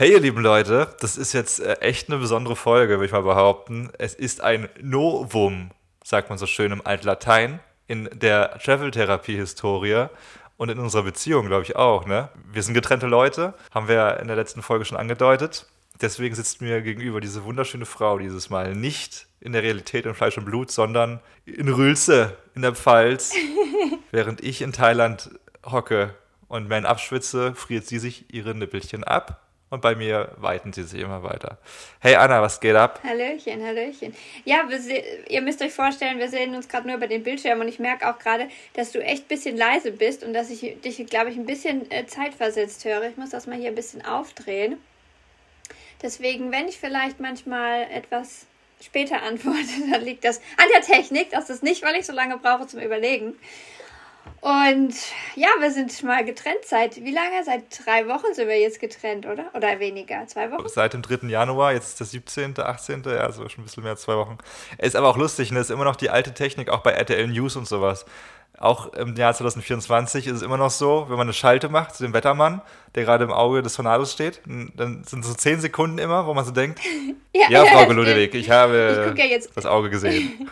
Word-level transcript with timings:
Hey, 0.00 0.12
ihr 0.12 0.20
lieben 0.20 0.40
Leute, 0.40 0.96
das 1.00 1.18
ist 1.18 1.34
jetzt 1.34 1.60
äh, 1.60 1.74
echt 1.80 2.08
eine 2.08 2.16
besondere 2.16 2.56
Folge, 2.56 2.94
würde 2.94 3.04
ich 3.04 3.12
mal 3.12 3.20
behaupten. 3.20 3.90
Es 3.98 4.14
ist 4.14 4.40
ein 4.40 4.70
Novum, 4.80 5.72
sagt 6.02 6.30
man 6.30 6.38
so 6.38 6.46
schön 6.46 6.72
im 6.72 6.80
Altlatein, 6.86 7.60
in 7.86 8.08
der 8.14 8.58
Travel-Therapie-Historie 8.64 10.06
und 10.56 10.70
in 10.70 10.78
unserer 10.78 11.02
Beziehung, 11.02 11.48
glaube 11.48 11.64
ich, 11.64 11.76
auch. 11.76 12.06
Ne? 12.06 12.30
Wir 12.50 12.62
sind 12.62 12.72
getrennte 12.72 13.08
Leute, 13.08 13.52
haben 13.72 13.88
wir 13.88 14.20
in 14.20 14.26
der 14.26 14.36
letzten 14.36 14.62
Folge 14.62 14.86
schon 14.86 14.96
angedeutet. 14.96 15.66
Deswegen 16.00 16.34
sitzt 16.34 16.62
mir 16.62 16.80
gegenüber 16.80 17.20
diese 17.20 17.44
wunderschöne 17.44 17.84
Frau 17.84 18.16
dieses 18.16 18.48
Mal 18.48 18.74
nicht 18.74 19.26
in 19.38 19.52
der 19.52 19.62
Realität 19.62 20.06
in 20.06 20.14
Fleisch 20.14 20.38
und 20.38 20.46
Blut, 20.46 20.70
sondern 20.70 21.20
in 21.44 21.68
Rülse 21.68 22.38
in 22.54 22.62
der 22.62 22.74
Pfalz. 22.74 23.34
Während 24.12 24.42
ich 24.42 24.62
in 24.62 24.72
Thailand 24.72 25.28
hocke 25.66 26.14
und 26.48 26.70
mir 26.70 26.88
abschwitze, 26.88 27.54
friert 27.54 27.86
sie 27.86 27.98
sich 27.98 28.32
ihre 28.32 28.54
Nippelchen 28.54 29.04
ab 29.04 29.46
und 29.70 29.80
bei 29.80 29.94
mir 29.94 30.32
weiten 30.36 30.72
sie 30.72 30.82
sich 30.82 31.00
immer 31.00 31.22
weiter. 31.22 31.56
Hey 32.00 32.16
Anna, 32.16 32.42
was 32.42 32.60
geht 32.60 32.74
ab? 32.74 33.00
Hallöchen, 33.04 33.64
Hallöchen. 33.64 34.14
Ja, 34.44 34.64
ihr 35.28 35.40
müsst 35.42 35.62
euch 35.62 35.72
vorstellen, 35.72 36.18
wir 36.18 36.28
sehen 36.28 36.54
uns 36.54 36.68
gerade 36.68 36.88
nur 36.88 36.96
über 36.96 37.06
den 37.06 37.22
Bildschirm 37.22 37.60
und 37.60 37.68
ich 37.68 37.78
merke 37.78 38.08
auch 38.08 38.18
gerade, 38.18 38.48
dass 38.74 38.90
du 38.92 39.02
echt 39.02 39.24
ein 39.24 39.28
bisschen 39.28 39.56
leise 39.56 39.92
bist 39.92 40.24
und 40.24 40.34
dass 40.34 40.50
ich 40.50 40.80
dich, 40.82 41.06
glaube 41.06 41.30
ich, 41.30 41.36
ein 41.36 41.46
bisschen 41.46 41.88
äh, 41.90 42.04
zeitversetzt 42.06 42.84
höre. 42.84 43.04
Ich 43.04 43.16
muss 43.16 43.30
das 43.30 43.46
mal 43.46 43.56
hier 43.56 43.68
ein 43.68 43.76
bisschen 43.76 44.04
aufdrehen. 44.04 44.76
Deswegen, 46.02 46.50
wenn 46.50 46.66
ich 46.66 46.78
vielleicht 46.78 47.20
manchmal 47.20 47.82
etwas 47.92 48.46
später 48.82 49.22
antworte, 49.22 49.90
dann 49.90 50.02
liegt 50.02 50.24
das 50.24 50.38
an 50.56 50.66
der 50.74 50.82
Technik. 50.82 51.30
Das 51.30 51.48
ist 51.48 51.62
nicht, 51.62 51.84
weil 51.84 51.94
ich 51.94 52.06
so 52.06 52.12
lange 52.12 52.38
brauche 52.38 52.66
zum 52.66 52.80
Überlegen. 52.80 53.34
Und 54.40 54.94
ja, 55.34 55.48
wir 55.58 55.70
sind 55.70 56.02
mal 56.02 56.24
getrennt 56.24 56.64
seit 56.64 56.96
wie 56.96 57.12
lange? 57.12 57.44
Seit 57.44 57.84
drei 57.84 58.08
Wochen 58.08 58.32
sind 58.32 58.48
wir 58.48 58.58
jetzt 58.58 58.80
getrennt, 58.80 59.26
oder? 59.26 59.50
Oder 59.54 59.78
weniger? 59.80 60.26
Zwei 60.28 60.50
Wochen? 60.50 60.66
Seit 60.66 60.94
dem 60.94 61.02
3. 61.02 61.28
Januar, 61.28 61.74
jetzt 61.74 61.88
ist 61.88 62.00
der 62.00 62.06
17., 62.06 62.58
18., 62.58 63.02
ja, 63.04 63.18
also 63.18 63.46
schon 63.48 63.62
ein 63.62 63.66
bisschen 63.66 63.82
mehr 63.82 63.92
als 63.92 64.02
zwei 64.02 64.16
Wochen. 64.16 64.38
Ist 64.78 64.96
aber 64.96 65.08
auch 65.08 65.18
lustig, 65.18 65.52
ne? 65.52 65.60
Ist 65.60 65.70
immer 65.70 65.84
noch 65.84 65.96
die 65.96 66.08
alte 66.08 66.32
Technik, 66.32 66.70
auch 66.70 66.80
bei 66.80 66.92
RTL 66.92 67.26
News 67.28 67.56
und 67.56 67.68
sowas. 67.68 68.06
Auch 68.58 68.92
im 68.94 69.14
Jahr 69.16 69.34
2024 69.34 70.26
ist 70.26 70.36
es 70.36 70.42
immer 70.42 70.58
noch 70.58 70.70
so, 70.70 71.06
wenn 71.08 71.16
man 71.16 71.26
eine 71.26 71.32
Schalte 71.32 71.68
macht 71.68 71.94
zu 71.94 72.02
dem 72.02 72.12
Wettermann, 72.12 72.62
der 72.94 73.04
gerade 73.04 73.24
im 73.24 73.30
Auge 73.30 73.62
des 73.62 73.74
Tornados 73.74 74.12
steht, 74.12 74.40
dann 74.46 75.04
sind 75.04 75.24
so 75.24 75.34
zehn 75.34 75.60
Sekunden 75.60 75.98
immer, 75.98 76.26
wo 76.26 76.34
man 76.34 76.44
so 76.44 76.50
denkt, 76.50 76.80
ja, 77.34 77.48
ja, 77.48 77.64
Frau 77.64 77.82
ja, 77.82 77.92
Ludewig, 77.92 78.34
ich 78.34 78.50
habe 78.50 79.12
ich 79.12 79.18
ja 79.18 79.26
jetzt, 79.26 79.56
das 79.56 79.66
Auge 79.66 79.90
gesehen. 79.90 80.50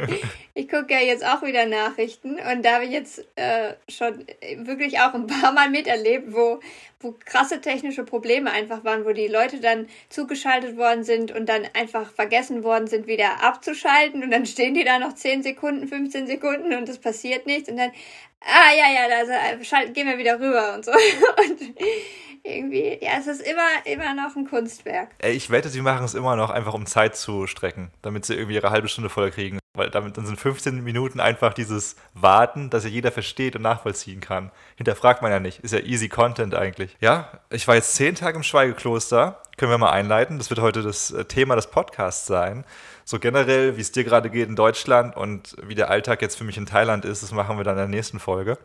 ich 0.54 0.68
gucke 0.68 0.92
ja 0.92 1.00
jetzt 1.00 1.24
auch 1.26 1.42
wieder 1.42 1.66
Nachrichten 1.66 2.36
und 2.38 2.64
da 2.64 2.74
habe 2.74 2.84
ich 2.84 2.92
jetzt 2.92 3.24
äh, 3.34 3.74
schon 3.88 4.24
wirklich 4.58 5.00
auch 5.00 5.14
ein 5.14 5.26
paar 5.26 5.52
Mal 5.52 5.68
miterlebt, 5.68 6.32
wo, 6.32 6.60
wo 7.00 7.14
krasse 7.24 7.60
technische 7.60 8.04
Probleme 8.04 8.52
einfach 8.52 8.84
waren, 8.84 9.04
wo 9.04 9.12
die 9.12 9.26
Leute 9.26 9.60
dann 9.60 9.88
zugeschaltet 10.10 10.76
worden 10.76 11.02
sind 11.02 11.32
und 11.32 11.48
dann 11.48 11.62
einfach 11.74 12.12
vergessen 12.12 12.62
worden 12.62 12.86
sind, 12.86 13.06
wieder 13.06 13.42
abzuschalten. 13.42 14.22
Und 14.22 14.30
dann 14.30 14.46
stehen 14.46 14.74
die 14.74 14.84
da 14.84 14.98
noch 14.98 15.14
10 15.14 15.42
Sekunden, 15.42 15.88
15 15.88 16.26
Sekunden 16.26 16.74
und 16.74 16.88
es 16.88 16.98
passiert 16.98 17.46
nichts. 17.46 17.68
Und 17.68 17.78
dann, 17.78 17.90
ah 18.40 18.72
ja, 18.76 18.90
ja, 18.92 19.16
also, 19.18 19.64
schalt, 19.64 19.94
gehen 19.94 20.06
wir 20.06 20.18
wieder 20.18 20.38
rüber 20.38 20.74
und 20.74 20.84
so. 20.84 20.92
Und 21.36 21.74
irgendwie, 22.42 22.98
ja, 23.02 23.12
es 23.18 23.26
ist 23.26 23.42
immer, 23.42 23.68
immer 23.84 24.14
noch 24.14 24.34
ein 24.34 24.46
Kunstwerk. 24.46 25.10
Ey, 25.18 25.32
ich 25.32 25.50
wette, 25.50 25.68
sie 25.68 25.82
machen 25.82 26.04
es 26.04 26.14
immer 26.14 26.36
noch 26.36 26.50
einfach, 26.50 26.74
um 26.74 26.86
Zeit 26.86 27.16
zu 27.16 27.46
strecken, 27.46 27.90
damit 28.02 28.24
sie 28.24 28.34
irgendwie 28.34 28.54
ihre 28.54 28.70
halbe 28.70 28.88
Stunde 28.88 29.10
voll 29.10 29.30
kriegen. 29.30 29.58
Weil 29.74 29.90
damit 29.90 30.16
dann 30.16 30.26
sind 30.26 30.38
15 30.38 30.82
Minuten 30.82 31.20
einfach 31.20 31.54
dieses 31.54 31.96
Warten, 32.14 32.70
dass 32.70 32.84
ja 32.84 32.90
jeder 32.90 33.12
versteht 33.12 33.54
und 33.54 33.62
nachvollziehen 33.62 34.20
kann. 34.20 34.50
Hinterfragt 34.76 35.22
man 35.22 35.30
ja 35.30 35.38
nicht. 35.38 35.60
Ist 35.60 35.72
ja 35.72 35.80
easy 35.80 36.08
Content 36.08 36.54
eigentlich. 36.54 36.96
Ja, 37.00 37.40
ich 37.50 37.68
war 37.68 37.76
jetzt 37.76 37.94
zehn 37.94 38.16
Tage 38.16 38.36
im 38.36 38.42
Schweigekloster. 38.42 39.40
Können 39.56 39.70
wir 39.70 39.78
mal 39.78 39.92
einleiten. 39.92 40.38
Das 40.38 40.50
wird 40.50 40.60
heute 40.60 40.82
das 40.82 41.12
äh, 41.12 41.24
Thema 41.24 41.54
des 41.54 41.68
Podcasts 41.68 42.26
sein. 42.26 42.64
So 43.10 43.18
generell, 43.18 43.76
wie 43.76 43.80
es 43.80 43.90
dir 43.90 44.04
gerade 44.04 44.30
geht 44.30 44.48
in 44.48 44.54
Deutschland 44.54 45.16
und 45.16 45.56
wie 45.64 45.74
der 45.74 45.90
Alltag 45.90 46.22
jetzt 46.22 46.38
für 46.38 46.44
mich 46.44 46.56
in 46.56 46.64
Thailand 46.64 47.04
ist, 47.04 47.24
das 47.24 47.32
machen 47.32 47.56
wir 47.56 47.64
dann 47.64 47.74
in 47.74 47.78
der 47.78 47.88
nächsten 47.88 48.20
Folge. 48.20 48.56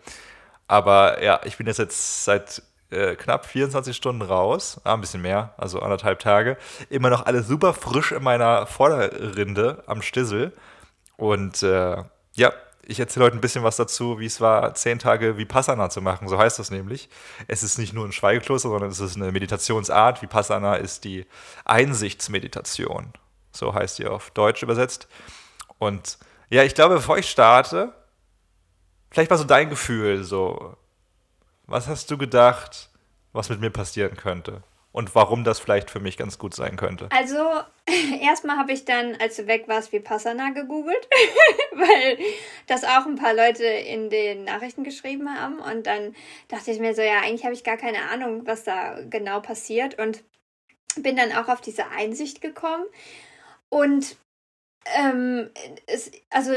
Aber 0.68 1.24
ja, 1.24 1.40
ich 1.46 1.58
bin 1.58 1.66
jetzt, 1.66 1.80
jetzt 1.80 2.26
seit 2.26 2.62
äh, 2.92 3.16
knapp 3.16 3.48
24 3.48 3.98
Stunden 3.98 4.22
raus, 4.22 4.80
ah, 4.84 4.94
ein 4.94 5.02
bisschen 5.02 5.24
mehr, 5.24 5.56
also 5.58 5.80
anderthalb 5.80 6.20
Tage. 6.20 6.58
Immer 6.92 7.10
noch 7.10 7.26
alles 7.26 7.48
super 7.48 7.74
frisch 7.74 8.12
in 8.12 8.22
meiner 8.22 8.68
Vorderrinde 8.68 9.82
am 9.88 10.04
Stissel. 10.04 10.54
Und 11.18 11.64
äh, 11.64 12.04
ja, 12.36 12.54
ich 12.86 13.00
erzähle 13.00 13.26
heute 13.26 13.38
ein 13.38 13.42
bisschen 13.42 13.64
was 13.64 13.78
dazu, 13.78 14.20
wie 14.20 14.28
es 14.28 14.42
war, 14.42 14.76
zehn 14.76 15.00
Tage 15.00 15.40
Vipassana 15.40 15.90
zu 15.90 16.04
machen. 16.04 16.28
So 16.28 16.38
heißt 16.38 16.60
das 16.60 16.70
nämlich. 16.70 17.10
Es 17.48 17.64
ist 17.64 17.80
nicht 17.80 17.94
nur 17.94 18.06
ein 18.06 18.12
Schweigekloster, 18.12 18.70
sondern 18.70 18.92
es 18.92 19.00
ist 19.00 19.16
eine 19.16 19.32
Meditationsart. 19.32 20.22
Vipassana 20.22 20.76
ist 20.76 21.04
die 21.04 21.26
Einsichtsmeditation. 21.64 23.12
So 23.56 23.74
heißt 23.74 24.00
die 24.00 24.08
auf 24.08 24.32
Deutsch 24.32 24.64
übersetzt. 24.64 25.08
Und 25.80 26.18
ja, 26.50 26.64
ich 26.64 26.76
glaube, 26.76 26.96
bevor 26.96 27.18
ich 27.18 27.30
starte, 27.30 27.94
vielleicht 29.12 29.32
mal 29.32 29.38
so 29.38 29.44
dein 29.44 29.70
Gefühl, 29.70 30.24
so 30.24 30.76
was 31.68 31.88
hast 31.88 32.12
du 32.12 32.18
gedacht, 32.18 32.90
was 33.34 33.50
mit 33.50 33.60
mir 33.60 33.72
passieren 33.72 34.16
könnte? 34.16 34.64
Und 34.92 35.14
warum 35.14 35.44
das 35.44 35.60
vielleicht 35.60 35.92
für 35.92 36.00
mich 36.00 36.16
ganz 36.16 36.40
gut 36.40 36.56
sein 36.56 36.78
könnte? 36.78 37.10
Also, 37.12 37.36
erstmal 38.22 38.58
habe 38.58 38.72
ich 38.72 38.86
dann, 38.86 39.18
als 39.20 39.36
du 39.36 39.46
weg 39.46 39.68
warst, 39.68 39.92
wie 39.92 40.00
Passana 40.00 40.52
gegoogelt, 40.52 41.10
weil 41.74 42.18
das 42.68 42.86
auch 42.86 43.06
ein 43.06 43.18
paar 43.18 43.34
Leute 43.34 43.66
in 43.66 44.10
den 44.10 44.46
Nachrichten 44.46 44.86
geschrieben 44.86 45.38
haben. 45.38 45.60
Und 45.60 45.86
dann 45.86 46.16
dachte 46.48 46.72
ich 46.72 46.80
mir 46.80 46.96
so, 46.96 47.02
ja, 47.02 47.20
eigentlich 47.20 47.44
habe 47.44 47.54
ich 47.54 47.66
gar 47.66 47.76
keine 47.76 48.10
Ahnung, 48.10 48.44
was 48.46 48.64
da 48.64 49.02
genau 49.10 49.42
passiert. 49.42 50.00
Und 50.00 50.24
bin 50.96 51.18
dann 51.18 51.34
auch 51.34 51.50
auf 51.50 51.60
diese 51.60 51.88
Einsicht 51.88 52.40
gekommen. 52.40 52.86
Und 53.76 54.16
ähm, 54.98 55.50
es, 55.86 56.10
also 56.30 56.54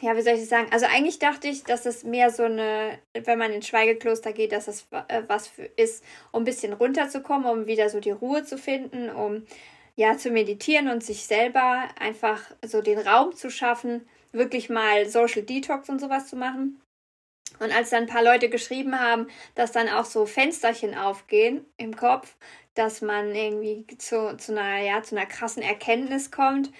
ja, 0.00 0.16
wie 0.16 0.22
soll 0.22 0.34
ich 0.34 0.40
das 0.40 0.48
sagen? 0.48 0.68
Also 0.70 0.86
eigentlich 0.86 1.18
dachte 1.18 1.48
ich, 1.48 1.64
dass 1.64 1.84
es 1.84 2.04
mehr 2.04 2.30
so 2.30 2.44
eine, 2.44 2.96
wenn 3.24 3.40
man 3.40 3.52
ins 3.52 3.66
Schweigekloster 3.66 4.32
geht, 4.32 4.52
dass 4.52 4.68
es 4.68 4.86
äh, 5.08 5.24
was 5.26 5.48
für 5.48 5.64
ist, 5.64 6.04
um 6.30 6.42
ein 6.42 6.44
bisschen 6.44 6.74
runterzukommen, 6.74 7.50
um 7.50 7.66
wieder 7.66 7.90
so 7.90 7.98
die 7.98 8.12
Ruhe 8.12 8.44
zu 8.44 8.56
finden, 8.56 9.10
um 9.10 9.46
ja 9.96 10.16
zu 10.16 10.30
meditieren 10.30 10.86
und 10.86 11.02
sich 11.02 11.26
selber 11.26 11.88
einfach 11.98 12.40
so 12.64 12.82
den 12.82 13.00
Raum 13.00 13.34
zu 13.34 13.50
schaffen, 13.50 14.08
wirklich 14.30 14.70
mal 14.70 15.08
Social 15.08 15.42
Detox 15.42 15.88
und 15.88 16.00
sowas 16.00 16.28
zu 16.28 16.36
machen. 16.36 16.80
Und 17.60 17.74
als 17.74 17.90
dann 17.90 18.04
ein 18.04 18.08
paar 18.08 18.22
Leute 18.22 18.48
geschrieben 18.48 18.98
haben, 19.00 19.28
dass 19.54 19.72
dann 19.72 19.88
auch 19.88 20.04
so 20.04 20.26
Fensterchen 20.26 20.96
aufgehen 20.96 21.64
im 21.76 21.96
Kopf, 21.96 22.36
dass 22.74 23.02
man 23.02 23.34
irgendwie 23.34 23.86
zu, 23.98 24.36
zu 24.36 24.52
einer, 24.52 24.78
ja, 24.78 25.02
zu 25.02 25.16
einer 25.16 25.26
krassen 25.26 25.62
Erkenntnis 25.62 26.30
kommt 26.30 26.70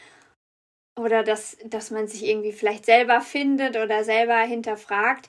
oder 0.99 1.23
dass, 1.23 1.57
dass 1.65 1.91
man 1.91 2.07
sich 2.07 2.27
irgendwie 2.27 2.53
vielleicht 2.53 2.85
selber 2.87 3.21
findet 3.21 3.77
oder 3.77 4.05
selber 4.05 4.39
hinterfragt. 4.39 5.29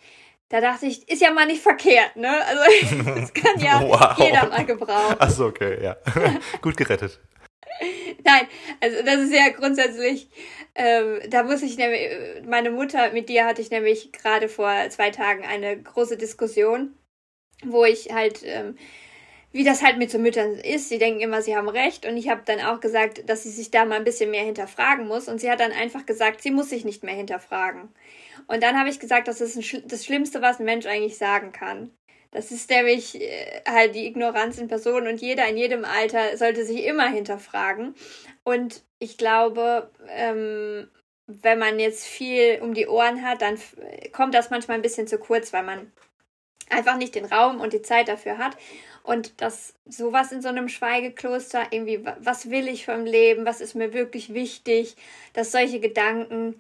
Da 0.50 0.62
dachte 0.62 0.88
ich, 0.88 1.08
ist 1.08 1.22
ja 1.22 1.32
mal 1.32 1.46
nicht 1.46 1.62
verkehrt, 1.62 2.16
ne? 2.16 2.32
Also 2.46 3.04
das 3.16 3.34
kann 3.34 3.60
ja 3.60 3.82
wow. 3.88 4.18
jeder 4.18 4.48
mal 4.48 4.66
gebrauchen. 4.66 5.20
Achso, 5.20 5.48
okay, 5.48 5.84
ja. 5.84 5.96
Gut 6.62 6.76
gerettet. 6.76 7.20
Nein, 8.24 8.48
also 8.82 9.04
das 9.04 9.22
ist 9.22 9.34
ja 9.34 9.50
grundsätzlich, 9.50 10.30
ähm, 10.76 11.20
da 11.30 11.44
muss 11.44 11.62
ich 11.62 11.78
nämlich, 11.78 12.10
meine 12.46 12.72
Mutter, 12.72 13.12
mit 13.12 13.30
dir 13.30 13.46
hatte 13.46 13.62
ich 13.62 13.72
nämlich 13.72 14.12
gerade 14.12 14.50
vor 14.50 14.72
zwei 14.90 15.12
Tagen 15.12 15.44
eine 15.46 15.82
große 15.82 16.18
Diskussion, 16.18 16.96
wo 17.64 17.86
ich 17.86 18.12
halt 18.14 18.42
ähm, 18.44 18.76
wie 19.52 19.64
das 19.64 19.82
halt 19.82 19.98
mit 19.98 20.12
so 20.12 20.20
Müttern 20.20 20.54
ist. 20.56 20.90
Sie 20.90 21.00
denken 21.00 21.22
immer, 21.22 21.42
sie 21.42 21.56
haben 21.56 21.70
recht. 21.70 22.06
Und 22.06 22.18
ich 22.18 22.30
habe 22.30 22.42
dann 22.46 22.60
auch 22.62 22.80
gesagt, 22.80 23.28
dass 23.30 23.44
sie 23.44 23.50
sich 23.50 23.72
da 23.72 23.86
mal 23.86 23.96
ein 23.96 24.04
bisschen 24.04 24.32
mehr 24.32 24.44
hinterfragen 24.44 25.08
muss. 25.08 25.28
Und 25.28 25.40
sie 25.40 25.50
hat 25.50 25.60
dann 25.60 25.72
einfach 25.72 26.06
gesagt, 26.06 26.42
sie 26.42 26.52
muss 26.52 26.70
sich 26.70 26.86
nicht 26.86 27.04
mehr 27.04 27.16
hinterfragen. 27.16 27.90
Und 28.48 28.64
dann 28.64 28.78
habe 28.78 28.90
ich 28.90 29.00
gesagt, 29.00 29.28
das 29.28 29.42
ist 29.42 29.64
Sch 29.64 29.82
das 29.86 30.06
Schlimmste, 30.06 30.42
was 30.42 30.60
ein 30.60 30.66
Mensch 30.66 30.86
eigentlich 30.86 31.18
sagen 31.18 31.52
kann. 31.52 31.92
Das 32.32 32.52
ist 32.52 32.70
nämlich 32.70 33.20
äh, 33.20 33.62
halt 33.68 33.96
die 33.96 34.06
Ignoranz 34.06 34.58
in 34.58 34.68
Person 34.68 35.08
und 35.08 35.22
jeder 35.22 35.48
in 35.48 35.58
jedem 35.58 35.86
Alter 35.86 36.38
sollte 36.38 36.66
sich 36.66 36.86
immer 36.86 37.10
hinterfragen. 37.10 37.96
Und 38.44 38.84
ich 39.00 39.18
glaube, 39.18 39.92
ähm, 40.10 40.90
wenn 41.26 41.60
man 41.60 41.80
jetzt 41.80 42.06
viel 42.06 42.60
um 42.62 42.74
die 42.74 42.88
Ohren 42.88 43.24
hat, 43.24 43.42
dann 43.42 43.58
kommt 44.12 44.34
das 44.34 44.50
manchmal 44.50 44.78
ein 44.78 44.82
bisschen 44.82 45.08
zu 45.08 45.18
kurz, 45.18 45.54
weil 45.54 45.64
man 45.64 45.92
einfach 46.70 46.98
nicht 46.98 47.16
den 47.16 47.26
Raum 47.26 47.62
und 47.62 47.74
die 47.74 47.82
Zeit 47.82 48.08
dafür 48.08 48.38
hat. 48.38 48.58
Und 49.04 49.42
dass 49.42 49.74
sowas 49.86 50.32
in 50.32 50.42
so 50.42 50.50
einem 50.50 50.70
Schweigekloster, 50.70 51.68
irgendwie, 51.72 52.06
was 52.20 52.50
will 52.50 52.68
ich 52.68 52.86
vom 52.86 53.06
Leben, 53.06 53.46
was 53.46 53.62
ist 53.62 53.74
mir 53.76 53.94
wirklich 53.94 54.34
wichtig, 54.34 54.96
dass 55.34 55.52
solche 55.52 55.80
Gedanken 55.80 56.60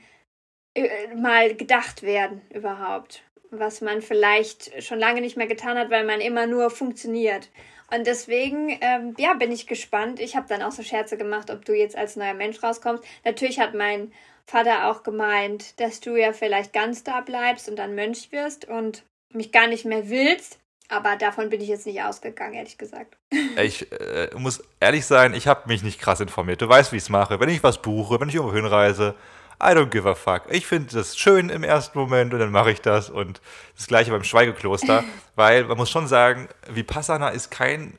äh, 0.73 1.13
mal 1.15 1.55
gedacht 1.55 2.03
werden 2.03 2.41
überhaupt. 2.49 3.23
Was 3.51 3.81
man 3.81 4.01
vielleicht 4.01 4.83
schon 4.83 4.99
lange 4.99 5.21
nicht 5.21 5.37
mehr 5.37 5.47
getan 5.47 5.77
hat, 5.77 5.89
weil 5.89 6.05
man 6.05 6.21
immer 6.21 6.45
nur 6.45 6.69
funktioniert. 6.69 7.49
Und 7.91 8.05
deswegen, 8.05 8.77
ähm, 8.81 9.15
ja, 9.17 9.33
bin 9.33 9.51
ich 9.51 9.65
gespannt. 9.65 10.19
Ich 10.19 10.35
habe 10.35 10.45
dann 10.47 10.61
auch 10.61 10.71
so 10.71 10.83
Scherze 10.83 11.17
gemacht, 11.17 11.49
ob 11.49 11.65
du 11.65 11.73
jetzt 11.73 11.95
als 11.95 12.15
neuer 12.15 12.35
Mensch 12.35 12.61
rauskommst. 12.61 13.03
Natürlich 13.25 13.59
hat 13.59 13.73
mein 13.73 14.11
Vater 14.45 14.89
auch 14.89 15.03
gemeint, 15.03 15.79
dass 15.79 15.99
du 15.99 16.15
ja 16.15 16.33
vielleicht 16.33 16.73
ganz 16.73 17.03
da 17.03 17.21
bleibst 17.21 17.69
und 17.69 17.77
dann 17.77 17.95
Mönch 17.95 18.31
wirst 18.31 18.65
und 18.65 19.03
mich 19.31 19.51
gar 19.51 19.67
nicht 19.67 19.85
mehr 19.85 20.09
willst. 20.09 20.59
Aber 20.87 21.15
davon 21.15 21.49
bin 21.49 21.61
ich 21.61 21.67
jetzt 21.67 21.85
nicht 21.85 22.01
ausgegangen, 22.01 22.55
ehrlich 22.55 22.79
gesagt. 22.79 23.15
Ich 23.61 23.91
äh, 23.91 24.29
muss 24.35 24.63
ehrlich 24.79 25.05
sein, 25.05 25.35
ich 25.35 25.47
habe 25.47 25.67
mich 25.67 25.83
nicht 25.83 26.01
krass 26.01 26.19
informiert. 26.19 26.61
Du 26.61 26.67
weißt, 26.67 26.91
wie 26.91 26.97
ich 26.97 27.03
es 27.03 27.09
mache. 27.09 27.39
Wenn 27.39 27.49
ich 27.49 27.61
was 27.61 27.81
buche, 27.81 28.19
wenn 28.19 28.29
ich 28.29 28.35
irgendwo 28.35 28.55
hinreise, 28.55 29.13
I 29.61 29.73
don't 29.73 29.89
give 29.89 30.07
a 30.09 30.15
fuck. 30.15 30.43
Ich 30.49 30.65
finde 30.65 30.93
das 30.93 31.17
schön 31.17 31.49
im 31.49 31.63
ersten 31.63 31.99
Moment 31.99 32.33
und 32.33 32.39
dann 32.39 32.51
mache 32.51 32.71
ich 32.71 32.81
das. 32.81 33.09
Und 33.09 33.41
das 33.75 33.87
gleiche 33.87 34.11
beim 34.11 34.23
Schweigekloster, 34.23 35.03
weil 35.35 35.65
man 35.65 35.77
muss 35.77 35.89
schon 35.89 36.07
sagen, 36.07 36.47
Vipassana 36.69 37.29
ist 37.29 37.51
kein, 37.51 37.97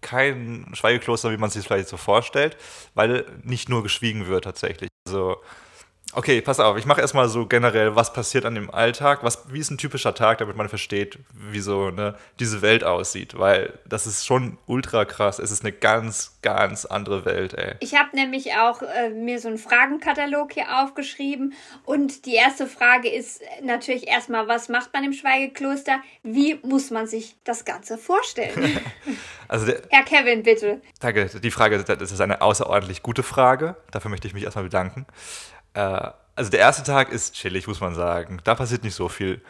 kein 0.00 0.66
Schweigekloster, 0.72 1.30
wie 1.30 1.36
man 1.36 1.50
sich 1.50 1.60
das 1.62 1.66
vielleicht 1.66 1.88
so 1.88 1.98
vorstellt, 1.98 2.56
weil 2.94 3.26
nicht 3.42 3.68
nur 3.68 3.82
geschwiegen 3.82 4.26
wird 4.26 4.44
tatsächlich. 4.44 4.88
Also 5.06 5.36
Okay, 6.14 6.42
pass 6.42 6.60
auf, 6.60 6.76
ich 6.76 6.84
mache 6.84 7.00
erstmal 7.00 7.28
so 7.30 7.46
generell, 7.46 7.96
was 7.96 8.12
passiert 8.12 8.44
an 8.44 8.54
dem 8.54 8.70
Alltag, 8.70 9.20
was, 9.22 9.50
wie 9.50 9.58
ist 9.58 9.70
ein 9.70 9.78
typischer 9.78 10.14
Tag, 10.14 10.38
damit 10.38 10.56
man 10.56 10.68
versteht, 10.68 11.18
wie 11.32 11.60
so 11.60 11.90
ne, 11.90 12.14
diese 12.38 12.60
Welt 12.60 12.84
aussieht, 12.84 13.38
weil 13.38 13.78
das 13.86 14.06
ist 14.06 14.26
schon 14.26 14.58
ultra 14.66 15.06
krass. 15.06 15.38
Es 15.38 15.50
ist 15.50 15.64
eine 15.64 15.72
ganz, 15.72 16.38
ganz 16.42 16.84
andere 16.84 17.24
Welt, 17.24 17.54
ey. 17.54 17.76
Ich 17.80 17.94
habe 17.94 18.14
nämlich 18.14 18.52
auch 18.56 18.82
äh, 18.82 19.08
mir 19.08 19.40
so 19.40 19.48
einen 19.48 19.56
Fragenkatalog 19.56 20.52
hier 20.52 20.82
aufgeschrieben 20.82 21.54
und 21.84 22.26
die 22.26 22.34
erste 22.34 22.66
Frage 22.66 23.08
ist 23.08 23.40
natürlich 23.62 24.06
erstmal, 24.06 24.48
was 24.48 24.68
macht 24.68 24.92
man 24.92 25.04
im 25.04 25.14
Schweigekloster? 25.14 26.02
Wie 26.22 26.60
muss 26.62 26.90
man 26.90 27.06
sich 27.06 27.36
das 27.44 27.64
Ganze 27.64 27.96
vorstellen? 27.96 28.80
also 29.48 29.64
der, 29.64 29.80
Herr 29.88 30.04
Kevin, 30.04 30.42
bitte. 30.42 30.82
Danke, 31.00 31.30
die 31.42 31.50
Frage, 31.50 31.82
das 31.82 32.12
ist 32.12 32.20
eine 32.20 32.42
außerordentlich 32.42 33.02
gute 33.02 33.22
Frage. 33.22 33.76
Dafür 33.90 34.10
möchte 34.10 34.28
ich 34.28 34.34
mich 34.34 34.44
erstmal 34.44 34.64
bedanken. 34.64 35.06
Äh, 35.74 36.10
also 36.34 36.50
der 36.50 36.60
erste 36.60 36.82
Tag 36.82 37.10
ist 37.10 37.34
chillig, 37.34 37.66
muss 37.66 37.80
man 37.80 37.94
sagen. 37.94 38.40
Da 38.44 38.54
passiert 38.54 38.84
nicht 38.84 38.94
so 38.94 39.08
viel. 39.08 39.40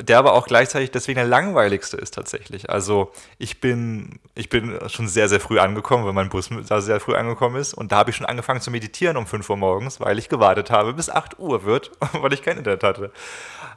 Der 0.00 0.18
aber 0.18 0.32
auch 0.32 0.46
gleichzeitig 0.46 0.90
deswegen 0.90 1.16
der 1.16 1.26
langweiligste 1.26 1.98
ist 1.98 2.14
tatsächlich. 2.14 2.70
Also 2.70 3.12
ich 3.36 3.60
bin, 3.60 4.20
ich 4.34 4.48
bin 4.48 4.78
schon 4.88 5.06
sehr, 5.06 5.28
sehr 5.28 5.40
früh 5.40 5.58
angekommen, 5.58 6.06
weil 6.06 6.14
mein 6.14 6.30
Bus 6.30 6.48
da 6.66 6.80
sehr 6.80 6.98
früh 6.98 7.14
angekommen 7.14 7.56
ist. 7.56 7.74
Und 7.74 7.92
da 7.92 7.96
habe 7.96 8.10
ich 8.10 8.16
schon 8.16 8.24
angefangen 8.24 8.62
zu 8.62 8.70
meditieren 8.70 9.18
um 9.18 9.26
5 9.26 9.50
Uhr 9.50 9.56
morgens, 9.58 10.00
weil 10.00 10.18
ich 10.18 10.30
gewartet 10.30 10.70
habe, 10.70 10.94
bis 10.94 11.10
8 11.10 11.38
Uhr 11.38 11.64
wird, 11.64 11.90
weil 12.12 12.32
ich 12.32 12.42
kein 12.42 12.56
Internet 12.56 12.82
hatte. 12.84 13.12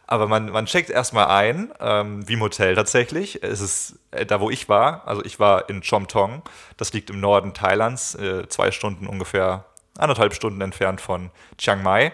Aber 0.07 0.27
man, 0.27 0.51
man 0.51 0.67
checkt 0.67 0.89
erstmal 0.89 1.27
ein, 1.27 1.73
ähm, 1.81 2.27
wie 2.29 2.33
im 2.33 2.41
Hotel 2.41 2.75
tatsächlich. 2.75 3.43
Es 3.43 3.59
ist 3.59 3.99
äh, 4.11 4.25
da, 4.25 4.39
wo 4.39 4.49
ich 4.49 4.69
war. 4.69 5.05
Also 5.07 5.25
ich 5.25 5.39
war 5.39 5.67
in 5.69 5.81
Chomtong. 5.81 6.43
Das 6.77 6.93
liegt 6.93 7.09
im 7.09 7.19
Norden 7.19 7.53
Thailands, 7.53 8.15
äh, 8.15 8.47
zwei 8.47 8.71
Stunden 8.71 9.07
ungefähr 9.07 9.65
anderthalb 9.97 10.33
Stunden 10.33 10.61
entfernt 10.61 11.01
von 11.01 11.31
Chiang 11.57 11.83
Mai. 11.83 12.13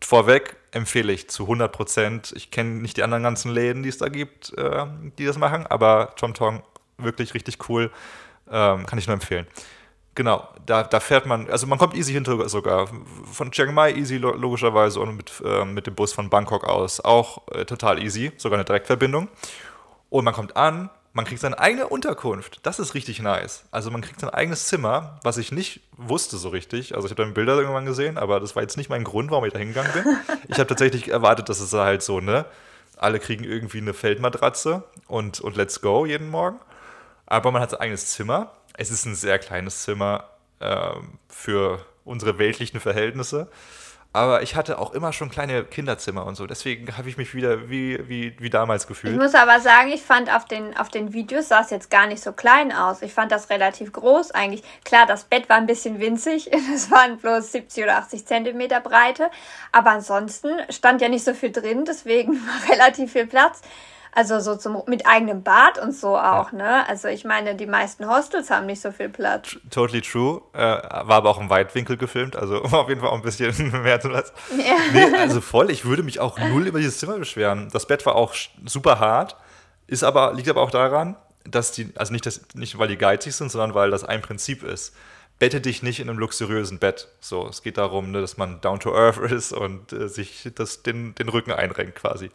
Vorweg 0.00 0.56
empfehle 0.70 1.12
ich 1.12 1.28
zu 1.28 1.44
100 1.44 1.72
Prozent. 1.72 2.32
Ich 2.36 2.50
kenne 2.50 2.70
nicht 2.80 2.96
die 2.96 3.02
anderen 3.02 3.22
ganzen 3.22 3.50
Läden, 3.50 3.82
die 3.82 3.88
es 3.88 3.98
da 3.98 4.08
gibt, 4.08 4.56
äh, 4.56 4.86
die 5.18 5.24
das 5.24 5.38
machen, 5.38 5.66
aber 5.66 6.14
Chomtong 6.18 6.62
wirklich 6.98 7.34
richtig 7.34 7.68
cool. 7.68 7.90
Ähm, 8.50 8.86
kann 8.86 8.98
ich 8.98 9.06
nur 9.06 9.14
empfehlen. 9.14 9.46
Genau, 10.14 10.46
da, 10.66 10.82
da 10.82 11.00
fährt 11.00 11.24
man, 11.24 11.48
also 11.48 11.66
man 11.66 11.78
kommt 11.78 11.94
easy 11.94 12.12
hinter 12.12 12.48
sogar. 12.48 12.88
Von 13.30 13.50
Chiang 13.50 13.72
Mai 13.72 13.94
easy 13.94 14.18
logischerweise 14.18 15.00
und 15.00 15.16
mit, 15.16 15.32
äh, 15.44 15.64
mit 15.64 15.86
dem 15.86 15.94
Bus 15.94 16.12
von 16.12 16.28
Bangkok 16.28 16.64
aus 16.64 17.00
auch 17.00 17.48
äh, 17.48 17.64
total 17.64 18.02
easy, 18.02 18.30
sogar 18.36 18.58
eine 18.58 18.64
Direktverbindung. 18.64 19.28
Und 20.10 20.24
man 20.24 20.34
kommt 20.34 20.54
an, 20.56 20.90
man 21.12 21.24
kriegt 21.24 21.40
seine 21.40 21.58
eigene 21.58 21.88
Unterkunft. 21.88 22.60
Das 22.62 22.78
ist 22.78 22.94
richtig 22.94 23.20
nice. 23.20 23.64
Also 23.70 23.90
man 23.90 24.00
kriegt 24.00 24.20
sein 24.20 24.30
eigenes 24.30 24.66
Zimmer, 24.66 25.18
was 25.22 25.36
ich 25.36 25.52
nicht 25.52 25.80
wusste 25.96 26.38
so 26.38 26.48
richtig. 26.48 26.94
Also 26.94 27.06
ich 27.06 27.12
habe 27.12 27.22
dann 27.22 27.34
Bilder 27.34 27.58
irgendwann 27.58 27.84
gesehen, 27.84 28.16
aber 28.16 28.40
das 28.40 28.56
war 28.56 28.62
jetzt 28.62 28.76
nicht 28.76 28.88
mein 28.88 29.04
Grund, 29.04 29.30
warum 29.30 29.44
ich 29.44 29.52
da 29.52 29.58
hingegangen 29.58 29.92
bin. 29.92 30.04
Ich 30.48 30.58
habe 30.58 30.66
tatsächlich 30.66 31.08
erwartet, 31.08 31.48
dass 31.48 31.60
es 31.60 31.72
halt 31.72 32.02
so, 32.02 32.20
ne? 32.20 32.44
Alle 32.96 33.20
kriegen 33.20 33.44
irgendwie 33.44 33.78
eine 33.78 33.94
Feldmatratze 33.94 34.84
und, 35.06 35.40
und 35.40 35.56
let's 35.56 35.80
go 35.80 36.06
jeden 36.06 36.30
Morgen. 36.30 36.58
Aber 37.26 37.50
man 37.50 37.62
hat 37.62 37.70
sein 37.70 37.80
eigenes 37.80 38.06
Zimmer. 38.08 38.52
Es 38.74 38.90
ist 38.90 39.06
ein 39.06 39.14
sehr 39.14 39.38
kleines 39.38 39.82
Zimmer 39.82 40.28
äh, 40.60 40.90
für 41.28 41.84
unsere 42.04 42.38
weltlichen 42.38 42.80
Verhältnisse. 42.80 43.48
Aber 44.14 44.42
ich 44.42 44.56
hatte 44.56 44.78
auch 44.78 44.92
immer 44.92 45.12
schon 45.12 45.30
kleine 45.30 45.64
Kinderzimmer 45.64 46.26
und 46.26 46.34
so. 46.34 46.46
Deswegen 46.46 46.98
habe 46.98 47.08
ich 47.08 47.16
mich 47.16 47.34
wieder 47.34 47.70
wie, 47.70 47.98
wie, 48.08 48.36
wie 48.38 48.50
damals 48.50 48.86
gefühlt. 48.86 49.14
Ich 49.14 49.18
muss 49.18 49.34
aber 49.34 49.58
sagen, 49.60 49.90
ich 49.90 50.02
fand 50.02 50.34
auf 50.34 50.44
den, 50.44 50.76
auf 50.76 50.90
den 50.90 51.14
Videos 51.14 51.48
sah 51.48 51.62
es 51.62 51.70
jetzt 51.70 51.90
gar 51.90 52.06
nicht 52.06 52.22
so 52.22 52.32
klein 52.32 52.72
aus. 52.72 53.00
Ich 53.00 53.14
fand 53.14 53.32
das 53.32 53.48
relativ 53.48 53.92
groß 53.92 54.32
eigentlich. 54.32 54.62
Klar, 54.84 55.06
das 55.06 55.24
Bett 55.24 55.48
war 55.48 55.56
ein 55.56 55.66
bisschen 55.66 55.98
winzig. 55.98 56.50
Es 56.74 56.90
waren 56.90 57.18
bloß 57.18 57.52
70 57.52 57.84
oder 57.84 57.96
80 57.98 58.26
Zentimeter 58.26 58.80
Breite. 58.80 59.30
Aber 59.72 59.90
ansonsten 59.90 60.50
stand 60.70 61.00
ja 61.00 61.08
nicht 61.08 61.24
so 61.24 61.34
viel 61.34 61.52
drin. 61.52 61.84
Deswegen 61.86 62.34
war 62.46 62.70
relativ 62.70 63.12
viel 63.12 63.26
Platz. 63.26 63.62
Also 64.14 64.40
so 64.40 64.56
zum, 64.56 64.82
mit 64.86 65.06
eigenem 65.06 65.42
Bad 65.42 65.78
und 65.78 65.94
so 65.94 66.18
auch, 66.18 66.52
ja. 66.52 66.58
ne? 66.58 66.88
Also 66.88 67.08
ich 67.08 67.24
meine, 67.24 67.54
die 67.54 67.66
meisten 67.66 68.06
Hostels 68.06 68.50
haben 68.50 68.66
nicht 68.66 68.82
so 68.82 68.92
viel 68.92 69.08
Platz. 69.08 69.56
Totally 69.70 70.02
true. 70.02 70.42
Äh, 70.52 70.58
war 70.58 71.12
aber 71.12 71.30
auch 71.30 71.40
im 71.40 71.48
Weitwinkel 71.48 71.96
gefilmt, 71.96 72.36
also 72.36 72.62
auf 72.62 72.88
jeden 72.90 73.00
Fall 73.00 73.08
auch 73.08 73.16
ein 73.16 73.22
bisschen 73.22 73.70
mehr 73.82 74.00
zu 74.00 74.12
was. 74.12 74.32
Ja. 74.50 74.76
Nee, 74.92 75.16
also 75.16 75.40
voll, 75.40 75.70
ich 75.70 75.86
würde 75.86 76.02
mich 76.02 76.20
auch 76.20 76.38
null 76.38 76.66
über 76.66 76.78
dieses 76.78 76.98
Zimmer 76.98 77.18
beschweren. 77.18 77.70
Das 77.72 77.86
Bett 77.86 78.04
war 78.04 78.14
auch 78.14 78.34
super 78.66 79.00
hart, 79.00 79.36
ist 79.86 80.04
aber, 80.04 80.34
liegt 80.34 80.48
aber 80.48 80.60
auch 80.60 80.70
daran, 80.70 81.16
dass 81.44 81.72
die, 81.72 81.90
also 81.96 82.12
nicht, 82.12 82.26
dass, 82.26 82.42
nicht 82.54 82.78
weil 82.78 82.88
die 82.88 82.98
geizig 82.98 83.34
sind, 83.34 83.50
sondern 83.50 83.74
weil 83.74 83.90
das 83.90 84.04
ein 84.04 84.20
Prinzip 84.20 84.62
ist 84.62 84.94
bette 85.42 85.60
dich 85.60 85.82
nicht 85.82 85.98
in 85.98 86.08
einem 86.08 86.20
luxuriösen 86.20 86.78
Bett. 86.78 87.08
So, 87.18 87.48
es 87.48 87.62
geht 87.62 87.76
darum, 87.76 88.12
ne, 88.12 88.20
dass 88.20 88.36
man 88.36 88.60
down 88.60 88.78
to 88.78 88.94
earth 88.94 89.18
ist 89.32 89.52
und 89.52 89.92
äh, 89.92 90.08
sich 90.08 90.48
das, 90.54 90.84
den, 90.84 91.16
den 91.16 91.28
Rücken 91.28 91.50
einrenkt 91.50 91.96
quasi. 91.96 92.30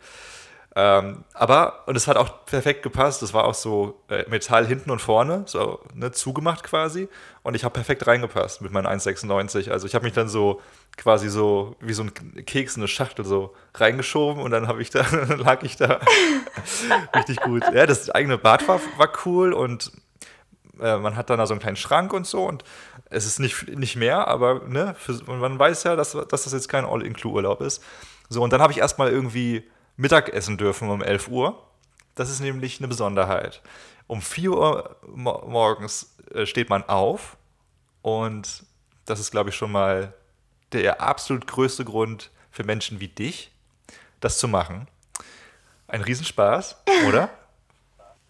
Ähm, 0.80 1.24
aber, 1.34 1.88
und 1.88 1.96
es 1.96 2.08
hat 2.08 2.18
auch 2.18 2.46
perfekt 2.46 2.84
gepasst, 2.84 3.24
es 3.24 3.34
war 3.34 3.46
auch 3.46 3.56
so 3.56 4.00
äh, 4.10 4.30
Metall 4.30 4.64
hinten 4.68 4.92
und 4.92 5.02
vorne, 5.02 5.42
so 5.48 5.80
ne, 5.96 6.12
zugemacht 6.12 6.64
quasi. 6.64 7.10
Und 7.42 7.56
ich 7.56 7.64
habe 7.64 7.74
perfekt 7.74 8.06
reingepasst 8.06 8.62
mit 8.62 8.72
meinen 8.72 8.86
1,96. 8.86 9.72
Also 9.72 9.88
ich 9.88 9.96
habe 9.96 10.06
mich 10.06 10.14
dann 10.14 10.30
so 10.30 10.62
quasi 10.96 11.30
so 11.30 11.76
wie 11.80 11.94
so 11.94 12.04
ein 12.04 12.14
Keks 12.46 12.76
in 12.76 12.84
eine 12.84 12.88
Schachtel 12.88 13.26
so 13.26 13.56
reingeschoben 13.74 14.40
und 14.44 14.52
dann 14.52 14.68
habe 14.68 14.84
ich 14.84 14.92
da, 14.92 15.04
lag 15.38 15.64
ich 15.64 15.78
da 15.78 16.00
richtig 17.16 17.42
gut. 17.42 17.64
Ja, 17.74 17.88
das 17.88 18.12
eigene 18.12 18.38
Bad 18.38 18.68
war, 18.68 18.80
war 18.98 19.10
cool 19.26 19.54
und 19.54 19.92
äh, 20.80 20.98
man 20.98 21.16
hat 21.16 21.32
dann 21.32 21.40
da 21.40 21.48
so 21.48 21.56
einen 21.56 21.62
kleinen 21.62 21.78
Schrank 21.78 22.14
und 22.14 22.28
so 22.28 22.46
und 22.46 22.64
es 23.10 23.26
ist 23.26 23.40
nicht, 23.40 23.68
nicht 23.68 23.96
mehr, 23.96 24.28
aber 24.28 24.62
ne, 24.68 24.94
für, 24.96 25.14
man 25.26 25.58
weiß 25.58 25.86
ja, 25.86 25.96
dass, 25.96 26.12
dass 26.12 26.44
das 26.44 26.54
jetzt 26.54 26.70
kein 26.70 26.86
All-Include-Urlaub 26.86 27.62
ist. 27.62 27.84
So, 28.30 28.44
und 28.44 28.54
dann 28.54 28.62
habe 28.62 28.74
ich 28.74 28.78
erstmal 28.78 29.10
irgendwie 29.10 29.64
Mittagessen 29.98 30.58
dürfen 30.58 30.90
um 30.90 31.02
11 31.02 31.28
Uhr. 31.28 31.62
Das 32.16 32.30
ist 32.30 32.40
nämlich 32.40 32.80
eine 32.80 32.88
Besonderheit. 32.88 33.62
Um 34.08 34.22
4 34.22 34.52
Uhr 34.52 34.96
morgens 35.06 36.16
äh, 36.34 36.46
steht 36.46 36.70
man 36.70 36.84
auf 36.84 37.38
und 38.02 38.64
das 39.06 39.20
ist, 39.20 39.32
glaube 39.32 39.50
ich, 39.50 39.56
schon 39.56 39.72
mal 39.72 40.14
der 40.72 41.02
absolut 41.02 41.48
größte 41.48 41.84
Grund 41.86 42.32
für 42.52 42.64
Menschen 42.64 43.00
wie 43.00 43.08
dich, 43.08 43.52
das 44.20 44.38
zu 44.38 44.48
machen. 44.48 44.88
Ein 45.88 46.02
Riesenspaß, 46.02 46.78
oder? 47.08 47.30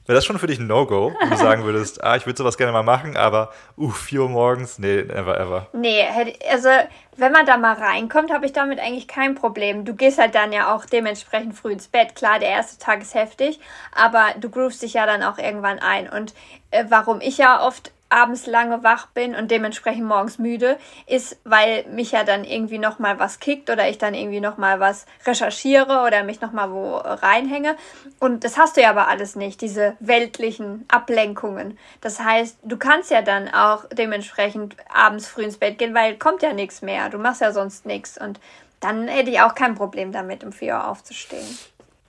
Wäre 0.07 0.15
das 0.15 0.25
schon 0.25 0.39
für 0.39 0.47
dich 0.47 0.57
ein 0.57 0.67
No-Go, 0.67 1.13
wenn 1.19 1.29
du 1.29 1.35
sagen 1.35 1.65
würdest, 1.65 2.01
ah, 2.01 2.15
ich 2.15 2.25
würde 2.25 2.37
sowas 2.37 2.57
gerne 2.57 2.71
mal 2.71 2.81
machen, 2.81 3.17
aber 3.17 3.51
uh, 3.77 3.89
4 3.89 4.21
Uhr 4.21 4.29
morgens, 4.29 4.79
nee, 4.79 5.03
never 5.03 5.37
ever. 5.37 5.67
Nee, 5.73 6.05
also 6.49 6.69
wenn 7.17 7.33
man 7.33 7.45
da 7.45 7.57
mal 7.57 7.73
reinkommt, 7.73 8.31
habe 8.31 8.45
ich 8.45 8.53
damit 8.53 8.79
eigentlich 8.79 9.09
kein 9.09 9.35
Problem. 9.35 9.83
Du 9.83 9.93
gehst 9.95 10.17
halt 10.17 10.33
dann 10.33 10.53
ja 10.53 10.73
auch 10.73 10.85
dementsprechend 10.85 11.55
früh 11.55 11.73
ins 11.73 11.89
Bett. 11.89 12.15
Klar, 12.15 12.39
der 12.39 12.49
erste 12.49 12.77
Tag 12.77 13.01
ist 13.01 13.15
heftig, 13.15 13.59
aber 13.93 14.27
du 14.39 14.49
groovst 14.49 14.81
dich 14.81 14.93
ja 14.93 15.05
dann 15.05 15.23
auch 15.23 15.37
irgendwann 15.37 15.79
ein. 15.79 16.09
Und 16.09 16.33
äh, 16.71 16.85
warum 16.87 17.19
ich 17.19 17.37
ja 17.37 17.61
oft 17.61 17.91
abends 18.09 18.45
lange 18.47 18.83
wach 18.83 19.07
bin 19.07 19.35
und 19.35 19.51
dementsprechend 19.51 20.05
morgens 20.05 20.39
müde, 20.39 20.77
ist, 21.05 21.37
weil 21.43 21.85
mich 21.85 22.11
ja 22.11 22.23
dann 22.23 22.43
irgendwie 22.43 22.77
noch 22.77 22.99
mal 22.99 23.19
was 23.19 23.39
kickt 23.39 23.69
oder 23.69 23.89
ich 23.89 23.97
dann 23.97 24.13
irgendwie 24.13 24.39
noch 24.39 24.57
mal 24.57 24.79
was 24.79 25.05
recherchiere 25.25 26.03
oder 26.05 26.23
mich 26.23 26.41
noch 26.41 26.51
mal 26.51 26.71
wo 26.71 26.95
reinhänge. 26.95 27.75
Und 28.19 28.43
das 28.43 28.57
hast 28.57 28.77
du 28.77 28.81
ja 28.81 28.89
aber 28.89 29.07
alles 29.07 29.35
nicht, 29.35 29.61
diese 29.61 29.97
weltlichen 29.99 30.85
Ablenkungen. 30.87 31.77
Das 32.01 32.19
heißt, 32.19 32.59
du 32.63 32.77
kannst 32.77 33.11
ja 33.11 33.21
dann 33.21 33.49
auch 33.53 33.85
dementsprechend 33.91 34.75
abends 34.93 35.27
früh 35.27 35.43
ins 35.43 35.57
Bett 35.57 35.77
gehen, 35.77 35.93
weil 35.93 36.17
kommt 36.17 36.41
ja 36.41 36.53
nichts 36.53 36.81
mehr. 36.81 37.09
Du 37.09 37.17
machst 37.17 37.41
ja 37.41 37.51
sonst 37.51 37.85
nichts 37.85 38.17
und 38.17 38.39
dann 38.79 39.07
hätte 39.07 39.31
ich 39.31 39.41
auch 39.41 39.55
kein 39.55 39.75
Problem 39.75 40.11
damit, 40.11 40.43
um 40.43 40.51
vier 40.51 40.75
Uhr 40.75 40.87
aufzustehen 40.87 41.47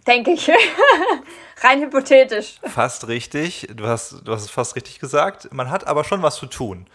denke 0.09 0.33
ich. 0.33 0.51
Rein 1.61 1.83
hypothetisch. 1.83 2.57
Fast 2.65 3.07
richtig. 3.09 3.69
Du 3.75 3.87
hast, 3.87 4.23
du 4.25 4.33
hast 4.33 4.43
es 4.45 4.51
fast 4.51 4.75
richtig 4.75 4.99
gesagt. 4.99 5.53
Man 5.53 5.71
hat 5.71 5.87
aber 5.87 6.05
schon 6.05 6.23
was 6.23 6.37
zu 6.37 6.47
tun. 6.47 6.87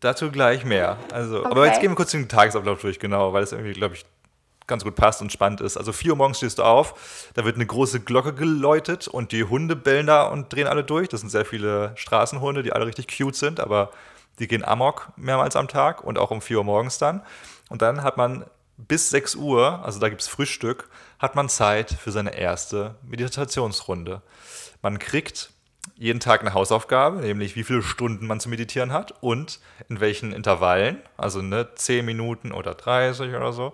Dazu 0.00 0.30
gleich 0.30 0.64
mehr. 0.64 0.98
Also, 1.12 1.40
okay. 1.40 1.48
Aber 1.50 1.66
jetzt 1.66 1.80
gehen 1.80 1.90
wir 1.90 1.96
kurz 1.96 2.10
den 2.10 2.28
Tagesablauf 2.28 2.80
durch, 2.82 2.98
genau, 2.98 3.32
weil 3.32 3.42
es 3.42 3.52
irgendwie, 3.52 3.72
glaube 3.72 3.94
ich, 3.94 4.04
ganz 4.66 4.84
gut 4.84 4.94
passt 4.94 5.20
und 5.22 5.32
spannend 5.32 5.60
ist. 5.60 5.76
Also 5.76 5.92
4 5.92 6.12
Uhr 6.12 6.16
morgens 6.16 6.38
stehst 6.38 6.58
du 6.58 6.62
auf, 6.62 7.30
da 7.34 7.44
wird 7.44 7.56
eine 7.56 7.66
große 7.66 8.00
Glocke 8.00 8.32
geläutet 8.32 9.08
und 9.08 9.32
die 9.32 9.44
Hunde 9.44 9.76
bellen 9.76 10.06
da 10.06 10.24
und 10.24 10.52
drehen 10.52 10.66
alle 10.66 10.84
durch. 10.84 11.08
Das 11.08 11.20
sind 11.20 11.30
sehr 11.30 11.44
viele 11.44 11.92
Straßenhunde, 11.96 12.62
die 12.62 12.72
alle 12.72 12.86
richtig 12.86 13.06
cute 13.16 13.36
sind, 13.36 13.60
aber 13.60 13.90
die 14.38 14.48
gehen 14.48 14.64
amok 14.64 15.12
mehrmals 15.16 15.54
am 15.56 15.68
Tag 15.68 16.02
und 16.02 16.18
auch 16.18 16.30
um 16.30 16.40
4 16.40 16.58
Uhr 16.58 16.64
morgens 16.64 16.98
dann. 16.98 17.22
Und 17.68 17.82
dann 17.82 18.02
hat 18.02 18.16
man 18.16 18.44
bis 18.76 19.10
6 19.10 19.36
Uhr, 19.36 19.84
also 19.84 20.00
da 20.00 20.08
gibt 20.08 20.22
es 20.22 20.28
Frühstück, 20.28 20.88
hat 21.18 21.34
man 21.34 21.48
Zeit 21.48 21.90
für 21.90 22.12
seine 22.12 22.36
erste 22.36 22.96
Meditationsrunde. 23.02 24.22
man 24.82 24.98
kriegt 24.98 25.50
jeden 25.96 26.20
Tag 26.20 26.40
eine 26.40 26.54
Hausaufgabe, 26.54 27.20
nämlich 27.20 27.56
wie 27.56 27.64
viele 27.64 27.82
Stunden 27.82 28.26
man 28.26 28.40
zu 28.40 28.48
meditieren 28.48 28.92
hat 28.92 29.14
und 29.22 29.60
in 29.88 30.00
welchen 30.00 30.32
Intervallen, 30.32 30.98
also 31.16 31.40
ne, 31.42 31.68
10 31.74 32.04
Minuten 32.04 32.52
oder 32.52 32.74
30 32.74 33.34
oder 33.34 33.52
so. 33.52 33.72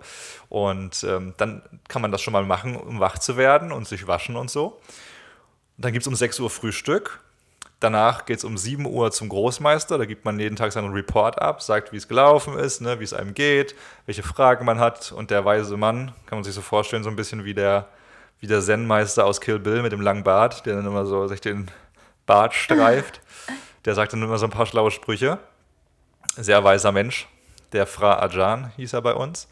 Und 0.49 1.03
ähm, 1.03 1.33
dann 1.37 1.61
kann 1.87 2.01
man 2.01 2.11
das 2.11 2.21
schon 2.21 2.33
mal 2.33 2.45
machen, 2.45 2.75
um 2.75 2.99
wach 2.99 3.17
zu 3.17 3.37
werden 3.37 3.71
und 3.71 3.87
sich 3.87 4.07
waschen 4.07 4.35
und 4.35 4.51
so. 4.51 4.79
Dann 5.77 5.93
gibt 5.93 6.03
es 6.03 6.07
um 6.07 6.15
6 6.15 6.39
Uhr 6.39 6.49
Frühstück. 6.49 7.21
Danach 7.81 8.25
geht 8.25 8.37
es 8.37 8.43
um 8.43 8.59
7 8.59 8.85
Uhr 8.85 9.11
zum 9.11 9.27
Großmeister. 9.27 9.97
Da 9.97 10.05
gibt 10.05 10.23
man 10.23 10.39
jeden 10.39 10.55
Tag 10.55 10.71
seinen 10.71 10.93
Report 10.93 11.41
ab, 11.41 11.63
sagt, 11.63 11.91
wie 11.91 11.97
es 11.97 12.07
gelaufen 12.07 12.55
ist, 12.55 12.79
ne, 12.79 12.99
wie 12.99 13.03
es 13.03 13.11
einem 13.11 13.33
geht, 13.33 13.75
welche 14.05 14.21
Fragen 14.21 14.65
man 14.65 14.79
hat. 14.79 15.11
Und 15.11 15.31
der 15.31 15.45
weise 15.45 15.75
Mann, 15.77 16.13
kann 16.27 16.37
man 16.37 16.43
sich 16.43 16.53
so 16.53 16.61
vorstellen, 16.61 17.03
so 17.03 17.09
ein 17.09 17.15
bisschen 17.15 17.43
wie 17.43 17.55
der, 17.55 17.87
wie 18.39 18.45
der 18.45 18.61
Zen-Meister 18.61 19.25
aus 19.25 19.41
Kill 19.41 19.57
Bill 19.57 19.81
mit 19.81 19.91
dem 19.91 20.01
langen 20.01 20.23
Bart, 20.23 20.63
der 20.67 20.75
dann 20.75 20.85
immer 20.85 21.07
so 21.07 21.27
sich 21.27 21.41
den 21.41 21.71
Bart 22.27 22.53
streift. 22.53 23.19
Der 23.83 23.95
sagt 23.95 24.13
dann 24.13 24.21
immer 24.21 24.37
so 24.37 24.45
ein 24.45 24.51
paar 24.51 24.67
schlaue 24.67 24.91
Sprüche. 24.91 25.39
Sehr 26.37 26.63
weiser 26.63 26.91
Mensch. 26.91 27.27
Der 27.73 27.87
Fra 27.87 28.19
Ajan 28.19 28.71
hieß 28.75 28.93
er 28.93 29.01
bei 29.01 29.15
uns. 29.15 29.47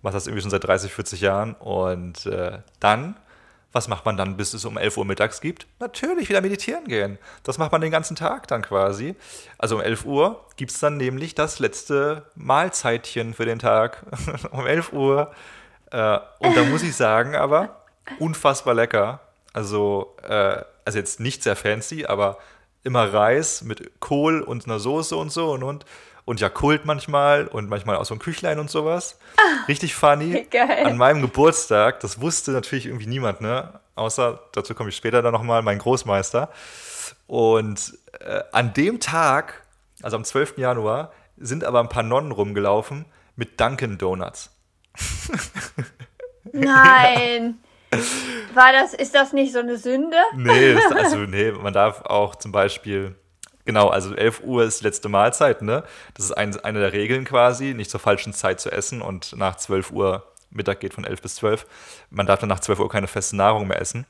Macht 0.00 0.14
das 0.14 0.26
irgendwie 0.26 0.40
schon 0.40 0.50
seit 0.50 0.64
30, 0.64 0.90
40 0.90 1.20
Jahren. 1.20 1.52
Und 1.52 2.24
äh, 2.24 2.60
dann, 2.80 3.16
was 3.76 3.88
macht 3.88 4.06
man 4.06 4.16
dann, 4.16 4.38
bis 4.38 4.54
es 4.54 4.64
um 4.64 4.78
11 4.78 4.96
Uhr 4.96 5.04
mittags 5.04 5.42
gibt? 5.42 5.66
Natürlich 5.80 6.30
wieder 6.30 6.40
meditieren 6.40 6.86
gehen. 6.86 7.18
Das 7.42 7.58
macht 7.58 7.72
man 7.72 7.82
den 7.82 7.90
ganzen 7.90 8.16
Tag 8.16 8.48
dann 8.48 8.62
quasi. 8.62 9.14
Also 9.58 9.76
um 9.76 9.82
11 9.82 10.06
Uhr 10.06 10.46
gibt 10.56 10.70
es 10.70 10.80
dann 10.80 10.96
nämlich 10.96 11.34
das 11.34 11.58
letzte 11.58 12.24
Mahlzeitchen 12.36 13.34
für 13.34 13.44
den 13.44 13.58
Tag. 13.58 14.02
um 14.50 14.66
11 14.66 14.94
Uhr. 14.94 15.30
Äh, 15.90 16.18
und 16.38 16.56
da 16.56 16.64
muss 16.64 16.82
ich 16.82 16.96
sagen, 16.96 17.36
aber 17.36 17.82
unfassbar 18.18 18.72
lecker. 18.72 19.20
Also, 19.52 20.16
äh, 20.26 20.62
also 20.86 20.98
jetzt 20.98 21.20
nicht 21.20 21.42
sehr 21.42 21.54
fancy, 21.54 22.06
aber 22.06 22.38
immer 22.82 23.12
Reis 23.12 23.60
mit 23.60 24.00
Kohl 24.00 24.40
und 24.40 24.64
einer 24.64 24.78
Soße 24.78 25.14
und 25.14 25.30
so 25.30 25.52
und 25.52 25.62
und, 25.62 25.84
und 26.26 26.40
Jakult 26.40 26.84
manchmal 26.84 27.46
und 27.46 27.70
manchmal 27.70 27.96
auch 27.96 28.04
so 28.04 28.14
ein 28.14 28.18
Küchlein 28.18 28.58
und 28.58 28.68
sowas. 28.68 29.18
Richtig 29.68 29.94
funny. 29.94 30.46
Geil. 30.50 30.84
An 30.84 30.98
meinem 30.98 31.22
Geburtstag, 31.22 32.00
das 32.00 32.20
wusste 32.20 32.50
natürlich 32.50 32.86
irgendwie 32.86 33.06
niemand, 33.06 33.40
ne? 33.40 33.80
Außer, 33.94 34.40
dazu 34.52 34.74
komme 34.74 34.90
ich 34.90 34.96
später 34.96 35.22
dann 35.22 35.32
nochmal, 35.32 35.62
mein 35.62 35.78
Großmeister. 35.78 36.50
Und 37.26 37.96
äh, 38.20 38.42
an 38.52 38.74
dem 38.74 39.00
Tag, 39.00 39.62
also 40.02 40.16
am 40.16 40.24
12. 40.24 40.58
Januar, 40.58 41.12
sind 41.38 41.64
aber 41.64 41.80
ein 41.80 41.88
paar 41.88 42.02
Nonnen 42.02 42.32
rumgelaufen 42.32 43.06
mit 43.36 43.60
Dunkin' 43.60 43.96
Donuts. 43.96 44.50
Nein. 46.52 47.58
War 48.52 48.72
das, 48.72 48.94
ist 48.94 49.14
das 49.14 49.32
nicht 49.32 49.52
so 49.52 49.60
eine 49.60 49.76
Sünde? 49.76 50.16
Nee, 50.34 50.74
das, 50.74 50.92
also 51.04 51.18
nee, 51.18 51.52
man 51.52 51.72
darf 51.72 52.02
auch 52.02 52.34
zum 52.34 52.50
Beispiel, 52.50 53.14
genau, 53.66 53.88
also 53.88 54.14
11 54.14 54.42
Uhr 54.44 54.64
ist 54.64 54.80
die 54.80 54.84
letzte 54.84 55.08
Mahlzeit, 55.08 55.60
ne? 55.60 55.84
Das 56.14 56.24
ist 56.24 56.32
ein, 56.32 56.58
eine 56.60 56.80
der 56.80 56.92
Regeln 56.92 57.24
quasi, 57.24 57.74
nicht 57.74 57.90
zur 57.90 58.00
falschen 58.00 58.32
Zeit 58.32 58.60
zu 58.60 58.72
essen 58.72 59.02
und 59.02 59.36
nach 59.36 59.56
12 59.56 59.90
Uhr, 59.90 60.26
Mittag 60.50 60.80
geht 60.80 60.94
von 60.94 61.04
11 61.04 61.20
bis 61.20 61.34
12, 61.36 61.66
man 62.10 62.26
darf 62.26 62.40
dann 62.40 62.48
nach 62.48 62.60
12 62.60 62.78
Uhr 62.80 62.88
keine 62.88 63.08
feste 63.08 63.36
Nahrung 63.36 63.68
mehr 63.68 63.80
essen. 63.80 64.06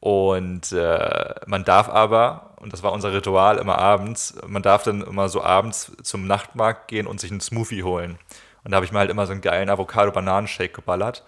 Und 0.00 0.72
äh, 0.72 1.34
man 1.46 1.64
darf 1.64 1.88
aber, 1.88 2.54
und 2.60 2.72
das 2.72 2.82
war 2.82 2.92
unser 2.92 3.12
Ritual 3.12 3.58
immer 3.58 3.78
abends, 3.78 4.34
man 4.46 4.62
darf 4.62 4.82
dann 4.82 5.02
immer 5.02 5.28
so 5.28 5.42
abends 5.42 5.92
zum 6.02 6.26
Nachtmarkt 6.26 6.88
gehen 6.88 7.06
und 7.06 7.20
sich 7.20 7.30
einen 7.30 7.40
Smoothie 7.40 7.82
holen. 7.82 8.18
Und 8.62 8.72
da 8.72 8.76
habe 8.76 8.86
ich 8.86 8.92
mir 8.92 8.98
halt 8.98 9.10
immer 9.10 9.26
so 9.26 9.32
einen 9.32 9.40
geilen 9.40 9.70
Avocado-Bananen-Shake 9.70 10.74
geballert 10.74 11.24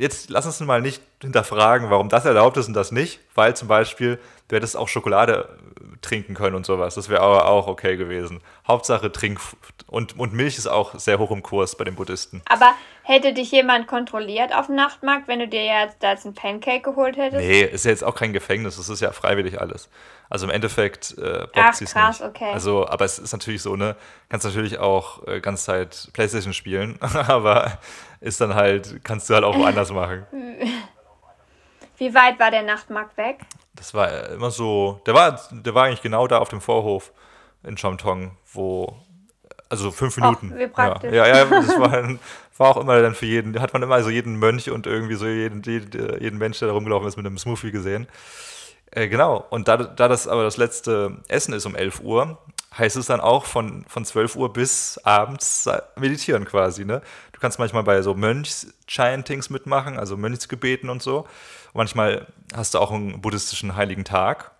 jetzt 0.00 0.30
lass 0.30 0.46
uns 0.46 0.58
mal 0.60 0.80
nicht 0.80 1.02
hinterfragen, 1.20 1.90
warum 1.90 2.08
das 2.08 2.24
erlaubt 2.24 2.56
ist 2.56 2.68
und 2.68 2.74
das 2.74 2.90
nicht, 2.90 3.20
weil 3.34 3.54
zum 3.54 3.68
Beispiel 3.68 4.18
du 4.48 4.56
hättest 4.56 4.76
auch 4.76 4.88
Schokolade 4.88 5.48
äh, 5.78 5.96
trinken 6.00 6.34
können 6.34 6.56
und 6.56 6.64
sowas. 6.66 6.94
Das 6.94 7.08
wäre 7.08 7.20
aber 7.20 7.46
auch 7.46 7.66
okay 7.66 7.96
gewesen. 7.96 8.40
Hauptsache 8.66 9.12
Trink 9.12 9.38
und, 9.86 10.18
und 10.18 10.32
Milch 10.32 10.56
ist 10.56 10.66
auch 10.66 10.98
sehr 10.98 11.18
hoch 11.18 11.30
im 11.30 11.42
Kurs 11.42 11.76
bei 11.76 11.84
den 11.84 11.94
Buddhisten. 11.94 12.42
Aber 12.48 12.72
hätte 13.02 13.34
dich 13.34 13.52
jemand 13.52 13.86
kontrolliert 13.86 14.54
auf 14.54 14.66
dem 14.66 14.74
Nachtmarkt, 14.74 15.28
wenn 15.28 15.40
du 15.40 15.48
dir 15.48 15.64
jetzt 15.64 15.96
da 16.00 16.12
jetzt 16.12 16.24
ein 16.24 16.34
Pancake 16.34 16.80
geholt 16.80 17.16
hättest? 17.16 17.42
Nee, 17.42 17.62
ist 17.62 17.84
ja 17.84 17.90
jetzt 17.90 18.04
auch 18.04 18.14
kein 18.14 18.32
Gefängnis, 18.32 18.76
das 18.76 18.88
ist 18.88 19.00
ja 19.00 19.12
freiwillig 19.12 19.60
alles. 19.60 19.90
Also 20.30 20.46
im 20.46 20.52
Endeffekt 20.52 21.18
äh, 21.18 21.46
Ach, 21.54 21.78
krass, 21.78 21.80
nicht. 21.80 22.22
okay. 22.22 22.52
Also, 22.52 22.88
aber 22.88 23.04
es 23.04 23.18
ist 23.18 23.32
natürlich 23.32 23.62
so, 23.62 23.76
ne, 23.76 23.96
kannst 24.28 24.46
natürlich 24.46 24.78
auch 24.78 25.26
äh, 25.26 25.40
ganze 25.40 25.64
Zeit 25.64 26.08
Playstation 26.12 26.54
spielen, 26.54 26.98
aber 27.26 27.78
ist 28.20 28.40
dann 28.40 28.54
halt, 28.54 29.02
kannst 29.04 29.30
du 29.30 29.34
halt 29.34 29.44
auch 29.44 29.56
woanders 29.56 29.90
machen. 29.92 30.26
Wie 31.96 32.14
weit 32.14 32.38
war 32.38 32.50
der 32.50 32.62
Nachtmarkt 32.62 33.16
weg? 33.16 33.40
Das 33.74 33.94
war 33.94 34.30
immer 34.30 34.50
so, 34.50 35.00
der 35.06 35.14
war, 35.14 35.40
der 35.50 35.74
war 35.74 35.84
eigentlich 35.84 36.02
genau 36.02 36.26
da 36.26 36.38
auf 36.38 36.48
dem 36.48 36.60
Vorhof 36.60 37.12
in 37.62 37.76
Chomtong, 37.76 38.32
wo, 38.52 38.96
also 39.68 39.90
fünf 39.90 40.16
Minuten. 40.16 40.52
Och, 40.52 40.58
wie 40.58 40.66
praktisch. 40.66 41.12
Ja, 41.12 41.26
ja, 41.26 41.36
ja 41.38 41.44
das 41.44 41.78
war, 41.78 41.92
war, 42.56 42.68
auch 42.68 42.76
immer 42.78 43.00
dann 43.00 43.14
für 43.14 43.26
jeden, 43.26 43.60
hat 43.60 43.72
man 43.72 43.82
immer 43.82 44.02
so 44.02 44.10
jeden 44.10 44.36
Mönch 44.36 44.70
und 44.70 44.86
irgendwie 44.86 45.14
so 45.14 45.26
jeden, 45.26 45.62
jeden 45.62 46.38
Mensch, 46.38 46.58
der 46.58 46.68
da 46.68 46.74
rumgelaufen 46.74 47.08
ist, 47.08 47.16
mit 47.16 47.26
einem 47.26 47.38
Smoothie 47.38 47.70
gesehen. 47.70 48.06
Äh, 48.90 49.08
genau, 49.08 49.46
und 49.50 49.68
da, 49.68 49.76
da 49.76 50.08
das 50.08 50.26
aber 50.26 50.42
das 50.42 50.56
letzte 50.56 51.18
Essen 51.28 51.54
ist 51.54 51.64
um 51.64 51.76
11 51.76 52.00
Uhr, 52.00 52.38
heißt 52.76 52.96
es 52.96 53.06
dann 53.06 53.20
auch 53.20 53.44
von, 53.44 53.84
von 53.88 54.04
12 54.04 54.36
Uhr 54.36 54.52
bis 54.52 54.98
abends 55.04 55.68
meditieren 55.96 56.44
quasi. 56.44 56.84
Ne? 56.84 57.02
Du 57.40 57.46
kannst 57.46 57.58
manchmal 57.58 57.84
bei 57.84 58.02
so 58.02 58.12
Mönchs-Chantings 58.12 59.48
mitmachen, 59.48 59.98
also 59.98 60.18
Mönchsgebeten 60.18 60.90
und 60.90 61.02
so. 61.02 61.20
Und 61.20 61.26
manchmal 61.72 62.26
hast 62.54 62.74
du 62.74 62.78
auch 62.78 62.90
einen 62.90 63.22
buddhistischen 63.22 63.76
heiligen 63.76 64.04
Tag, 64.04 64.50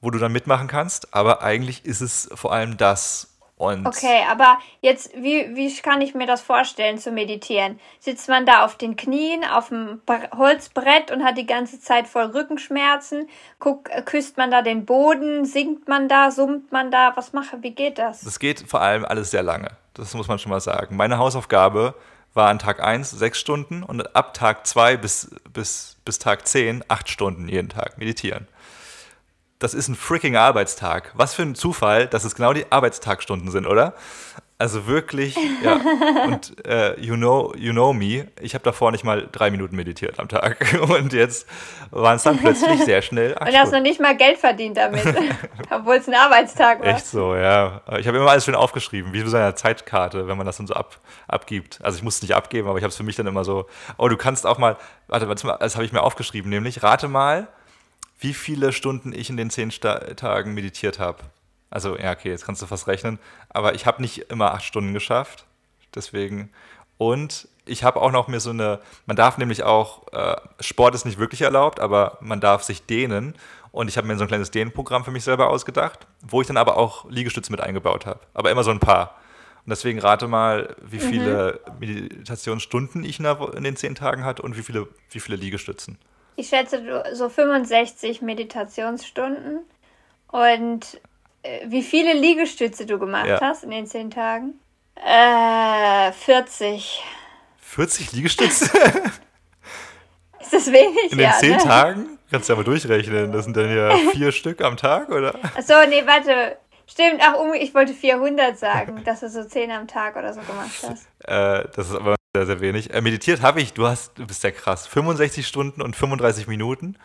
wo 0.00 0.10
du 0.10 0.18
dann 0.18 0.32
mitmachen 0.32 0.66
kannst. 0.66 1.12
Aber 1.12 1.42
eigentlich 1.42 1.84
ist 1.84 2.00
es 2.00 2.30
vor 2.32 2.54
allem 2.54 2.78
das, 2.78 3.31
und 3.62 3.86
okay, 3.86 4.24
aber 4.28 4.58
jetzt, 4.80 5.14
wie, 5.14 5.54
wie 5.54 5.72
kann 5.76 6.00
ich 6.00 6.16
mir 6.16 6.26
das 6.26 6.40
vorstellen 6.40 6.98
zu 6.98 7.12
meditieren? 7.12 7.78
Sitzt 8.00 8.28
man 8.28 8.44
da 8.44 8.64
auf 8.64 8.76
den 8.76 8.96
Knien, 8.96 9.44
auf 9.44 9.68
dem 9.68 10.00
Holzbrett 10.36 11.12
und 11.12 11.22
hat 11.22 11.38
die 11.38 11.46
ganze 11.46 11.80
Zeit 11.80 12.08
voll 12.08 12.24
Rückenschmerzen? 12.24 13.28
Guck, 13.60 13.88
küsst 14.04 14.36
man 14.36 14.50
da 14.50 14.62
den 14.62 14.84
Boden? 14.84 15.44
Singt 15.44 15.86
man 15.86 16.08
da? 16.08 16.32
Summt 16.32 16.72
man 16.72 16.90
da? 16.90 17.12
Was 17.14 17.32
mache? 17.32 17.62
Wie 17.62 17.70
geht 17.70 17.98
das? 17.98 18.22
Das 18.22 18.40
geht 18.40 18.64
vor 18.68 18.80
allem 18.80 19.04
alles 19.04 19.30
sehr 19.30 19.44
lange. 19.44 19.68
Das 19.94 20.12
muss 20.14 20.26
man 20.26 20.40
schon 20.40 20.50
mal 20.50 20.60
sagen. 20.60 20.96
Meine 20.96 21.18
Hausaufgabe 21.18 21.94
war 22.34 22.48
an 22.48 22.58
Tag 22.58 22.82
1 22.82 23.10
sechs 23.10 23.38
Stunden 23.38 23.84
und 23.84 24.16
ab 24.16 24.34
Tag 24.34 24.66
2 24.66 24.96
bis, 24.96 25.30
bis, 25.52 25.98
bis 26.04 26.18
Tag 26.18 26.48
10 26.48 26.82
acht 26.88 27.08
Stunden 27.08 27.46
jeden 27.46 27.68
Tag 27.68 27.96
meditieren 27.96 28.48
das 29.62 29.74
ist 29.74 29.86
ein 29.88 29.94
freaking 29.94 30.36
Arbeitstag. 30.36 31.12
Was 31.14 31.34
für 31.34 31.42
ein 31.42 31.54
Zufall, 31.54 32.08
dass 32.08 32.24
es 32.24 32.34
genau 32.34 32.52
die 32.52 32.66
Arbeitstagstunden 32.70 33.50
sind, 33.50 33.66
oder? 33.66 33.94
Also 34.58 34.86
wirklich, 34.86 35.36
ja. 35.62 35.80
Und 36.26 36.66
äh, 36.66 36.98
you, 37.00 37.14
know, 37.14 37.52
you 37.56 37.72
know 37.72 37.92
me, 37.92 38.28
ich 38.40 38.54
habe 38.54 38.64
davor 38.64 38.90
nicht 38.90 39.04
mal 39.04 39.28
drei 39.30 39.50
Minuten 39.50 39.76
meditiert 39.76 40.18
am 40.18 40.28
Tag. 40.28 40.78
Und 40.88 41.12
jetzt 41.12 41.46
waren 41.90 42.16
es 42.16 42.24
dann 42.24 42.38
plötzlich 42.38 42.82
sehr 42.84 43.02
schnell. 43.02 43.34
Und 43.34 43.56
hast 43.56 43.72
noch 43.72 43.80
nicht 43.80 44.00
mal 44.00 44.16
Geld 44.16 44.38
verdient 44.38 44.76
damit, 44.76 45.04
obwohl 45.70 45.96
es 45.96 46.08
ein 46.08 46.14
Arbeitstag 46.14 46.80
war. 46.80 46.86
Echt 46.88 47.06
so, 47.06 47.34
ja. 47.36 47.82
Ich 47.98 48.08
habe 48.08 48.18
immer 48.18 48.30
alles 48.30 48.44
schön 48.44 48.56
aufgeschrieben, 48.56 49.12
wie 49.12 49.20
so 49.20 49.36
eine 49.36 49.54
Zeitkarte, 49.54 50.26
wenn 50.26 50.36
man 50.36 50.46
das 50.46 50.56
dann 50.56 50.66
so 50.66 50.74
ab, 50.74 50.98
abgibt. 51.28 51.78
Also 51.82 51.98
ich 51.98 52.02
muss 52.02 52.16
es 52.16 52.22
nicht 52.22 52.34
abgeben, 52.34 52.68
aber 52.68 52.78
ich 52.78 52.84
habe 52.84 52.90
es 52.90 52.96
für 52.96 53.04
mich 53.04 53.16
dann 53.16 53.28
immer 53.28 53.44
so, 53.44 53.66
oh, 53.96 54.08
du 54.08 54.16
kannst 54.16 54.44
auch 54.44 54.58
mal, 54.58 54.76
warte, 55.06 55.26
das 55.60 55.74
habe 55.76 55.84
ich 55.84 55.92
mir 55.92 56.02
aufgeschrieben, 56.02 56.50
nämlich 56.50 56.82
rate 56.82 57.06
mal, 57.06 57.48
wie 58.22 58.34
viele 58.34 58.72
Stunden 58.72 59.12
ich 59.12 59.30
in 59.30 59.36
den 59.36 59.50
zehn 59.50 59.70
Sta 59.70 59.98
Tagen 60.14 60.54
meditiert 60.54 60.98
habe. 60.98 61.18
Also, 61.70 61.96
ja, 61.98 62.12
okay, 62.12 62.30
jetzt 62.30 62.44
kannst 62.44 62.62
du 62.62 62.66
fast 62.66 62.86
rechnen. 62.86 63.18
Aber 63.48 63.74
ich 63.74 63.86
habe 63.86 64.00
nicht 64.02 64.30
immer 64.30 64.52
acht 64.52 64.64
Stunden 64.64 64.92
geschafft. 64.92 65.46
Deswegen. 65.94 66.50
Und 66.98 67.48
ich 67.64 67.84
habe 67.84 68.00
auch 68.00 68.12
noch 68.12 68.28
mir 68.28 68.40
so 68.40 68.50
eine, 68.50 68.80
man 69.06 69.16
darf 69.16 69.38
nämlich 69.38 69.62
auch, 69.62 70.06
äh, 70.12 70.36
Sport 70.60 70.94
ist 70.94 71.04
nicht 71.04 71.18
wirklich 71.18 71.42
erlaubt, 71.42 71.80
aber 71.80 72.18
man 72.20 72.40
darf 72.40 72.62
sich 72.62 72.86
dehnen. 72.86 73.34
Und 73.72 73.88
ich 73.88 73.96
habe 73.96 74.06
mir 74.06 74.16
so 74.16 74.22
ein 74.22 74.28
kleines 74.28 74.50
Dehnprogramm 74.50 75.04
für 75.04 75.10
mich 75.10 75.24
selber 75.24 75.48
ausgedacht, 75.48 76.06
wo 76.20 76.40
ich 76.40 76.46
dann 76.46 76.58
aber 76.58 76.76
auch 76.76 77.08
Liegestütze 77.10 77.50
mit 77.50 77.60
eingebaut 77.60 78.06
habe. 78.06 78.20
Aber 78.34 78.50
immer 78.50 78.64
so 78.64 78.70
ein 78.70 78.80
paar. 78.80 79.16
Und 79.64 79.70
deswegen 79.70 79.98
rate 79.98 80.28
mal, 80.28 80.76
wie 80.82 80.96
mhm. 80.96 81.00
viele 81.00 81.60
mhm. 81.66 81.78
Meditationsstunden 81.78 83.04
ich 83.04 83.18
in 83.18 83.64
den 83.64 83.76
zehn 83.76 83.94
Tagen 83.94 84.24
hatte 84.24 84.42
und 84.42 84.56
wie 84.56 84.62
viele, 84.62 84.88
wie 85.10 85.20
viele 85.20 85.36
Liegestützen. 85.36 85.98
Ich 86.36 86.48
schätze 86.48 87.04
so 87.12 87.28
65 87.28 88.22
Meditationsstunden. 88.22 89.60
Und 90.30 91.00
äh, 91.42 91.60
wie 91.66 91.82
viele 91.82 92.14
Liegestütze 92.14 92.86
du 92.86 92.98
gemacht 92.98 93.26
ja. 93.26 93.40
hast 93.40 93.64
in 93.64 93.70
den 93.70 93.86
zehn 93.86 94.10
Tagen? 94.10 94.54
Äh, 94.96 96.12
40. 96.12 97.02
40 97.58 98.12
Liegestütze? 98.12 98.64
Ist 100.40 100.52
das 100.52 100.66
wenig? 100.72 101.12
In 101.12 101.18
den 101.18 101.28
ja, 101.28 101.32
zehn 101.38 101.52
ne? 101.52 101.58
Tagen? 101.58 102.18
Kannst 102.30 102.48
du 102.48 102.54
aber 102.54 102.64
durchrechnen. 102.64 103.30
Das 103.30 103.44
sind 103.44 103.56
dann 103.56 103.74
ja 103.74 103.94
vier 104.12 104.32
Stück 104.32 104.62
am 104.62 104.76
Tag, 104.76 105.10
oder? 105.10 105.34
Achso, 105.54 105.74
nee, 105.88 106.02
warte. 106.06 106.56
Stimmt, 106.86 107.20
ach, 107.22 107.34
ich 107.58 107.74
wollte 107.74 107.94
400 107.94 108.58
sagen, 108.58 109.02
dass 109.04 109.20
du 109.20 109.28
so 109.28 109.44
10 109.44 109.70
am 109.70 109.86
Tag 109.86 110.16
oder 110.16 110.32
so 110.32 110.40
gemacht 110.40 110.70
hast. 110.82 111.06
Äh, 111.20 111.68
das 111.74 111.88
ist 111.88 111.94
aber 111.94 112.16
sehr, 112.34 112.46
sehr 112.46 112.60
wenig. 112.60 112.94
Äh, 112.94 113.02
meditiert 113.02 113.42
habe 113.42 113.60
ich, 113.60 113.74
du 113.74 113.86
hast, 113.86 114.18
du 114.18 114.26
bist 114.26 114.42
ja 114.42 114.50
krass, 114.50 114.86
65 114.86 115.46
Stunden 115.46 115.82
und 115.82 115.94
35 115.94 116.46
Minuten. 116.46 116.96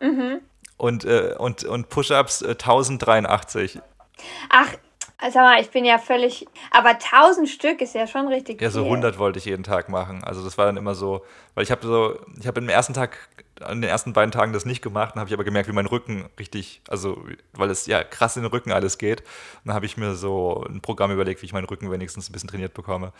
Mhm. 0.00 0.40
Und, 0.76 1.04
äh, 1.04 1.34
und, 1.36 1.64
und 1.64 1.88
Push-Ups 1.88 2.42
äh, 2.42 2.50
1083. 2.50 3.80
Ach, 4.50 4.68
sag 5.20 5.34
mal, 5.34 5.60
ich 5.60 5.70
bin 5.70 5.84
ja 5.84 5.98
völlig. 5.98 6.46
Aber 6.70 6.90
1000 6.90 7.48
Stück 7.48 7.80
ist 7.80 7.96
ja 7.96 8.06
schon 8.06 8.28
richtig 8.28 8.62
Ja, 8.62 8.70
so 8.70 8.82
viel. 8.82 8.90
100 8.90 9.18
wollte 9.18 9.40
ich 9.40 9.46
jeden 9.46 9.64
Tag 9.64 9.88
machen. 9.88 10.22
Also 10.22 10.44
das 10.44 10.56
war 10.56 10.66
dann 10.66 10.76
immer 10.76 10.94
so, 10.94 11.24
weil 11.56 11.64
ich 11.64 11.72
habe 11.72 11.84
so, 11.84 12.16
ich 12.38 12.46
habe 12.46 12.60
im 12.60 12.68
ersten 12.68 12.94
Tag, 12.94 13.18
an 13.62 13.80
den 13.80 13.90
ersten 13.90 14.12
beiden 14.12 14.32
Tagen 14.32 14.52
das 14.52 14.64
nicht 14.64 14.82
gemacht, 14.82 15.14
dann 15.14 15.20
habe 15.20 15.28
ich 15.28 15.34
aber 15.34 15.44
gemerkt, 15.44 15.68
wie 15.68 15.72
mein 15.72 15.86
Rücken 15.86 16.28
richtig, 16.38 16.80
also 16.88 17.24
weil 17.52 17.70
es 17.70 17.86
ja 17.86 18.02
krass 18.04 18.36
in 18.36 18.42
den 18.42 18.50
Rücken 18.50 18.72
alles 18.72 18.98
geht. 18.98 19.22
Dann 19.64 19.74
habe 19.74 19.86
ich 19.86 19.96
mir 19.96 20.14
so 20.14 20.64
ein 20.68 20.80
Programm 20.80 21.10
überlegt, 21.10 21.42
wie 21.42 21.46
ich 21.46 21.52
meinen 21.52 21.66
Rücken 21.66 21.90
wenigstens 21.90 22.28
ein 22.28 22.32
bisschen 22.32 22.48
trainiert 22.48 22.74
bekomme. 22.74 23.12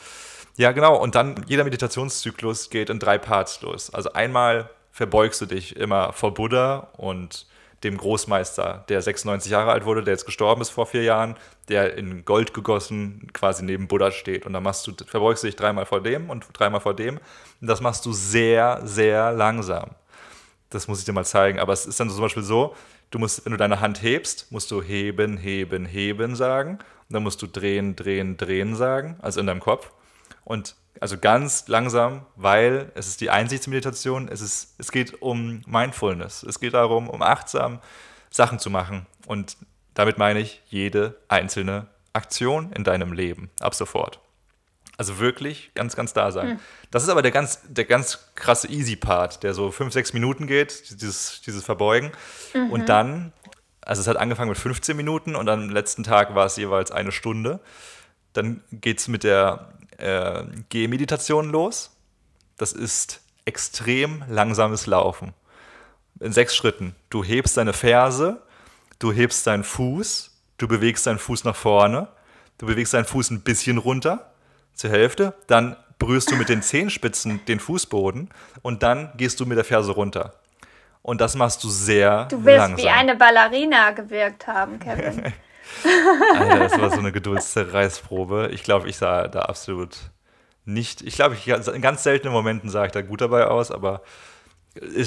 Ja, 0.57 0.73
genau. 0.73 0.97
Und 0.97 1.15
dann 1.15 1.45
jeder 1.47 1.65
Meditationszyklus 1.65 2.71
geht 2.71 2.91
in 2.91 2.99
drei 2.99 3.19
Parts 3.19 3.63
los. 3.63 3.93
Also 3.93 4.13
einmal 4.13 4.71
verbeugst 4.93 5.41
du 5.41 5.47
dich 5.47 5.77
immer 5.77 6.13
vor 6.13 6.35
Buddha 6.35 6.89
und 6.97 7.47
dem 7.85 7.97
Großmeister, 7.97 8.85
der 8.89 9.01
96 9.01 9.53
Jahre 9.53 9.71
alt 9.71 9.85
wurde, 9.85 10.03
der 10.03 10.15
jetzt 10.15 10.27
gestorben 10.27 10.61
ist 10.63 10.71
vor 10.71 10.87
vier 10.87 11.05
Jahren, 11.05 11.37
der 11.69 11.97
in 11.97 12.25
Gold 12.25 12.53
gegossen 12.53 13.29
quasi 13.33 13.65
neben 13.65 13.87
Buddha 13.87 14.11
steht. 14.11 14.47
Und 14.47 14.53
dann 14.53 14.65
machst 14.65 14.87
du, 14.87 14.93
verbeugst 15.07 15.45
du 15.45 15.47
dich 15.47 15.57
dreimal 15.57 15.87
vor 15.87 16.03
dem 16.03 16.29
und 16.29 16.47
dreimal 16.53 16.81
vor 16.81 16.95
dem. 16.95 17.19
Und 17.61 17.67
das 17.67 17.81
machst 17.81 18.05
du 18.05 18.13
sehr, 18.13 18.81
sehr 18.83 19.33
langsam. 19.33 19.91
Das 20.71 20.89
muss 20.89 20.99
ich 20.99 21.05
dir 21.05 21.13
mal 21.13 21.25
zeigen. 21.25 21.59
Aber 21.59 21.73
es 21.73 21.87
ist 21.87 21.99
dann 21.99 22.11
zum 22.11 22.21
Beispiel 22.21 22.43
so, 22.43 22.75
du 23.11 23.19
musst, 23.19 23.45
wenn 23.45 23.53
du 23.53 23.59
deine 23.59 23.81
Hand 23.81 24.03
hebst, 24.03 24.51
musst 24.51 24.71
du 24.71 24.83
heben, 24.83 25.37
heben, 25.37 25.87
heben 25.87 26.37
sagen. 26.37 26.79
Und 27.09 27.15
dann 27.15 27.23
musst 27.23 27.41
du 27.41 27.47
drehen, 27.47 27.97
drehen, 27.97 28.37
drehen 28.37 28.77
sagen, 28.77 29.17
also 29.21 29.41
in 29.41 29.47
deinem 29.47 29.61
Kopf. 29.61 29.91
Und 30.45 30.77
also 31.01 31.17
ganz 31.17 31.69
langsam, 31.69 32.27
weil 32.37 32.91
es 32.95 33.07
ist 33.07 33.21
die 33.21 33.31
Einsichtsmeditation, 33.31 34.29
es, 34.29 34.41
ist, 34.41 34.75
es 34.79 34.91
geht 34.91 35.23
um 35.23 35.63
Mindfulness. 35.67 36.43
Es 36.43 36.61
geht 36.61 36.75
darum, 36.75 37.09
um 37.09 37.23
achtsam 37.23 37.81
Sachen 38.31 38.59
zu 38.59 38.69
machen. 38.69 39.07
Und 39.27 39.57
damit 39.95 40.19
meine 40.19 40.41
ich 40.41 40.63
jede 40.67 41.17
einzelne 41.29 41.87
Aktion 42.13 42.73
in 42.73 42.85
deinem 42.85 43.13
Leben, 43.13 43.51
ab 43.61 43.75
sofort. 43.75 44.21
Also 44.99 45.21
wirklich 45.21 45.71
ganz, 45.75 45.95
ganz 45.95 46.13
da 46.13 46.33
sein. 46.33 46.61
Das 46.91 47.05
ist 47.05 47.09
aber 47.09 47.23
der 47.23 47.31
ganz, 47.31 47.61
der 47.69 47.85
ganz 47.85 48.19
krasse 48.35 48.69
Easy-Part, 48.69 49.45
der 49.45 49.55
so 49.55 49.71
fünf, 49.71 49.93
sechs 49.93 50.13
Minuten 50.13 50.49
geht, 50.49 51.01
dieses, 51.01 51.41
dieses 51.43 51.65
Verbeugen. 51.65 52.11
Und 52.73 52.89
dann, 52.89 53.33
also 53.81 54.03
es 54.03 54.09
hat 54.09 54.17
angefangen 54.17 54.49
mit 54.49 54.59
15 54.59 54.97
Minuten 54.97 55.37
und 55.37 55.49
am 55.49 55.71
letzten 55.71 56.03
Tag 56.03 56.35
war 56.35 56.47
es 56.47 56.57
jeweils 56.57 56.91
eine 56.91 57.13
Stunde. 57.13 57.61
Dann 58.33 58.61
geht 58.73 58.99
es 58.99 59.07
mit 59.07 59.23
der 59.23 59.73
äh, 59.99 60.43
Gehmeditation 60.69 61.51
los. 61.51 61.97
Das 62.57 62.73
ist 62.73 63.21
extrem 63.45 64.25
langsames 64.29 64.87
Laufen. 64.87 65.33
In 66.19 66.33
sechs 66.33 66.57
Schritten. 66.57 66.97
Du 67.09 67.23
hebst 67.23 67.57
deine 67.57 67.73
Ferse, 67.73 68.43
du 68.99 69.13
hebst 69.13 69.47
deinen 69.47 69.63
Fuß, 69.63 70.33
du 70.59 70.67
bewegst 70.67 71.07
deinen 71.07 71.21
Fuß 71.21 71.45
nach 71.45 71.55
vorne, 71.55 72.09
du 72.59 72.67
bewegst 72.67 72.95
deinen 72.95 73.05
Fuß 73.05 73.31
ein 73.31 73.43
bisschen 73.43 73.79
runter, 73.79 74.33
zur 74.79 74.91
Hälfte, 74.91 75.35
dann 75.49 75.77
berührst 75.99 76.31
du 76.31 76.37
mit 76.37 76.49
den 76.49 76.63
Zehenspitzen 76.63 77.45
den 77.47 77.61
Fußboden 77.61 78.31
und 78.63 78.83
dann 78.83 79.13
gehst 79.17 79.41
du 79.41 79.47
mit 79.47 79.59
der 79.59 79.65
Ferse 79.65 79.93
runter. 79.93 80.35
Und 81.03 81.21
das 81.21 81.35
machst 81.35 81.65
du 81.65 81.69
sehr 81.69 82.27
Du 82.27 82.45
willst 82.45 82.59
langsam. 82.59 82.85
wie 82.85 82.89
eine 82.89 83.17
Ballerina 83.17 83.91
gewirkt 83.91 84.47
haben, 84.47 84.79
Kevin. 84.79 85.33
Alter, 86.39 86.59
das 86.61 86.81
war 86.81 86.91
so 86.91 86.99
eine 86.99 87.13
Geduldszerreißprobe. 87.13 88.51
Ich 88.53 88.63
glaube, 88.63 88.89
ich 88.89 88.97
sah 88.97 89.29
da 89.29 89.43
absolut 89.43 89.97
nicht. 90.65 91.03
Ich 91.03 91.15
glaube, 91.15 91.35
ich, 91.35 91.49
in 91.49 91.83
ganz 91.83 92.03
seltenen 92.03 92.33
Momenten 92.33 92.71
sah 92.71 92.85
ich 92.85 92.93
da 92.93 93.03
gut 93.03 93.21
dabei 93.21 93.47
aus, 93.47 93.71
aber 93.71 94.03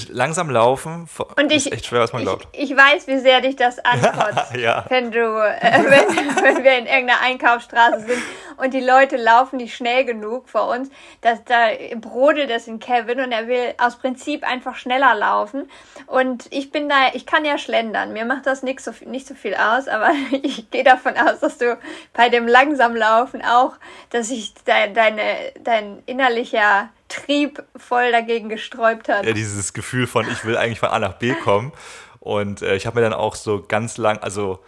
langsam 0.09 0.49
laufen 0.49 1.07
Und 1.37 1.51
ist 1.51 1.67
ich, 1.67 1.73
echt 1.73 1.85
schwer, 1.85 2.01
was 2.01 2.13
man 2.13 2.21
ich, 2.21 2.27
glaubt. 2.27 2.47
ich 2.51 2.75
weiß, 2.75 3.07
wie 3.07 3.17
sehr 3.19 3.41
dich 3.41 3.55
das 3.55 3.79
ankotzt, 3.79 4.55
Ja. 4.55 4.85
wenn 4.89 5.11
du, 5.11 5.19
äh, 5.19 5.61
wenn, 5.83 6.43
wenn 6.43 6.63
wir 6.63 6.77
in 6.77 6.85
irgendeiner 6.85 7.21
Einkaufsstraße 7.21 8.01
sind 8.01 8.21
und 8.57 8.73
die 8.73 8.81
Leute 8.81 9.17
laufen 9.17 9.57
nicht 9.57 9.75
schnell 9.75 10.05
genug 10.05 10.49
vor 10.49 10.67
uns, 10.69 10.89
dass 11.21 11.43
da 11.45 11.69
brodelt 11.95 12.49
es 12.49 12.67
in 12.67 12.79
Kevin 12.79 13.19
und 13.21 13.31
er 13.31 13.47
will 13.47 13.73
aus 13.77 13.97
Prinzip 13.97 14.43
einfach 14.47 14.75
schneller 14.75 15.15
laufen. 15.15 15.69
Und 16.07 16.47
ich 16.51 16.71
bin 16.71 16.89
da, 16.89 16.95
ich 17.13 17.25
kann 17.25 17.45
ja 17.45 17.57
schlendern. 17.57 18.13
Mir 18.13 18.25
macht 18.25 18.45
das 18.45 18.63
nicht 18.63 18.81
so, 18.81 18.91
nicht 19.05 19.27
so 19.27 19.33
viel 19.33 19.55
aus, 19.55 19.87
aber 19.87 20.11
ich 20.43 20.69
gehe 20.69 20.83
davon 20.83 21.13
aus, 21.17 21.39
dass 21.39 21.57
du 21.57 21.77
bei 22.13 22.29
dem 22.29 22.47
langsam 22.47 22.95
Laufen 22.95 23.43
auch, 23.43 23.73
dass 24.09 24.27
sich 24.27 24.53
dein, 24.65 24.93
deine, 24.93 25.21
dein 25.63 26.03
innerlicher 26.05 26.89
Trieb 27.11 27.63
voll 27.75 28.11
dagegen 28.11 28.49
gesträubt 28.49 29.09
hat. 29.09 29.25
Ja, 29.25 29.33
dieses 29.33 29.73
Gefühl 29.73 30.07
von, 30.07 30.25
ich 30.31 30.45
will 30.45 30.57
eigentlich 30.57 30.79
von 30.79 30.89
A 30.89 30.99
nach 30.99 31.13
B 31.13 31.33
kommen. 31.33 31.71
Und 32.19 32.61
äh, 32.61 32.75
ich 32.75 32.85
habe 32.85 32.99
mir 32.99 33.09
dann 33.09 33.13
auch 33.13 33.35
so 33.35 33.63
ganz 33.67 33.97
lang, 33.97 34.19
also 34.19 34.59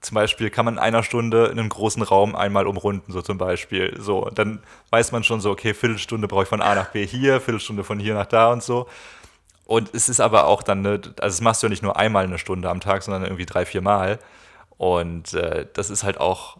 zum 0.00 0.14
Beispiel 0.14 0.50
kann 0.50 0.64
man 0.64 0.74
in 0.74 0.80
einer 0.80 1.02
Stunde 1.02 1.50
einen 1.50 1.68
großen 1.68 2.02
Raum 2.02 2.36
einmal 2.36 2.66
umrunden, 2.66 3.12
so 3.12 3.22
zum 3.22 3.38
Beispiel. 3.38 3.96
So, 4.00 4.30
dann 4.32 4.62
weiß 4.90 5.12
man 5.12 5.24
schon 5.24 5.40
so, 5.40 5.50
okay, 5.50 5.74
Viertelstunde 5.74 6.28
brauche 6.28 6.44
ich 6.44 6.48
von 6.48 6.62
A 6.62 6.74
nach 6.74 6.90
B 6.90 7.04
hier, 7.06 7.40
Viertelstunde 7.40 7.84
von 7.84 7.98
hier 7.98 8.14
nach 8.14 8.26
da 8.26 8.52
und 8.52 8.62
so. 8.62 8.86
Und 9.64 9.92
es 9.94 10.08
ist 10.08 10.20
aber 10.20 10.46
auch 10.46 10.62
dann, 10.62 10.82
ne, 10.82 11.00
also 11.02 11.12
das 11.16 11.40
machst 11.40 11.62
du 11.62 11.66
ja 11.66 11.70
nicht 11.70 11.82
nur 11.82 11.96
einmal 11.96 12.24
eine 12.24 12.38
Stunde 12.38 12.70
am 12.70 12.80
Tag, 12.80 13.02
sondern 13.02 13.24
irgendwie 13.24 13.46
drei, 13.46 13.64
vier 13.66 13.82
Mal. 13.82 14.20
Und 14.78 15.34
äh, 15.34 15.66
das 15.72 15.90
ist 15.90 16.04
halt 16.04 16.20
auch 16.20 16.58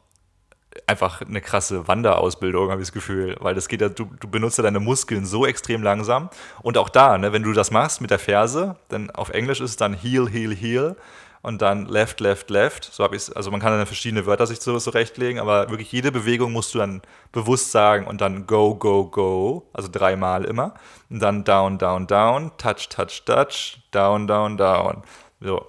einfach 0.86 1.22
eine 1.22 1.40
krasse 1.40 1.88
Wanderausbildung, 1.88 2.70
habe 2.70 2.80
ich 2.80 2.88
das 2.88 2.92
Gefühl, 2.92 3.36
weil 3.40 3.54
das 3.54 3.68
geht 3.68 3.80
ja, 3.80 3.88
du, 3.88 4.08
du 4.20 4.28
benutzt 4.28 4.58
ja 4.58 4.64
deine 4.64 4.80
Muskeln 4.80 5.26
so 5.26 5.46
extrem 5.46 5.82
langsam. 5.82 6.30
Und 6.62 6.78
auch 6.78 6.88
da, 6.88 7.18
ne, 7.18 7.32
wenn 7.32 7.42
du 7.42 7.52
das 7.52 7.70
machst 7.70 8.00
mit 8.00 8.10
der 8.10 8.18
Ferse, 8.18 8.76
dann 8.88 9.10
auf 9.10 9.30
Englisch 9.30 9.60
ist 9.60 9.70
es 9.70 9.76
dann 9.76 9.94
heel, 9.94 10.28
heel, 10.28 10.54
heel. 10.54 10.96
Und 11.42 11.62
dann 11.62 11.86
left, 11.86 12.18
left, 12.20 12.50
left, 12.50 12.84
so 12.92 13.04
habe 13.04 13.14
ich 13.14 13.36
also 13.36 13.52
man 13.52 13.60
kann 13.60 13.70
dann 13.70 13.86
verschiedene 13.86 14.26
Wörter 14.26 14.48
sich 14.48 14.60
so 14.60 14.76
zurechtlegen, 14.80 15.38
aber 15.38 15.70
wirklich 15.70 15.92
jede 15.92 16.10
Bewegung 16.10 16.50
musst 16.50 16.74
du 16.74 16.78
dann 16.78 17.02
bewusst 17.30 17.70
sagen 17.70 18.08
und 18.08 18.20
dann 18.20 18.48
go, 18.48 18.74
go, 18.74 19.04
go, 19.04 19.68
also 19.72 19.88
dreimal 19.90 20.44
immer. 20.44 20.74
Und 21.08 21.20
dann 21.20 21.44
down, 21.44 21.78
down, 21.78 22.08
down, 22.08 22.50
touch, 22.58 22.88
touch, 22.88 23.22
touch, 23.24 23.78
down, 23.92 24.26
down, 24.26 24.56
down, 24.56 25.02
so. 25.40 25.66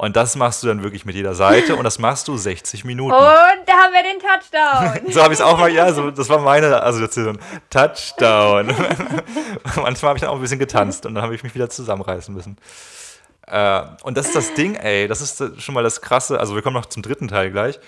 Und 0.00 0.16
das 0.16 0.34
machst 0.34 0.62
du 0.62 0.68
dann 0.68 0.82
wirklich 0.82 1.04
mit 1.04 1.14
jeder 1.14 1.34
Seite 1.34 1.76
und 1.76 1.84
das 1.84 1.98
machst 1.98 2.26
du 2.26 2.34
60 2.34 2.86
Minuten. 2.86 3.12
Und 3.12 3.20
da 3.20 3.72
haben 3.74 3.92
wir 3.92 4.02
den 4.02 4.18
Touchdown. 4.18 5.12
So 5.12 5.22
habe 5.22 5.34
ich 5.34 5.40
es 5.40 5.44
auch 5.44 5.58
mal, 5.58 5.70
ja, 5.70 5.92
so, 5.92 6.10
das 6.10 6.26
war 6.30 6.38
meine 6.38 6.82
Assoziation. 6.82 7.38
Touchdown. 7.68 8.68
Manchmal 9.76 10.08
habe 10.08 10.16
ich 10.16 10.22
dann 10.22 10.30
auch 10.30 10.36
ein 10.36 10.40
bisschen 10.40 10.58
getanzt 10.58 11.04
und 11.04 11.14
dann 11.14 11.22
habe 11.22 11.34
ich 11.34 11.42
mich 11.42 11.54
wieder 11.54 11.68
zusammenreißen 11.68 12.34
müssen. 12.34 12.56
Äh, 13.46 13.82
und 14.02 14.16
das 14.16 14.28
ist 14.28 14.36
das 14.36 14.54
Ding, 14.54 14.74
ey, 14.76 15.06
das 15.06 15.20
ist 15.20 15.60
schon 15.60 15.74
mal 15.74 15.82
das 15.82 16.00
Krasse. 16.00 16.40
Also 16.40 16.54
wir 16.54 16.62
kommen 16.62 16.76
noch 16.76 16.86
zum 16.86 17.02
dritten 17.02 17.28
Teil 17.28 17.50
gleich. 17.50 17.78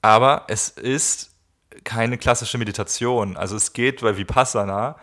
Aber 0.00 0.44
es 0.48 0.70
ist 0.70 1.32
keine 1.84 2.16
klassische 2.16 2.56
Meditation. 2.56 3.36
Also 3.36 3.56
es 3.56 3.74
geht 3.74 4.00
bei 4.00 4.16
Vipassana, 4.16 4.96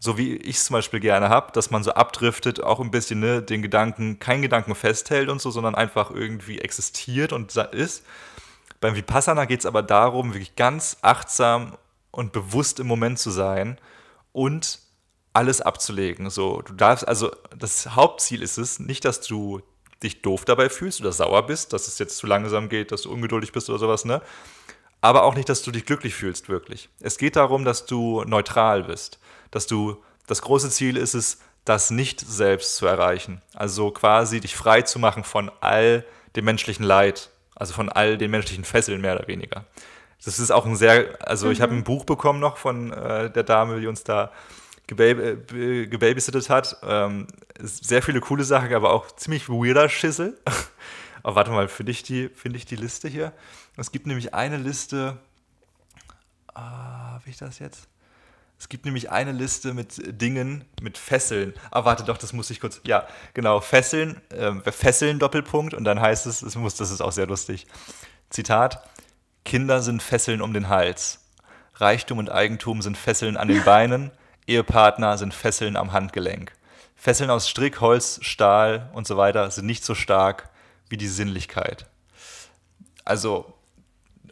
so 0.00 0.16
wie 0.16 0.36
ich 0.36 0.56
es 0.56 0.66
zum 0.66 0.74
Beispiel 0.74 1.00
gerne 1.00 1.28
habe, 1.28 1.52
dass 1.52 1.70
man 1.70 1.82
so 1.82 1.92
abdriftet, 1.92 2.62
auch 2.62 2.80
ein 2.80 2.90
bisschen 2.90 3.20
ne, 3.20 3.42
den 3.42 3.62
Gedanken, 3.62 4.18
keinen 4.18 4.42
Gedanken 4.42 4.74
festhält 4.74 5.28
und 5.28 5.40
so, 5.40 5.50
sondern 5.50 5.74
einfach 5.74 6.10
irgendwie 6.10 6.60
existiert 6.60 7.32
und 7.32 7.54
ist. 7.56 8.04
Beim 8.80 8.94
Vipassana 8.94 9.44
geht 9.44 9.60
es 9.60 9.66
aber 9.66 9.82
darum, 9.82 10.34
wirklich 10.34 10.54
ganz 10.54 10.98
achtsam 11.02 11.76
und 12.10 12.32
bewusst 12.32 12.78
im 12.78 12.86
Moment 12.86 13.18
zu 13.18 13.30
sein 13.30 13.78
und 14.32 14.78
alles 15.32 15.60
abzulegen. 15.60 16.30
So, 16.30 16.62
du 16.62 16.74
darfst, 16.74 17.06
also 17.06 17.30
das 17.56 17.94
Hauptziel 17.96 18.42
ist 18.42 18.58
es, 18.58 18.78
nicht, 18.78 19.04
dass 19.04 19.20
du 19.20 19.62
dich 20.02 20.22
doof 20.22 20.44
dabei 20.44 20.68
fühlst 20.68 21.00
oder 21.00 21.12
sauer 21.12 21.46
bist, 21.46 21.72
dass 21.72 21.88
es 21.88 21.98
jetzt 21.98 22.18
zu 22.18 22.26
langsam 22.26 22.68
geht, 22.68 22.92
dass 22.92 23.02
du 23.02 23.12
ungeduldig 23.12 23.52
bist 23.52 23.68
oder 23.68 23.78
sowas, 23.78 24.04
ne? 24.04 24.22
Aber 25.00 25.22
auch 25.22 25.34
nicht, 25.34 25.48
dass 25.48 25.62
du 25.62 25.70
dich 25.70 25.86
glücklich 25.86 26.14
fühlst, 26.14 26.48
wirklich. 26.48 26.88
Es 27.00 27.18
geht 27.18 27.36
darum, 27.36 27.64
dass 27.64 27.86
du 27.86 28.24
neutral 28.24 28.84
bist. 28.84 29.20
Dass 29.50 29.66
du, 29.66 30.02
das 30.26 30.42
große 30.42 30.70
Ziel 30.70 30.96
ist 30.96 31.14
es, 31.14 31.38
das 31.64 31.90
nicht 31.90 32.20
selbst 32.20 32.76
zu 32.76 32.86
erreichen. 32.86 33.42
Also 33.54 33.90
quasi 33.90 34.40
dich 34.40 34.56
frei 34.56 34.82
zu 34.82 34.98
machen 34.98 35.24
von 35.24 35.50
all 35.60 36.04
dem 36.34 36.44
menschlichen 36.44 36.84
Leid, 36.84 37.30
also 37.54 37.74
von 37.74 37.88
all 37.88 38.16
den 38.16 38.30
menschlichen 38.30 38.64
Fesseln 38.64 39.00
mehr 39.00 39.16
oder 39.16 39.28
weniger. 39.28 39.64
Das 40.24 40.38
ist 40.38 40.50
auch 40.50 40.66
ein 40.66 40.76
sehr, 40.76 41.16
also 41.20 41.50
ich 41.50 41.60
habe 41.60 41.74
ein 41.74 41.84
Buch 41.84 42.04
bekommen 42.04 42.40
noch 42.40 42.56
von 42.56 42.92
äh, 42.92 43.30
der 43.30 43.44
Dame, 43.44 43.80
die 43.80 43.86
uns 43.86 44.02
da 44.02 44.32
gebab 44.86 45.18
äh, 45.52 45.86
gebabysittet 45.86 46.50
hat. 46.50 46.76
Ähm, 46.82 47.28
sehr 47.60 48.02
viele 48.02 48.20
coole 48.20 48.44
Sachen, 48.44 48.72
aber 48.74 48.92
auch 48.92 49.12
ziemlich 49.12 49.48
weirder 49.48 49.88
Schissel. 49.88 50.36
aber 51.22 51.34
warte 51.36 51.50
mal, 51.52 51.68
finde 51.68 51.92
ich, 51.92 52.02
die, 52.02 52.28
finde 52.30 52.56
ich 52.56 52.64
die 52.64 52.76
Liste 52.76 53.08
hier? 53.08 53.32
Es 53.76 53.92
gibt 53.92 54.06
nämlich 54.06 54.34
eine 54.34 54.56
Liste. 54.56 55.18
Ah, 56.52 57.12
habe 57.12 57.28
ich 57.28 57.36
das 57.36 57.60
jetzt? 57.60 57.86
Es 58.58 58.68
gibt 58.68 58.84
nämlich 58.84 59.10
eine 59.10 59.32
Liste 59.32 59.72
mit 59.72 60.20
Dingen, 60.20 60.64
mit 60.82 60.98
Fesseln. 60.98 61.54
Ah, 61.70 61.84
warte 61.84 62.02
doch, 62.02 62.18
das 62.18 62.32
muss 62.32 62.50
ich 62.50 62.60
kurz. 62.60 62.80
Ja, 62.84 63.06
genau, 63.32 63.60
Fesseln, 63.60 64.20
ähm, 64.34 64.62
Fesseln 64.64 65.20
Doppelpunkt 65.20 65.74
und 65.74 65.84
dann 65.84 66.00
heißt 66.00 66.26
es, 66.26 66.42
es 66.42 66.56
muss, 66.56 66.74
das 66.74 66.90
ist 66.90 67.00
auch 67.00 67.12
sehr 67.12 67.26
lustig. 67.26 67.66
Zitat: 68.30 68.82
Kinder 69.44 69.80
sind 69.80 70.02
Fesseln 70.02 70.42
um 70.42 70.52
den 70.52 70.68
Hals. 70.68 71.20
Reichtum 71.74 72.18
und 72.18 72.30
Eigentum 72.30 72.82
sind 72.82 72.96
Fesseln 72.98 73.36
an 73.36 73.48
den 73.48 73.62
Beinen. 73.64 74.10
Ehepartner 74.48 75.18
sind 75.18 75.34
Fesseln 75.34 75.76
am 75.76 75.92
Handgelenk. 75.92 76.52
Fesseln 76.96 77.30
aus 77.30 77.48
Strick, 77.48 77.80
Holz, 77.80 78.18
Stahl 78.22 78.90
und 78.92 79.06
so 79.06 79.16
weiter 79.16 79.50
sind 79.52 79.66
nicht 79.66 79.84
so 79.84 79.94
stark 79.94 80.48
wie 80.88 80.96
die 80.96 81.06
Sinnlichkeit. 81.06 81.86
Also, 83.04 83.54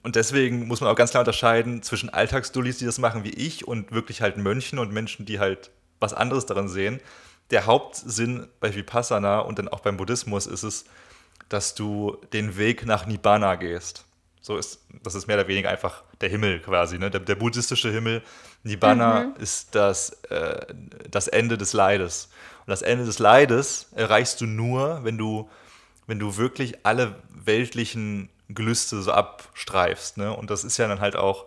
und 0.06 0.14
deswegen 0.14 0.68
muss 0.68 0.80
man 0.80 0.88
auch 0.88 0.94
ganz 0.94 1.10
klar 1.10 1.22
unterscheiden 1.22 1.82
zwischen 1.82 2.10
Alltagsdullis, 2.10 2.78
die 2.78 2.84
das 2.84 2.98
machen 2.98 3.24
wie 3.24 3.30
ich, 3.30 3.66
und 3.66 3.90
wirklich 3.90 4.22
halt 4.22 4.36
Mönchen 4.36 4.78
und 4.78 4.92
Menschen, 4.92 5.26
die 5.26 5.40
halt 5.40 5.72
was 5.98 6.14
anderes 6.14 6.46
darin 6.46 6.68
sehen. 6.68 7.00
Der 7.50 7.66
Hauptsinn 7.66 8.46
bei 8.60 8.72
Vipassana 8.72 9.40
und 9.40 9.58
dann 9.58 9.66
auch 9.66 9.80
beim 9.80 9.96
Buddhismus 9.96 10.46
ist 10.46 10.62
es, 10.62 10.84
dass 11.48 11.74
du 11.74 12.18
den 12.32 12.56
Weg 12.56 12.86
nach 12.86 13.06
Nibbana 13.06 13.56
gehst. 13.56 14.04
So 14.40 14.56
ist, 14.56 14.86
das 15.02 15.16
ist 15.16 15.26
mehr 15.26 15.38
oder 15.38 15.48
weniger 15.48 15.70
einfach 15.70 16.04
der 16.20 16.28
Himmel 16.28 16.60
quasi, 16.60 17.00
ne? 17.00 17.10
der, 17.10 17.18
der 17.18 17.34
buddhistische 17.34 17.90
Himmel. 17.90 18.22
Nibbana 18.62 19.24
mhm. 19.24 19.42
ist 19.42 19.74
das, 19.74 20.10
äh, 20.30 20.66
das 21.10 21.26
Ende 21.26 21.58
des 21.58 21.72
Leides. 21.72 22.28
Und 22.60 22.70
das 22.70 22.82
Ende 22.82 23.06
des 23.06 23.18
Leides 23.18 23.88
erreichst 23.96 24.40
du 24.40 24.46
nur, 24.46 25.00
wenn 25.02 25.18
du, 25.18 25.50
wenn 26.06 26.20
du 26.20 26.36
wirklich 26.36 26.86
alle 26.86 27.16
weltlichen 27.28 28.28
Gelüste 28.48 29.02
so 29.02 29.12
abstreifst. 29.12 30.16
Ne? 30.16 30.34
Und 30.34 30.50
das 30.50 30.64
ist 30.64 30.76
ja 30.76 30.88
dann 30.88 31.00
halt 31.00 31.16
auch 31.16 31.46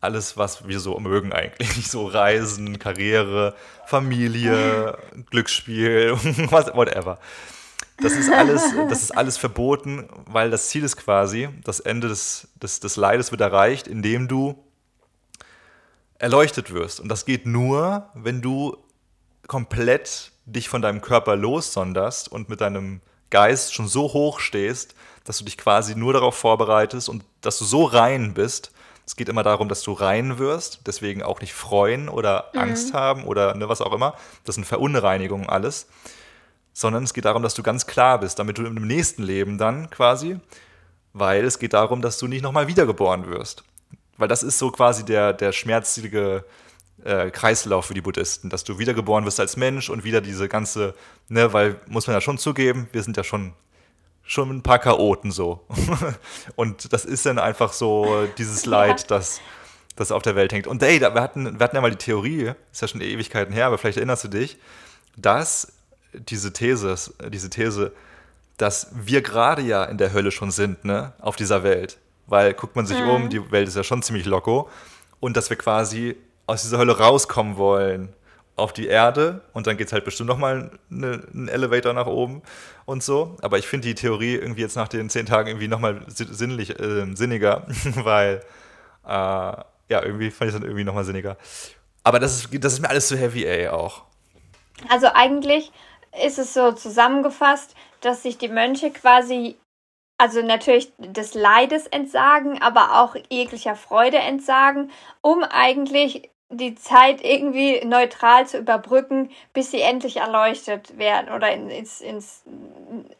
alles, 0.00 0.36
was 0.36 0.68
wir 0.68 0.80
so 0.80 0.98
mögen 0.98 1.32
eigentlich. 1.32 1.86
So 1.88 2.06
Reisen, 2.06 2.78
Karriere, 2.78 3.54
Familie, 3.86 4.98
Glücksspiel, 5.30 6.12
whatever. 6.50 7.18
Das 8.00 8.12
ist 8.12 8.32
alles, 8.32 8.62
das 8.88 9.02
ist 9.02 9.16
alles 9.16 9.36
verboten, 9.36 10.08
weil 10.26 10.50
das 10.50 10.68
Ziel 10.68 10.84
ist 10.84 10.96
quasi, 10.96 11.48
das 11.64 11.80
Ende 11.80 12.08
des, 12.08 12.46
des, 12.54 12.78
des 12.78 12.96
Leides 12.96 13.32
wird 13.32 13.40
erreicht, 13.40 13.88
indem 13.88 14.28
du 14.28 14.62
erleuchtet 16.18 16.72
wirst. 16.72 17.00
Und 17.00 17.08
das 17.08 17.24
geht 17.24 17.46
nur, 17.46 18.08
wenn 18.14 18.40
du 18.40 18.76
komplett 19.48 20.30
dich 20.46 20.68
von 20.68 20.82
deinem 20.82 21.00
Körper 21.00 21.34
lossonderst 21.34 22.30
und 22.30 22.48
mit 22.48 22.60
deinem 22.60 23.00
Geist 23.30 23.74
schon 23.74 23.88
so 23.88 24.12
hoch 24.12 24.40
stehst, 24.40 24.94
dass 25.28 25.36
du 25.36 25.44
dich 25.44 25.58
quasi 25.58 25.94
nur 25.94 26.14
darauf 26.14 26.36
vorbereitest 26.36 27.10
und 27.10 27.22
dass 27.42 27.58
du 27.58 27.66
so 27.66 27.84
rein 27.84 28.32
bist. 28.32 28.72
Es 29.06 29.14
geht 29.14 29.28
immer 29.28 29.42
darum, 29.42 29.68
dass 29.68 29.82
du 29.82 29.92
rein 29.92 30.38
wirst, 30.38 30.80
deswegen 30.86 31.22
auch 31.22 31.42
nicht 31.42 31.52
freuen 31.52 32.08
oder 32.08 32.50
mhm. 32.54 32.60
Angst 32.60 32.94
haben 32.94 33.24
oder 33.24 33.54
ne, 33.54 33.68
was 33.68 33.82
auch 33.82 33.92
immer. 33.92 34.14
Das 34.44 34.54
sind 34.54 34.64
Verunreinigungen 34.64 35.46
alles. 35.46 35.86
Sondern 36.72 37.04
es 37.04 37.12
geht 37.12 37.26
darum, 37.26 37.42
dass 37.42 37.52
du 37.52 37.62
ganz 37.62 37.86
klar 37.86 38.20
bist, 38.20 38.38
damit 38.38 38.56
du 38.56 38.64
im 38.64 38.86
nächsten 38.86 39.22
Leben 39.22 39.58
dann 39.58 39.90
quasi, 39.90 40.38
weil 41.12 41.44
es 41.44 41.58
geht 41.58 41.74
darum, 41.74 42.00
dass 42.00 42.16
du 42.18 42.26
nicht 42.26 42.42
nochmal 42.42 42.66
wiedergeboren 42.66 43.28
wirst. 43.28 43.64
Weil 44.16 44.28
das 44.28 44.42
ist 44.42 44.58
so 44.58 44.70
quasi 44.70 45.04
der, 45.04 45.34
der 45.34 45.52
schmerzliche 45.52 46.46
äh, 47.04 47.30
Kreislauf 47.30 47.84
für 47.84 47.94
die 47.94 48.00
Buddhisten, 48.00 48.48
dass 48.48 48.64
du 48.64 48.78
wiedergeboren 48.78 49.26
wirst 49.26 49.40
als 49.40 49.58
Mensch 49.58 49.90
und 49.90 50.04
wieder 50.04 50.22
diese 50.22 50.48
ganze, 50.48 50.94
ne, 51.28 51.52
weil 51.52 51.80
muss 51.86 52.06
man 52.06 52.14
ja 52.14 52.22
schon 52.22 52.38
zugeben, 52.38 52.88
wir 52.92 53.02
sind 53.02 53.16
ja 53.16 53.24
schon 53.24 53.52
schon 54.28 54.50
ein 54.50 54.62
paar 54.62 54.78
Chaoten 54.78 55.32
so. 55.32 55.64
und 56.54 56.92
das 56.92 57.06
ist 57.06 57.24
dann 57.24 57.38
einfach 57.38 57.72
so 57.72 58.28
dieses 58.36 58.66
Leid, 58.66 59.00
ja. 59.00 59.06
das, 59.08 59.40
das 59.96 60.12
auf 60.12 60.22
der 60.22 60.36
Welt 60.36 60.52
hängt. 60.52 60.66
Und 60.66 60.82
ey, 60.82 61.00
wir 61.00 61.14
hatten, 61.14 61.58
wir 61.58 61.64
hatten 61.64 61.74
ja 61.74 61.80
mal 61.80 61.90
die 61.90 61.96
Theorie, 61.96 62.52
ist 62.70 62.82
ja 62.82 62.88
schon 62.88 63.00
Ewigkeiten 63.00 63.54
her, 63.54 63.66
aber 63.66 63.78
vielleicht 63.78 63.96
erinnerst 63.96 64.24
du 64.24 64.28
dich, 64.28 64.58
dass 65.16 65.72
diese 66.12 66.52
These, 66.52 66.94
diese 67.30 67.48
These, 67.48 67.92
dass 68.58 68.88
wir 68.92 69.22
gerade 69.22 69.62
ja 69.62 69.84
in 69.84 69.96
der 69.96 70.12
Hölle 70.12 70.30
schon 70.30 70.50
sind, 70.50 70.84
ne, 70.84 71.14
auf 71.20 71.36
dieser 71.36 71.62
Welt. 71.62 71.96
Weil 72.26 72.52
guckt 72.52 72.76
man 72.76 72.84
sich 72.84 73.00
mhm. 73.00 73.08
um, 73.08 73.30
die 73.30 73.50
Welt 73.50 73.66
ist 73.66 73.76
ja 73.76 73.82
schon 73.82 74.02
ziemlich 74.02 74.26
loco. 74.26 74.68
Und 75.20 75.38
dass 75.38 75.48
wir 75.48 75.56
quasi 75.56 76.16
aus 76.46 76.62
dieser 76.62 76.76
Hölle 76.76 76.98
rauskommen 76.98 77.56
wollen 77.56 78.12
auf 78.58 78.72
die 78.72 78.86
Erde 78.86 79.40
und 79.52 79.66
dann 79.66 79.76
geht 79.76 79.86
es 79.86 79.92
halt 79.92 80.04
bestimmt 80.04 80.28
nochmal 80.28 80.70
eine, 80.90 81.22
ein 81.32 81.48
Elevator 81.48 81.92
nach 81.92 82.06
oben 82.06 82.42
und 82.84 83.02
so. 83.02 83.36
Aber 83.40 83.58
ich 83.58 83.66
finde 83.66 83.88
die 83.88 83.94
Theorie 83.94 84.34
irgendwie 84.34 84.62
jetzt 84.62 84.76
nach 84.76 84.88
den 84.88 85.08
zehn 85.10 85.26
Tagen 85.26 85.48
irgendwie 85.48 85.68
nochmal 85.68 86.02
sinnlich, 86.08 86.78
äh, 86.78 87.06
sinniger, 87.14 87.66
weil 87.94 88.42
äh, 89.04 89.08
ja, 89.08 89.64
irgendwie 89.88 90.30
fand 90.30 90.50
ich 90.50 90.54
es 90.54 90.60
dann 90.60 90.68
irgendwie 90.68 90.84
nochmal 90.84 91.04
sinniger. 91.04 91.36
Aber 92.02 92.18
das 92.18 92.36
ist, 92.36 92.64
das 92.64 92.74
ist 92.74 92.80
mir 92.80 92.90
alles 92.90 93.08
zu 93.08 93.16
heavy, 93.16 93.44
ey, 93.44 93.68
auch. 93.68 94.02
Also 94.88 95.08
eigentlich 95.14 95.72
ist 96.24 96.38
es 96.38 96.54
so 96.54 96.72
zusammengefasst, 96.72 97.74
dass 98.00 98.22
sich 98.22 98.38
die 98.38 98.48
Mönche 98.48 98.90
quasi 98.90 99.56
also 100.18 100.42
natürlich 100.42 100.92
des 100.98 101.34
Leides 101.34 101.86
entsagen, 101.86 102.60
aber 102.60 103.00
auch 103.00 103.14
jeglicher 103.30 103.76
Freude 103.76 104.18
entsagen, 104.18 104.90
um 105.20 105.44
eigentlich 105.44 106.30
die 106.50 106.74
Zeit 106.74 107.22
irgendwie 107.22 107.84
neutral 107.84 108.46
zu 108.46 108.58
überbrücken, 108.58 109.30
bis 109.52 109.70
sie 109.70 109.80
endlich 109.80 110.16
erleuchtet 110.16 110.96
werden 110.96 111.32
oder 111.34 111.52
in, 111.52 111.68
ins, 111.68 112.00
ins 112.00 112.42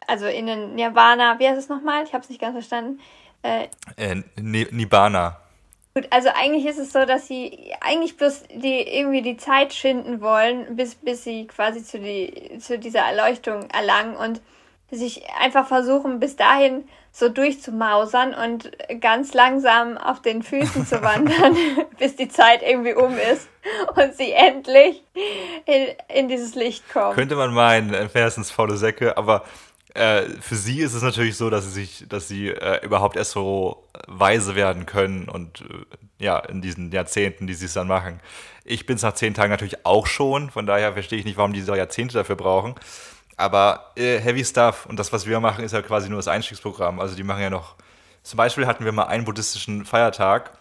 also 0.07 0.25
in 0.25 0.47
den 0.47 0.75
Nirvana, 0.75 1.37
wie 1.39 1.47
heißt 1.47 1.59
es 1.59 1.69
nochmal? 1.69 2.03
Ich 2.03 2.13
habe 2.13 2.23
es 2.23 2.29
nicht 2.29 2.41
ganz 2.41 2.53
verstanden. 2.53 2.99
Äh, 3.43 3.67
äh, 3.97 4.23
Nibbana. 4.37 5.39
Gut, 5.93 6.07
also 6.11 6.29
eigentlich 6.35 6.65
ist 6.65 6.77
es 6.77 6.91
so, 6.91 7.05
dass 7.05 7.27
sie 7.27 7.73
eigentlich 7.81 8.17
bloß 8.17 8.43
die 8.53 8.81
irgendwie 8.81 9.21
die 9.21 9.37
Zeit 9.37 9.73
schinden 9.73 10.21
wollen, 10.21 10.75
bis, 10.75 10.95
bis 10.95 11.23
sie 11.23 11.47
quasi 11.47 11.83
zu, 11.83 11.99
die, 11.99 12.57
zu 12.59 12.77
dieser 12.77 13.01
Erleuchtung 13.01 13.69
erlangen 13.71 14.15
und 14.15 14.41
sich 14.91 15.23
einfach 15.39 15.67
versuchen, 15.67 16.19
bis 16.19 16.35
dahin 16.35 16.83
so 17.11 17.29
durchzumausern 17.29 18.33
und 18.33 18.71
ganz 19.01 19.33
langsam 19.33 19.97
auf 19.97 20.21
den 20.21 20.43
Füßen 20.43 20.85
zu 20.85 21.01
wandern, 21.01 21.57
bis 21.97 22.15
die 22.15 22.29
Zeit 22.29 22.61
irgendwie 22.61 22.93
um 22.93 23.15
ist 23.17 23.47
und 23.95 24.15
sie 24.15 24.31
endlich 24.31 25.03
in, 25.65 25.87
in 26.13 26.27
dieses 26.27 26.55
Licht 26.55 26.87
kommen. 26.91 27.15
Könnte 27.15 27.35
man 27.35 27.53
meinen, 27.53 27.93
entfernstens 27.93 28.51
faule 28.51 28.77
Säcke, 28.77 29.17
aber 29.17 29.43
äh, 29.95 30.23
für 30.39 30.55
sie 30.55 30.81
ist 30.81 30.93
es 30.93 31.01
natürlich 31.01 31.35
so, 31.35 31.49
dass 31.49 31.65
sie 31.65 31.71
sich, 31.71 32.05
dass 32.07 32.27
sie 32.27 32.49
äh, 32.49 32.83
überhaupt 32.85 33.15
erst 33.15 33.31
so 33.31 33.83
weise 34.07 34.55
werden 34.55 34.85
können 34.85 35.27
und 35.27 35.61
äh, 35.61 36.23
ja, 36.23 36.39
in 36.39 36.61
diesen 36.61 36.91
Jahrzehnten, 36.91 37.47
die 37.47 37.53
sie 37.53 37.65
es 37.65 37.73
dann 37.73 37.87
machen. 37.87 38.19
Ich 38.65 38.85
bin 38.85 38.97
es 38.97 39.01
nach 39.01 39.13
zehn 39.13 39.33
Tagen 39.33 39.49
natürlich 39.49 39.85
auch 39.85 40.05
schon, 40.05 40.51
von 40.51 40.65
daher 40.65 40.93
verstehe 40.93 41.17
ich 41.17 41.25
nicht, 41.25 41.37
warum 41.37 41.53
die 41.53 41.61
so 41.61 41.73
Jahrzehnte 41.73 42.13
dafür 42.13 42.35
brauchen. 42.35 42.75
Aber 43.39 43.91
äh, 43.95 44.19
Heavy 44.19 44.43
Stuff 44.43 44.85
und 44.85 44.99
das, 44.99 45.13
was 45.13 45.25
wir 45.25 45.39
machen, 45.39 45.63
ist 45.63 45.71
ja 45.71 45.81
quasi 45.81 46.09
nur 46.09 46.17
das 46.17 46.27
Einstiegsprogramm. 46.27 46.99
Also 46.99 47.15
die 47.15 47.23
machen 47.23 47.41
ja 47.41 47.49
noch. 47.49 47.75
Zum 48.21 48.35
Beispiel 48.35 48.67
hatten 48.67 48.83
wir 48.83 48.91
mal 48.91 49.05
einen 49.05 49.23
buddhistischen 49.23 49.85
Feiertag 49.85 50.51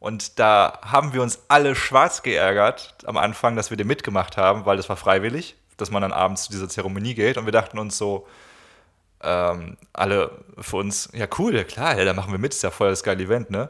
und 0.00 0.38
da 0.38 0.78
haben 0.80 1.12
wir 1.12 1.20
uns 1.20 1.40
alle 1.48 1.74
schwarz 1.74 2.22
geärgert 2.22 2.96
am 3.04 3.18
Anfang, 3.18 3.54
dass 3.54 3.68
wir 3.68 3.76
den 3.76 3.86
mitgemacht 3.86 4.38
haben, 4.38 4.64
weil 4.64 4.78
das 4.78 4.88
war 4.88 4.96
freiwillig, 4.96 5.56
dass 5.76 5.90
man 5.90 6.00
dann 6.00 6.12
abends 6.12 6.44
zu 6.44 6.52
dieser 6.52 6.70
Zeremonie 6.70 7.12
geht. 7.14 7.36
Und 7.36 7.44
wir 7.44 7.52
dachten 7.52 7.78
uns 7.78 7.98
so, 7.98 8.26
ähm, 9.20 9.76
alle 9.92 10.30
für 10.58 10.76
uns, 10.78 11.10
ja 11.12 11.26
cool, 11.38 11.54
ja 11.54 11.64
klar, 11.64 11.98
ja, 11.98 12.06
da 12.06 12.14
machen 12.14 12.32
wir 12.32 12.38
mit, 12.38 12.54
ist 12.54 12.62
ja 12.62 12.70
voll 12.70 12.88
das 12.88 13.02
geile 13.02 13.24
Event, 13.24 13.50
ne? 13.50 13.68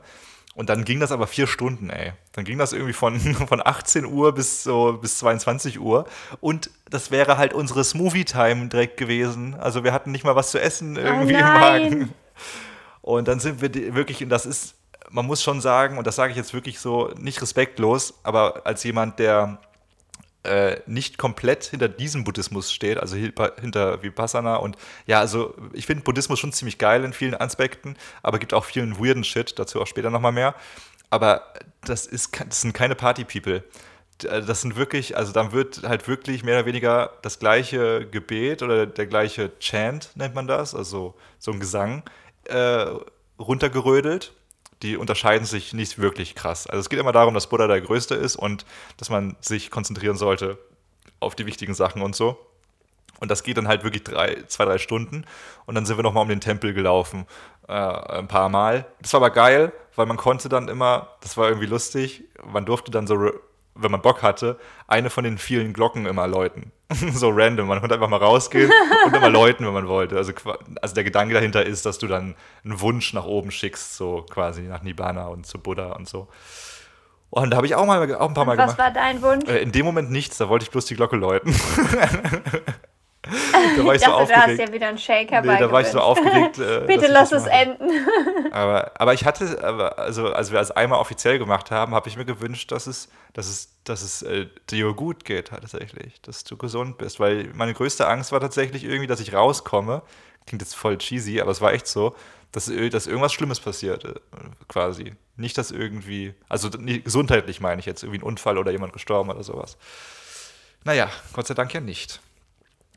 Und 0.57 0.71
dann 0.71 0.87
ging 0.87 1.01
das 1.01 1.13
aber 1.13 1.27
vier 1.27 1.47
Stunden, 1.47 1.91
ey. 1.91 2.15
Dann 2.33 2.47
ging 2.47 2.57
das 2.57 2.73
irgendwie 2.73 2.95
von, 2.95 3.21
von 3.49 3.61
18 3.65 4.07
Uhr 4.07 4.35
bis 4.35 4.63
so 4.63 4.95
bis 4.95 5.19
22 5.19 5.79
Uhr. 5.79 6.07
Und 6.41 6.71
das 6.91 7.11
wäre 7.11 7.37
halt 7.37 7.53
unsere 7.53 7.85
Smoothie-Time 7.85 8.69
direkt 8.69 8.97
gewesen. 8.97 9.55
Also 9.55 9.85
wir 9.85 9.93
hatten 9.93 10.13
nicht 10.13 10.25
mal 10.25 10.35
was 10.35 10.51
zu 10.51 10.59
essen 10.59 10.97
oh 10.97 11.01
irgendwie 11.01 11.35
oh 11.35 11.39
im 11.39 11.45
Magen. 11.45 12.15
Und 13.03 13.29
dann 13.29 13.39
sind 13.39 13.61
wir 13.61 13.95
wirklich, 13.95 14.23
und 14.23 14.31
das 14.31 14.47
ist, 14.47 14.75
man 15.11 15.27
muss 15.27 15.43
schon 15.43 15.61
sagen, 15.61 15.99
und 15.99 16.07
das 16.07 16.17
sage 16.17 16.31
ich 16.31 16.39
jetzt 16.39 16.55
wirklich 16.55 16.81
so, 16.81 17.13
nicht 17.19 17.41
respektlos, 17.43 18.15
aber 18.23 18.63
als 18.67 18.83
jemand, 18.83 19.19
der 19.19 19.59
äh, 20.47 20.81
nicht 20.87 21.19
komplett 21.19 21.65
hinter 21.65 21.89
diesem 21.89 22.25
Buddhismus 22.25 22.73
steht, 22.73 22.99
also 22.99 23.17
hinter 23.17 24.03
Vipassana. 24.03 24.57
Und 24.57 24.77
ja, 25.07 25.21
also 25.21 25.55
ich 25.73 25.87
finde 25.87 26.05
Buddhismus 26.05 26.39
schon 26.39 26.53
ziemlich 26.53 26.79
geil 26.79 27.05
in 27.05 27.13
vielen 27.13 27.35
Aspekten, 27.35 27.97
aber 28.23 28.39
gibt 28.39 28.55
auch 28.55 28.65
vielen 28.65 28.99
weirden 28.99 29.25
Shit, 29.25 29.59
dazu 29.59 29.81
auch 29.81 29.87
später 29.87 30.11
nochmal 30.11 30.33
mehr. 30.33 30.55
Aber 31.11 31.53
das, 31.85 32.07
ist, 32.07 32.39
das 32.49 32.61
sind 32.61 32.73
keine 32.73 32.95
Party-People. 32.95 33.65
Äh, 34.25 34.43
das 34.43 34.63
sind 34.63 34.77
wirklich, 34.77 35.17
also 35.17 35.33
dann 35.33 35.53
wird 35.53 35.83
halt 35.83 36.09
wirklich 36.09 36.45
mehr 36.45 36.59
oder 36.59 36.67
weniger 36.67 37.13
das 37.23 37.39
gleiche 37.39 38.07
Gebet 38.07 38.63
oder 38.63 38.87
der 38.87 39.07
gleiche 39.07 39.53
Chant, 39.59 40.11
nennt 40.15 40.35
man 40.35 40.47
das, 40.47 40.75
also 40.75 41.15
so 41.39 41.53
ein 41.53 41.61
Gesang, 41.61 42.03
äh, 42.45 42.87
runtergerödelt 43.39 44.33
die 44.83 44.97
unterscheiden 44.97 45.47
sich 45.47 45.73
nicht 45.73 45.99
wirklich 45.99 46.35
krass. 46.35 46.67
Also 46.67 46.81
es 46.81 46.89
geht 46.89 46.99
immer 46.99 47.13
darum, 47.13 47.35
dass 47.35 47.49
Buddha 47.49 47.67
der 47.67 47.81
Größte 47.81 48.15
ist 48.15 48.37
und 48.37 48.67
dass 48.99 49.11
man 49.11 49.37
sich 49.41 49.71
konzentrieren 49.71 50.17
sollte 50.17 50.59
auf 51.21 51.35
die 51.35 51.47
wichtigen 51.47 51.75
Sachen 51.75 52.03
und 52.03 52.15
so. 52.15 52.39
Und 53.19 53.31
das 53.31 53.43
geht 53.43 53.57
dann 53.57 53.69
halt 53.69 53.83
wirklich 53.83 54.05
drei, 54.05 54.43
zwei, 54.47 54.67
drei 54.67 54.79
Stunden. 54.79 55.25
Und 55.65 55.75
dann 55.75 55.87
sind 55.87 55.97
wir 55.97 56.03
nochmal 56.03 56.23
um 56.23 56.29
den 56.29 56.41
Tempel 56.41 56.75
gelaufen, 56.75 57.27
äh, 57.69 57.73
ein 57.73 58.29
paar 58.29 58.51
Mal. 58.51 58.87
Das 59.01 59.13
war 59.15 59.21
aber 59.21 59.31
geil, 59.31 59.73
weil 59.95 60.07
man 60.07 60.19
konnte 60.19 60.49
dann 60.51 60.69
immer, 60.69 61.17
das 61.23 61.37
war 61.37 61.49
irgendwie 61.49 61.67
lustig, 61.67 62.25
man 62.45 62.67
durfte 62.67 62.91
dann 62.91 63.07
so 63.07 63.33
wenn 63.77 63.91
man 63.91 64.03
Bock 64.03 64.23
hatte, 64.23 64.59
eine 64.87 65.11
von 65.11 65.25
den 65.25 65.39
vielen 65.39 65.73
Glocken 65.73 66.07
immer 66.07 66.27
läuten. 66.27 66.73
so 67.13 67.31
random. 67.31 67.67
Man 67.67 67.81
konnte 67.81 67.95
einfach 67.95 68.09
mal 68.09 68.19
rausgehen 68.19 68.71
und 69.07 69.15
immer 69.15 69.31
läuten, 69.31 69.67
wenn 69.67 69.75
man 69.75 69.89
wollte. 69.89 70.17
Also, 70.17 70.33
also 70.81 70.95
der 70.95 71.05
Gedanke 71.05 71.35
dahinter 71.35 71.65
ist, 71.65 71.85
dass 71.85 71.99
du 71.99 72.07
dann 72.07 72.37
einen 72.65 72.81
Wunsch 72.81 73.13
nach 73.13 73.25
oben 73.25 73.51
schickst, 73.51 73.97
so 73.97 74.25
quasi 74.31 74.63
nach 74.63 74.83
Nibbana 74.83 75.27
und 75.27 75.47
zu 75.47 75.59
Buddha 75.59 75.93
und 75.93 76.09
so. 76.09 76.29
Und 77.31 77.51
da 77.51 77.57
habe 77.57 77.67
ich 77.67 77.75
auch, 77.75 77.87
mal, 77.87 78.15
auch 78.15 78.29
ein 78.29 78.35
paar 78.35 78.45
Mal 78.45 78.57
was 78.57 78.77
gemacht. 78.77 78.79
war 78.79 78.91
dein 78.93 79.21
Wunsch? 79.21 79.49
Äh, 79.49 79.59
in 79.59 79.73
dem 79.73 79.85
Moment 79.85 80.11
nichts, 80.11 80.39
da 80.39 80.49
wollte 80.49 80.63
ich 80.63 80.71
bloß 80.71 80.87
die 80.87 80.95
Glocke 80.95 81.17
läuten. 81.17 81.55
da 83.77 83.85
war 83.85 83.95
ich, 83.95 84.01
ich 84.03 84.07
so 84.07 84.13
dachte, 84.13 84.27
du 84.27 84.33
hast 84.35 84.39
aufgeregt. 84.43 84.69
ja 84.69 84.73
wieder 84.75 84.89
einen 84.89 84.99
Shaker 84.99 85.41
Nee, 85.43 85.59
da 85.59 85.71
war 85.73 85.81
ich 85.81 85.89
so 85.89 86.01
aufgeregt. 86.01 86.59
Äh, 86.59 86.81
Bitte 86.87 87.07
lass 87.09 87.33
es 87.33 87.47
enden. 87.47 87.91
Aber, 88.53 88.93
aber 88.99 89.13
ich 89.13 89.25
hatte, 89.27 89.63
aber, 89.63 89.99
also 89.99 90.33
als 90.33 90.51
wir 90.51 90.61
es 90.61 90.71
einmal 90.71 90.99
offiziell 90.99 91.39
gemacht 91.39 91.71
haben, 91.71 91.95
habe 91.95 92.09
ich 92.09 92.17
mir 92.17 92.25
gewünscht, 92.25 92.73
dass 92.73 92.87
es, 92.87 93.09
dass 93.35 93.49
es, 93.49 93.75
dass 93.85 94.01
es 94.03 94.23
äh, 94.23 94.47
dir 94.71 94.93
gut 94.95 95.25
geht 95.27 95.49
tatsächlich, 95.49 96.21
dass 96.23 96.45
du 96.45 96.57
gesund 96.57 96.97
bist. 96.97 97.21
Weil 97.21 97.51
meine 97.55 97.75
größte 97.75 98.07
Angst 98.07 98.33
war 98.33 98.41
tatsächlich 98.41 98.85
irgendwie, 98.85 99.07
dass 99.07 99.21
ich 99.21 99.35
rauskomme. 99.35 100.03
Klingt 100.47 100.63
jetzt 100.63 100.75
voll 100.77 100.97
cheesy, 100.97 101.41
aber 101.41 101.51
es 101.51 101.61
war 101.61 101.73
echt 101.75 101.87
so, 101.87 102.15
dass, 102.53 102.69
ir- 102.69 102.89
dass 102.89 103.07
irgendwas 103.07 103.33
Schlimmes 103.35 103.61
passiert, 103.61 104.05
äh, 104.05 104.15
quasi. 104.69 105.13
Nicht, 105.37 105.59
dass 105.59 105.71
irgendwie, 105.71 106.33
also 106.49 106.69
nie- 106.69 107.01
gesundheitlich 107.03 107.61
meine 107.61 107.81
ich 107.81 107.87
jetzt, 107.87 108.05
irgendwie 108.05 108.21
ein 108.21 108.27
Unfall 108.27 108.57
oder 108.57 108.71
jemand 108.71 108.93
gestorben 108.95 109.29
oder 109.29 109.43
sowas. 109.43 109.77
Naja, 110.85 111.11
Gott 111.35 111.47
sei 111.49 111.55
Dank 111.55 111.75
ja 111.75 111.81
nicht. 111.81 112.21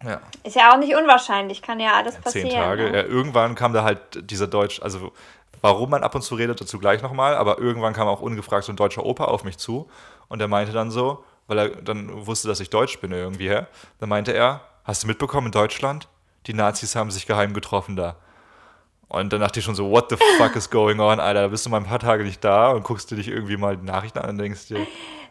Ja. 0.03 0.21
Ist 0.43 0.55
ja 0.55 0.71
auch 0.73 0.77
nicht 0.77 0.95
unwahrscheinlich, 0.95 1.61
kann 1.61 1.79
ja 1.79 1.93
alles 1.93 2.15
passieren. 2.15 2.49
Zehn 2.49 2.57
Tage. 2.59 2.89
ne? 2.91 2.97
Ja, 2.97 3.03
irgendwann 3.03 3.55
kam 3.55 3.73
da 3.73 3.83
halt 3.83 3.99
dieser 4.31 4.47
Deutsch, 4.47 4.81
also 4.81 5.11
warum 5.61 5.89
man 5.89 6.03
ab 6.03 6.15
und 6.15 6.21
zu 6.21 6.35
redet, 6.35 6.61
dazu 6.61 6.79
gleich 6.79 7.01
nochmal, 7.01 7.35
aber 7.35 7.59
irgendwann 7.59 7.93
kam 7.93 8.07
auch 8.07 8.21
ungefragt 8.21 8.63
so 8.63 8.71
ein 8.71 8.77
deutscher 8.77 9.05
Opa 9.05 9.25
auf 9.25 9.43
mich 9.43 9.57
zu 9.57 9.89
und 10.29 10.39
der 10.39 10.47
meinte 10.47 10.71
dann 10.71 10.89
so, 10.89 11.23
weil 11.47 11.57
er 11.57 11.69
dann 11.69 12.25
wusste, 12.27 12.47
dass 12.47 12.59
ich 12.59 12.69
Deutsch 12.69 12.99
bin 13.01 13.11
irgendwie, 13.11 13.49
hä? 13.49 13.65
Dann 13.99 14.09
meinte 14.09 14.31
er, 14.31 14.61
hast 14.85 15.03
du 15.03 15.07
mitbekommen 15.07 15.47
in 15.47 15.51
Deutschland? 15.51 16.07
Die 16.47 16.53
Nazis 16.53 16.95
haben 16.95 17.11
sich 17.11 17.25
geheim 17.25 17.53
getroffen 17.53 17.95
da. 17.95 18.15
Und 19.09 19.33
dann 19.33 19.41
dachte 19.41 19.59
ich 19.59 19.65
schon 19.65 19.73
so, 19.75 19.89
what 19.89 20.09
the 20.11 20.17
fuck 20.37 20.55
is 20.55 20.69
going 20.69 20.99
on, 20.99 21.19
Alter? 21.19 21.41
Da 21.41 21.47
bist 21.47 21.65
du 21.65 21.69
mal 21.71 21.77
ein 21.77 21.85
paar 21.85 21.99
Tage 21.99 22.23
nicht 22.23 22.43
da 22.43 22.69
und 22.69 22.83
guckst 22.83 23.09
dir 23.09 23.15
dich 23.15 23.27
irgendwie 23.27 23.57
mal 23.57 23.75
die 23.75 23.85
Nachrichten 23.85 24.19
an 24.19 24.29
und 24.29 24.37
denkst 24.37 24.67
dir, 24.67 24.85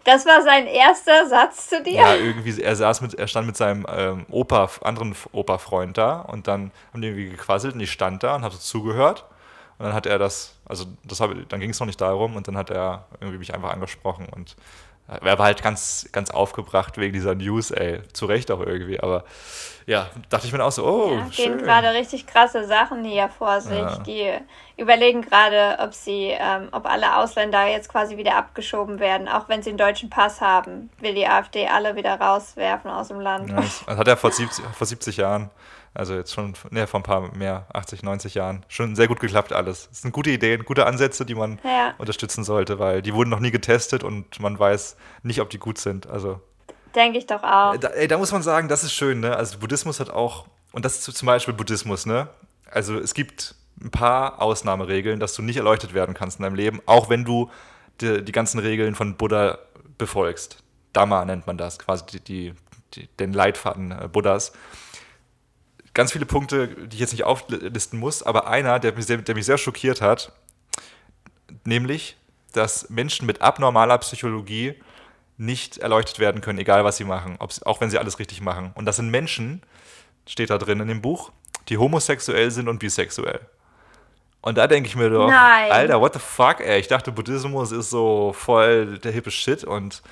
Das 0.04 0.26
war 0.26 0.42
sein 0.42 0.66
erster 0.66 1.26
Satz 1.26 1.68
zu 1.68 1.82
dir. 1.82 1.94
ja, 1.94 2.14
irgendwie, 2.14 2.60
er 2.60 2.76
saß 2.76 3.00
mit, 3.00 3.14
er 3.14 3.26
stand 3.26 3.46
mit 3.46 3.56
seinem 3.56 3.86
ähm, 3.90 4.26
Opa, 4.30 4.70
anderen 4.82 5.14
Opa-Freund 5.32 5.96
da 5.98 6.20
und 6.20 6.48
dann 6.48 6.70
haben 6.92 7.02
die 7.02 7.08
irgendwie 7.08 7.30
gequasselt 7.30 7.74
und 7.74 7.80
ich 7.80 7.90
stand 7.90 8.22
da 8.22 8.36
und 8.36 8.42
habe 8.42 8.54
so 8.54 8.60
zugehört. 8.60 9.24
Und 9.78 9.86
dann 9.86 9.94
hat 9.94 10.06
er 10.06 10.18
das, 10.18 10.56
also 10.64 10.86
das 11.04 11.20
habe, 11.20 11.36
dann 11.48 11.60
ging 11.60 11.70
es 11.70 11.78
noch 11.78 11.86
nicht 11.86 12.00
darum 12.00 12.34
und 12.34 12.48
dann 12.48 12.56
hat 12.56 12.70
er 12.70 13.06
irgendwie 13.20 13.38
mich 13.38 13.54
einfach 13.54 13.72
angesprochen 13.72 14.26
und 14.28 14.56
er 15.08 15.38
war 15.38 15.46
halt 15.46 15.62
ganz, 15.62 16.08
ganz 16.12 16.30
aufgebracht 16.30 16.98
wegen 16.98 17.12
dieser 17.12 17.34
News, 17.34 17.70
ey. 17.70 18.02
Zu 18.12 18.26
Recht 18.26 18.50
auch 18.50 18.60
irgendwie, 18.60 19.00
aber 19.00 19.24
ja, 19.86 20.08
dachte 20.28 20.46
ich 20.46 20.52
mir 20.52 20.62
auch 20.62 20.70
so, 20.70 20.84
oh, 20.86 21.12
Ja, 21.14 21.22
gehen 21.22 21.30
schön. 21.32 21.58
gerade 21.58 21.92
richtig 21.92 22.26
krasse 22.26 22.66
Sachen 22.66 23.04
hier 23.04 23.30
vor 23.30 23.62
sich. 23.62 23.78
Ja. 23.78 23.98
Die 24.00 24.30
überlegen 24.76 25.22
gerade, 25.22 25.78
ob 25.82 25.94
sie, 25.94 26.34
ähm, 26.38 26.68
ob 26.72 26.84
alle 26.84 27.16
Ausländer 27.16 27.66
jetzt 27.66 27.88
quasi 27.88 28.18
wieder 28.18 28.36
abgeschoben 28.36 28.98
werden, 29.00 29.28
auch 29.28 29.48
wenn 29.48 29.62
sie 29.62 29.70
einen 29.70 29.78
deutschen 29.78 30.10
Pass 30.10 30.42
haben. 30.42 30.90
Will 31.00 31.14
die 31.14 31.26
AfD 31.26 31.66
alle 31.68 31.96
wieder 31.96 32.20
rauswerfen 32.20 32.90
aus 32.90 33.08
dem 33.08 33.20
Land. 33.20 33.48
Ja, 33.48 33.56
das 33.56 33.82
das 33.86 33.96
hat 33.96 34.08
er 34.08 34.16
vor 34.18 34.30
70, 34.30 34.62
vor 34.74 34.86
70 34.86 35.16
Jahren, 35.16 35.48
also 35.94 36.14
jetzt 36.14 36.32
schon, 36.32 36.54
ne, 36.70 36.86
vor 36.86 37.00
ein 37.00 37.02
paar 37.04 37.34
mehr, 37.36 37.66
80, 37.72 38.02
90 38.02 38.34
Jahren, 38.34 38.64
schon 38.68 38.94
sehr 38.96 39.08
gut 39.08 39.20
geklappt 39.20 39.52
alles. 39.52 39.88
Das 39.88 40.02
sind 40.02 40.12
gute 40.12 40.30
Ideen, 40.30 40.64
gute 40.64 40.86
Ansätze, 40.86 41.24
die 41.26 41.34
man 41.34 41.58
Ja. 41.64 41.94
unterstützen 41.98 42.44
sollte, 42.44 42.78
weil 42.78 43.02
die 43.02 43.14
wurden 43.14 43.30
noch 43.30 43.40
nie 43.40 43.50
getestet 43.50 44.04
und 44.04 44.38
man 44.40 44.58
weiß 44.58 44.96
nicht, 45.22 45.40
ob 45.40 45.50
die 45.50 45.58
gut 45.58 45.78
sind. 45.78 46.06
Also, 46.06 46.40
Denke 46.94 47.18
ich 47.18 47.26
doch 47.26 47.42
auch. 47.42 47.76
da, 47.76 47.88
ey, 47.88 48.08
da 48.08 48.16
muss 48.18 48.32
man 48.32 48.42
sagen, 48.42 48.68
das 48.68 48.82
ist 48.84 48.92
schön, 48.92 49.20
ne? 49.20 49.36
Also 49.36 49.58
Buddhismus 49.58 50.00
hat 50.00 50.10
auch, 50.10 50.46
und 50.72 50.84
das 50.84 51.06
ist 51.06 51.16
zum 51.16 51.26
Beispiel 51.26 51.54
Buddhismus, 51.54 52.06
ne? 52.06 52.28
Also 52.70 52.98
es 52.98 53.14
gibt 53.14 53.54
ein 53.82 53.90
paar 53.90 54.40
Ausnahmeregeln, 54.42 55.20
dass 55.20 55.34
du 55.34 55.42
nicht 55.42 55.56
erleuchtet 55.56 55.94
werden 55.94 56.14
kannst 56.14 56.38
in 56.38 56.42
deinem 56.44 56.54
Leben, 56.56 56.80
auch 56.86 57.08
wenn 57.10 57.24
du 57.24 57.50
die, 58.00 58.24
die 58.24 58.32
ganzen 58.32 58.58
Regeln 58.58 58.94
von 58.94 59.16
Buddha 59.16 59.58
befolgst. 59.98 60.62
Dhamma 60.92 61.24
nennt 61.24 61.46
man 61.46 61.58
das, 61.58 61.78
quasi 61.78 62.04
die, 62.20 62.54
die, 62.94 63.06
den 63.18 63.32
Leitfaden 63.32 63.92
äh, 63.92 64.08
Buddhas. 64.10 64.52
Ganz 65.98 66.12
viele 66.12 66.26
Punkte, 66.26 66.68
die 66.68 66.94
ich 66.94 67.00
jetzt 67.00 67.10
nicht 67.10 67.24
auflisten 67.24 67.98
muss, 67.98 68.22
aber 68.22 68.46
einer, 68.46 68.78
der 68.78 68.92
mich 68.94 69.06
sehr, 69.06 69.16
der 69.16 69.34
mich 69.34 69.46
sehr 69.46 69.58
schockiert 69.58 70.00
hat, 70.00 70.30
nämlich, 71.64 72.16
dass 72.52 72.88
Menschen 72.88 73.26
mit 73.26 73.42
abnormaler 73.42 73.98
Psychologie 73.98 74.80
nicht 75.38 75.78
erleuchtet 75.78 76.20
werden 76.20 76.40
können, 76.40 76.60
egal 76.60 76.84
was 76.84 76.98
sie 76.98 77.04
machen, 77.04 77.36
auch 77.40 77.80
wenn 77.80 77.90
sie 77.90 77.98
alles 77.98 78.20
richtig 78.20 78.40
machen. 78.40 78.70
Und 78.76 78.84
das 78.84 78.94
sind 78.94 79.10
Menschen, 79.10 79.60
steht 80.24 80.50
da 80.50 80.58
drin 80.58 80.78
in 80.78 80.86
dem 80.86 81.02
Buch, 81.02 81.32
die 81.68 81.78
homosexuell 81.78 82.52
sind 82.52 82.68
und 82.68 82.78
bisexuell. 82.78 83.40
Und 84.40 84.56
da 84.56 84.68
denke 84.68 84.88
ich 84.88 84.94
mir 84.94 85.10
doch, 85.10 85.28
Nein. 85.28 85.72
Alter, 85.72 86.00
what 86.00 86.14
the 86.14 86.20
fuck, 86.20 86.60
ey. 86.60 86.78
Ich 86.78 86.86
dachte, 86.86 87.10
Buddhismus 87.10 87.72
ist 87.72 87.90
so 87.90 88.32
voll 88.32 88.98
der 88.98 89.10
hippe 89.10 89.32
Shit 89.32 89.64
und 89.64 90.04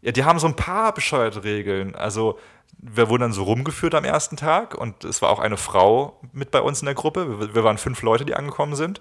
ja, 0.00 0.12
die 0.12 0.24
haben 0.24 0.38
so 0.38 0.46
ein 0.46 0.56
paar 0.56 0.94
bescheuerte 0.94 1.44
Regeln. 1.44 1.94
Also, 1.94 2.38
wir 2.82 3.08
wurden 3.08 3.22
dann 3.22 3.32
so 3.32 3.42
rumgeführt 3.42 3.94
am 3.94 4.04
ersten 4.04 4.36
Tag 4.36 4.74
und 4.74 5.04
es 5.04 5.20
war 5.20 5.30
auch 5.30 5.38
eine 5.38 5.56
Frau 5.56 6.18
mit 6.32 6.50
bei 6.50 6.60
uns 6.60 6.80
in 6.80 6.86
der 6.86 6.94
Gruppe. 6.94 7.40
Wir, 7.40 7.54
wir 7.54 7.64
waren 7.64 7.78
fünf 7.78 8.02
Leute, 8.02 8.24
die 8.24 8.34
angekommen 8.34 8.74
sind. 8.74 9.00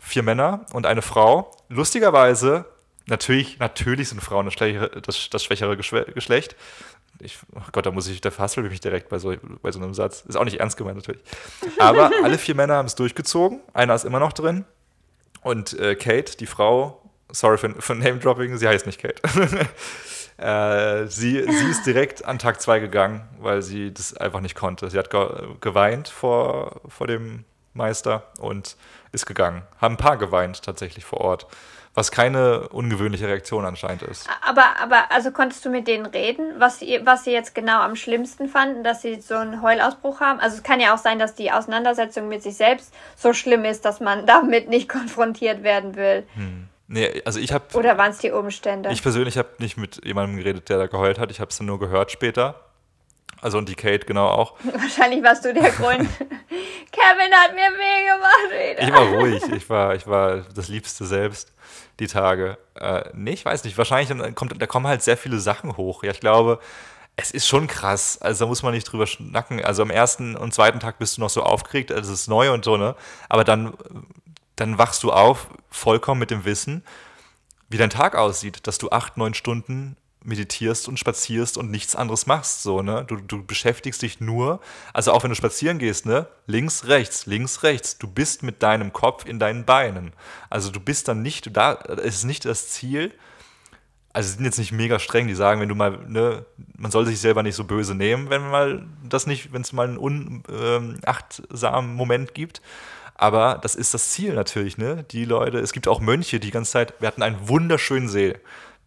Vier 0.00 0.22
Männer 0.22 0.66
und 0.72 0.86
eine 0.86 1.02
Frau. 1.02 1.50
Lustigerweise, 1.68 2.64
natürlich, 3.06 3.58
natürlich 3.58 4.08
sind 4.08 4.20
Frauen 4.20 4.46
das, 4.46 4.54
schwächere, 4.54 5.00
das, 5.00 5.30
das 5.30 5.44
schwächere 5.44 5.76
Geschlecht. 5.76 6.56
Ich, 7.20 7.38
oh 7.54 7.60
Gott, 7.72 7.86
da 7.86 7.90
muss 7.90 8.06
ich, 8.08 8.20
da 8.20 8.30
verhaspel 8.30 8.64
ich 8.64 8.70
mich 8.70 8.80
direkt 8.80 9.08
bei 9.08 9.18
so, 9.18 9.34
bei 9.62 9.72
so 9.72 9.80
einem 9.80 9.94
Satz. 9.94 10.24
Ist 10.26 10.36
auch 10.36 10.44
nicht 10.44 10.60
ernst 10.60 10.76
gemeint, 10.76 10.96
natürlich. 10.96 11.22
Aber 11.78 12.10
alle 12.22 12.38
vier 12.38 12.54
Männer 12.54 12.76
haben 12.76 12.86
es 12.86 12.94
durchgezogen. 12.94 13.60
Einer 13.74 13.94
ist 13.94 14.04
immer 14.04 14.20
noch 14.20 14.32
drin. 14.32 14.64
Und 15.42 15.78
äh, 15.78 15.94
Kate, 15.94 16.36
die 16.36 16.46
Frau, 16.46 17.02
sorry 17.30 17.58
für, 17.58 17.74
für 17.80 17.94
Name-Dropping, 17.94 18.56
sie 18.56 18.68
heißt 18.68 18.86
nicht 18.86 19.00
Kate. 19.00 19.20
äh, 20.38 21.06
sie, 21.08 21.42
sie 21.42 21.68
ist 21.68 21.84
direkt 21.84 22.24
an 22.24 22.38
Tag 22.38 22.60
zwei 22.60 22.78
gegangen, 22.78 23.28
weil 23.40 23.62
sie 23.62 23.92
das 23.92 24.16
einfach 24.16 24.40
nicht 24.40 24.54
konnte. 24.54 24.88
Sie 24.88 24.98
hat 24.98 25.10
ge 25.10 25.28
geweint 25.60 26.08
vor, 26.08 26.80
vor 26.88 27.06
dem 27.06 27.44
Meister 27.74 28.24
und 28.38 28.76
ist 29.10 29.26
gegangen. 29.26 29.62
Haben 29.80 29.94
ein 29.94 29.98
paar 29.98 30.16
geweint 30.16 30.62
tatsächlich 30.62 31.04
vor 31.04 31.20
Ort, 31.20 31.46
was 31.94 32.12
keine 32.12 32.68
ungewöhnliche 32.68 33.26
Reaktion 33.26 33.64
anscheinend 33.64 34.02
ist. 34.02 34.28
Aber, 34.46 34.64
aber, 34.80 35.10
also 35.10 35.32
konntest 35.32 35.64
du 35.64 35.70
mit 35.70 35.88
denen 35.88 36.06
reden, 36.06 36.54
was 36.58 36.78
sie, 36.78 37.00
was 37.02 37.24
sie 37.24 37.32
jetzt 37.32 37.56
genau 37.56 37.80
am 37.80 37.96
schlimmsten 37.96 38.48
fanden, 38.48 38.84
dass 38.84 39.02
sie 39.02 39.20
so 39.20 39.34
einen 39.34 39.60
Heulausbruch 39.62 40.20
haben? 40.20 40.38
Also 40.38 40.58
es 40.58 40.62
kann 40.62 40.78
ja 40.78 40.94
auch 40.94 40.98
sein, 40.98 41.18
dass 41.18 41.34
die 41.34 41.50
Auseinandersetzung 41.50 42.28
mit 42.28 42.44
sich 42.44 42.56
selbst 42.56 42.94
so 43.16 43.32
schlimm 43.32 43.64
ist, 43.64 43.84
dass 43.84 43.98
man 43.98 44.24
damit 44.26 44.68
nicht 44.68 44.88
konfrontiert 44.88 45.64
werden 45.64 45.96
will. 45.96 46.24
Nee, 46.88 47.22
also 47.26 47.38
ich 47.38 47.52
habe 47.52 47.64
Oder 47.74 47.98
waren 47.98 48.10
es 48.10 48.18
die 48.18 48.30
Umstände? 48.30 48.90
Ich 48.90 49.02
persönlich 49.02 49.36
habe 49.36 49.48
nicht 49.58 49.76
mit 49.76 50.04
jemandem 50.04 50.38
geredet, 50.38 50.70
der 50.70 50.78
da 50.78 50.86
geheult 50.86 51.18
hat. 51.18 51.30
Ich 51.30 51.38
habe 51.38 51.50
es 51.50 51.60
nur 51.60 51.78
gehört 51.78 52.10
später. 52.10 52.54
Also 53.40 53.58
und 53.58 53.68
die 53.68 53.74
Kate 53.74 54.06
genau 54.06 54.26
auch. 54.26 54.54
Wahrscheinlich 54.64 55.22
warst 55.22 55.44
du 55.44 55.52
der 55.52 55.70
Grund. 55.70 56.08
Kevin 56.90 57.32
hat 57.32 57.54
mir 57.54 57.70
weh 57.76 58.06
gemacht 58.06 58.50
wieder. 58.50 58.82
Ich 58.82 58.92
war 58.92 59.20
ruhig. 59.20 59.42
Ich 59.54 59.70
war, 59.70 59.94
ich 59.94 60.06
war 60.06 60.38
das 60.54 60.68
Liebste 60.68 61.04
selbst 61.04 61.52
die 62.00 62.06
Tage. 62.06 62.56
Äh, 62.74 63.04
nee, 63.12 63.32
ich 63.32 63.44
weiß 63.44 63.64
nicht. 63.64 63.76
Wahrscheinlich 63.76 64.08
dann 64.08 64.34
kommt, 64.34 64.60
da 64.60 64.66
kommen 64.66 64.86
halt 64.86 65.02
sehr 65.02 65.18
viele 65.18 65.38
Sachen 65.38 65.76
hoch. 65.76 66.02
Ja, 66.02 66.10
ich 66.10 66.20
glaube, 66.20 66.58
es 67.16 67.30
ist 67.30 67.46
schon 67.46 67.66
krass. 67.66 68.18
Also 68.20 68.44
da 68.44 68.48
muss 68.48 68.62
man 68.62 68.72
nicht 68.72 68.84
drüber 68.84 69.06
schnacken. 69.06 69.62
Also 69.64 69.82
am 69.82 69.90
ersten 69.90 70.36
und 70.36 70.54
zweiten 70.54 70.80
Tag 70.80 70.98
bist 70.98 71.16
du 71.16 71.20
noch 71.20 71.30
so 71.30 71.42
aufgeregt. 71.42 71.92
Also 71.92 72.12
es 72.12 72.22
ist 72.22 72.28
neu 72.28 72.52
und 72.52 72.64
so, 72.64 72.76
ne? 72.76 72.96
Aber 73.28 73.44
dann, 73.44 73.74
dann 74.60 74.78
wachst 74.78 75.02
du 75.02 75.12
auf, 75.12 75.48
vollkommen 75.70 76.20
mit 76.20 76.30
dem 76.30 76.44
Wissen, 76.44 76.82
wie 77.68 77.76
dein 77.76 77.90
Tag 77.90 78.14
aussieht, 78.14 78.66
dass 78.66 78.78
du 78.78 78.90
acht, 78.90 79.16
neun 79.16 79.34
Stunden 79.34 79.96
meditierst 80.24 80.88
und 80.88 80.98
spazierst 80.98 81.56
und 81.56 81.70
nichts 81.70 81.94
anderes 81.94 82.26
machst, 82.26 82.62
so, 82.62 82.82
ne? 82.82 83.04
Du, 83.06 83.16
du 83.16 83.44
beschäftigst 83.44 84.02
dich 84.02 84.20
nur, 84.20 84.60
also 84.92 85.12
auch 85.12 85.22
wenn 85.22 85.30
du 85.30 85.36
spazieren 85.36 85.78
gehst, 85.78 86.06
ne? 86.06 86.26
Links, 86.46 86.86
rechts, 86.86 87.26
links, 87.26 87.62
rechts. 87.62 87.98
Du 87.98 88.08
bist 88.08 88.42
mit 88.42 88.62
deinem 88.62 88.92
Kopf 88.92 89.24
in 89.26 89.38
deinen 89.38 89.64
Beinen. 89.64 90.12
Also 90.50 90.70
du 90.70 90.80
bist 90.80 91.08
dann 91.08 91.22
nicht, 91.22 91.56
da 91.56 91.74
es 91.74 92.16
ist 92.16 92.24
nicht 92.24 92.44
das 92.44 92.68
Ziel, 92.68 93.12
also 94.12 94.34
sind 94.34 94.44
jetzt 94.44 94.58
nicht 94.58 94.72
mega 94.72 94.98
streng, 94.98 95.28
die 95.28 95.34
sagen, 95.34 95.60
wenn 95.60 95.68
du 95.68 95.76
mal, 95.76 95.98
ne, 96.08 96.44
man 96.76 96.90
soll 96.90 97.06
sich 97.06 97.20
selber 97.20 97.42
nicht 97.44 97.54
so 97.54 97.64
böse 97.64 97.94
nehmen, 97.94 98.30
wenn 98.30 98.50
mal 98.50 98.86
das 99.08 99.26
nicht, 99.26 99.52
wenn 99.52 99.62
es 99.62 99.72
mal 99.72 99.86
einen 99.86 99.98
unachtsamen 99.98 101.94
Moment 101.94 102.34
gibt. 102.34 102.60
Aber 103.18 103.58
das 103.60 103.74
ist 103.74 103.92
das 103.94 104.10
Ziel 104.10 104.34
natürlich, 104.34 104.78
ne? 104.78 105.04
Die 105.10 105.24
Leute, 105.24 105.58
es 105.58 105.72
gibt 105.72 105.88
auch 105.88 106.00
Mönche, 106.00 106.38
die 106.38 106.46
die 106.46 106.52
ganze 106.52 106.70
Zeit, 106.70 106.94
wir 107.00 107.08
hatten 107.08 107.22
einen 107.22 107.48
wunderschönen 107.48 108.08
See. 108.08 108.36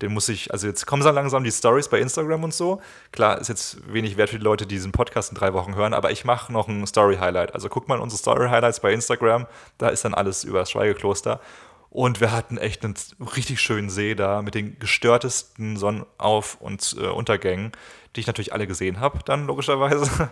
Den 0.01 0.13
muss 0.13 0.29
ich, 0.29 0.51
also 0.51 0.67
jetzt 0.67 0.87
kommen 0.87 1.03
so 1.03 1.11
langsam 1.11 1.43
die 1.43 1.51
Stories 1.51 1.89
bei 1.89 1.99
Instagram 1.99 2.45
und 2.45 2.53
so. 2.53 2.81
Klar, 3.11 3.39
ist 3.39 3.49
jetzt 3.49 3.93
wenig 3.93 4.15
wert 4.15 4.29
für 4.29 4.39
die 4.39 4.43
Leute, 4.43 4.65
die 4.65 4.75
diesen 4.75 4.93
Podcast 4.93 5.31
in 5.31 5.37
drei 5.37 5.53
Wochen 5.53 5.75
hören, 5.75 5.93
aber 5.93 6.11
ich 6.11 6.23
mache 6.23 6.51
noch 6.51 6.69
ein 6.69 6.87
Story-Highlight. 6.87 7.53
Also 7.53 7.67
guck 7.67 7.89
mal 7.89 7.99
unsere 7.99 8.19
Story-Highlights 8.19 8.79
bei 8.79 8.93
Instagram, 8.93 9.47
da 9.77 9.89
ist 9.89 10.05
dann 10.05 10.13
alles 10.13 10.45
über 10.45 10.59
das 10.59 10.71
Schweigekloster. 10.71 11.41
Und 11.89 12.21
wir 12.21 12.31
hatten 12.31 12.57
echt 12.57 12.85
einen 12.85 12.95
richtig 13.35 13.59
schönen 13.59 13.89
See 13.89 14.15
da 14.15 14.41
mit 14.41 14.55
den 14.55 14.79
gestörtesten 14.79 15.75
Sonnenauf- 15.75 16.55
und 16.61 16.95
äh, 16.97 17.07
Untergängen, 17.07 17.73
die 18.15 18.21
ich 18.21 18.27
natürlich 18.27 18.53
alle 18.53 18.65
gesehen 18.65 19.01
habe, 19.01 19.19
dann 19.25 19.45
logischerweise. 19.45 20.29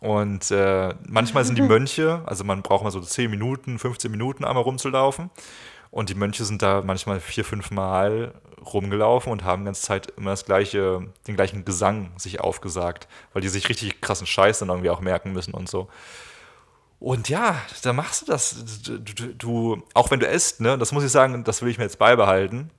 Und 0.00 0.50
äh, 0.50 0.94
manchmal 1.06 1.44
sind 1.44 1.56
die 1.56 1.62
Mönche, 1.76 2.22
also 2.26 2.42
man 2.44 2.62
braucht 2.62 2.84
mal 2.84 2.90
so 2.90 3.00
10 3.00 3.30
Minuten, 3.30 3.78
15 3.78 4.10
Minuten 4.10 4.44
einmal 4.44 4.62
rumzulaufen. 4.62 5.30
Und 5.90 6.08
die 6.08 6.14
Mönche 6.14 6.44
sind 6.44 6.62
da 6.62 6.82
manchmal 6.84 7.20
vier, 7.20 7.44
fünf 7.44 7.70
Mal 7.70 8.34
rumgelaufen 8.72 9.32
und 9.32 9.44
haben 9.44 9.62
die 9.62 9.66
ganze 9.66 9.82
Zeit 9.82 10.12
immer 10.16 10.30
das 10.30 10.44
gleiche, 10.44 11.08
den 11.26 11.36
gleichen 11.36 11.64
Gesang 11.64 12.12
sich 12.16 12.40
aufgesagt, 12.40 13.08
weil 13.32 13.42
die 13.42 13.48
sich 13.48 13.68
richtig 13.68 14.00
krassen 14.00 14.26
Scheiß 14.26 14.60
dann 14.60 14.68
irgendwie 14.68 14.90
auch 14.90 15.00
merken 15.00 15.32
müssen 15.32 15.52
und 15.54 15.68
so. 15.68 15.88
Und 17.00 17.30
ja, 17.30 17.56
da 17.82 17.92
machst 17.94 18.22
du 18.22 18.26
das. 18.26 18.82
Du, 18.84 18.98
du, 18.98 19.34
du, 19.34 19.82
auch 19.94 20.10
wenn 20.10 20.20
du 20.20 20.26
isst, 20.26 20.60
ne, 20.60 20.76
das 20.76 20.92
muss 20.92 21.02
ich 21.02 21.10
sagen, 21.10 21.44
das 21.44 21.62
will 21.62 21.70
ich 21.70 21.78
mir 21.78 21.84
jetzt 21.84 21.98
beibehalten. 21.98 22.70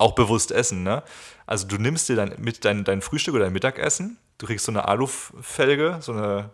Auch 0.00 0.14
bewusst 0.14 0.50
essen, 0.50 0.82
ne? 0.82 1.02
Also 1.46 1.66
du 1.66 1.76
nimmst 1.76 2.08
dir 2.08 2.16
dann 2.16 2.32
mit 2.38 2.64
dein, 2.64 2.84
dein 2.84 3.02
Frühstück 3.02 3.34
oder 3.34 3.44
dein 3.44 3.52
Mittagessen, 3.52 4.16
du 4.38 4.46
kriegst 4.46 4.64
so 4.64 4.72
eine 4.72 4.88
Alufelge, 4.88 5.98
so 6.00 6.12
eine 6.12 6.50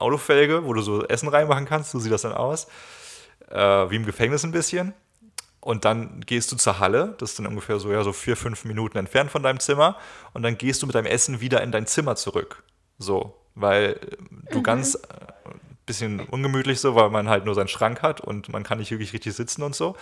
Alufelge, 0.00 0.64
wo 0.64 0.72
du 0.72 0.82
so 0.82 1.06
Essen 1.06 1.28
reinmachen 1.28 1.66
kannst, 1.66 1.92
so 1.92 2.00
sieht 2.00 2.10
das 2.10 2.22
dann 2.22 2.32
aus. 2.32 2.66
Äh, 3.48 3.90
wie 3.90 3.96
im 3.96 4.06
Gefängnis 4.06 4.44
ein 4.44 4.50
bisschen. 4.50 4.92
Und 5.60 5.84
dann 5.84 6.20
gehst 6.22 6.50
du 6.50 6.56
zur 6.56 6.80
Halle, 6.80 7.14
das 7.18 7.30
ist 7.30 7.38
dann 7.38 7.46
ungefähr 7.46 7.78
so, 7.78 7.92
ja, 7.92 8.02
so 8.02 8.12
vier, 8.12 8.36
fünf 8.36 8.64
Minuten 8.64 8.98
entfernt 8.98 9.30
von 9.30 9.42
deinem 9.42 9.60
Zimmer. 9.60 9.96
Und 10.32 10.42
dann 10.42 10.58
gehst 10.58 10.82
du 10.82 10.86
mit 10.86 10.94
deinem 10.94 11.06
Essen 11.06 11.40
wieder 11.40 11.62
in 11.62 11.70
dein 11.70 11.86
Zimmer 11.86 12.16
zurück. 12.16 12.64
So, 12.98 13.36
weil 13.54 14.00
du 14.50 14.58
mhm. 14.58 14.62
ganz 14.62 14.98
bisschen 15.90 16.20
ungemütlich 16.20 16.80
so, 16.80 16.94
weil 16.94 17.10
man 17.10 17.28
halt 17.28 17.44
nur 17.44 17.54
seinen 17.54 17.68
Schrank 17.68 18.02
hat 18.02 18.20
und 18.20 18.48
man 18.48 18.62
kann 18.62 18.78
nicht 18.78 18.90
wirklich 18.90 19.12
richtig 19.12 19.34
sitzen 19.34 19.62
und 19.62 19.74
so. 19.74 19.96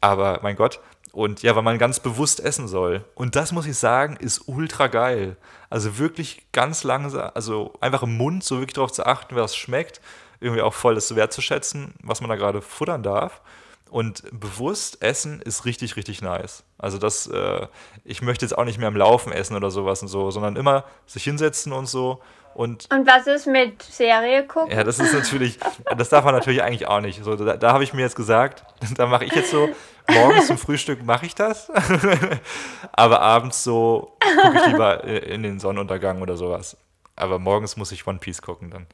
Aber 0.00 0.40
mein 0.42 0.56
Gott. 0.56 0.80
Und 1.12 1.42
ja, 1.42 1.56
weil 1.56 1.62
man 1.62 1.78
ganz 1.78 2.00
bewusst 2.00 2.40
essen 2.40 2.68
soll. 2.68 3.04
Und 3.14 3.36
das 3.36 3.52
muss 3.52 3.66
ich 3.66 3.76
sagen, 3.76 4.16
ist 4.16 4.42
ultra 4.46 4.86
geil. 4.86 5.36
Also 5.70 5.98
wirklich 5.98 6.46
ganz 6.52 6.84
langsam, 6.84 7.30
also 7.34 7.74
einfach 7.80 8.02
im 8.02 8.16
Mund 8.16 8.44
so 8.44 8.56
wirklich 8.58 8.74
darauf 8.74 8.92
zu 8.92 9.06
achten, 9.06 9.36
es 9.36 9.56
schmeckt. 9.56 10.00
Irgendwie 10.40 10.62
auch 10.62 10.74
voll 10.74 10.94
das 10.94 11.14
wertzuschätzen, 11.14 11.94
was 12.02 12.20
man 12.20 12.30
da 12.30 12.36
gerade 12.36 12.62
futtern 12.62 13.02
darf. 13.02 13.40
Und 13.90 14.22
bewusst 14.38 15.02
essen 15.02 15.40
ist 15.42 15.64
richtig, 15.64 15.96
richtig 15.96 16.22
nice. 16.22 16.62
Also 16.78 16.98
das, 16.98 17.26
äh, 17.26 17.66
ich 18.04 18.22
möchte 18.22 18.44
jetzt 18.44 18.56
auch 18.56 18.64
nicht 18.64 18.78
mehr 18.78 18.88
im 18.88 18.96
Laufen 18.96 19.32
essen 19.32 19.56
oder 19.56 19.70
sowas 19.70 20.02
und 20.02 20.08
so, 20.08 20.30
sondern 20.30 20.56
immer 20.56 20.84
sich 21.06 21.24
hinsetzen 21.24 21.72
und 21.72 21.86
so. 21.86 22.20
Und, 22.54 22.92
und 22.92 23.06
was 23.06 23.26
ist 23.26 23.46
mit 23.46 23.82
Serie 23.82 24.46
gucken? 24.46 24.76
Ja, 24.76 24.84
das 24.84 24.98
ist 24.98 25.12
natürlich, 25.12 25.58
das 25.96 26.08
darf 26.08 26.24
man 26.24 26.34
natürlich 26.34 26.62
eigentlich 26.62 26.88
auch 26.88 27.00
nicht. 27.00 27.22
So, 27.22 27.36
da, 27.36 27.56
da 27.56 27.72
habe 27.72 27.84
ich 27.84 27.92
mir 27.92 28.02
jetzt 28.02 28.16
gesagt, 28.16 28.64
da 28.96 29.06
mache 29.06 29.24
ich 29.24 29.32
jetzt 29.32 29.50
so, 29.50 29.68
morgens 30.08 30.48
zum 30.48 30.58
Frühstück 30.58 31.04
mache 31.04 31.26
ich 31.26 31.34
das, 31.34 31.70
aber 32.92 33.20
abends 33.20 33.62
so 33.62 34.16
gucke 34.20 34.58
ich 34.58 34.66
lieber 34.66 35.04
in 35.04 35.42
den 35.42 35.60
Sonnenuntergang 35.60 36.20
oder 36.20 36.36
sowas. 36.36 36.76
Aber 37.14 37.38
morgens 37.38 37.76
muss 37.76 37.92
ich 37.92 38.06
One 38.06 38.18
Piece 38.18 38.42
gucken 38.42 38.70
dann. 38.70 38.86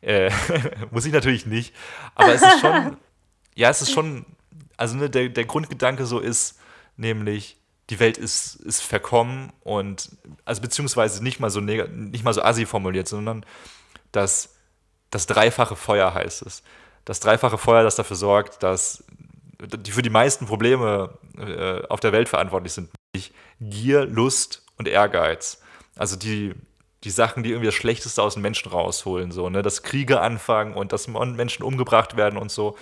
Äh, 0.00 0.30
muss 0.90 1.04
ich 1.04 1.12
natürlich 1.12 1.46
nicht, 1.46 1.74
aber 2.14 2.32
es 2.34 2.42
ist 2.42 2.60
schon 2.60 2.96
ja, 3.54 3.68
es 3.68 3.82
ist 3.82 3.92
schon, 3.92 4.24
also 4.76 4.96
ne, 4.96 5.10
der, 5.10 5.28
der 5.28 5.44
Grundgedanke 5.44 6.06
so 6.06 6.18
ist, 6.18 6.58
nämlich, 6.96 7.59
die 7.90 7.98
Welt 7.98 8.18
ist, 8.18 8.56
ist 8.56 8.82
verkommen 8.82 9.52
und, 9.60 10.10
also 10.44 10.62
beziehungsweise 10.62 11.22
nicht 11.22 11.40
mal 11.40 11.50
so, 11.50 11.60
nicht 11.60 12.24
mal 12.24 12.32
so 12.32 12.42
assi 12.42 12.64
formuliert, 12.64 13.08
sondern 13.08 13.44
das, 14.12 14.54
das 15.10 15.26
dreifache 15.26 15.76
Feuer 15.76 16.14
heißt 16.14 16.42
es. 16.42 16.62
Das 17.04 17.18
dreifache 17.18 17.58
Feuer, 17.58 17.82
das 17.82 17.96
dafür 17.96 18.16
sorgt, 18.16 18.62
dass 18.62 19.04
die 19.60 19.90
für 19.90 20.02
die 20.02 20.10
meisten 20.10 20.46
Probleme 20.46 21.18
äh, 21.36 21.84
auf 21.88 22.00
der 22.00 22.12
Welt 22.12 22.28
verantwortlich 22.28 22.72
sind, 22.72 22.90
nämlich 23.12 23.32
Gier, 23.60 24.06
Lust 24.06 24.62
und 24.78 24.88
Ehrgeiz. 24.88 25.60
Also 25.96 26.16
die, 26.16 26.54
die 27.04 27.10
Sachen, 27.10 27.42
die 27.42 27.50
irgendwie 27.50 27.66
das 27.66 27.74
Schlechteste 27.74 28.22
aus 28.22 28.34
den 28.34 28.42
Menschen 28.42 28.70
rausholen, 28.70 29.32
so, 29.32 29.50
ne, 29.50 29.62
dass 29.62 29.82
Kriege 29.82 30.20
anfangen 30.20 30.74
und 30.74 30.92
dass 30.92 31.08
Menschen 31.08 31.64
umgebracht 31.64 32.16
werden 32.16 32.38
und 32.38 32.50
so 32.50 32.76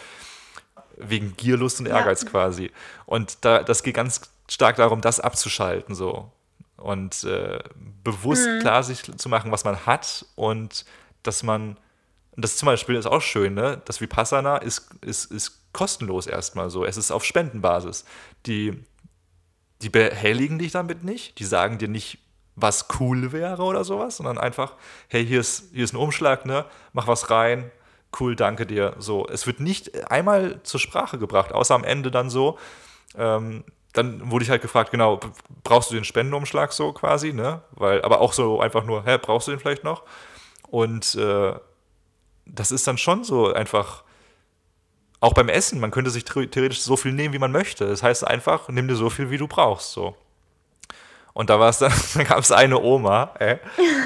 wegen 0.97 1.37
Gier, 1.37 1.57
Lust 1.57 1.81
und 1.81 1.87
Ehrgeiz 1.87 2.25
ja. 2.25 2.29
quasi. 2.29 2.71
Und 3.07 3.45
da, 3.45 3.63
das 3.63 3.83
geht 3.83 3.95
ganz 3.95 4.21
stark 4.49 4.77
darum, 4.77 5.01
das 5.01 5.21
abzuschalten 5.21 5.95
so 5.95 6.31
und 6.77 7.25
äh, 7.25 7.59
bewusst 8.05 8.47
mhm. 8.47 8.61
klar 8.61 8.83
sich 8.83 9.03
zu 9.03 9.29
machen, 9.29 9.51
was 9.51 9.65
man 9.65 9.87
hat 9.87 10.25
und 10.37 10.85
dass 11.23 11.43
man 11.43 11.77
das 12.37 12.57
zum 12.57 12.67
Beispiel 12.67 12.95
ist 12.95 13.07
auch 13.07 13.21
schön, 13.21 13.55
ne? 13.55 13.83
Das 13.85 14.01
Vipassana 14.01 14.59
ist, 14.59 14.95
ist, 15.01 15.33
ist 15.33 15.73
kostenlos 15.73 16.29
erstmal 16.29 16.71
so. 16.71 16.85
Es 16.85 16.97
ist 16.97 17.11
auf 17.11 17.25
Spendenbasis. 17.25 18.05
Die, 18.47 18.85
die 19.83 19.89
behelligen 19.89 20.61
dich 20.61 20.71
damit 20.71 21.03
nicht, 21.03 21.41
die 21.41 21.45
sagen 21.45 21.79
dir 21.79 21.89
nicht, 21.89 22.19
was 22.55 22.87
cool 22.99 23.33
wäre 23.33 23.63
oder 23.63 23.85
sowas, 23.85 24.19
sondern 24.19 24.39
einfach, 24.39 24.75
hey, 25.09 25.27
hier 25.27 25.41
ist, 25.41 25.71
hier 25.73 25.83
ist 25.83 25.93
ein 25.93 25.99
Umschlag, 25.99 26.47
ne? 26.47 26.65
Mach 26.93 27.09
was 27.09 27.29
rein, 27.31 27.73
cool, 28.21 28.37
danke 28.37 28.67
dir. 28.67 28.95
So, 28.99 29.27
es 29.27 29.49
wird 29.49 29.59
nicht 29.59 30.11
einmal 30.11 30.61
zur 30.63 30.79
Sprache 30.79 31.19
gebracht, 31.19 31.53
außer 31.53 31.75
am 31.75 31.85
Ende 31.85 32.13
dann 32.13 32.31
so. 32.31 32.57
Ähm, 33.17 33.65
dann 33.99 34.31
wurde 34.31 34.45
ich 34.45 34.51
halt 34.51 34.63
gefragt, 34.63 34.91
genau, 34.91 35.21
brauchst 35.65 35.91
du 35.91 35.95
den 35.95 36.05
Spendenumschlag 36.05 36.73
so 36.73 36.93
quasi, 36.93 37.33
ne? 37.33 37.63
Weil, 37.73 38.03
aber 38.03 38.21
auch 38.21 38.33
so 38.33 38.61
einfach 38.61 38.85
nur, 38.85 39.05
hä, 39.05 39.19
brauchst 39.21 39.49
du 39.49 39.53
den 39.53 39.61
vielleicht 39.61 39.85
noch? 39.85 40.05
Und 40.71 41.15
äh, 41.17 41.55
das 42.47 42.71
ist 42.71 42.87
dann 42.87 42.97
schon 42.97 43.25
so 43.25 43.53
einfach, 43.53 44.05
auch 45.21 45.35
beim 45.35 45.49
Essen, 45.49 45.81
man 45.81 45.91
könnte 45.91 46.11
sich 46.11 46.25
theoretisch 46.25 46.81
so 46.81 46.97
viel 46.97 47.13
nehmen, 47.13 47.35
wie 47.35 47.39
man 47.39 47.51
möchte. 47.51 47.89
Das 47.89 48.03
heißt 48.03 48.27
einfach, 48.27 48.69
nimm 48.69 48.87
dir 48.87 48.95
so 48.95 49.11
viel, 49.11 49.31
wie 49.31 49.39
du 49.39 49.49
brauchst, 49.49 49.93
so. 49.93 50.17
Und 51.35 51.51
da 51.51 51.59
war 51.61 51.69
es 51.69 51.79
dann, 51.79 51.93
da 52.15 52.23
gab 52.23 52.39
es 52.39 52.53
eine 52.53 52.81
Oma, 52.81 53.35
äh, 53.41 53.59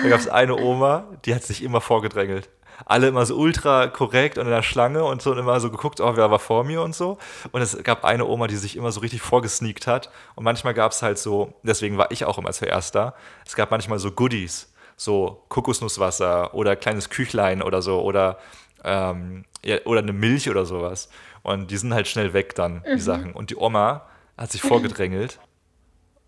da 0.02 0.09
gab 0.09 0.20
es 0.20 0.28
eine 0.28 0.57
Oma, 0.57 1.05
die 1.24 1.35
hat 1.35 1.42
sich 1.42 1.62
immer 1.62 1.81
vorgedrängelt 1.81 2.48
alle 2.85 3.09
immer 3.09 3.27
so 3.27 3.37
ultra 3.37 3.87
korrekt 3.87 4.39
und 4.39 4.47
in 4.47 4.53
der 4.53 4.63
Schlange 4.63 5.05
und 5.05 5.23
so 5.23 5.33
und 5.33 5.39
immer 5.39 5.59
so 5.61 5.71
geguckt, 5.71 6.01
oh, 6.01 6.17
wer 6.17 6.31
war 6.31 6.39
vor 6.39 6.65
mir 6.65 6.83
und 6.83 6.95
so. 6.95 7.19
Und 7.53 7.63
es 7.63 7.81
gab 7.83 8.05
eine 8.05 8.27
Oma, 8.27 8.47
die 8.47 8.57
sich 8.57 8.77
immer 8.77 8.93
so 8.93 9.01
richtig 9.01 9.23
vorgesneakt 9.23 9.87
hat. 9.87 10.11
Und 10.35 10.45
manchmal 10.45 10.75
gab 10.75 10.93
es 10.93 11.03
halt 11.03 11.19
so, 11.19 11.55
deswegen 11.63 11.99
war 11.99 12.11
ich 12.11 12.25
auch 12.25 12.39
immer 12.39 12.53
zuerst 12.53 12.95
da, 12.95 13.15
es 13.47 13.55
gab 13.55 13.71
manchmal 13.71 13.99
so 13.99 14.13
Goodies, 14.13 14.73
so 14.97 15.45
Kokosnusswasser 15.49 16.55
oder 16.55 16.77
kleines 16.77 17.11
Küchlein 17.11 17.63
oder 17.63 17.83
so 17.83 18.03
oder, 18.03 18.39
ähm, 18.85 19.45
ja, 19.65 19.79
oder 19.85 20.01
eine 20.01 20.13
Milch 20.13 20.51
oder 20.51 20.65
sowas. 20.65 21.09
Und 21.43 21.71
die 21.71 21.77
sind 21.77 21.93
halt 21.95 22.09
schnell 22.09 22.33
weg 22.35 22.55
dann, 22.55 22.83
die 22.87 22.93
mhm. 22.93 22.99
Sachen. 22.99 23.33
Und 23.33 23.51
die 23.51 23.57
Oma 23.57 24.07
hat 24.37 24.53
sich 24.53 24.63
vorgedrängelt 24.63 25.39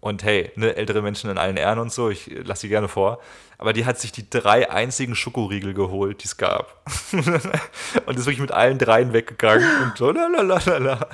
und 0.04 0.22
hey, 0.22 0.52
ne, 0.54 0.76
ältere 0.76 1.00
Menschen 1.00 1.30
in 1.30 1.38
allen 1.38 1.56
Ehren 1.56 1.78
und 1.78 1.90
so, 1.90 2.10
ich 2.10 2.30
lasse 2.44 2.62
sie 2.62 2.68
gerne 2.68 2.88
vor. 2.88 3.20
Aber 3.56 3.72
die 3.72 3.86
hat 3.86 3.98
sich 3.98 4.12
die 4.12 4.28
drei 4.28 4.70
einzigen 4.70 5.14
Schokoriegel 5.14 5.72
geholt, 5.72 6.22
die 6.22 6.26
es 6.26 6.36
gab. 6.36 6.82
und 7.12 8.18
ist 8.18 8.26
wirklich 8.26 8.40
mit 8.40 8.52
allen 8.52 8.76
dreien 8.76 9.14
weggegangen 9.14 9.66
und 9.82 9.96
so 9.96 10.10
lalalala. 10.10 11.08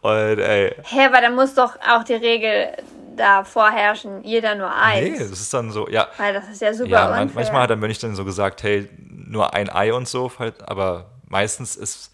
Und 0.00 0.38
ey. 0.38 0.74
Hä, 0.82 1.04
aber 1.04 1.20
da 1.20 1.28
muss 1.28 1.52
doch 1.52 1.76
auch 1.86 2.04
die 2.04 2.14
Regel 2.14 2.68
da 3.16 3.44
vorherrschen, 3.44 4.24
jeder 4.24 4.54
nur 4.54 4.74
eins. 4.74 5.10
Nee, 5.10 5.18
das 5.18 5.38
ist 5.38 5.52
dann 5.52 5.70
so, 5.70 5.86
ja. 5.86 6.08
Weil 6.16 6.32
das 6.32 6.48
ist 6.48 6.62
ja 6.62 6.72
super 6.72 6.88
ja, 6.88 7.08
unfair. 7.08 7.30
Manchmal 7.34 7.62
hat 7.64 7.70
der 7.70 7.76
Mönch 7.76 7.98
dann 7.98 8.14
so 8.14 8.24
gesagt, 8.24 8.62
hey, 8.62 8.88
nur 8.96 9.52
ein 9.52 9.68
Ei 9.68 9.92
und 9.92 10.08
so, 10.08 10.32
aber 10.64 11.10
meistens 11.28 11.76
ist, 11.76 12.12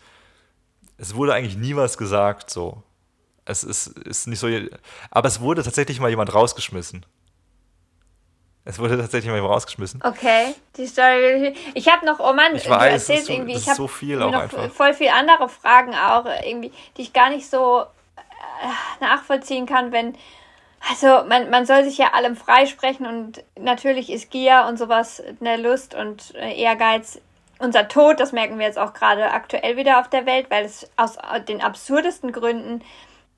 es 0.99 1.15
wurde 1.15 1.33
eigentlich 1.33 1.57
nie 1.57 1.77
was 1.77 1.97
gesagt, 1.97 2.51
so. 2.51 2.83
Es 3.51 3.65
ist, 3.65 3.89
ist 3.99 4.29
nicht 4.29 4.39
so. 4.39 4.49
Aber 5.11 5.29
es 5.29 5.41
wurde 5.41 5.63
tatsächlich 5.65 5.99
mal 5.99 6.09
jemand 6.09 6.33
rausgeschmissen. 6.33 7.05
Es 8.65 8.79
wurde 8.79 8.97
tatsächlich 8.97 9.29
mal 9.29 9.37
jemand 9.37 9.55
rausgeschmissen. 9.55 10.01
Okay, 10.05 10.55
die 10.77 10.87
Story 10.87 11.55
ich. 11.75 11.89
Habe 11.89 12.07
noch, 12.07 12.21
oh 12.21 12.33
Mann, 12.33 12.55
ich 12.55 12.69
weiß, 12.69 12.79
du 12.79 13.13
erzählst 13.13 13.27
so, 13.27 13.33
irgendwie. 13.33 13.57
Ich 13.57 13.67
habe 13.67 13.77
so 13.77 13.89
viel 13.89 14.23
auch 14.23 14.31
noch 14.31 14.43
einfach. 14.43 14.71
voll 14.71 14.95
viel 14.95 15.09
andere 15.09 15.49
Fragen 15.49 15.95
auch, 15.95 16.27
irgendwie, 16.47 16.71
die 16.97 17.03
ich 17.03 17.13
gar 17.13 17.31
nicht 17.31 17.51
so 17.51 17.83
äh, 17.83 19.05
nachvollziehen 19.05 19.67
kann, 19.67 19.91
wenn. 19.93 20.15
Also, 20.89 21.29
man, 21.29 21.51
man 21.51 21.67
soll 21.67 21.85
sich 21.85 21.99
ja 21.99 22.15
allem 22.15 22.37
freisprechen 22.37 23.07
und 23.07 23.45
natürlich 23.59 24.09
ist 24.09 24.31
Gier 24.31 24.65
und 24.67 24.79
sowas 24.79 25.23
eine 25.41 25.57
Lust 25.57 25.95
und 25.95 26.35
äh, 26.37 26.55
Ehrgeiz 26.55 27.21
unser 27.59 27.89
Tod, 27.89 28.19
das 28.19 28.33
merken 28.33 28.59
wir 28.59 28.67
jetzt 28.67 28.79
auch 28.79 28.95
gerade 28.95 29.31
aktuell 29.33 29.77
wieder 29.77 30.01
auf 30.01 30.09
der 30.09 30.25
Welt, 30.25 30.47
weil 30.51 30.65
es 30.65 30.91
aus 30.97 31.19
den 31.47 31.61
absurdesten 31.61 32.33
Gründen 32.33 32.83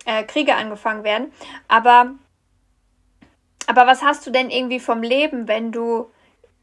äh, 0.05 0.25
Kriege 0.25 0.55
angefangen 0.55 1.05
werden. 1.05 1.33
Aber, 1.69 2.13
aber 3.67 3.87
was 3.87 4.03
hast 4.03 4.27
du 4.27 4.31
denn 4.31 4.51
irgendwie 4.51 4.81
vom 4.81 5.03
Leben, 5.03 5.49
wenn 5.49 5.73
du 5.73 6.11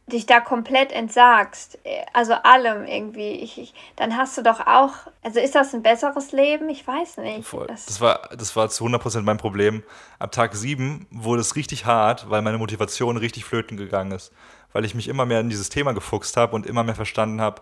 dich 0.10 0.26
da 0.26 0.40
komplett 0.40 0.92
entsagst, 0.92 1.80
also 2.14 2.34
allem 2.34 2.86
irgendwie, 2.86 3.30
ich, 3.30 3.58
ich, 3.60 3.74
dann 3.96 4.18
hast 4.18 4.38
du 4.38 4.42
doch 4.42 4.66
auch, 4.66 4.94
also 5.22 5.40
ist 5.40 5.56
das 5.56 5.74
ein 5.74 5.84
besseres 5.84 6.32
Leben? 6.32 6.70
Ich 6.70 6.86
weiß 6.86 7.18
nicht. 7.18 7.48
Voll. 7.48 7.68
Das, 7.68 7.86
das, 7.86 8.02
war, 8.02 8.30
das 8.36 8.56
war 8.56 8.70
zu 8.70 8.86
100% 8.86 9.22
mein 9.22 9.38
Problem. 9.38 9.84
Ab 10.18 10.32
Tag 10.32 10.56
7 10.56 11.08
wurde 11.12 11.42
es 11.42 11.56
richtig 11.56 11.86
hart, 11.86 12.30
weil 12.30 12.42
meine 12.42 12.58
Motivation 12.58 13.18
richtig 13.18 13.46
flöten 13.46 13.78
gegangen 13.78 14.12
ist. 14.12 14.34
Weil 14.74 14.86
ich 14.86 14.96
mich 14.96 15.08
immer 15.08 15.26
mehr 15.26 15.40
in 15.40 15.50
dieses 15.50 15.70
Thema 15.70 15.94
gefuchst 15.94 16.38
habe 16.38 16.56
und 16.56 16.66
immer 16.66 16.84
mehr 16.84 16.96
verstanden 16.96 17.42
habe. 17.42 17.62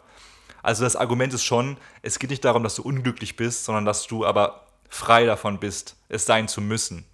Also 0.64 0.84
das 0.84 0.96
Argument 0.96 1.34
ist 1.34 1.44
schon, 1.44 1.78
es 2.02 2.20
geht 2.20 2.30
nicht 2.30 2.44
darum, 2.44 2.64
dass 2.64 2.76
du 2.76 2.82
unglücklich 2.82 3.36
bist, 3.36 3.66
sondern 3.66 3.86
dass 3.86 4.08
du 4.08 4.26
aber 4.26 4.67
frei 4.90 5.26
davon 5.26 5.60
bist, 5.60 5.96
es 6.10 6.26
sein 6.26 6.48
zu 6.48 6.62
müssen. 6.62 7.06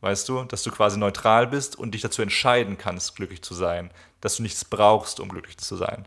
Weißt 0.00 0.28
du, 0.28 0.44
dass 0.44 0.62
du 0.62 0.70
quasi 0.70 0.98
neutral 0.98 1.46
bist 1.46 1.76
und 1.76 1.92
dich 1.92 2.02
dazu 2.02 2.22
entscheiden 2.22 2.78
kannst, 2.78 3.16
glücklich 3.16 3.42
zu 3.42 3.54
sein, 3.54 3.90
dass 4.20 4.36
du 4.36 4.42
nichts 4.42 4.64
brauchst, 4.64 5.20
um 5.20 5.28
glücklich 5.28 5.58
zu 5.58 5.76
sein. 5.76 6.06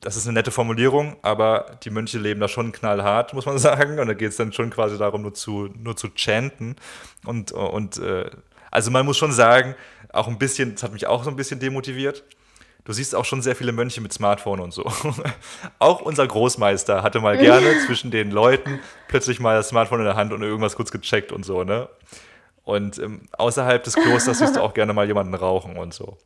das 0.00 0.16
ist 0.16 0.26
eine 0.26 0.34
nette 0.34 0.50
Formulierung, 0.50 1.16
aber 1.22 1.78
die 1.84 1.90
Mönche 1.90 2.18
leben 2.18 2.40
da 2.40 2.48
schon 2.48 2.72
knallhart, 2.72 3.34
muss 3.34 3.46
man 3.46 3.58
sagen. 3.70 4.00
Und 4.00 4.08
da 4.08 4.14
geht 4.14 4.30
es 4.30 4.36
dann 4.36 4.52
schon 4.52 4.70
quasi 4.70 4.98
darum, 4.98 5.22
nur 5.22 5.34
zu, 5.34 5.68
nur 5.76 5.96
zu 5.96 6.08
chanten. 6.14 6.76
Und, 7.24 7.52
und 7.52 7.98
äh, 7.98 8.28
also 8.70 8.90
man 8.90 9.06
muss 9.06 9.18
schon 9.18 9.32
sagen, 9.32 9.76
auch 10.12 10.26
ein 10.26 10.38
bisschen, 10.38 10.72
das 10.72 10.82
hat 10.82 10.92
mich 10.92 11.06
auch 11.06 11.22
so 11.22 11.30
ein 11.30 11.36
bisschen 11.36 11.60
demotiviert. 11.60 12.24
Du 12.84 12.92
siehst 12.92 13.14
auch 13.14 13.24
schon 13.24 13.42
sehr 13.42 13.54
viele 13.54 13.72
Mönche 13.72 14.00
mit 14.00 14.12
Smartphone 14.12 14.60
und 14.60 14.72
so. 14.72 14.84
auch 15.78 16.00
unser 16.00 16.26
Großmeister 16.26 17.02
hatte 17.02 17.20
mal 17.20 17.38
gerne 17.38 17.78
zwischen 17.86 18.10
den 18.10 18.30
Leuten 18.30 18.80
plötzlich 19.08 19.38
mal 19.38 19.56
das 19.56 19.68
Smartphone 19.68 20.00
in 20.00 20.06
der 20.06 20.16
Hand 20.16 20.32
und 20.32 20.42
irgendwas 20.42 20.74
kurz 20.74 20.90
gecheckt 20.90 21.30
und 21.30 21.44
so, 21.44 21.62
ne? 21.64 21.88
Und 22.64 22.98
ähm, 22.98 23.22
außerhalb 23.32 23.82
des 23.82 23.94
Klosters 23.94 24.38
siehst 24.38 24.56
du 24.56 24.60
auch 24.60 24.74
gerne 24.74 24.92
mal 24.92 25.06
jemanden 25.06 25.34
rauchen 25.34 25.76
und 25.76 25.94
so. 25.94 26.16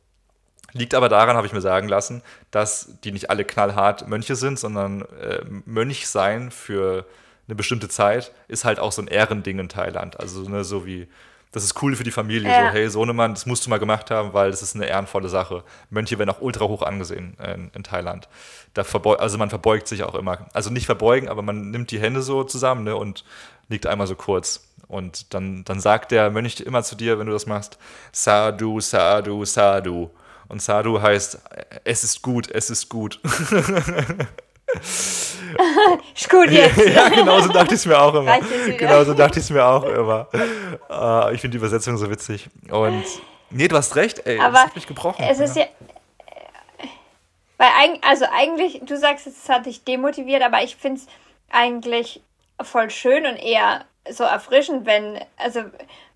Liegt 0.73 0.93
aber 0.93 1.09
daran, 1.09 1.35
habe 1.35 1.47
ich 1.47 1.53
mir 1.53 1.61
sagen 1.61 1.87
lassen, 1.87 2.21
dass 2.51 2.99
die 3.03 3.11
nicht 3.11 3.29
alle 3.29 3.45
knallhart 3.45 4.07
Mönche 4.07 4.35
sind, 4.35 4.59
sondern 4.59 5.01
äh, 5.01 5.43
Mönch 5.65 6.07
sein 6.07 6.51
für 6.51 7.05
eine 7.47 7.55
bestimmte 7.55 7.87
Zeit 7.87 8.31
ist 8.47 8.65
halt 8.65 8.79
auch 8.79 8.91
so 8.91 9.01
ein 9.01 9.07
Ehrending 9.07 9.59
in 9.59 9.69
Thailand. 9.69 10.19
Also 10.19 10.47
ne, 10.49 10.63
so 10.63 10.85
wie, 10.85 11.07
das 11.51 11.63
ist 11.63 11.81
cool 11.81 11.95
für 11.95 12.03
die 12.03 12.11
Familie. 12.11 12.49
Ja. 12.49 12.67
So, 12.67 12.73
hey, 12.73 12.89
Sohnemann, 12.89 13.33
das 13.33 13.45
musst 13.45 13.65
du 13.65 13.69
mal 13.69 13.79
gemacht 13.79 14.11
haben, 14.11 14.33
weil 14.33 14.51
das 14.51 14.61
ist 14.61 14.75
eine 14.75 14.85
ehrenvolle 14.85 15.29
Sache. 15.29 15.63
Mönche 15.89 16.19
werden 16.19 16.29
auch 16.29 16.41
ultra 16.41 16.65
hoch 16.65 16.81
angesehen 16.81 17.37
in, 17.43 17.71
in 17.73 17.83
Thailand. 17.83 18.27
Da 18.73 18.83
also 18.83 19.37
man 19.37 19.49
verbeugt 19.49 19.87
sich 19.87 20.03
auch 20.03 20.15
immer. 20.15 20.47
Also 20.53 20.69
nicht 20.69 20.85
verbeugen, 20.85 21.29
aber 21.29 21.41
man 21.41 21.71
nimmt 21.71 21.91
die 21.91 21.99
Hände 21.99 22.21
so 22.21 22.43
zusammen 22.43 22.83
ne, 22.83 22.95
und 22.95 23.23
liegt 23.69 23.87
einmal 23.87 24.07
so 24.07 24.15
kurz. 24.15 24.67
Und 24.87 25.33
dann, 25.33 25.63
dann 25.65 25.79
sagt 25.79 26.11
der 26.11 26.29
Mönch 26.29 26.59
immer 26.61 26.83
zu 26.83 26.95
dir, 26.95 27.19
wenn 27.19 27.27
du 27.27 27.33
das 27.33 27.45
machst, 27.45 27.77
Sadhu, 28.11 28.79
Sadhu, 28.79 29.43
Sadhu. 29.45 30.09
Und 30.47 30.61
Sadhu 30.61 31.01
heißt, 31.01 31.39
es 31.83 32.03
ist 32.03 32.21
gut, 32.21 32.49
es 32.51 32.69
ist 32.69 32.87
gut. 32.87 33.19
ist 34.73 36.29
gut 36.29 36.49
jetzt. 36.49 36.77
ja, 36.95 37.09
genau 37.09 37.39
so 37.39 37.49
dachte 37.49 37.73
ich 37.73 37.79
es 37.79 37.85
mir 37.85 37.99
auch 37.99 38.13
immer. 38.13 38.39
Genau 38.77 39.03
so 39.03 39.13
dachte 39.13 39.39
ich 39.39 39.45
es 39.45 39.49
mir 39.49 39.65
auch 39.65 39.83
immer. 39.83 40.27
Uh, 40.89 41.31
ich 41.31 41.41
finde 41.41 41.51
die 41.51 41.57
Übersetzung 41.57 41.97
so 41.97 42.09
witzig. 42.09 42.49
Und 42.69 43.03
nee, 43.49 43.67
du 43.67 43.77
hast 43.77 43.95
recht, 43.95 44.25
ey, 44.25 44.39
Aber 44.39 44.53
das 44.53 44.63
hat 44.65 44.75
mich 44.75 44.87
gebrochen. 44.87 45.23
Es 45.27 45.39
ist 45.39 45.55
ja, 45.55 45.65
weil 47.57 47.69
also 48.01 48.25
eigentlich, 48.31 48.81
du 48.83 48.97
sagst, 48.97 49.25
es 49.27 49.49
hat 49.49 49.65
dich 49.65 49.83
demotiviert, 49.83 50.43
aber 50.43 50.63
ich 50.63 50.75
finde 50.75 51.01
es 51.01 51.07
eigentlich 51.49 52.21
voll 52.61 52.89
schön 52.89 53.25
und 53.25 53.35
eher 53.35 53.85
so 54.09 54.23
erfrischend, 54.23 54.85
wenn, 54.85 55.19
also 55.37 55.61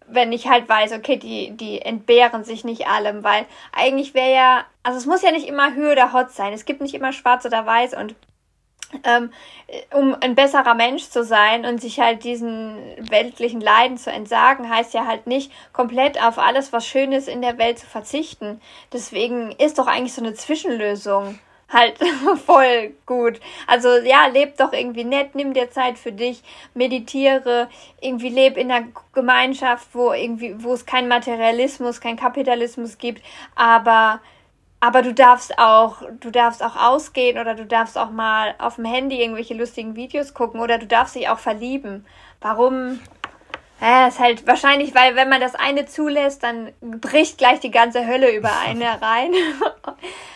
wenn 0.07 0.31
ich 0.31 0.47
halt 0.47 0.69
weiß, 0.69 0.91
okay, 0.93 1.17
die, 1.17 1.51
die 1.51 1.81
entbehren 1.81 2.43
sich 2.43 2.63
nicht 2.63 2.87
allem, 2.87 3.23
weil 3.23 3.45
eigentlich 3.71 4.13
wäre 4.13 4.33
ja, 4.33 4.65
also 4.83 4.97
es 4.97 5.05
muss 5.05 5.21
ja 5.21 5.31
nicht 5.31 5.47
immer 5.47 5.73
Höhe 5.73 5.93
oder 5.93 6.13
Hot 6.13 6.31
sein, 6.31 6.53
es 6.53 6.65
gibt 6.65 6.81
nicht 6.81 6.93
immer 6.93 7.13
schwarz 7.13 7.45
oder 7.45 7.65
weiß 7.65 7.95
und 7.95 8.15
ähm, 9.03 9.31
um 9.93 10.15
ein 10.19 10.35
besserer 10.35 10.73
Mensch 10.73 11.09
zu 11.09 11.23
sein 11.23 11.65
und 11.65 11.81
sich 11.81 11.99
halt 11.99 12.23
diesen 12.23 12.77
weltlichen 13.09 13.61
Leiden 13.61 13.97
zu 13.97 14.11
entsagen, 14.11 14.69
heißt 14.69 14.93
ja 14.93 15.05
halt 15.05 15.27
nicht 15.27 15.51
komplett 15.73 16.21
auf 16.21 16.37
alles, 16.37 16.73
was 16.73 16.85
schön 16.85 17.11
ist 17.11 17.27
in 17.27 17.41
der 17.41 17.57
Welt 17.57 17.79
zu 17.79 17.87
verzichten. 17.87 18.61
Deswegen 18.91 19.51
ist 19.51 19.79
doch 19.79 19.87
eigentlich 19.87 20.13
so 20.13 20.21
eine 20.21 20.33
Zwischenlösung 20.33 21.39
halt 21.71 21.97
voll 22.45 22.93
gut. 23.05 23.39
Also 23.67 23.97
ja, 23.97 24.27
leb 24.27 24.57
doch 24.57 24.73
irgendwie 24.73 25.03
nett, 25.03 25.35
nimm 25.35 25.53
dir 25.53 25.71
Zeit 25.71 25.97
für 25.97 26.11
dich, 26.11 26.41
meditiere, 26.73 27.69
irgendwie 27.99 28.29
leb 28.29 28.57
in 28.57 28.71
einer 28.71 28.87
Gemeinschaft, 29.13 29.87
wo 29.93 30.11
irgendwie, 30.11 30.63
wo 30.63 30.73
es 30.73 30.85
keinen 30.85 31.07
Materialismus, 31.07 32.01
keinen 32.01 32.17
Kapitalismus 32.17 32.97
gibt, 32.97 33.23
aber 33.55 34.19
aber 34.81 35.03
du 35.03 35.13
darfst 35.13 35.57
auch, 35.59 36.01
du 36.19 36.31
darfst 36.31 36.63
auch 36.63 36.75
ausgehen 36.75 37.37
oder 37.39 37.53
du 37.53 37.65
darfst 37.65 37.97
auch 37.97 38.09
mal 38.09 38.55
auf 38.57 38.75
dem 38.75 38.85
Handy 38.85 39.21
irgendwelche 39.21 39.53
lustigen 39.53 39.95
Videos 39.95 40.33
gucken 40.33 40.59
oder 40.59 40.79
du 40.79 40.87
darfst 40.87 41.15
dich 41.15 41.29
auch 41.29 41.37
verlieben. 41.37 42.03
Warum? 42.41 42.99
Ja, 43.79 44.07
ist 44.07 44.19
halt 44.19 44.45
wahrscheinlich, 44.47 44.93
weil 44.95 45.15
wenn 45.15 45.29
man 45.29 45.39
das 45.39 45.53
eine 45.53 45.85
zulässt, 45.85 46.41
dann 46.41 46.71
bricht 46.81 47.37
gleich 47.37 47.59
die 47.59 47.71
ganze 47.71 48.07
Hölle 48.07 48.35
über 48.35 48.51
eine 48.67 48.99
rein. 49.01 49.31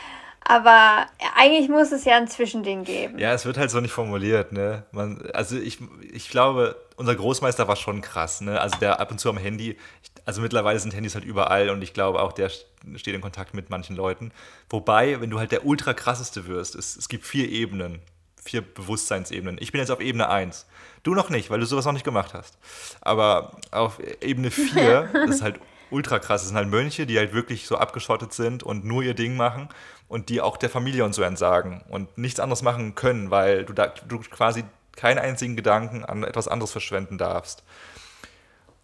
Aber 0.48 1.08
eigentlich 1.36 1.70
muss 1.70 1.92
es 1.92 2.06
ja 2.06 2.18
ein 2.18 2.28
Zwischending 2.28 2.84
geben. 2.84 3.18
Ja, 3.18 3.34
es 3.34 3.46
wird 3.46 3.58
halt 3.58 3.72
so 3.72 3.80
nicht 3.80 3.92
formuliert, 3.92 4.52
ne? 4.52 4.84
Man, 4.92 5.24
also 5.34 5.58
ich, 5.58 5.80
ich 6.14 6.30
glaube, 6.30 6.76
unser 6.98 7.16
Großmeister 7.16 7.68
war 7.68 7.76
schon 7.76 8.02
krass, 8.02 8.42
ne? 8.42 8.62
Also 8.62 8.78
der 8.78 9.00
ab 9.00 9.10
und 9.10 9.20
zu 9.20 9.28
am 9.30 9.38
Handy, 9.38 9.76
also 10.24 10.42
mittlerweile 10.42 10.80
sind 10.80 10.94
Handys 10.94 11.16
halt 11.16 11.26
überall 11.26 11.72
und 11.72 11.82
ich 11.82 11.94
glaube 11.94 12.22
auch, 12.22 12.32
der 12.32 12.50
steht 12.50 13.16
in 13.16 13.22
Kontakt 13.22 13.56
mit 13.56 13.72
manchen 13.72 13.96
Leuten. 13.96 14.32
Wobei, 14.70 15.20
wenn 15.20 15.32
du 15.32 15.40
halt 15.40 15.52
der 15.52 15.66
ultra 15.66 15.96
krasseste 15.96 16.46
wirst, 16.46 16.76
es, 16.76 16.96
es 16.96 17.10
gibt 17.10 17.26
vier 17.26 17.50
Ebenen, 17.50 18.00
vier 18.44 18.62
Bewusstseinsebenen. 18.62 19.58
Ich 19.60 19.72
bin 19.72 19.82
jetzt 19.82 19.90
auf 19.90 20.00
Ebene 20.00 20.30
1. 20.30 20.68
Du 21.02 21.16
noch 21.16 21.30
nicht, 21.30 21.50
weil 21.50 21.60
du 21.60 21.66
sowas 21.66 21.86
noch 21.86 21.94
nicht 21.94 22.06
gemacht 22.06 22.36
hast. 22.36 22.60
Aber 23.02 23.58
auf 23.72 24.00
Ebene 24.22 24.52
4, 24.52 25.10
das 25.12 25.30
ist 25.38 25.42
halt 25.42 25.60
ultra 25.90 26.20
krass. 26.20 26.42
Das 26.42 26.50
sind 26.50 26.58
halt 26.58 26.70
Mönche, 26.70 27.08
die 27.08 27.18
halt 27.18 27.34
wirklich 27.34 27.66
so 27.66 27.78
abgeschottet 27.78 28.34
sind 28.34 28.62
und 28.62 28.86
nur 28.86 29.02
ihr 29.02 29.16
Ding 29.16 29.36
machen 29.36 29.70
und 30.08 30.30
die 30.30 30.42
auch 30.42 30.58
der 30.58 30.70
Familie 30.70 31.04
und 31.06 31.14
so 31.14 31.24
entsagen 31.24 31.84
und 31.90 32.18
nichts 32.18 32.40
anderes 32.40 32.62
machen 32.62 32.96
können, 32.96 33.32
weil 33.32 33.66
du, 33.66 33.74
da, 33.74 33.88
du 33.88 34.20
quasi 34.20 34.64
keinen 34.96 35.20
einzigen 35.20 35.56
Gedanken 35.56 36.06
an 36.06 36.24
etwas 36.24 36.48
anderes 36.48 36.72
verschwenden 36.72 37.18
darfst. 37.18 37.64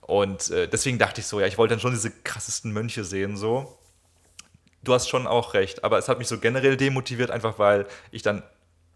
Und 0.02 0.50
äh, 0.50 0.68
deswegen 0.68 0.98
dachte 0.98 1.22
ich 1.22 1.28
so, 1.28 1.40
ja, 1.40 1.48
ich 1.48 1.58
wollte 1.58 1.74
dann 1.74 1.80
schon 1.80 1.94
diese 1.94 2.12
krassesten 2.12 2.74
Mönche 2.74 3.04
sehen, 3.04 3.38
so. 3.38 3.78
Du 4.84 4.94
hast 4.94 5.08
schon 5.08 5.28
auch 5.28 5.54
recht, 5.54 5.84
aber 5.84 6.00
es 6.00 6.10
hat 6.10 6.18
mich 6.18 6.28
so 6.28 6.40
generell 6.40 6.76
demotiviert, 6.76 7.30
einfach 7.30 7.60
weil 7.60 7.86
ich 8.10 8.24
dann 8.24 8.44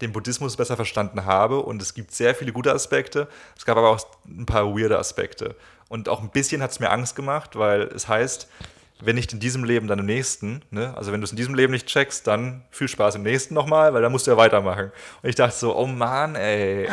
den 0.00 0.12
Buddhismus 0.12 0.56
besser 0.56 0.76
verstanden 0.76 1.24
habe 1.24 1.60
und 1.60 1.80
es 1.80 1.94
gibt 1.94 2.12
sehr 2.12 2.34
viele 2.34 2.52
gute 2.52 2.72
Aspekte. 2.72 3.28
Es 3.56 3.64
gab 3.64 3.78
aber 3.78 3.90
auch 3.90 4.06
ein 4.26 4.44
paar 4.44 4.76
weirde 4.76 4.98
Aspekte. 4.98 5.56
Und 5.88 6.08
auch 6.08 6.20
ein 6.20 6.30
bisschen 6.30 6.62
hat 6.62 6.72
es 6.72 6.80
mir 6.80 6.90
Angst 6.90 7.16
gemacht, 7.16 7.56
weil 7.56 7.82
es 7.82 8.08
heißt, 8.08 8.48
wenn 9.00 9.16
nicht 9.16 9.32
in 9.32 9.40
diesem 9.40 9.64
Leben, 9.64 9.88
dann 9.88 9.98
im 9.98 10.06
nächsten. 10.06 10.62
Ne? 10.70 10.96
Also 10.96 11.12
wenn 11.12 11.20
du 11.20 11.24
es 11.24 11.30
in 11.30 11.36
diesem 11.36 11.54
Leben 11.54 11.72
nicht 11.72 11.86
checkst, 11.86 12.26
dann 12.26 12.64
viel 12.70 12.88
Spaß 12.88 13.16
im 13.16 13.22
nächsten 13.22 13.54
nochmal, 13.54 13.92
weil 13.94 14.02
da 14.02 14.08
musst 14.08 14.26
du 14.26 14.30
ja 14.30 14.36
weitermachen. 14.36 14.92
Und 15.22 15.28
ich 15.28 15.34
dachte 15.34 15.56
so, 15.56 15.76
oh 15.76 15.86
Mann, 15.86 16.34
ey. 16.34 16.88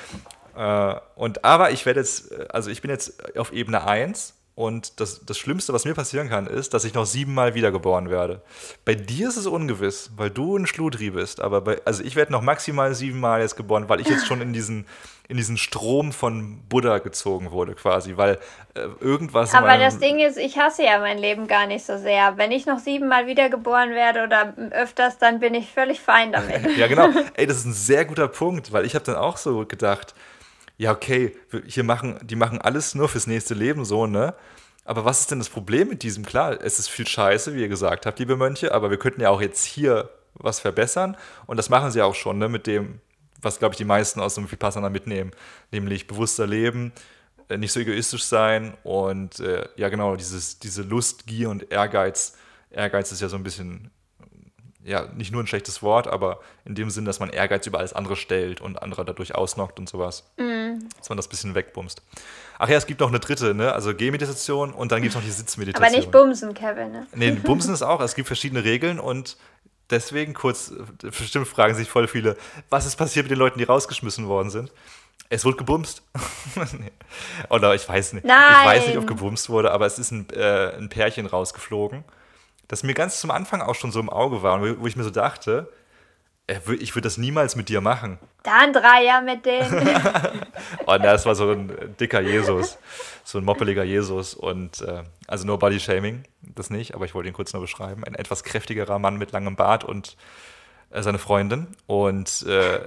äh, 0.56 0.94
und 1.14 1.44
aber 1.44 1.70
ich 1.70 1.86
werde 1.86 2.00
jetzt, 2.00 2.32
also 2.50 2.70
ich 2.70 2.82
bin 2.82 2.90
jetzt 2.90 3.36
auf 3.38 3.52
Ebene 3.52 3.86
1 3.86 4.35
und 4.56 5.00
das, 5.00 5.20
das 5.26 5.36
Schlimmste, 5.36 5.74
was 5.74 5.84
mir 5.84 5.92
passieren 5.92 6.30
kann, 6.30 6.46
ist, 6.46 6.72
dass 6.72 6.86
ich 6.86 6.94
noch 6.94 7.04
siebenmal 7.04 7.54
wiedergeboren 7.54 8.08
werde. 8.08 8.40
Bei 8.86 8.94
dir 8.94 9.28
ist 9.28 9.36
es 9.36 9.46
ungewiss, 9.46 10.12
weil 10.16 10.30
du 10.30 10.56
ein 10.56 10.66
Schludri 10.66 11.10
bist. 11.10 11.42
Aber 11.42 11.60
bei, 11.60 11.78
also 11.84 12.02
ich 12.02 12.16
werde 12.16 12.32
noch 12.32 12.40
maximal 12.40 12.94
siebenmal 12.94 13.42
jetzt 13.42 13.56
geboren, 13.58 13.90
weil 13.90 14.00
ich 14.00 14.08
jetzt 14.08 14.26
schon 14.26 14.40
in 14.40 14.54
diesen, 14.54 14.86
in 15.28 15.36
diesen 15.36 15.58
Strom 15.58 16.10
von 16.10 16.62
Buddha 16.70 17.00
gezogen 17.00 17.50
wurde, 17.50 17.74
quasi. 17.74 18.16
Weil 18.16 18.38
äh, 18.72 18.88
irgendwas. 18.98 19.54
Aber 19.54 19.76
das 19.76 19.98
Ding 19.98 20.20
ist, 20.20 20.38
ich 20.38 20.56
hasse 20.56 20.84
ja 20.84 21.00
mein 21.00 21.18
Leben 21.18 21.48
gar 21.48 21.66
nicht 21.66 21.84
so 21.84 21.98
sehr. 21.98 22.38
Wenn 22.38 22.50
ich 22.50 22.64
noch 22.64 22.78
siebenmal 22.78 23.26
wiedergeboren 23.26 23.90
werde 23.90 24.24
oder 24.24 24.54
öfters, 24.70 25.18
dann 25.18 25.38
bin 25.38 25.52
ich 25.52 25.70
völlig 25.70 26.00
fein 26.00 26.32
damit. 26.32 26.74
ja, 26.78 26.86
genau. 26.86 27.10
Ey, 27.34 27.46
das 27.46 27.58
ist 27.58 27.66
ein 27.66 27.74
sehr 27.74 28.06
guter 28.06 28.28
Punkt, 28.28 28.72
weil 28.72 28.86
ich 28.86 28.94
habe 28.94 29.04
dann 29.04 29.16
auch 29.16 29.36
so 29.36 29.66
gedacht, 29.66 30.14
ja, 30.78 30.92
okay, 30.92 31.36
hier 31.66 31.84
machen, 31.84 32.18
die 32.22 32.36
machen 32.36 32.60
alles 32.60 32.94
nur 32.94 33.08
fürs 33.08 33.26
nächste 33.26 33.54
Leben 33.54 33.84
so, 33.84 34.06
ne? 34.06 34.34
Aber 34.84 35.04
was 35.04 35.20
ist 35.20 35.30
denn 35.30 35.38
das 35.38 35.48
Problem 35.48 35.88
mit 35.88 36.02
diesem? 36.02 36.24
Klar, 36.24 36.60
es 36.60 36.78
ist 36.78 36.88
viel 36.88 37.06
Scheiße, 37.06 37.54
wie 37.54 37.60
ihr 37.60 37.68
gesagt 37.68 38.06
habt, 38.06 38.18
liebe 38.18 38.36
Mönche, 38.36 38.72
aber 38.72 38.90
wir 38.90 38.98
könnten 38.98 39.20
ja 39.20 39.30
auch 39.30 39.40
jetzt 39.40 39.64
hier 39.64 40.10
was 40.34 40.60
verbessern. 40.60 41.16
Und 41.46 41.56
das 41.56 41.70
machen 41.70 41.90
sie 41.90 42.02
auch 42.02 42.14
schon, 42.14 42.38
ne, 42.38 42.48
mit 42.48 42.66
dem, 42.66 43.00
was, 43.40 43.58
glaube 43.58 43.72
ich, 43.72 43.78
die 43.78 43.84
meisten 43.84 44.20
aus 44.20 44.36
dem 44.36 44.50
Vipassana 44.50 44.88
mitnehmen. 44.88 45.32
Nämlich 45.72 46.06
bewusster 46.06 46.46
leben, 46.46 46.92
äh, 47.48 47.56
nicht 47.56 47.72
so 47.72 47.80
egoistisch 47.80 48.24
sein 48.24 48.74
und 48.84 49.40
äh, 49.40 49.68
ja, 49.76 49.88
genau, 49.88 50.14
dieses, 50.14 50.58
diese 50.60 50.82
Lust, 50.82 51.26
Gier 51.26 51.50
und 51.50 51.72
Ehrgeiz. 51.72 52.36
Ehrgeiz 52.70 53.10
ist 53.10 53.22
ja 53.22 53.28
so 53.28 53.36
ein 53.36 53.42
bisschen 53.42 53.90
ja, 54.86 55.08
nicht 55.16 55.32
nur 55.32 55.42
ein 55.42 55.48
schlechtes 55.48 55.82
Wort, 55.82 56.06
aber 56.06 56.40
in 56.64 56.76
dem 56.76 56.90
Sinn, 56.90 57.04
dass 57.04 57.18
man 57.18 57.28
Ehrgeiz 57.28 57.66
über 57.66 57.78
alles 57.78 57.92
andere 57.92 58.14
stellt 58.14 58.60
und 58.60 58.80
andere 58.80 59.04
dadurch 59.04 59.34
ausnockt 59.34 59.80
und 59.80 59.88
sowas. 59.88 60.30
Mm. 60.36 60.78
Dass 60.96 61.08
man 61.08 61.16
das 61.16 61.26
bisschen 61.26 61.56
wegbumst. 61.56 62.02
Ach 62.58 62.68
ja, 62.68 62.76
es 62.76 62.86
gibt 62.86 63.00
noch 63.00 63.08
eine 63.08 63.18
dritte, 63.18 63.52
ne? 63.52 63.72
Also 63.72 63.94
Gehmeditation 63.94 64.72
und 64.72 64.92
dann 64.92 65.02
gibt 65.02 65.10
es 65.10 65.16
noch 65.16 65.24
die 65.24 65.32
Sitzmeditation. 65.32 65.86
Aber 65.86 65.96
nicht 65.96 66.12
Bumsen, 66.12 66.54
Kevin, 66.54 66.92
ne? 66.92 67.06
Nee, 67.14 67.30
Bumsen 67.44 67.74
ist 67.74 67.82
auch. 67.82 68.00
Es 68.00 68.14
gibt 68.14 68.28
verschiedene 68.28 68.62
Regeln 68.62 69.00
und 69.00 69.36
deswegen 69.90 70.34
kurz, 70.34 70.72
bestimmt 71.00 71.48
fragen 71.48 71.74
sich 71.74 71.88
voll 71.88 72.06
viele, 72.06 72.36
was 72.70 72.86
ist 72.86 72.94
passiert 72.94 73.24
mit 73.24 73.32
den 73.32 73.38
Leuten, 73.38 73.58
die 73.58 73.64
rausgeschmissen 73.64 74.28
worden 74.28 74.50
sind? 74.50 74.70
Es 75.28 75.44
wurde 75.44 75.56
gebumst. 75.56 76.02
Oder 77.50 77.74
ich 77.74 77.88
weiß 77.88 78.12
nicht. 78.12 78.24
Nein. 78.24 78.38
Ich 78.60 78.66
weiß 78.66 78.86
nicht, 78.86 78.98
ob 78.98 79.08
gebumst 79.08 79.48
wurde, 79.48 79.72
aber 79.72 79.86
es 79.86 79.98
ist 79.98 80.12
ein, 80.12 80.28
äh, 80.30 80.76
ein 80.76 80.88
Pärchen 80.88 81.26
rausgeflogen 81.26 82.04
das 82.68 82.82
mir 82.82 82.94
ganz 82.94 83.20
zum 83.20 83.30
Anfang 83.30 83.60
auch 83.60 83.74
schon 83.74 83.92
so 83.92 84.00
im 84.00 84.10
Auge 84.10 84.42
war, 84.42 84.60
wo 84.60 84.86
ich 84.86 84.96
mir 84.96 85.04
so 85.04 85.10
dachte, 85.10 85.72
äh, 86.46 86.60
ich 86.78 86.94
würde 86.94 87.06
das 87.06 87.18
niemals 87.18 87.56
mit 87.56 87.68
dir 87.68 87.80
machen. 87.80 88.18
Dann 88.42 88.72
Dreier 88.72 89.22
mit 89.22 89.44
denen. 89.44 89.72
und 90.86 91.04
das 91.04 91.26
war 91.26 91.34
so 91.34 91.50
ein 91.50 91.96
dicker 91.98 92.20
Jesus, 92.20 92.78
so 93.24 93.38
ein 93.38 93.44
moppeliger 93.44 93.84
Jesus 93.84 94.34
und 94.34 94.80
äh, 94.82 95.02
also 95.26 95.46
nur 95.46 95.58
Body 95.58 95.80
Shaming, 95.80 96.24
das 96.42 96.70
nicht, 96.70 96.94
aber 96.94 97.04
ich 97.04 97.14
wollte 97.14 97.28
ihn 97.28 97.34
kurz 97.34 97.52
nur 97.52 97.62
beschreiben. 97.62 98.04
Ein 98.04 98.14
etwas 98.14 98.44
kräftigerer 98.44 98.98
Mann 98.98 99.16
mit 99.16 99.32
langem 99.32 99.56
Bart 99.56 99.84
und 99.84 100.16
äh, 100.90 101.02
seine 101.02 101.18
Freundin. 101.18 101.68
Und 101.86 102.42
äh, 102.46 102.80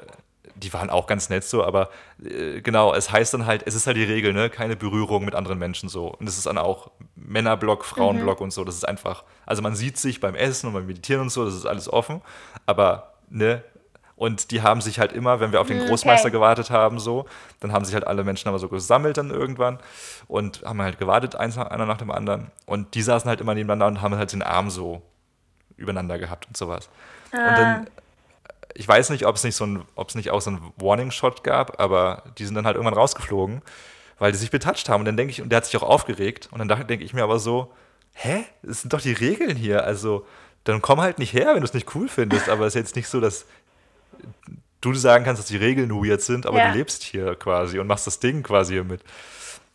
die 0.59 0.73
waren 0.73 0.89
auch 0.89 1.07
ganz 1.07 1.29
nett 1.29 1.43
so, 1.43 1.63
aber 1.63 1.89
äh, 2.23 2.61
genau, 2.61 2.93
es 2.93 3.11
heißt 3.11 3.33
dann 3.33 3.45
halt, 3.45 3.63
es 3.65 3.75
ist 3.75 3.87
halt 3.87 3.97
die 3.97 4.03
Regel, 4.03 4.33
ne? 4.33 4.49
Keine 4.49 4.75
Berührung 4.75 5.25
mit 5.25 5.35
anderen 5.35 5.59
Menschen 5.59 5.89
so. 5.89 6.07
Und 6.07 6.27
es 6.27 6.37
ist 6.37 6.45
dann 6.45 6.57
auch 6.57 6.91
Männerblock, 7.15 7.85
Frauenblock 7.85 8.39
mhm. 8.39 8.45
und 8.45 8.51
so. 8.51 8.63
Das 8.63 8.75
ist 8.75 8.87
einfach, 8.87 9.23
also 9.45 9.61
man 9.61 9.75
sieht 9.75 9.97
sich 9.97 10.19
beim 10.19 10.35
Essen 10.35 10.67
und 10.67 10.73
beim 10.73 10.85
Meditieren 10.85 11.23
und 11.23 11.29
so, 11.29 11.45
das 11.45 11.55
ist 11.55 11.65
alles 11.65 11.91
offen, 11.91 12.21
aber 12.65 13.13
ne, 13.29 13.63
und 14.19 14.51
die 14.51 14.61
haben 14.61 14.81
sich 14.81 14.99
halt 14.99 15.13
immer, 15.13 15.39
wenn 15.39 15.53
wir 15.53 15.61
auf 15.61 15.67
den 15.67 15.79
hm, 15.79 15.87
Großmeister 15.87 16.27
okay. 16.27 16.35
gewartet 16.35 16.71
haben, 16.71 16.99
so, 16.99 17.25
dann 17.61 17.71
haben 17.71 17.85
sich 17.85 17.93
halt 17.93 18.05
alle 18.05 18.25
Menschen 18.25 18.49
aber 18.49 18.59
so 18.59 18.67
gesammelt 18.67 19.15
dann 19.15 19.29
irgendwann 19.29 19.79
und 20.27 20.61
haben 20.65 20.81
halt 20.81 20.99
gewartet, 20.99 21.37
eins 21.37 21.55
nach, 21.55 21.67
einer 21.67 21.85
nach 21.85 21.99
dem 21.99 22.11
anderen. 22.11 22.51
Und 22.65 22.95
die 22.95 23.01
saßen 23.01 23.29
halt 23.29 23.39
immer 23.39 23.55
nebeneinander 23.55 23.87
und 23.87 24.01
haben 24.01 24.17
halt 24.17 24.33
den 24.33 24.43
Arm 24.43 24.71
so 24.71 25.01
übereinander 25.77 26.19
gehabt 26.19 26.47
und 26.47 26.57
sowas. 26.57 26.89
Ah. 27.31 27.37
Und 27.37 27.57
dann, 27.57 27.87
ich 28.73 28.87
weiß 28.87 29.09
nicht, 29.09 29.25
ob 29.25 29.35
es 29.35 29.43
nicht 29.43 29.55
so 29.55 29.65
ein, 29.65 29.83
ob 29.95 30.09
es 30.09 30.15
nicht 30.15 30.31
auch 30.31 30.41
so 30.41 30.51
ein 30.51 30.61
Warning-Shot 30.77 31.43
gab, 31.43 31.79
aber 31.79 32.23
die 32.37 32.45
sind 32.45 32.55
dann 32.55 32.65
halt 32.65 32.75
irgendwann 32.75 32.97
rausgeflogen, 32.97 33.61
weil 34.19 34.31
die 34.31 34.37
sich 34.37 34.51
betatscht 34.51 34.89
haben. 34.89 35.01
Und 35.01 35.05
dann 35.05 35.17
denke 35.17 35.31
ich, 35.31 35.41
und 35.41 35.49
der 35.49 35.57
hat 35.57 35.65
sich 35.65 35.77
auch 35.77 35.83
aufgeregt. 35.83 36.49
Und 36.51 36.59
dann 36.59 36.87
denke 36.87 37.03
ich 37.03 37.13
mir 37.13 37.23
aber 37.23 37.39
so, 37.39 37.73
hä? 38.13 38.45
Das 38.63 38.81
sind 38.81 38.93
doch 38.93 39.01
die 39.01 39.13
Regeln 39.13 39.55
hier. 39.55 39.83
Also, 39.83 40.25
dann 40.63 40.81
komm 40.81 41.01
halt 41.01 41.19
nicht 41.19 41.33
her, 41.33 41.53
wenn 41.53 41.61
du 41.61 41.65
es 41.65 41.73
nicht 41.73 41.95
cool 41.95 42.07
findest. 42.09 42.49
Aber 42.49 42.65
es 42.65 42.75
ist 42.75 42.81
jetzt 42.81 42.95
nicht 42.95 43.07
so, 43.07 43.19
dass 43.19 43.45
du 44.81 44.93
sagen 44.93 45.25
kannst, 45.25 45.41
dass 45.41 45.47
die 45.47 45.57
Regeln 45.57 45.91
weird 45.91 46.21
sind, 46.21 46.45
aber 46.45 46.57
ja. 46.57 46.71
du 46.71 46.77
lebst 46.77 47.03
hier 47.03 47.35
quasi 47.35 47.79
und 47.79 47.87
machst 47.87 48.07
das 48.07 48.19
Ding 48.19 48.43
quasi 48.43 48.73
hier 48.73 48.83
mit. 48.83 49.01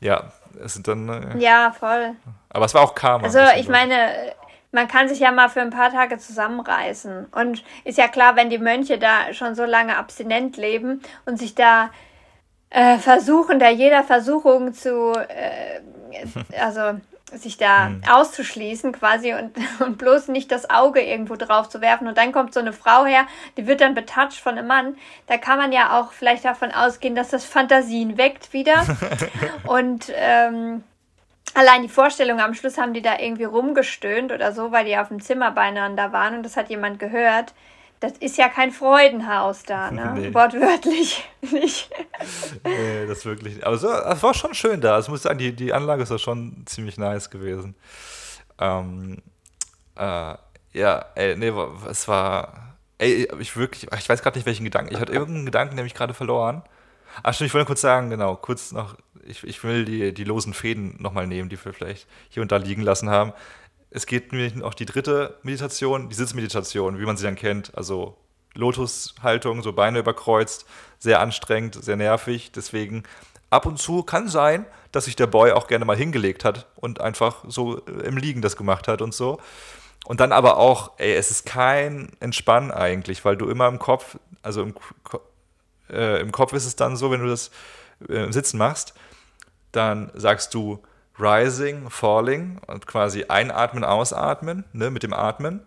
Ja, 0.01 0.33
es 0.63 0.75
sind 0.75 0.89
dann. 0.89 1.09
Äh, 1.09 1.39
ja, 1.39 1.75
voll. 1.79 2.13
Aber 2.51 2.65
es 2.65 2.75
war 2.75 2.83
auch 2.83 2.95
Karma. 2.95 3.25
Also, 3.25 3.41
ich 3.57 3.69
meine, 3.69 4.35
man 4.75 4.89
kann 4.89 5.09
sich 5.09 5.21
ja 5.21 5.31
mal 5.31 5.49
für 5.49 5.61
ein 5.61 5.71
paar 5.71 5.91
Tage 5.91 6.19
zusammenreißen. 6.19 7.27
Und 7.31 7.63
ist 7.85 7.97
ja 7.97 8.09
klar, 8.09 8.35
wenn 8.37 8.51
die 8.51 8.59
Mönche 8.59 8.99
da 8.99 9.33
schon 9.33 9.55
so 9.55 9.65
lange 9.65 9.97
abstinent 9.97 10.57
leben 10.57 11.01
und 11.25 11.39
sich 11.39 11.55
da 11.55 11.91
äh, 12.71 12.99
versuchen, 12.99 13.61
da 13.61 13.71
jeder 13.71 14.03
Versuchung 14.03 14.75
zu, 14.75 15.13
äh, 15.13 16.59
also 16.61 16.99
sich 17.33 17.57
da 17.57 17.87
hm. 17.87 18.03
auszuschließen 18.11 18.93
quasi 18.93 19.33
und, 19.33 19.53
und 19.79 19.97
bloß 19.97 20.29
nicht 20.29 20.51
das 20.51 20.69
Auge 20.69 21.01
irgendwo 21.01 21.37
drauf 21.37 21.69
zu 21.69 21.81
werfen. 21.81 22.09
Und 22.09 22.19
dann 22.19 22.33
kommt 22.33 22.53
so 22.53 22.59
eine 22.59 22.73
Frau 22.73 23.05
her, 23.05 23.27
die 23.57 23.69
wird 23.69 23.81
dann 23.81 23.95
betatscht 23.95 24.41
von 24.41 24.59
einem 24.59 24.67
Mann. 24.67 24.97
Da 25.29 25.39
kann 25.39 25.57
man 25.57 25.71
ja 25.71 26.01
auch 26.01 26.13
vielleicht 26.13 26.45
davon 26.45 26.73
ausgehen, 26.73 27.15
dass 27.15 27.29
das 27.29 27.45
Fantasien 27.45 28.19
weckt 28.19 28.53
wieder. 28.53 28.85
und 29.69 30.13
ähm, 30.17 30.83
allein 31.55 31.83
die 31.83 31.89
Vorstellung, 31.89 32.41
am 32.41 32.55
Schluss 32.55 32.79
haben 32.79 32.95
die 32.95 33.03
da 33.03 33.19
irgendwie 33.19 33.45
rumgestöhnt 33.45 34.33
oder 34.33 34.53
so, 34.53 34.73
weil 34.73 34.85
die 34.85 34.97
auf 34.97 35.09
dem 35.09 35.21
Zimmer 35.21 35.51
beieinander 35.51 36.13
waren 36.13 36.37
und 36.37 36.43
das 36.43 36.57
hat 36.57 36.69
jemand 36.71 36.99
gehört 36.99 37.55
das 38.05 38.13
ist 38.19 38.37
ja 38.37 38.49
kein 38.49 38.71
Freudenhaus 38.71 39.63
da, 39.63 39.91
ne? 39.91 40.13
Nee. 40.15 40.35
Wortwörtlich 40.35 41.25
nicht. 41.41 41.91
nee, 42.65 43.07
das 43.07 43.25
wirklich. 43.25 43.67
Aber 43.67 43.77
es 43.77 44.23
war 44.23 44.35
schon 44.35 44.55
schön 44.55 44.81
da. 44.81 44.95
Also, 44.95 45.07
ich 45.07 45.11
muss 45.11 45.23
sagen, 45.23 45.39
die, 45.39 45.55
die 45.55 45.73
Anlage 45.73 46.03
ist 46.03 46.11
ja 46.11 46.19
schon 46.19 46.65
ziemlich 46.67 46.99
nice 46.99 47.31
gewesen. 47.31 47.75
Ähm, 48.59 49.23
äh, 49.97 50.35
ja, 50.73 51.05
ey, 51.15 51.37
nee, 51.37 51.53
es 51.89 52.07
war. 52.07 52.77
Ey, 52.99 53.29
ich 53.41 53.57
wirklich, 53.57 53.91
ich 53.91 54.09
weiß 54.09 54.23
gerade 54.23 54.39
nicht, 54.39 54.47
welchen 54.47 54.65
Gedanken. 54.65 54.93
Ich 54.93 55.01
hatte 55.01 55.13
irgendeinen 55.13 55.47
Gedanken, 55.47 55.77
der 55.77 55.85
mich 55.85 55.95
gerade 55.95 56.15
verloren. 56.15 56.63
Ach 57.23 57.33
stimmt, 57.33 57.49
ich 57.49 57.55
wollte 57.55 57.67
kurz 57.67 57.81
sagen, 57.81 58.11
genau, 58.11 58.37
kurz 58.37 58.73
noch, 58.73 58.97
ich, 59.27 59.45
ich 59.45 59.63
will 59.65 59.85
die, 59.85 60.13
die 60.13 60.25
losen 60.25 60.55
Fäden 60.55 60.97
nochmal 60.99 61.27
nehmen, 61.27 61.49
die 61.49 61.63
wir 61.63 61.73
vielleicht 61.73 62.07
hier 62.29 62.43
und 62.43 62.53
da 62.53 62.57
liegen 62.57 62.83
lassen 62.83 63.11
haben. 63.11 63.33
Es 63.91 64.07
geht 64.07 64.33
nämlich 64.33 64.63
auch 64.63 64.75
die 64.75 64.87
dritte 64.87 65.39
Meditation, 65.43 66.09
die 66.09 66.15
Sitzmeditation, 66.15 66.99
wie 66.99 67.05
man 67.05 67.17
sie 67.17 67.25
dann 67.25 67.37
kennt. 67.37 67.77
Also 67.77 68.17
Lotushaltung, 68.55 69.63
so 69.63 69.73
Beine 69.73 70.01
überkreuzt, 70.01 70.67
sehr 70.99 71.21
anstrengend, 71.21 71.83
sehr 71.83 71.97
nervig. 71.97 72.53
Deswegen 72.53 73.05
ab 73.51 73.67
und 73.67 73.79
zu 73.79 74.03
kann 74.03 74.29
sein, 74.29 74.67
dass 74.93 75.07
sich 75.07 75.17
der 75.17 75.27
Boy 75.27 75.53
auch 75.53 75.67
gerne 75.67 75.85
mal 75.85 75.97
hingelegt 75.97 76.45
hat 76.45 76.67
und 76.77 77.01
einfach 77.01 77.45
so 77.49 77.79
im 77.79 78.17
Liegen 78.17 78.43
das 78.43 78.57
gemacht 78.57 78.89
hat 78.89 79.03
und 79.03 79.15
so. 79.15 79.39
Und 80.05 80.21
dann 80.21 80.33
aber 80.33 80.59
auch, 80.59 80.93
ey, 80.99 81.15
es 81.15 81.31
ist 81.31 81.47
kein 81.47 82.13
Entspannen 82.21 82.71
eigentlich, 82.71 83.25
weil 83.25 83.37
du 83.37 83.49
immer 83.49 83.69
im 83.69 83.79
Kopf, 83.79 84.19
also 84.43 84.63
im, 84.63 84.75
äh, 85.91 86.21
im 86.21 86.31
Kopf 86.31 86.53
ist 86.53 86.67
es 86.67 86.77
dann 86.77 86.97
so, 86.97 87.11
wenn 87.11 87.21
du 87.21 87.29
das 87.29 87.51
äh, 88.09 88.25
im 88.25 88.33
Sitzen 88.33 88.59
machst, 88.59 88.95
dann 89.77 90.11
sagst 90.15 90.55
du, 90.55 90.83
Rising, 91.19 91.91
Falling 91.91 92.59
und 92.67 92.87
quasi 92.87 93.25
einatmen, 93.29 93.85
ausatmen, 93.85 94.65
ne, 94.73 94.91
mit 94.91 95.03
dem 95.03 95.13
Atmen. 95.13 95.61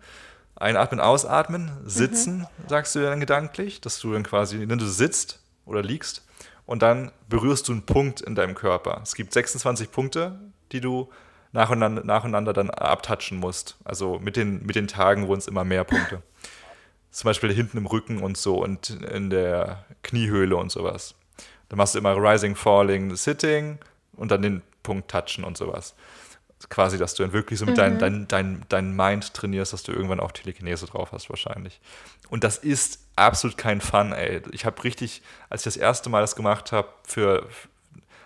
Einatmen, 0.56 1.00
ausatmen, 1.00 1.70
sitzen, 1.84 2.40
mhm. 2.40 2.68
sagst 2.68 2.94
du 2.94 3.00
dann 3.00 3.20
gedanklich, 3.20 3.80
dass 3.80 4.00
du 4.00 4.12
dann 4.12 4.24
quasi, 4.24 4.68
wenn 4.68 4.78
du 4.78 4.86
sitzt 4.86 5.40
oder 5.64 5.82
liegst 5.82 6.26
und 6.66 6.82
dann 6.82 7.12
berührst 7.28 7.68
du 7.68 7.72
einen 7.72 7.86
Punkt 7.86 8.20
in 8.20 8.34
deinem 8.34 8.54
Körper. 8.54 9.00
Es 9.02 9.14
gibt 9.14 9.32
26 9.32 9.90
Punkte, 9.92 10.38
die 10.72 10.80
du 10.80 11.08
nacheinander, 11.52 12.04
nacheinander 12.04 12.52
dann 12.52 12.70
abtatschen 12.70 13.38
musst. 13.38 13.76
Also 13.84 14.18
mit 14.18 14.36
den, 14.36 14.66
mit 14.66 14.74
den 14.74 14.88
Tagen 14.88 15.28
wurden 15.28 15.38
es 15.38 15.46
immer 15.46 15.64
mehr 15.64 15.84
Punkte. 15.84 16.22
Zum 17.10 17.28
Beispiel 17.28 17.52
hinten 17.52 17.78
im 17.78 17.86
Rücken 17.86 18.22
und 18.22 18.36
so 18.36 18.62
und 18.62 18.90
in 18.90 19.30
der 19.30 19.84
Kniehöhle 20.02 20.56
und 20.56 20.70
sowas. 20.70 21.14
Dann 21.68 21.78
machst 21.78 21.94
du 21.94 22.00
immer 22.00 22.16
Rising, 22.16 22.54
Falling, 22.54 23.14
Sitting 23.16 23.78
und 24.18 24.30
dann 24.30 24.42
den 24.42 24.62
Punkt 24.82 25.10
touchen 25.10 25.44
und 25.44 25.56
sowas. 25.56 25.94
Quasi, 26.68 26.98
dass 26.98 27.14
du 27.14 27.22
dann 27.22 27.32
wirklich 27.32 27.58
so 27.58 27.66
mit 27.66 27.76
mhm. 27.76 27.78
deinem 27.78 27.98
dein, 27.98 28.28
dein, 28.28 28.64
dein 28.68 28.96
Mind 28.96 29.32
trainierst, 29.32 29.72
dass 29.72 29.84
du 29.84 29.92
irgendwann 29.92 30.18
auch 30.18 30.32
Telekinese 30.32 30.86
drauf 30.86 31.12
hast, 31.12 31.30
wahrscheinlich. 31.30 31.80
Und 32.30 32.42
das 32.42 32.58
ist 32.58 33.00
absolut 33.14 33.56
kein 33.56 33.80
Fun, 33.80 34.12
ey. 34.12 34.42
Ich 34.50 34.64
habe 34.64 34.82
richtig, 34.82 35.22
als 35.50 35.62
ich 35.62 35.74
das 35.74 35.76
erste 35.76 36.10
Mal 36.10 36.20
das 36.20 36.34
gemacht 36.34 36.72
habe, 36.72 36.88
für, 37.04 37.46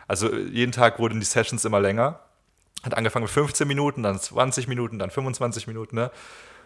also 0.08 0.34
jeden 0.34 0.72
Tag 0.72 0.98
wurden 0.98 1.20
die 1.20 1.26
Sessions 1.26 1.64
immer 1.64 1.80
länger. 1.80 2.20
Hat 2.82 2.94
angefangen 2.94 3.24
mit 3.24 3.30
15 3.30 3.68
Minuten, 3.68 4.02
dann 4.02 4.18
20 4.18 4.66
Minuten, 4.66 4.98
dann 4.98 5.10
25 5.10 5.66
Minuten, 5.66 5.96
ne? 5.96 6.10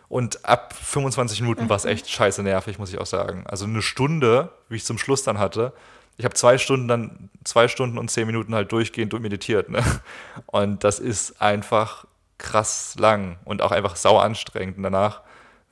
Und 0.09 0.45
ab 0.45 0.72
25 0.72 1.41
Minuten 1.41 1.64
mhm. 1.64 1.68
war 1.68 1.77
es 1.77 1.85
echt 1.85 2.09
scheiße 2.09 2.43
nervig, 2.43 2.79
muss 2.79 2.93
ich 2.93 2.99
auch 2.99 3.07
sagen. 3.07 3.45
Also 3.47 3.64
eine 3.64 3.83
Stunde, 3.83 4.51
wie 4.68 4.77
ich 4.77 4.85
zum 4.85 4.99
Schluss 4.99 5.24
dann 5.24 5.39
hatte, 5.39 5.72
ich 6.18 6.24
habe 6.24 6.34
zwei 6.34 6.58
Stunden 6.58 6.88
dann, 6.88 7.30
zwei 7.44 7.68
Stunden 7.68 7.98
und 7.98 8.10
zehn 8.10 8.26
Minuten 8.26 8.54
halt 8.54 8.72
durchgehend 8.72 9.12
meditiert. 9.20 9.68
Ne? 9.68 9.82
Und 10.46 10.84
das 10.84 10.98
ist 10.98 11.40
einfach 11.42 12.06
krass 12.38 12.96
lang 12.98 13.38
und 13.44 13.62
auch 13.62 13.72
einfach 13.72 13.96
sau 13.96 14.18
anstrengend. 14.18 14.78
Und 14.78 14.82
danach 14.82 15.22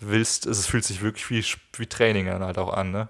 willst, 0.01 0.47
es 0.47 0.67
fühlt 0.67 0.85
sich 0.85 1.03
wirklich 1.03 1.31
wie, 1.31 1.45
wie 1.79 1.87
Training 1.87 2.27
dann 2.27 2.45
halt 2.45 2.59
auch 2.59 2.73
an. 2.73 2.91
Ne? 2.91 3.09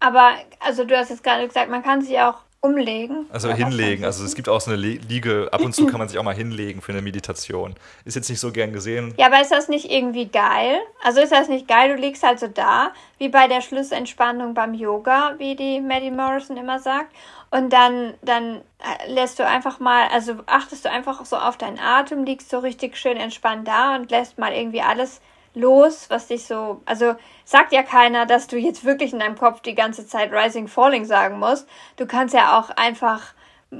Aber, 0.00 0.32
also 0.60 0.84
du 0.84 0.96
hast 0.96 1.10
jetzt 1.10 1.22
gerade 1.22 1.46
gesagt, 1.46 1.70
man 1.70 1.82
kann 1.82 2.02
sich 2.02 2.18
auch 2.18 2.38
Umlegen? 2.64 3.26
Also 3.32 3.52
hinlegen. 3.52 4.04
Also 4.04 4.24
es 4.24 4.36
gibt 4.36 4.48
auch 4.48 4.60
so 4.60 4.70
eine 4.70 4.78
Liege, 4.80 5.48
ab 5.50 5.62
und 5.62 5.74
zu 5.74 5.86
kann 5.86 5.98
man 5.98 6.08
sich 6.08 6.16
auch 6.16 6.22
mal 6.22 6.34
hinlegen 6.34 6.80
für 6.80 6.92
eine 6.92 7.02
Meditation. 7.02 7.74
Ist 8.04 8.14
jetzt 8.14 8.30
nicht 8.30 8.38
so 8.38 8.52
gern 8.52 8.72
gesehen. 8.72 9.14
Ja, 9.18 9.26
aber 9.26 9.40
ist 9.40 9.50
das 9.50 9.68
nicht 9.68 9.90
irgendwie 9.90 10.26
geil? 10.26 10.78
Also 11.02 11.20
ist 11.20 11.32
das 11.32 11.48
nicht 11.48 11.66
geil? 11.66 11.96
Du 11.96 12.00
liegst 12.00 12.22
halt 12.22 12.38
so 12.38 12.46
da, 12.46 12.92
wie 13.18 13.28
bei 13.28 13.48
der 13.48 13.62
Schlussentspannung 13.62 14.54
beim 14.54 14.74
Yoga, 14.74 15.34
wie 15.38 15.56
die 15.56 15.80
Maddie 15.80 16.12
Morrison 16.12 16.56
immer 16.56 16.78
sagt. 16.78 17.12
Und 17.50 17.72
dann, 17.72 18.14
dann 18.22 18.62
äh, 18.78 19.12
lässt 19.12 19.40
du 19.40 19.46
einfach 19.46 19.80
mal, 19.80 20.06
also 20.12 20.36
achtest 20.46 20.84
du 20.84 20.90
einfach 20.90 21.24
so 21.24 21.36
auf 21.36 21.58
deinen 21.58 21.80
Atem, 21.80 22.24
liegst 22.24 22.48
so 22.48 22.60
richtig 22.60 22.96
schön 22.96 23.16
entspannt 23.16 23.66
da 23.66 23.96
und 23.96 24.12
lässt 24.12 24.38
mal 24.38 24.52
irgendwie 24.52 24.82
alles 24.82 25.20
los, 25.54 26.06
was 26.08 26.28
dich 26.28 26.46
so, 26.46 26.80
also 26.86 27.14
sagt 27.44 27.72
ja 27.72 27.82
keiner, 27.82 28.26
dass 28.26 28.46
du 28.46 28.56
jetzt 28.56 28.84
wirklich 28.84 29.12
in 29.12 29.18
deinem 29.18 29.36
Kopf 29.36 29.60
die 29.60 29.74
ganze 29.74 30.06
Zeit 30.06 30.32
Rising 30.32 30.68
Falling 30.68 31.04
sagen 31.04 31.38
musst. 31.38 31.68
Du 31.96 32.06
kannst 32.06 32.34
ja 32.34 32.58
auch 32.58 32.70
einfach 32.70 33.34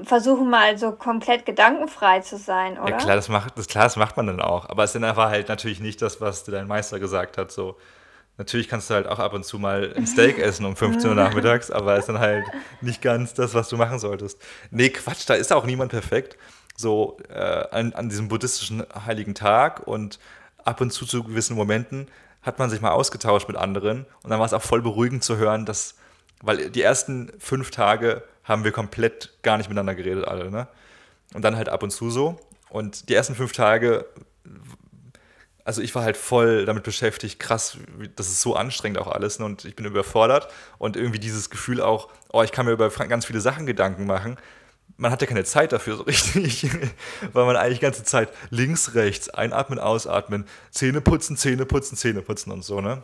versuchen 0.04 0.48
mal 0.48 0.78
so 0.78 0.92
komplett 0.92 1.44
gedankenfrei 1.44 2.20
zu 2.20 2.38
sein, 2.38 2.78
oder? 2.78 2.90
Ja, 2.90 2.96
klar, 2.96 3.16
das 3.16 3.28
macht, 3.28 3.58
das, 3.58 3.66
klar, 3.66 3.84
das 3.84 3.96
macht 3.96 4.16
man 4.16 4.26
dann 4.26 4.40
auch. 4.40 4.68
Aber 4.68 4.84
es 4.84 4.94
ist 4.94 5.02
einfach 5.02 5.30
halt 5.30 5.48
natürlich 5.48 5.80
nicht 5.80 6.00
das, 6.00 6.20
was 6.20 6.44
dein 6.44 6.66
Meister 6.66 6.98
gesagt 6.98 7.36
hat. 7.36 7.52
So, 7.52 7.76
natürlich 8.38 8.68
kannst 8.68 8.88
du 8.88 8.94
halt 8.94 9.06
auch 9.06 9.18
ab 9.18 9.34
und 9.34 9.44
zu 9.44 9.58
mal 9.58 9.92
ein 9.94 10.06
Steak 10.06 10.38
essen 10.42 10.64
um 10.64 10.76
15 10.76 11.10
Uhr 11.10 11.16
nachmittags, 11.16 11.70
aber 11.70 11.94
es 11.94 12.00
ist 12.00 12.08
dann 12.08 12.18
halt 12.18 12.44
nicht 12.80 13.02
ganz 13.02 13.34
das, 13.34 13.54
was 13.54 13.68
du 13.68 13.76
machen 13.76 13.98
solltest. 13.98 14.40
Nee, 14.70 14.88
Quatsch, 14.88 15.28
da 15.28 15.34
ist 15.34 15.52
auch 15.52 15.66
niemand 15.66 15.90
perfekt. 15.90 16.38
So 16.74 17.18
äh, 17.28 17.38
an, 17.70 17.92
an 17.92 18.08
diesem 18.08 18.28
buddhistischen 18.28 18.84
heiligen 19.06 19.34
Tag 19.34 19.86
und 19.86 20.18
ab 20.64 20.80
und 20.80 20.92
zu 20.92 21.06
zu 21.06 21.22
gewissen 21.24 21.56
Momenten 21.56 22.08
hat 22.42 22.58
man 22.58 22.70
sich 22.70 22.80
mal 22.80 22.90
ausgetauscht 22.90 23.48
mit 23.48 23.56
anderen 23.56 24.06
und 24.22 24.30
dann 24.30 24.38
war 24.38 24.46
es 24.46 24.52
auch 24.52 24.62
voll 24.62 24.82
beruhigend 24.82 25.22
zu 25.22 25.36
hören, 25.36 25.64
dass, 25.64 25.94
weil 26.42 26.70
die 26.70 26.82
ersten 26.82 27.32
fünf 27.38 27.70
Tage 27.70 28.24
haben 28.44 28.64
wir 28.64 28.72
komplett 28.72 29.32
gar 29.42 29.56
nicht 29.58 29.68
miteinander 29.68 29.94
geredet, 29.94 30.26
alle, 30.26 30.50
ne? 30.50 30.66
Und 31.34 31.42
dann 31.42 31.56
halt 31.56 31.68
ab 31.68 31.82
und 31.82 31.90
zu 31.90 32.10
so. 32.10 32.38
Und 32.68 33.08
die 33.08 33.14
ersten 33.14 33.34
fünf 33.34 33.52
Tage, 33.52 34.06
also 35.64 35.80
ich 35.80 35.94
war 35.94 36.02
halt 36.02 36.16
voll 36.16 36.66
damit 36.66 36.82
beschäftigt, 36.82 37.38
krass, 37.38 37.78
das 38.16 38.28
ist 38.28 38.42
so 38.42 38.56
anstrengend 38.56 38.98
auch 38.98 39.06
alles 39.06 39.38
ne? 39.38 39.44
und 39.46 39.64
ich 39.64 39.76
bin 39.76 39.86
überfordert 39.86 40.48
und 40.78 40.96
irgendwie 40.96 41.20
dieses 41.20 41.48
Gefühl 41.48 41.80
auch, 41.80 42.08
oh, 42.32 42.42
ich 42.42 42.52
kann 42.52 42.66
mir 42.66 42.72
über 42.72 42.90
ganz 42.90 43.24
viele 43.24 43.40
Sachen 43.40 43.66
Gedanken 43.66 44.06
machen, 44.06 44.36
man 44.96 45.10
hat 45.10 45.20
ja 45.20 45.26
keine 45.26 45.44
Zeit 45.44 45.72
dafür 45.72 45.96
so 45.96 46.02
richtig, 46.04 46.70
weil 47.32 47.44
man 47.46 47.56
eigentlich 47.56 47.78
die 47.78 47.84
ganze 47.84 48.04
Zeit 48.04 48.30
links, 48.50 48.94
rechts, 48.94 49.28
einatmen, 49.28 49.78
ausatmen, 49.78 50.46
Zähne 50.70 51.00
putzen, 51.00 51.36
Zähne 51.36 51.66
putzen, 51.66 51.96
Zähne 51.96 52.22
putzen 52.22 52.52
und 52.52 52.64
so, 52.64 52.80
ne? 52.80 53.02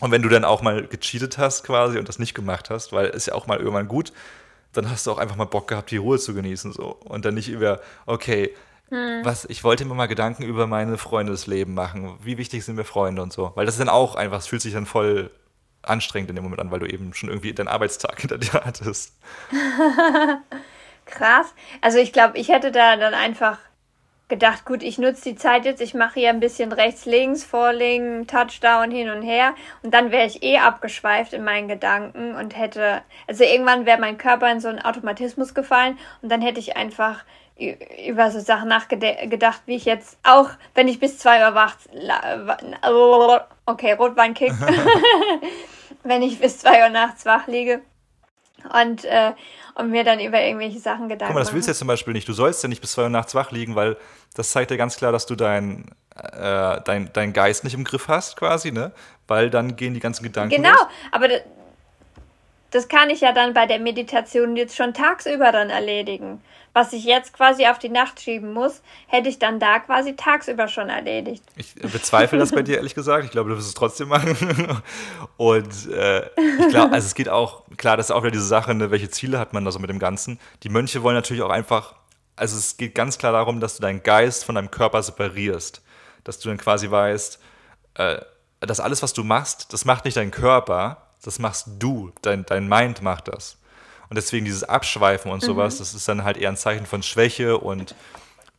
Und 0.00 0.10
wenn 0.10 0.22
du 0.22 0.28
dann 0.28 0.44
auch 0.44 0.60
mal 0.60 0.86
gecheatet 0.86 1.38
hast 1.38 1.64
quasi 1.64 1.98
und 1.98 2.08
das 2.08 2.18
nicht 2.18 2.34
gemacht 2.34 2.68
hast, 2.68 2.92
weil 2.92 3.06
es 3.06 3.26
ja 3.26 3.34
auch 3.34 3.46
mal 3.46 3.58
irgendwann 3.58 3.88
gut, 3.88 4.12
dann 4.72 4.90
hast 4.90 5.06
du 5.06 5.12
auch 5.12 5.18
einfach 5.18 5.36
mal 5.36 5.46
Bock 5.46 5.68
gehabt, 5.68 5.90
die 5.90 5.96
Ruhe 5.96 6.18
zu 6.18 6.34
genießen 6.34 6.72
so 6.72 6.88
und 6.88 7.24
dann 7.24 7.34
nicht 7.34 7.48
über 7.48 7.80
okay, 8.04 8.54
hm. 8.90 9.24
was 9.24 9.46
ich 9.46 9.64
wollte 9.64 9.84
mir 9.86 9.94
mal 9.94 10.06
Gedanken 10.06 10.42
über 10.42 10.66
meine 10.66 10.98
Freundesleben 10.98 11.72
machen. 11.72 12.18
Wie 12.22 12.36
wichtig 12.36 12.64
sind 12.64 12.76
mir 12.76 12.84
Freunde 12.84 13.22
und 13.22 13.32
so, 13.32 13.52
weil 13.54 13.64
das 13.64 13.76
ist 13.76 13.80
dann 13.80 13.88
auch 13.88 14.16
einfach, 14.16 14.38
es 14.38 14.46
fühlt 14.46 14.62
sich 14.62 14.74
dann 14.74 14.86
voll 14.86 15.30
anstrengend 15.82 16.30
in 16.30 16.36
dem 16.36 16.44
Moment 16.44 16.60
an, 16.60 16.70
weil 16.70 16.80
du 16.80 16.86
eben 16.86 17.14
schon 17.14 17.28
irgendwie 17.28 17.54
deinen 17.54 17.68
Arbeitstag 17.68 18.20
hinter 18.20 18.38
dir 18.38 18.52
hattest. 18.52 19.14
Krass. 21.06 21.54
Also 21.80 21.98
ich 21.98 22.12
glaube, 22.12 22.36
ich 22.36 22.48
hätte 22.48 22.72
da 22.72 22.96
dann 22.96 23.14
einfach 23.14 23.58
gedacht, 24.28 24.64
gut, 24.64 24.82
ich 24.82 24.98
nutze 24.98 25.22
die 25.22 25.36
Zeit 25.36 25.64
jetzt, 25.64 25.80
ich 25.80 25.94
mache 25.94 26.18
hier 26.18 26.30
ein 26.30 26.40
bisschen 26.40 26.72
rechts, 26.72 27.06
links, 27.06 27.44
Vorlegen, 27.44 28.26
Touchdown 28.26 28.90
hin 28.90 29.08
und 29.08 29.22
her. 29.22 29.54
Und 29.82 29.94
dann 29.94 30.10
wäre 30.10 30.26
ich 30.26 30.42
eh 30.42 30.58
abgeschweift 30.58 31.32
in 31.32 31.44
meinen 31.44 31.68
Gedanken 31.68 32.34
und 32.34 32.56
hätte, 32.56 33.02
also 33.28 33.44
irgendwann 33.44 33.86
wäre 33.86 34.00
mein 34.00 34.18
Körper 34.18 34.50
in 34.50 34.60
so 34.60 34.68
einen 34.68 34.80
Automatismus 34.82 35.54
gefallen 35.54 35.96
und 36.22 36.30
dann 36.30 36.42
hätte 36.42 36.58
ich 36.58 36.76
einfach 36.76 37.24
über 38.06 38.30
so 38.30 38.40
Sachen 38.40 38.68
nachgedacht, 38.68 39.62
wie 39.64 39.76
ich 39.76 39.86
jetzt 39.86 40.18
auch, 40.24 40.50
wenn 40.74 40.88
ich 40.88 41.00
bis 41.00 41.18
zwei 41.18 41.46
Uhr 41.46 41.54
wach, 41.54 41.76
okay, 43.64 43.92
Rotwein 43.92 44.34
kickt, 44.34 44.56
wenn 46.02 46.22
ich 46.22 46.38
bis 46.38 46.58
zwei 46.58 46.82
Uhr 46.82 46.90
nachts 46.90 47.24
wach 47.24 47.46
liege. 47.46 47.80
Und, 48.72 49.04
äh, 49.04 49.32
und 49.76 49.90
mir 49.90 50.04
dann 50.04 50.20
über 50.20 50.40
irgendwelche 50.40 50.78
Sachen 50.78 51.08
Gedanken 51.08 51.26
Guck 51.26 51.34
mal, 51.34 51.40
das 51.40 51.52
willst 51.52 51.68
du 51.68 51.70
jetzt 51.70 51.78
zum 51.78 51.88
Beispiel 51.88 52.14
nicht. 52.14 52.28
Du 52.28 52.32
sollst 52.32 52.62
ja 52.62 52.68
nicht 52.68 52.80
bis 52.80 52.92
zwei 52.92 53.02
Uhr 53.02 53.08
nachts 53.10 53.34
wach 53.34 53.50
liegen, 53.50 53.74
weil 53.74 53.96
das 54.34 54.50
zeigt 54.50 54.70
dir 54.70 54.76
ganz 54.76 54.96
klar, 54.96 55.12
dass 55.12 55.26
du 55.26 55.34
deinen 55.34 55.90
äh, 56.16 56.80
dein, 56.82 57.10
dein 57.12 57.32
Geist 57.32 57.62
nicht 57.62 57.74
im 57.74 57.84
Griff 57.84 58.08
hast, 58.08 58.36
quasi, 58.36 58.72
ne? 58.72 58.92
Weil 59.28 59.50
dann 59.50 59.76
gehen 59.76 59.92
die 59.92 60.00
ganzen 60.00 60.22
Gedanken. 60.22 60.54
Genau, 60.54 60.70
los. 60.70 60.86
aber 61.12 61.28
das 62.70 62.88
kann 62.88 63.10
ich 63.10 63.20
ja 63.20 63.32
dann 63.32 63.54
bei 63.54 63.66
der 63.66 63.78
Meditation 63.78 64.56
jetzt 64.56 64.76
schon 64.76 64.94
tagsüber 64.94 65.52
dann 65.52 65.70
erledigen 65.70 66.40
was 66.76 66.92
ich 66.92 67.04
jetzt 67.04 67.32
quasi 67.32 67.66
auf 67.66 67.78
die 67.78 67.88
Nacht 67.88 68.20
schieben 68.20 68.52
muss, 68.52 68.82
hätte 69.06 69.30
ich 69.30 69.38
dann 69.38 69.58
da 69.58 69.78
quasi 69.78 70.14
tagsüber 70.14 70.68
schon 70.68 70.90
erledigt. 70.90 71.42
Ich 71.56 71.74
bezweifle 71.74 72.38
das 72.38 72.52
bei 72.52 72.60
dir 72.60 72.76
ehrlich 72.76 72.94
gesagt. 72.94 73.24
Ich 73.24 73.30
glaube, 73.30 73.48
du 73.48 73.56
wirst 73.56 73.68
es 73.68 73.72
trotzdem 73.72 74.08
machen. 74.08 74.82
Und 75.38 75.90
äh, 75.90 76.26
ich 76.36 76.68
glaube, 76.68 76.92
also 76.92 77.06
es 77.06 77.14
geht 77.14 77.30
auch, 77.30 77.62
klar, 77.78 77.96
das 77.96 78.10
ist 78.10 78.10
auch 78.10 78.24
wieder 78.24 78.32
diese 78.32 78.44
Sache, 78.44 78.74
ne, 78.74 78.90
welche 78.90 79.08
Ziele 79.08 79.38
hat 79.38 79.54
man 79.54 79.64
da 79.64 79.72
so 79.72 79.78
mit 79.78 79.88
dem 79.88 79.98
Ganzen. 79.98 80.38
Die 80.64 80.68
Mönche 80.68 81.02
wollen 81.02 81.16
natürlich 81.16 81.42
auch 81.42 81.48
einfach, 81.48 81.94
also 82.36 82.58
es 82.58 82.76
geht 82.76 82.94
ganz 82.94 83.16
klar 83.16 83.32
darum, 83.32 83.58
dass 83.58 83.76
du 83.76 83.80
deinen 83.80 84.02
Geist 84.02 84.44
von 84.44 84.56
deinem 84.56 84.70
Körper 84.70 85.02
separierst. 85.02 85.80
Dass 86.24 86.40
du 86.40 86.50
dann 86.50 86.58
quasi 86.58 86.90
weißt, 86.90 87.40
äh, 87.94 88.18
dass 88.60 88.80
alles, 88.80 89.02
was 89.02 89.14
du 89.14 89.24
machst, 89.24 89.72
das 89.72 89.86
macht 89.86 90.04
nicht 90.04 90.18
dein 90.18 90.30
Körper, 90.30 91.05
das 91.26 91.38
machst 91.38 91.66
du, 91.78 92.12
dein, 92.22 92.46
dein 92.46 92.68
Mind 92.68 93.02
macht 93.02 93.28
das. 93.28 93.58
Und 94.08 94.16
deswegen 94.16 94.44
dieses 94.44 94.62
Abschweifen 94.62 95.30
und 95.30 95.42
sowas, 95.42 95.74
mhm. 95.74 95.78
das 95.78 95.94
ist 95.94 96.06
dann 96.08 96.22
halt 96.22 96.36
eher 96.36 96.50
ein 96.50 96.56
Zeichen 96.56 96.86
von 96.86 97.02
Schwäche 97.02 97.58
und 97.58 97.96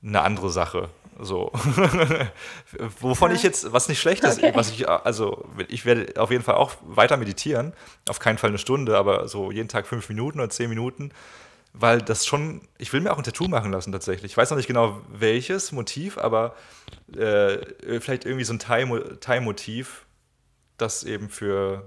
eine 0.03 0.21
andere 0.21 0.49
Sache. 0.49 0.89
So. 1.19 1.51
Wovon 2.99 3.33
ich 3.33 3.41
jetzt, 3.41 3.71
was 3.71 3.87
nicht 3.87 3.99
schlecht 3.99 4.23
ist, 4.23 4.37
okay. 4.37 4.51
was 4.53 4.69
ich, 4.69 4.87
also 4.87 5.45
ich 5.67 5.85
werde 5.85 6.21
auf 6.21 6.29
jeden 6.29 6.43
Fall 6.43 6.55
auch 6.55 6.73
weiter 6.85 7.17
meditieren. 7.17 7.73
Auf 8.07 8.19
keinen 8.19 8.37
Fall 8.37 8.49
eine 8.49 8.59
Stunde, 8.59 8.97
aber 8.97 9.27
so 9.27 9.51
jeden 9.51 9.69
Tag 9.69 9.87
fünf 9.87 10.09
Minuten 10.09 10.39
oder 10.39 10.49
zehn 10.49 10.69
Minuten. 10.69 11.11
Weil 11.73 12.01
das 12.01 12.25
schon, 12.25 12.61
ich 12.77 12.91
will 12.91 13.01
mir 13.01 13.13
auch 13.13 13.17
ein 13.17 13.23
Tattoo 13.23 13.47
machen 13.47 13.71
lassen 13.71 13.91
tatsächlich. 13.91 14.31
Ich 14.31 14.37
weiß 14.37 14.49
noch 14.49 14.57
nicht 14.57 14.67
genau 14.67 14.99
welches 15.09 15.71
Motiv, 15.71 16.17
aber 16.17 16.55
äh, 17.15 17.57
vielleicht 17.99 18.25
irgendwie 18.25 18.45
so 18.45 18.53
ein 18.53 18.59
Thai-Motiv, 19.19 20.05
das 20.77 21.03
eben 21.03 21.29
für 21.29 21.83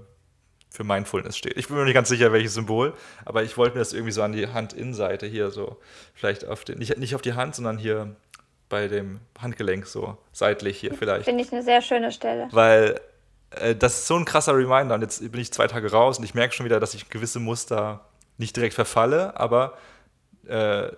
für 0.71 0.85
Mindfulness 0.85 1.37
steht. 1.37 1.57
Ich 1.57 1.67
bin 1.67 1.77
mir 1.77 1.83
nicht 1.83 1.93
ganz 1.93 2.09
sicher, 2.09 2.31
welches 2.31 2.53
Symbol, 2.53 2.93
aber 3.25 3.43
ich 3.43 3.57
wollte 3.57 3.75
mir 3.75 3.81
das 3.81 3.91
irgendwie 3.91 4.13
so 4.13 4.23
an 4.23 4.31
die 4.31 4.47
Handinnenseite 4.47 5.27
hier 5.27 5.51
so, 5.51 5.77
vielleicht 6.15 6.45
auf 6.47 6.63
den, 6.63 6.79
nicht, 6.79 6.97
nicht 6.97 7.13
auf 7.13 7.21
die 7.21 7.33
Hand, 7.33 7.55
sondern 7.55 7.77
hier 7.77 8.15
bei 8.69 8.87
dem 8.87 9.19
Handgelenk 9.37 9.85
so 9.85 10.17
seitlich 10.31 10.79
hier 10.79 10.93
vielleicht. 10.93 11.25
Finde 11.25 11.43
ich 11.43 11.51
eine 11.51 11.61
sehr 11.61 11.81
schöne 11.81 12.11
Stelle. 12.13 12.47
Weil 12.51 13.01
äh, 13.51 13.75
das 13.75 13.99
ist 13.99 14.07
so 14.07 14.15
ein 14.15 14.23
krasser 14.23 14.55
Reminder 14.55 14.95
und 14.95 15.01
jetzt 15.01 15.19
bin 15.29 15.41
ich 15.41 15.51
zwei 15.51 15.67
Tage 15.67 15.91
raus 15.91 16.17
und 16.17 16.23
ich 16.23 16.33
merke 16.33 16.53
schon 16.55 16.65
wieder, 16.65 16.79
dass 16.79 16.93
ich 16.93 17.09
gewisse 17.09 17.39
Muster 17.39 18.05
nicht 18.37 18.55
direkt 18.55 18.73
verfalle, 18.73 19.37
aber 19.37 19.77
äh, 20.47 20.89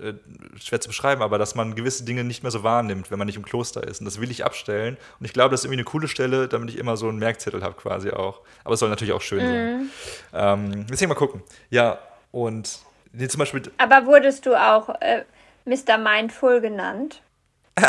äh, 0.00 0.14
schwer 0.60 0.80
zu 0.80 0.88
beschreiben, 0.88 1.22
aber 1.22 1.38
dass 1.38 1.54
man 1.54 1.74
gewisse 1.74 2.04
Dinge 2.04 2.24
nicht 2.24 2.42
mehr 2.42 2.50
so 2.50 2.62
wahrnimmt, 2.62 3.10
wenn 3.10 3.18
man 3.18 3.26
nicht 3.26 3.36
im 3.36 3.44
Kloster 3.44 3.82
ist. 3.82 4.00
Und 4.00 4.04
das 4.06 4.20
will 4.20 4.30
ich 4.30 4.44
abstellen. 4.44 4.96
Und 5.18 5.26
ich 5.26 5.32
glaube, 5.32 5.50
das 5.50 5.60
ist 5.60 5.64
irgendwie 5.64 5.80
eine 5.80 5.84
coole 5.84 6.08
Stelle, 6.08 6.48
damit 6.48 6.70
ich 6.70 6.78
immer 6.78 6.96
so 6.96 7.08
einen 7.08 7.18
Merkzettel 7.18 7.62
habe 7.62 7.74
quasi 7.74 8.10
auch. 8.10 8.40
Aber 8.64 8.74
es 8.74 8.80
soll 8.80 8.88
natürlich 8.88 9.12
auch 9.12 9.22
schön 9.22 9.44
mhm. 9.44 9.90
sein. 10.32 10.86
Ähm, 10.86 10.86
hier 10.96 11.08
mal 11.08 11.14
gucken. 11.14 11.42
Ja, 11.70 11.98
und 12.32 12.78
nee, 13.12 13.28
zum 13.28 13.38
Beispiel. 13.38 13.62
Aber 13.78 14.06
wurdest 14.06 14.46
du 14.46 14.54
auch 14.54 14.88
äh, 15.00 15.24
Mr. 15.64 15.98
Mindful 15.98 16.60
genannt? 16.60 17.20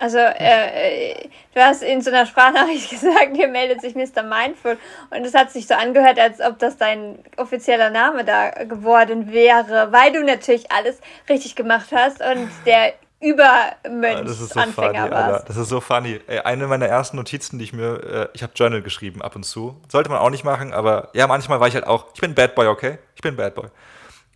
Also, 0.00 0.18
äh, 0.18 1.10
äh, 1.10 1.28
du 1.54 1.60
hast 1.60 1.82
in 1.82 2.00
so 2.02 2.10
einer 2.10 2.24
Sprachnachricht 2.24 2.88
gesagt, 2.90 3.30
hier 3.34 3.48
meldet 3.48 3.80
sich 3.80 3.96
Mr. 3.96 4.22
Mindful. 4.22 4.78
Und 5.10 5.24
es 5.24 5.34
hat 5.34 5.50
sich 5.50 5.66
so 5.66 5.74
angehört, 5.74 6.20
als 6.20 6.40
ob 6.40 6.60
das 6.60 6.76
dein 6.76 7.18
offizieller 7.36 7.90
Name 7.90 8.24
da 8.24 8.50
geworden 8.64 9.32
wäre, 9.32 9.90
weil 9.90 10.12
du 10.12 10.22
natürlich 10.22 10.70
alles 10.70 11.00
richtig 11.28 11.56
gemacht 11.56 11.88
hast 11.92 12.20
und 12.20 12.48
der 12.64 12.92
Übermönch 13.20 14.20
das 14.26 14.40
ist 14.40 14.54
so 14.54 14.60
warst. 14.60 15.48
Das 15.48 15.56
ist 15.56 15.68
so 15.68 15.80
funny. 15.80 16.20
Eine 16.44 16.68
meiner 16.68 16.86
ersten 16.86 17.16
Notizen, 17.16 17.58
die 17.58 17.64
ich 17.64 17.72
mir, 17.72 18.04
äh, 18.04 18.28
ich 18.34 18.44
habe 18.44 18.52
Journal 18.54 18.80
geschrieben 18.80 19.20
ab 19.20 19.34
und 19.34 19.42
zu. 19.42 19.80
Sollte 19.88 20.08
man 20.10 20.20
auch 20.20 20.30
nicht 20.30 20.44
machen, 20.44 20.72
aber 20.72 21.08
ja, 21.14 21.26
manchmal 21.26 21.58
war 21.58 21.66
ich 21.66 21.74
halt 21.74 21.88
auch, 21.88 22.06
ich 22.14 22.20
bin 22.20 22.36
Bad 22.36 22.54
Boy, 22.54 22.68
okay? 22.68 22.98
Ich 23.16 23.20
bin 23.20 23.34
Bad 23.34 23.56
Boy. 23.56 23.66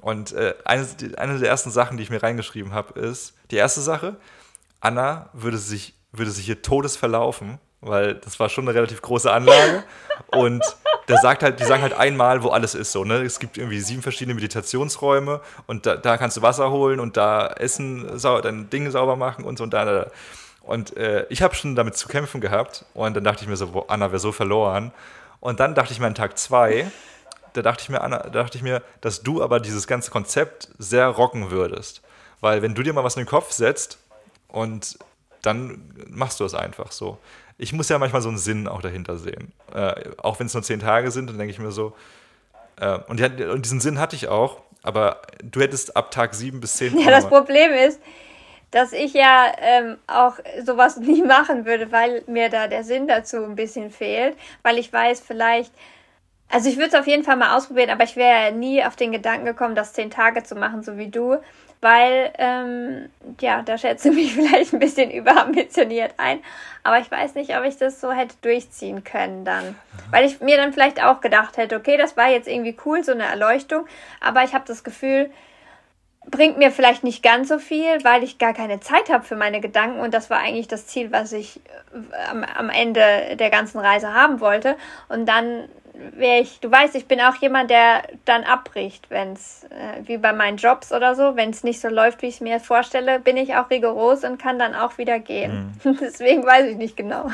Und 0.01 0.33
äh, 0.33 0.55
eine, 0.65 0.85
eine 1.17 1.39
der 1.39 1.49
ersten 1.49 1.71
Sachen, 1.71 1.97
die 1.97 2.03
ich 2.03 2.11
mir 2.11 2.21
reingeschrieben 2.21 2.75
habe, 2.75 2.99
ist, 2.99 3.35
die 3.53 3.57
erste 3.57 3.81
Sache, 3.81 4.17
Anna 4.83 5.31
würde 5.33 5.59
sich, 5.59 5.95
würde 6.11 6.31
sich 6.31 6.45
hier 6.45 6.61
todes 6.61 6.97
verlaufen, 6.97 7.59
weil 7.81 8.17
das 8.17 8.39
war 8.41 8.49
schon 8.49 8.69
eine 8.69 8.75
relativ 8.75 9.01
große 9.01 9.33
Anlage. 9.33 9.85
Und 10.27 10.63
der 11.09 11.19
sagt 11.19 11.43
halt, 11.43 11.61
die 11.61 11.65
sagen 11.65 11.83
halt 11.83 11.95
einmal, 11.95 12.43
wo 12.43 12.49
alles 12.49 12.75
ist 12.75 12.93
so. 12.93 13.05
Ne? 13.05 13.23
Es 13.23 13.39
gibt 13.39 13.57
irgendwie 13.57 13.81
sieben 13.81 14.03
verschiedene 14.03 14.35
Meditationsräume 14.35 15.41
und 15.67 15.87
da, 15.87 15.97
da 15.97 16.17
kannst 16.17 16.37
du 16.37 16.43
Wasser 16.43 16.71
holen 16.71 17.01
und 17.01 17.17
da 17.17 17.47
Essen, 17.47 18.19
sau, 18.19 18.41
dein 18.41 18.71
Ding 18.71 18.91
sauber 18.91 19.17
machen 19.17 19.45
und 19.45 19.57
so 19.57 19.65
und 19.65 19.73
da. 19.73 19.85
da. 19.85 20.11
Und 20.63 20.97
äh, 20.97 21.27
ich 21.29 21.43
habe 21.43 21.55
schon 21.55 21.75
damit 21.75 21.97
zu 21.97 22.07
kämpfen 22.09 22.41
gehabt 22.41 22.85
und 22.95 23.17
dann 23.17 23.25
dachte 23.25 23.43
ich 23.43 23.49
mir 23.49 23.57
so, 23.57 23.69
boah, 23.69 23.85
Anna 23.89 24.11
wäre 24.11 24.21
so 24.21 24.31
verloren. 24.31 24.93
Und 25.41 25.59
dann 25.59 25.75
dachte 25.75 25.93
ich 25.93 25.99
mir 25.99 26.07
an 26.07 26.15
Tag 26.15 26.39
zwei, 26.39 26.91
da 27.53 27.63
dachte 27.63 27.83
ich 27.83 27.89
mir, 27.89 28.01
Anna, 28.01 28.19
dachte 28.19 28.57
ich 28.57 28.63
mir, 28.63 28.83
dass 29.01 29.23
du 29.23 29.43
aber 29.43 29.59
dieses 29.61 29.87
ganze 29.87 30.11
Konzept 30.11 30.69
sehr 30.79 31.09
rocken 31.09 31.51
würdest. 31.51 32.01
Weil 32.41 32.63
wenn 32.63 32.75
du 32.75 32.83
dir 32.83 32.93
mal 32.93 33.05
was 33.05 33.17
in 33.17 33.23
den 33.23 33.29
Kopf 33.29 33.53
setzt 33.53 33.99
und 34.53 34.99
dann 35.43 35.93
machst 36.09 36.39
du 36.41 36.45
es 36.45 36.55
einfach 36.55 36.93
so. 36.93 37.19
Ich 37.59 37.73
muss 37.73 37.89
ja 37.89 37.99
manchmal 37.99 38.23
so 38.23 38.29
einen 38.29 38.39
Sinn 38.39 38.69
auch 38.69 38.81
dahinter 38.81 39.17
sehen. 39.19 39.53
Äh, 39.75 40.11
auch 40.19 40.39
wenn 40.39 40.47
es 40.47 40.55
nur 40.55 40.63
zehn 40.63 40.81
Tage 40.81 41.11
sind, 41.11 41.29
dann 41.29 41.39
denke 41.39 41.53
ich 41.53 41.59
mir 41.59 41.73
so, 41.73 41.95
äh, 42.81 42.99
und, 43.09 43.19
die, 43.19 43.45
und, 43.45 43.65
diesen 43.65 43.81
Sinn 43.81 43.99
hatte 43.99 44.15
ich 44.17 44.29
auch, 44.29 44.61
aber 44.83 45.23
du 45.43 45.61
hättest 45.61 45.97
ab 45.97 46.11
Tag 46.11 46.35
sieben 46.35 46.61
bis 46.61 46.77
zehn. 46.77 46.97
Ja, 46.99 47.11
das 47.11 47.27
Problem 47.27 47.73
ist, 47.73 48.01
dass 48.71 48.93
ich 48.93 49.13
ja 49.15 49.53
ähm, 49.59 49.97
auch 50.07 50.37
sowas 50.65 50.97
nie 51.01 51.23
machen 51.23 51.67
würde, 51.67 51.91
weil 51.91 52.23
mir 52.27 52.49
da 52.49 52.69
der 52.69 52.85
Sinn 52.85 53.09
dazu 53.09 53.45
ein 53.45 53.57
bisschen 53.57 53.91
fehlt, 53.91 54.37
weil 54.63 54.79
ich 54.79 54.93
weiß, 54.93 55.21
vielleicht 55.21 55.73
also 56.53 56.69
ich 56.69 56.77
würde 56.77 56.89
es 56.89 56.95
auf 56.95 57.07
jeden 57.07 57.25
Fall 57.25 57.37
mal 57.37 57.57
ausprobieren, 57.57 57.89
aber 57.89 58.05
ich 58.05 58.15
wäre 58.15 58.45
ja 58.45 58.51
nie 58.51 58.85
auf 58.85 58.95
den 58.95 59.11
Gedanken 59.11 59.47
gekommen, 59.47 59.75
das 59.75 59.95
zehn 59.95 60.11
Tage 60.11 60.43
zu 60.43 60.55
machen, 60.55 60.83
so 60.83 60.99
wie 60.99 61.09
du 61.09 61.39
weil, 61.83 62.33
ähm, 62.39 63.11
ja, 63.41 63.61
da 63.63 63.77
schätze 63.77 64.09
ich 64.11 64.15
mich 64.15 64.35
vielleicht 64.35 64.73
ein 64.73 64.79
bisschen 64.79 65.11
überambitioniert 65.11 66.15
ein. 66.17 66.39
Aber 66.85 66.99
ich 66.99 67.11
weiß 67.11 67.35
nicht, 67.35 67.57
ob 67.57 67.65
ich 67.65 67.77
das 67.77 68.01
so 68.01 68.13
hätte 68.13 68.37
durchziehen 68.41 69.05
können 69.05 69.45
dann. 69.45 69.77
Weil 70.11 70.25
ich 70.25 70.41
mir 70.41 70.57
dann 70.57 70.73
vielleicht 70.73 71.03
auch 71.03 71.21
gedacht 71.21 71.57
hätte, 71.57 71.77
okay, 71.77 71.97
das 71.97 72.17
war 72.17 72.31
jetzt 72.31 72.49
irgendwie 72.49 72.77
cool, 72.87 73.05
so 73.05 73.13
eine 73.13 73.25
Erleuchtung. 73.25 73.87
Aber 74.21 74.45
ich 74.45 74.55
habe 74.55 74.65
das 74.67 74.85
Gefühl, 74.85 75.31
bringt 76.31 76.57
mir 76.57 76.71
vielleicht 76.71 77.03
nicht 77.03 77.23
ganz 77.23 77.49
so 77.49 77.59
viel, 77.59 78.05
weil 78.05 78.23
ich 78.23 78.39
gar 78.39 78.55
keine 78.55 78.79
Zeit 78.79 79.11
habe 79.11 79.25
für 79.25 79.37
meine 79.37 79.61
Gedanken. 79.61 80.01
Und 80.01 80.15
das 80.15 80.31
war 80.31 80.39
eigentlich 80.39 80.69
das 80.69 80.87
Ziel, 80.87 81.11
was 81.11 81.33
ich 81.33 81.61
äh, 81.93 82.31
am, 82.31 82.45
am 82.45 82.71
Ende 82.71 83.37
der 83.37 83.51
ganzen 83.51 83.79
Reise 83.79 84.15
haben 84.15 84.41
wollte. 84.41 84.77
Und 85.09 85.27
dann 85.27 85.69
wäre 85.95 86.41
ich, 86.41 86.61
du 86.61 86.71
weißt, 86.71 86.95
ich 86.95 87.07
bin 87.07 87.21
auch 87.21 87.37
jemand, 87.37 87.71
der 87.71 88.03
dann 88.25 88.45
abbricht, 88.45 89.11
wenn 89.11 89.33
es, 89.33 89.65
äh, 89.65 90.07
wie 90.07 90.17
bei 90.17 90.33
meinen 90.33 90.57
Jobs 90.57 90.93
oder 90.93 91.15
so, 91.15 91.37
wenn 91.37 91.51
es 91.51 91.65
nicht 91.65 91.81
so 91.81 91.89
läuft, 91.89 92.23
wie 92.23 92.27
ich 92.27 92.37
es 92.37 92.41
mir 92.41 92.61
vorstelle, 92.61 93.21
bin 93.21 93.37
ich 93.37 93.55
auch 93.57 93.69
rigoros 93.71 94.25
und 94.25 94.41
kann 94.41 94.59
dann 94.59 94.75
auch 94.75 94.99
wieder 94.99 95.19
gehen. 95.19 95.75
Mhm. 95.85 95.99
Deswegen 96.01 96.45
weiß 96.45 96.71
ich 96.71 96.77
nicht 96.77 96.97
genau. 96.97 97.31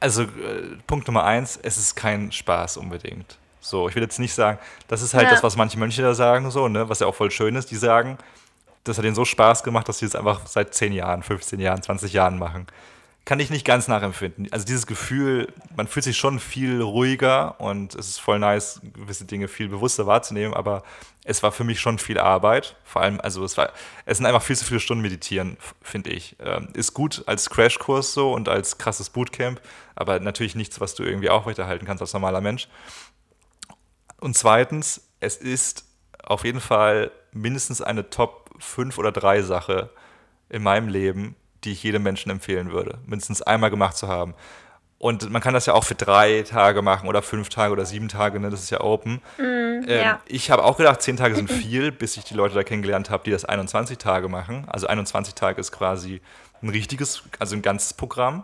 Also, 0.00 0.22
äh, 0.22 0.76
Punkt 0.86 1.06
Nummer 1.08 1.24
eins, 1.24 1.58
es 1.62 1.76
ist 1.76 1.96
kein 1.96 2.30
Spaß 2.30 2.76
unbedingt. 2.76 3.36
So, 3.60 3.88
ich 3.88 3.94
will 3.96 4.02
jetzt 4.02 4.20
nicht 4.20 4.32
sagen, 4.32 4.58
das 4.86 5.02
ist 5.02 5.14
halt 5.14 5.24
ja. 5.24 5.30
das, 5.30 5.42
was 5.42 5.56
manche 5.56 5.78
Mönche 5.78 6.02
da 6.02 6.14
sagen, 6.14 6.50
so, 6.50 6.68
ne, 6.68 6.88
was 6.88 7.00
ja 7.00 7.06
auch 7.08 7.14
voll 7.14 7.30
schön 7.30 7.56
ist, 7.56 7.70
die 7.70 7.76
sagen, 7.76 8.16
das 8.84 8.96
hat 8.96 9.04
ihnen 9.04 9.16
so 9.16 9.24
Spaß 9.24 9.64
gemacht, 9.64 9.88
dass 9.88 9.98
sie 9.98 10.06
es 10.06 10.14
einfach 10.14 10.46
seit 10.46 10.72
10 10.72 10.92
Jahren, 10.92 11.22
15 11.22 11.58
Jahren, 11.60 11.82
20 11.82 12.12
Jahren 12.12 12.38
machen 12.38 12.68
kann 13.28 13.40
ich 13.40 13.50
nicht 13.50 13.66
ganz 13.66 13.88
nachempfinden. 13.88 14.50
Also 14.52 14.64
dieses 14.64 14.86
Gefühl, 14.86 15.52
man 15.76 15.86
fühlt 15.86 16.04
sich 16.04 16.16
schon 16.16 16.40
viel 16.40 16.80
ruhiger 16.80 17.60
und 17.60 17.94
es 17.94 18.08
ist 18.08 18.20
voll 18.20 18.38
nice, 18.38 18.80
gewisse 18.94 19.26
Dinge 19.26 19.48
viel 19.48 19.68
bewusster 19.68 20.06
wahrzunehmen, 20.06 20.54
aber 20.54 20.82
es 21.24 21.42
war 21.42 21.52
für 21.52 21.62
mich 21.62 21.78
schon 21.78 21.98
viel 21.98 22.18
Arbeit. 22.18 22.76
Vor 22.84 23.02
allem, 23.02 23.20
also 23.20 23.44
es 23.44 23.58
war, 23.58 23.70
es 24.06 24.16
sind 24.16 24.24
einfach 24.24 24.40
viel 24.40 24.56
zu 24.56 24.64
viele 24.64 24.80
Stunden 24.80 25.02
meditieren, 25.02 25.58
finde 25.82 26.08
ich. 26.08 26.36
Ähm, 26.38 26.70
ist 26.72 26.94
gut 26.94 27.22
als 27.26 27.50
Crashkurs 27.50 28.14
so 28.14 28.32
und 28.32 28.48
als 28.48 28.78
krasses 28.78 29.10
Bootcamp, 29.10 29.60
aber 29.94 30.20
natürlich 30.20 30.54
nichts, 30.54 30.80
was 30.80 30.94
du 30.94 31.02
irgendwie 31.02 31.28
aufrechterhalten 31.28 31.84
kannst 31.84 32.00
als 32.00 32.14
normaler 32.14 32.40
Mensch. 32.40 32.66
Und 34.22 34.38
zweitens, 34.38 35.06
es 35.20 35.36
ist 35.36 35.84
auf 36.22 36.46
jeden 36.46 36.62
Fall 36.62 37.10
mindestens 37.32 37.82
eine 37.82 38.08
Top 38.08 38.48
5 38.58 38.96
oder 38.96 39.12
3 39.12 39.42
Sache 39.42 39.90
in 40.48 40.62
meinem 40.62 40.88
Leben, 40.88 41.36
die 41.64 41.72
ich 41.72 41.82
jedem 41.82 42.02
Menschen 42.02 42.30
empfehlen 42.30 42.72
würde, 42.72 42.98
mindestens 43.06 43.42
einmal 43.42 43.70
gemacht 43.70 43.96
zu 43.96 44.08
haben. 44.08 44.34
Und 44.98 45.30
man 45.30 45.40
kann 45.40 45.54
das 45.54 45.66
ja 45.66 45.74
auch 45.74 45.84
für 45.84 45.94
drei 45.94 46.42
Tage 46.42 46.82
machen 46.82 47.08
oder 47.08 47.22
fünf 47.22 47.48
Tage 47.50 47.72
oder 47.72 47.86
sieben 47.86 48.08
Tage, 48.08 48.40
ne? 48.40 48.50
das 48.50 48.62
ist 48.64 48.70
ja 48.70 48.80
open. 48.80 49.20
Mm, 49.38 49.42
ähm, 49.42 49.84
ja. 49.86 50.20
Ich 50.26 50.50
habe 50.50 50.64
auch 50.64 50.76
gedacht, 50.76 51.02
zehn 51.02 51.16
Tage 51.16 51.36
sind 51.36 51.50
viel, 51.52 51.92
bis 51.92 52.16
ich 52.16 52.24
die 52.24 52.34
Leute 52.34 52.56
da 52.56 52.64
kennengelernt 52.64 53.08
habe, 53.08 53.22
die 53.24 53.30
das 53.30 53.44
21 53.44 53.98
Tage 53.98 54.28
machen. 54.28 54.66
Also 54.68 54.88
21 54.88 55.34
Tage 55.34 55.60
ist 55.60 55.70
quasi 55.70 56.20
ein 56.62 56.68
richtiges, 56.68 57.22
also 57.38 57.54
ein 57.54 57.62
ganzes 57.62 57.94
Programm. 57.94 58.42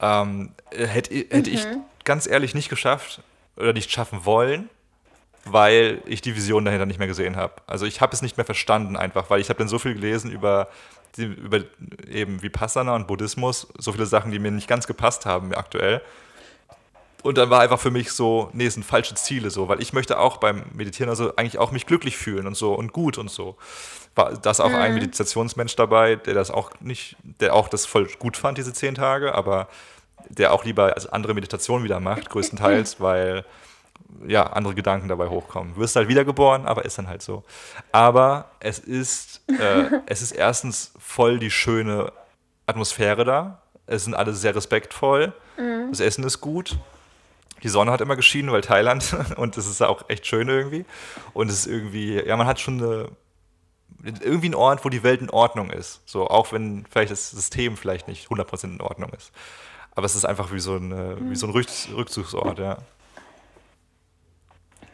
Ähm, 0.00 0.52
hätte, 0.72 1.14
hätte 1.14 1.50
mhm. 1.50 1.56
ich 1.56 1.66
ganz 2.04 2.26
ehrlich 2.26 2.54
nicht 2.54 2.70
geschafft 2.70 3.22
oder 3.56 3.72
nicht 3.72 3.90
schaffen 3.92 4.24
wollen, 4.24 4.68
weil 5.52 6.02
ich 6.06 6.20
die 6.20 6.36
Vision 6.36 6.64
dahinter 6.64 6.86
nicht 6.86 6.98
mehr 6.98 7.08
gesehen 7.08 7.36
habe. 7.36 7.54
Also 7.66 7.86
ich 7.86 8.00
habe 8.00 8.12
es 8.12 8.22
nicht 8.22 8.36
mehr 8.36 8.46
verstanden 8.46 8.96
einfach, 8.96 9.30
weil 9.30 9.40
ich 9.40 9.48
habe 9.48 9.58
dann 9.58 9.68
so 9.68 9.78
viel 9.78 9.94
gelesen 9.94 10.30
über 10.30 10.68
die, 11.16 11.24
über 11.24 11.60
eben 12.08 12.42
Vipassana 12.42 12.94
und 12.94 13.06
Buddhismus, 13.06 13.68
so 13.78 13.92
viele 13.92 14.06
Sachen, 14.06 14.30
die 14.30 14.38
mir 14.38 14.50
nicht 14.50 14.68
ganz 14.68 14.86
gepasst 14.86 15.26
haben 15.26 15.52
aktuell. 15.54 16.02
Und 17.22 17.36
dann 17.36 17.50
war 17.50 17.60
einfach 17.60 17.80
für 17.80 17.90
mich 17.90 18.12
so, 18.12 18.48
nee, 18.52 18.66
es 18.66 18.74
sind 18.74 18.84
falsche 18.84 19.14
Ziele 19.14 19.50
so, 19.50 19.68
weil 19.68 19.82
ich 19.82 19.92
möchte 19.92 20.18
auch 20.20 20.36
beim 20.36 20.62
Meditieren 20.72 21.10
also 21.10 21.34
eigentlich 21.34 21.58
auch 21.58 21.72
mich 21.72 21.86
glücklich 21.86 22.16
fühlen 22.16 22.46
und 22.46 22.56
so 22.56 22.74
und 22.74 22.92
gut 22.92 23.18
und 23.18 23.30
so. 23.30 23.56
War 24.14 24.34
das 24.34 24.60
auch 24.60 24.70
mhm. 24.70 24.76
ein 24.76 24.94
Meditationsmensch 24.94 25.74
dabei, 25.74 26.16
der 26.16 26.34
das 26.34 26.50
auch 26.50 26.70
nicht, 26.80 27.16
der 27.40 27.54
auch 27.54 27.68
das 27.68 27.86
voll 27.86 28.08
gut 28.18 28.36
fand, 28.36 28.58
diese 28.58 28.72
zehn 28.72 28.94
Tage, 28.94 29.34
aber 29.34 29.68
der 30.28 30.52
auch 30.52 30.64
lieber 30.64 30.94
als 30.94 31.06
andere 31.06 31.34
Meditationen 31.34 31.84
wieder 31.84 32.00
macht, 32.00 32.30
größtenteils, 32.30 33.00
weil 33.00 33.44
ja, 34.26 34.44
andere 34.44 34.74
Gedanken 34.74 35.08
dabei 35.08 35.28
hochkommen. 35.28 35.74
Du 35.74 35.80
wirst 35.80 35.96
halt 35.96 36.08
wiedergeboren, 36.08 36.66
aber 36.66 36.84
ist 36.84 36.98
dann 36.98 37.08
halt 37.08 37.22
so. 37.22 37.44
Aber 37.92 38.50
es 38.60 38.78
ist, 38.78 39.42
äh, 39.48 39.84
es 40.06 40.22
ist 40.22 40.32
erstens 40.32 40.92
voll 40.98 41.38
die 41.38 41.50
schöne 41.50 42.12
Atmosphäre 42.66 43.24
da. 43.24 43.62
Es 43.86 44.04
sind 44.04 44.14
alle 44.14 44.34
sehr 44.34 44.54
respektvoll. 44.54 45.32
Mhm. 45.56 45.90
Das 45.90 46.00
Essen 46.00 46.24
ist 46.24 46.40
gut. 46.40 46.78
Die 47.62 47.68
Sonne 47.68 47.90
hat 47.90 48.00
immer 48.00 48.16
geschienen, 48.16 48.52
weil 48.52 48.60
Thailand 48.60 49.16
und 49.36 49.56
es 49.56 49.66
ist 49.66 49.82
auch 49.82 50.08
echt 50.08 50.26
schön 50.26 50.48
irgendwie. 50.48 50.84
Und 51.32 51.48
es 51.50 51.60
ist 51.60 51.66
irgendwie, 51.66 52.20
ja, 52.20 52.36
man 52.36 52.46
hat 52.46 52.60
schon 52.60 52.82
eine, 52.82 53.08
irgendwie 54.02 54.46
einen 54.46 54.54
Ort, 54.54 54.84
wo 54.84 54.88
die 54.88 55.02
Welt 55.02 55.20
in 55.20 55.30
Ordnung 55.30 55.70
ist. 55.70 56.02
So, 56.06 56.28
auch 56.28 56.52
wenn 56.52 56.86
vielleicht 56.90 57.10
das 57.10 57.30
System 57.30 57.76
vielleicht 57.76 58.08
nicht 58.08 58.28
100% 58.28 58.64
in 58.64 58.80
Ordnung 58.80 59.10
ist. 59.10 59.32
Aber 59.94 60.06
es 60.06 60.14
ist 60.14 60.24
einfach 60.24 60.52
wie 60.52 60.60
so 60.60 60.76
ein, 60.76 60.88
mhm. 60.88 61.30
wie 61.30 61.36
so 61.36 61.46
ein 61.46 61.52
Rückzugsort, 61.52 62.58
ja 62.58 62.78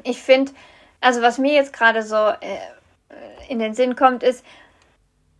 ich 0.04 0.22
finde, 0.22 0.52
also 1.00 1.22
was 1.22 1.38
mir 1.38 1.52
jetzt 1.52 1.72
gerade 1.72 2.02
so 2.02 2.16
äh, 2.16 2.58
in 3.48 3.58
den 3.58 3.74
Sinn 3.74 3.96
kommt, 3.96 4.22
ist, 4.22 4.44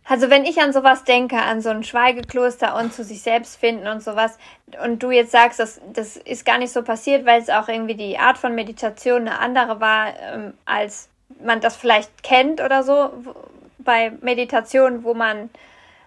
also 0.07 0.29
wenn 0.29 0.45
ich 0.45 0.61
an 0.61 0.71
sowas 0.71 1.03
denke, 1.03 1.37
an 1.37 1.61
so 1.61 1.69
ein 1.69 1.83
Schweigekloster 1.83 2.75
und 2.75 2.93
zu 2.93 3.03
sich 3.03 3.21
selbst 3.23 3.55
finden 3.55 3.87
und 3.87 4.03
sowas, 4.03 4.37
und 4.83 5.01
du 5.01 5.09
jetzt 5.09 5.31
sagst, 5.31 5.59
das, 5.59 5.81
das 5.93 6.17
ist 6.17 6.45
gar 6.45 6.59
nicht 6.59 6.71
so 6.71 6.83
passiert, 6.83 7.25
weil 7.25 7.41
es 7.41 7.49
auch 7.49 7.67
irgendwie 7.67 7.95
die 7.95 8.19
Art 8.19 8.37
von 8.37 8.53
Meditation 8.53 9.21
eine 9.21 9.39
andere 9.39 9.79
war, 9.79 10.13
ähm, 10.19 10.53
als 10.65 11.09
man 11.43 11.59
das 11.59 11.75
vielleicht 11.75 12.21
kennt 12.21 12.61
oder 12.61 12.83
so, 12.83 13.09
bei 13.79 14.11
Meditationen, 14.21 15.03
wo 15.03 15.13
man 15.13 15.49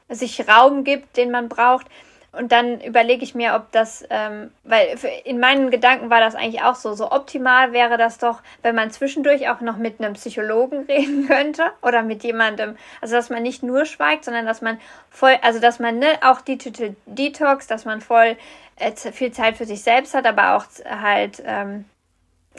sich 0.09 0.49
Raum 0.49 0.85
gibt, 0.85 1.17
den 1.17 1.31
man 1.31 1.49
braucht. 1.49 1.87
Und 2.33 2.53
dann 2.53 2.81
überlege 2.83 3.25
ich 3.25 3.35
mir, 3.35 3.55
ob 3.55 3.73
das, 3.73 4.05
ähm, 4.11 4.51
weil 4.63 4.99
in 5.25 5.41
meinen 5.41 5.71
Gedanken 5.71 6.11
war 6.11 6.21
das 6.21 6.35
eigentlich 6.35 6.63
auch 6.63 6.75
so, 6.75 6.93
so 6.93 7.11
optimal 7.11 7.73
wäre 7.73 7.97
das 7.97 8.19
doch, 8.19 8.43
wenn 8.63 8.75
man 8.75 8.91
zwischendurch 8.91 9.49
auch 9.49 9.63
noch 9.63 9.79
mit 9.79 9.99
einem 9.99 10.13
Psychologen 10.13 10.81
reden 10.89 11.27
könnte 11.27 11.63
oder 11.81 12.03
mit 12.03 12.23
jemandem, 12.25 12.77
also 13.01 13.15
dass 13.15 13.31
man 13.31 13.43
nicht 13.43 13.63
nur 13.63 13.87
schweigt, 13.87 14.27
sondern 14.27 14.45
dass 14.45 14.61
man 14.61 14.79
voll, 15.11 15.37
also 15.41 15.59
dass 15.59 15.79
man 15.79 15.99
ne, 15.99 16.19
auch 16.21 16.43
Digital 16.43 16.95
Detox, 17.07 17.67
dass 17.67 17.87
man 17.87 18.03
voll 18.03 18.37
äh, 18.77 18.93
viel 18.93 19.33
Zeit 19.33 19.57
für 19.57 19.65
sich 19.65 19.83
selbst 19.83 20.13
hat, 20.13 20.27
aber 20.27 20.57
auch 20.57 20.65
halt 20.85 21.43
ähm, 21.47 21.87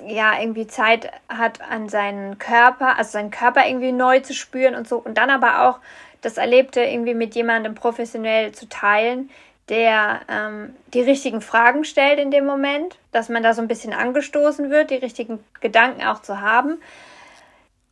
ja 0.08 0.40
irgendwie 0.40 0.66
Zeit 0.66 1.12
hat 1.28 1.62
an 1.62 1.90
seinen 1.90 2.40
Körper, 2.40 2.98
also 2.98 3.12
seinen 3.12 3.32
Körper 3.32 3.68
irgendwie 3.68 3.92
neu 3.92 4.20
zu 4.22 4.34
spüren 4.34 4.74
und 4.74 4.88
so. 4.88 4.98
Und 4.98 5.20
dann 5.20 5.30
aber 5.30 5.70
auch 5.70 5.80
das 6.22 6.38
Erlebte 6.38 6.82
irgendwie 6.82 7.14
mit 7.14 7.36
jemandem 7.36 7.76
professionell 7.76 8.52
zu 8.52 8.68
teilen, 8.68 9.30
der 9.70 10.22
ähm, 10.28 10.76
die 10.94 11.02
richtigen 11.02 11.42
Fragen 11.42 11.84
stellt 11.84 12.20
in 12.20 12.32
dem 12.32 12.46
Moment, 12.46 12.98
dass 13.12 13.30
man 13.30 13.44
da 13.44 13.54
so 13.54 13.62
ein 13.62 13.68
bisschen 13.68 13.94
angestoßen 13.94 14.70
wird, 14.70 14.90
die 14.90 14.96
richtigen 14.96 15.44
Gedanken 15.62 16.04
auch 16.04 16.22
zu 16.22 16.42
haben, 16.42 16.80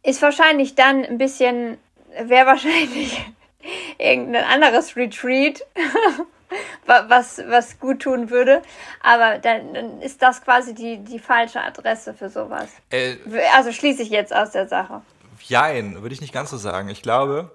ist 0.03 0.21
wahrscheinlich 0.21 0.75
dann 0.75 1.05
ein 1.05 1.17
bisschen, 1.17 1.77
wäre 2.19 2.47
wahrscheinlich 2.47 3.23
irgendein 3.97 4.45
anderes 4.45 4.95
Retreat, 4.95 5.61
was, 6.85 7.41
was 7.47 7.79
gut 7.79 8.01
tun 8.01 8.29
würde. 8.29 8.61
Aber 9.01 9.37
dann, 9.37 9.73
dann, 9.73 10.01
ist 10.01 10.21
das 10.21 10.43
quasi 10.43 10.73
die, 10.73 10.97
die 10.99 11.19
falsche 11.19 11.61
Adresse 11.61 12.13
für 12.13 12.29
sowas. 12.29 12.69
Äh, 12.89 13.17
also 13.55 13.71
schließe 13.71 14.01
ich 14.01 14.09
jetzt 14.09 14.33
aus 14.33 14.51
der 14.51 14.67
Sache. 14.67 15.01
Jein, 15.41 16.01
würde 16.01 16.13
ich 16.13 16.21
nicht 16.21 16.33
ganz 16.33 16.49
so 16.49 16.57
sagen. 16.57 16.89
Ich 16.89 17.01
glaube, 17.01 17.51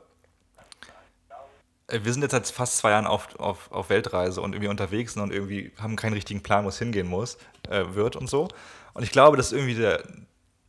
wir 1.89 2.13
sind 2.13 2.23
jetzt 2.23 2.33
seit 2.33 2.47
fast 2.49 2.79
zwei 2.79 2.91
Jahren 2.91 3.07
auf, 3.07 3.39
auf, 3.39 3.71
auf 3.71 3.91
Weltreise 3.91 4.41
und 4.41 4.55
irgendwie 4.55 4.69
unterwegs 4.69 5.17
und 5.17 5.33
irgendwie 5.33 5.73
haben 5.79 5.97
keinen 5.97 6.15
richtigen 6.15 6.43
Plan, 6.43 6.65
wo 6.65 6.69
es 6.69 6.79
hingehen 6.79 7.09
muss, 7.09 7.39
äh, 7.69 7.85
wird 7.95 8.17
und 8.17 8.29
so. 8.29 8.49
Und 8.95 9.03
ich 9.03 9.11
glaube, 9.11 9.37
das 9.37 9.47
ist 9.47 9.53
irgendwie 9.53 9.75
der, 9.75 10.03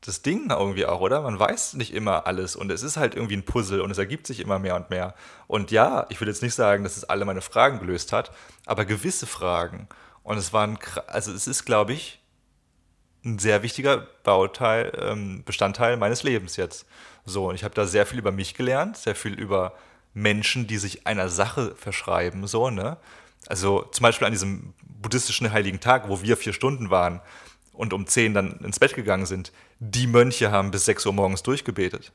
das 0.01 0.21
Ding 0.21 0.49
irgendwie 0.49 0.85
auch, 0.85 0.99
oder? 0.99 1.21
Man 1.21 1.39
weiß 1.39 1.75
nicht 1.75 1.93
immer 1.93 2.27
alles 2.27 2.55
und 2.55 2.71
es 2.71 2.83
ist 2.83 2.97
halt 2.97 3.15
irgendwie 3.15 3.37
ein 3.37 3.45
Puzzle 3.45 3.81
und 3.81 3.91
es 3.91 3.97
ergibt 3.97 4.27
sich 4.27 4.39
immer 4.39 4.59
mehr 4.59 4.75
und 4.75 4.89
mehr. 4.89 5.15
Und 5.47 5.71
ja, 5.71 6.05
ich 6.09 6.19
will 6.19 6.27
jetzt 6.27 6.43
nicht 6.43 6.55
sagen, 6.55 6.83
dass 6.83 6.97
es 6.97 7.05
alle 7.05 7.25
meine 7.25 7.41
Fragen 7.41 7.79
gelöst 7.79 8.11
hat, 8.11 8.31
aber 8.65 8.85
gewisse 8.85 9.27
Fragen. 9.27 9.87
Und 10.23 10.37
es 10.37 10.53
war 10.53 10.65
ein, 10.65 10.77
also 11.07 11.31
es 11.31 11.47
ist, 11.47 11.65
glaube 11.65 11.93
ich, 11.93 12.19
ein 13.25 13.39
sehr 13.39 13.63
wichtiger 13.63 14.07
Bauteil, 14.23 14.91
ähm, 14.99 15.43
Bestandteil 15.45 15.95
meines 15.97 16.23
Lebens 16.23 16.57
jetzt. 16.57 16.85
So, 17.25 17.49
und 17.49 17.55
ich 17.55 17.63
habe 17.63 17.73
da 17.73 17.85
sehr 17.85 18.05
viel 18.05 18.19
über 18.19 18.31
mich 18.31 18.53
gelernt, 18.53 18.97
sehr 18.97 19.15
viel 19.15 19.33
über 19.33 19.73
Menschen, 20.13 20.67
die 20.67 20.77
sich 20.77 21.07
einer 21.07 21.29
Sache 21.29 21.75
verschreiben, 21.75 22.47
so, 22.47 22.69
ne? 22.69 22.97
Also 23.47 23.81
zum 23.91 24.03
Beispiel 24.03 24.25
an 24.25 24.33
diesem 24.33 24.73
buddhistischen 24.83 25.51
Heiligen 25.51 25.79
Tag, 25.79 26.07
wo 26.07 26.21
wir 26.21 26.37
vier 26.37 26.53
Stunden 26.53 26.89
waren 26.89 27.21
und 27.73 27.93
um 27.93 28.07
zehn 28.07 28.33
dann 28.33 28.59
ins 28.59 28.79
Bett 28.79 28.95
gegangen 28.95 29.25
sind, 29.25 29.51
die 29.79 30.07
Mönche 30.07 30.51
haben 30.51 30.71
bis 30.71 30.85
sechs 30.85 31.05
Uhr 31.05 31.13
morgens 31.13 31.43
durchgebetet. 31.43 32.11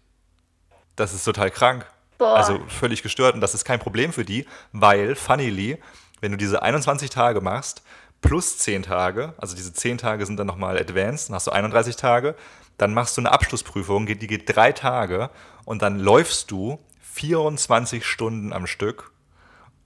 Das 0.97 1.13
ist 1.13 1.25
total 1.25 1.51
krank. 1.51 1.87
Boah. 2.17 2.37
Also 2.37 2.61
völlig 2.69 3.03
gestört 3.03 3.35
und 3.35 3.41
das 3.41 3.55
ist 3.55 3.65
kein 3.65 3.79
Problem 3.79 4.13
für 4.13 4.25
die, 4.25 4.47
weil, 4.73 5.15
funnily, 5.15 5.79
wenn 6.21 6.33
du 6.33 6.39
diese 6.39 6.63
21 6.63 7.11
Tage 7.11 7.41
machst, 7.41 7.83
plus 8.21 8.59
10 8.59 8.83
Tage, 8.83 9.35
also 9.39 9.55
diese 9.55 9.73
10 9.73 9.99
Tage 9.99 10.27
sind 10.27 10.37
dann 10.37 10.47
nochmal 10.47 10.79
advanced, 10.79 11.29
dann 11.29 11.37
hast 11.37 11.47
du 11.47 11.53
31 11.53 11.95
Tage, 11.97 12.35
dann 12.77 12.95
machst 12.95 13.17
du 13.17 13.21
eine 13.21 13.31
Abschlussprüfung, 13.31 14.07
die 14.07 14.27
geht 14.27 14.55
drei 14.55 14.73
Tage 14.73 15.31
und 15.65 15.83
dann 15.83 15.99
läufst 15.99 16.51
du 16.51 16.79
24 17.19 18.07
Stunden 18.07 18.53
am 18.53 18.69
Stück 18.69 19.11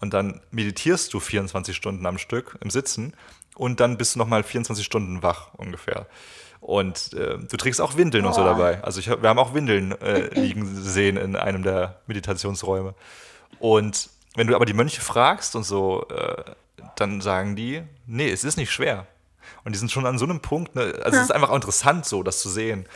und 0.01 0.13
dann 0.13 0.43
meditierst 0.51 1.15
du 1.15 1.19
24 1.19 1.75
Stunden 1.75 2.05
am 2.05 2.19
Stück 2.19 2.59
im 2.61 2.69
Sitzen 2.69 3.15
und 3.55 3.81
dann 3.81 3.97
bist 3.97 4.15
du 4.15 4.19
nochmal 4.19 4.43
24 4.43 4.85
Stunden 4.85 5.23
wach 5.23 5.55
ungefähr. 5.55 6.07
Und 6.61 7.15
äh, 7.15 7.39
du 7.39 7.57
trägst 7.57 7.81
auch 7.81 7.97
Windeln 7.97 8.27
oh. 8.27 8.29
und 8.29 8.35
so 8.35 8.45
dabei. 8.45 8.85
Also 8.85 9.01
ich, 9.01 9.09
wir 9.09 9.29
haben 9.29 9.39
auch 9.39 9.55
Windeln 9.55 9.99
äh, 10.03 10.29
liegen 10.41 10.77
sehen 10.77 11.17
in 11.17 11.35
einem 11.35 11.63
der 11.63 12.01
Meditationsräume. 12.07 12.95
Und 13.59 14.11
wenn 14.35 14.47
du 14.47 14.55
aber 14.55 14.67
die 14.67 14.75
Mönche 14.75 15.01
fragst 15.01 15.57
und 15.57 15.65
so, 15.65 16.07
äh, 16.11 16.45
dann 16.97 17.23
sagen 17.23 17.57
die, 17.57 17.83
nee, 18.07 18.31
es 18.31 18.45
ist 18.45 18.59
nicht 18.59 18.71
schwer. 18.71 19.07
Und 19.65 19.73
die 19.75 19.79
sind 19.79 19.91
schon 19.91 20.05
an 20.05 20.19
so 20.19 20.27
einem 20.27 20.41
Punkt, 20.41 20.75
ne, 20.75 21.01
also 21.03 21.17
es 21.17 21.25
ist 21.25 21.33
einfach 21.33 21.51
auch 21.51 21.57
interessant 21.57 22.05
so, 22.05 22.23
das 22.23 22.41
zu 22.41 22.51
sehen. 22.51 22.87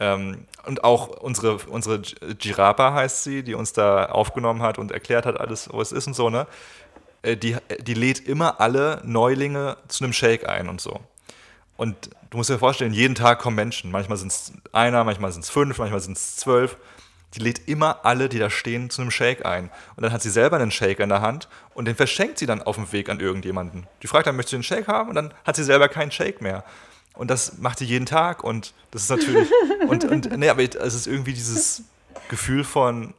Ähm, 0.00 0.46
und 0.66 0.84
auch 0.84 1.08
unsere, 1.08 1.56
unsere 1.68 2.00
Girapa 2.00 2.92
heißt 2.94 3.24
sie, 3.24 3.42
die 3.42 3.54
uns 3.54 3.72
da 3.72 4.06
aufgenommen 4.06 4.62
hat 4.62 4.78
und 4.78 4.92
erklärt 4.92 5.26
hat 5.26 5.40
alles, 5.40 5.68
was 5.72 5.92
ist 5.92 6.06
und 6.06 6.14
so, 6.14 6.30
ne? 6.30 6.46
Äh, 7.22 7.36
die, 7.36 7.56
die 7.80 7.94
lädt 7.94 8.20
immer 8.20 8.60
alle 8.60 9.00
Neulinge 9.04 9.76
zu 9.88 10.04
einem 10.04 10.12
Shake 10.12 10.48
ein 10.48 10.68
und 10.68 10.80
so. 10.80 11.00
Und 11.76 12.10
du 12.30 12.36
musst 12.38 12.50
dir 12.50 12.58
vorstellen, 12.58 12.92
jeden 12.92 13.14
Tag 13.14 13.38
kommen 13.38 13.56
Menschen. 13.56 13.90
Manchmal 13.90 14.18
sind 14.18 14.32
es 14.32 14.52
einer, 14.72 15.04
manchmal 15.04 15.32
sind 15.32 15.44
es 15.44 15.50
fünf, 15.50 15.78
manchmal 15.78 16.00
sind 16.00 16.16
es 16.16 16.36
zwölf. 16.36 16.76
die 17.34 17.40
lädt 17.40 17.68
immer 17.68 18.04
alle, 18.04 18.28
die 18.28 18.38
da 18.38 18.48
stehen, 18.48 18.88
zu 18.90 19.02
einem 19.02 19.10
Shake 19.10 19.44
ein. 19.44 19.70
Und 19.96 20.02
dann 20.02 20.12
hat 20.12 20.22
sie 20.22 20.30
selber 20.30 20.56
einen 20.56 20.70
Shake 20.70 21.00
in 21.00 21.10
der 21.10 21.20
Hand 21.20 21.48
und 21.74 21.84
den 21.84 21.94
verschenkt 21.94 22.38
sie 22.38 22.46
dann 22.46 22.62
auf 22.62 22.76
dem 22.76 22.90
Weg 22.92 23.10
an 23.10 23.20
irgendjemanden. 23.20 23.86
Die 24.02 24.06
fragt 24.06 24.26
dann, 24.26 24.36
möchtest 24.36 24.52
du 24.54 24.56
einen 24.56 24.62
Shake 24.62 24.88
haben? 24.88 25.10
Und 25.10 25.14
dann 25.14 25.34
hat 25.44 25.56
sie 25.56 25.64
selber 25.64 25.88
keinen 25.88 26.10
Shake 26.10 26.40
mehr. 26.40 26.64
Und 27.18 27.28
das 27.30 27.58
macht 27.58 27.78
sie 27.78 27.84
jeden 27.84 28.06
Tag 28.06 28.44
und 28.44 28.72
das 28.92 29.02
ist 29.02 29.10
natürlich. 29.10 29.50
und, 29.88 30.04
und 30.04 30.38
nee, 30.38 30.48
aber 30.48 30.62
es 30.62 30.94
ist 30.94 31.06
irgendwie 31.06 31.34
dieses 31.34 31.82
Gefühl 32.28 32.64
von, 32.64 33.12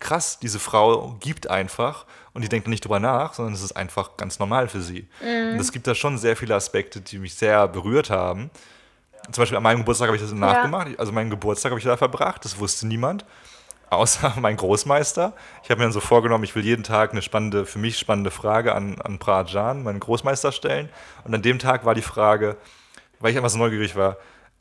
krass, 0.00 0.38
diese 0.40 0.58
Frau 0.58 1.16
gibt 1.20 1.48
einfach 1.48 2.06
und 2.32 2.42
die 2.42 2.48
denkt 2.48 2.66
nicht 2.66 2.84
drüber 2.84 2.98
nach, 2.98 3.34
sondern 3.34 3.54
es 3.54 3.62
ist 3.62 3.72
einfach 3.72 4.16
ganz 4.16 4.38
normal 4.38 4.68
für 4.68 4.80
sie. 4.80 5.06
Mhm. 5.20 5.52
Und 5.52 5.60
es 5.60 5.70
gibt 5.70 5.86
da 5.86 5.94
schon 5.94 6.18
sehr 6.18 6.36
viele 6.36 6.54
Aspekte, 6.54 7.00
die 7.00 7.18
mich 7.18 7.34
sehr 7.34 7.68
berührt 7.68 8.10
haben. 8.10 8.50
Zum 9.30 9.42
Beispiel 9.42 9.56
an 9.56 9.62
meinem 9.62 9.78
Geburtstag 9.78 10.08
habe 10.08 10.16
ich 10.16 10.22
das 10.22 10.32
nachgemacht. 10.32 10.88
Ja. 10.88 10.98
Also 10.98 11.12
meinen 11.12 11.30
Geburtstag 11.30 11.70
habe 11.70 11.78
ich 11.78 11.84
da 11.84 11.96
verbracht, 11.96 12.44
das 12.44 12.58
wusste 12.58 12.86
niemand, 12.86 13.24
außer 13.90 14.34
mein 14.40 14.56
Großmeister. 14.56 15.34
Ich 15.62 15.70
habe 15.70 15.78
mir 15.78 15.84
dann 15.84 15.92
so 15.92 16.00
vorgenommen, 16.00 16.44
ich 16.44 16.54
will 16.54 16.64
jeden 16.64 16.82
Tag 16.84 17.12
eine 17.12 17.22
spannende, 17.22 17.64
für 17.64 17.78
mich 17.78 17.98
spannende 17.98 18.30
Frage 18.30 18.74
an, 18.74 19.00
an 19.00 19.18
Prajan, 19.18 19.82
meinen 19.82 20.00
Großmeister, 20.00 20.52
stellen. 20.52 20.88
Und 21.24 21.34
an 21.34 21.42
dem 21.42 21.58
Tag 21.58 21.84
war 21.84 21.94
die 21.94 22.02
Frage, 22.02 22.56
weil 23.22 23.30
ich 23.30 23.36
einfach 23.36 23.50
so 23.50 23.58
neugierig 23.58 23.96
war, 23.96 24.18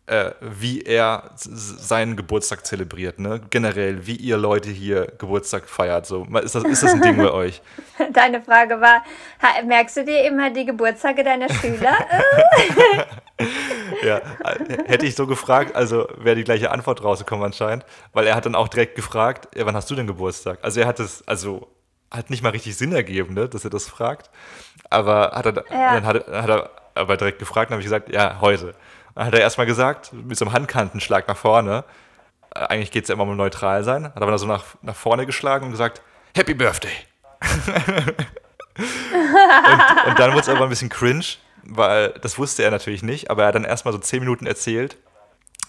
äh, 0.07 0.31
wie 0.41 0.81
er 0.81 1.31
seinen 1.35 2.15
Geburtstag 2.15 2.65
zelebriert, 2.65 3.19
ne? 3.19 3.39
Generell, 3.49 4.07
wie 4.07 4.15
ihr 4.15 4.35
Leute 4.35 4.69
hier 4.69 5.07
Geburtstag 5.17 5.69
feiert. 5.69 6.05
So. 6.05 6.25
Ist, 6.41 6.55
das, 6.55 6.63
ist 6.63 6.83
das 6.83 6.93
ein 6.93 7.01
Ding 7.01 7.17
bei 7.17 7.31
euch? 7.31 7.61
Deine 8.11 8.41
Frage 8.41 8.81
war, 8.81 9.03
merkst 9.65 9.97
du 9.97 10.05
dir 10.05 10.25
immer 10.25 10.49
die 10.49 10.65
Geburtstage 10.65 11.23
deiner 11.23 11.47
Schüler? 11.53 11.95
ja, 14.03 14.21
hätte 14.85 15.05
ich 15.05 15.15
so 15.15 15.27
gefragt, 15.27 15.75
also 15.75 16.07
wäre 16.17 16.35
die 16.35 16.43
gleiche 16.43 16.71
Antwort 16.71 17.03
rausgekommen 17.03 17.45
anscheinend, 17.45 17.85
weil 18.11 18.27
er 18.27 18.35
hat 18.35 18.45
dann 18.45 18.55
auch 18.55 18.67
direkt 18.67 18.95
gefragt, 18.95 19.55
ja, 19.55 19.65
wann 19.65 19.75
hast 19.75 19.89
du 19.89 19.95
denn 19.95 20.07
Geburtstag? 20.07 20.59
Also 20.61 20.81
er 20.81 20.87
hat 20.87 20.99
es, 20.99 21.25
also 21.27 21.69
hat 22.09 22.29
nicht 22.29 22.43
mal 22.43 22.49
richtig 22.49 22.75
Sinn 22.75 22.91
ergeben, 22.91 23.33
ne, 23.33 23.47
dass 23.47 23.63
er 23.63 23.69
das 23.69 23.87
fragt, 23.87 24.29
aber 24.89 25.31
hat 25.31 25.45
er, 25.45 25.63
ja. 25.69 25.93
dann 25.93 26.05
hat, 26.05 26.27
hat 26.27 26.49
er 26.49 26.80
aber 27.01 27.17
direkt 27.17 27.39
gefragt, 27.39 27.71
dann 27.71 27.75
habe 27.75 27.81
ich 27.81 27.85
gesagt, 27.85 28.09
ja, 28.09 28.39
heute. 28.41 28.73
Dann 29.15 29.25
hat 29.25 29.33
er 29.33 29.41
erstmal 29.41 29.67
gesagt, 29.67 30.13
mit 30.13 30.37
so 30.37 30.45
einem 30.45 30.53
Handkantenschlag 30.53 31.27
nach 31.27 31.37
vorne, 31.37 31.83
äh, 32.55 32.59
eigentlich 32.59 32.91
geht 32.91 33.03
es 33.03 33.09
ja 33.09 33.15
immer 33.15 33.23
um 33.23 33.35
neutral 33.35 33.83
sein, 33.83 34.05
hat 34.05 34.17
aber 34.17 34.31
dann 34.31 34.39
so 34.39 34.47
nach, 34.47 34.63
nach 34.81 34.95
vorne 34.95 35.25
geschlagen 35.25 35.65
und 35.65 35.71
gesagt, 35.71 36.01
Happy 36.35 36.53
Birthday. 36.53 36.93
und, 38.77 38.85
und, 40.07 40.19
dann 40.19 40.31
wurde 40.31 40.41
es 40.41 40.49
aber 40.49 40.63
ein 40.63 40.69
bisschen 40.69 40.89
cringe, 40.89 41.25
weil 41.63 42.09
das 42.21 42.37
wusste 42.37 42.63
er 42.63 42.71
natürlich 42.71 43.03
nicht, 43.03 43.29
aber 43.29 43.43
er 43.43 43.47
hat 43.49 43.55
dann 43.55 43.65
erstmal 43.65 43.93
so 43.93 43.97
zehn 43.99 44.19
Minuten 44.19 44.45
erzählt, 44.45 44.97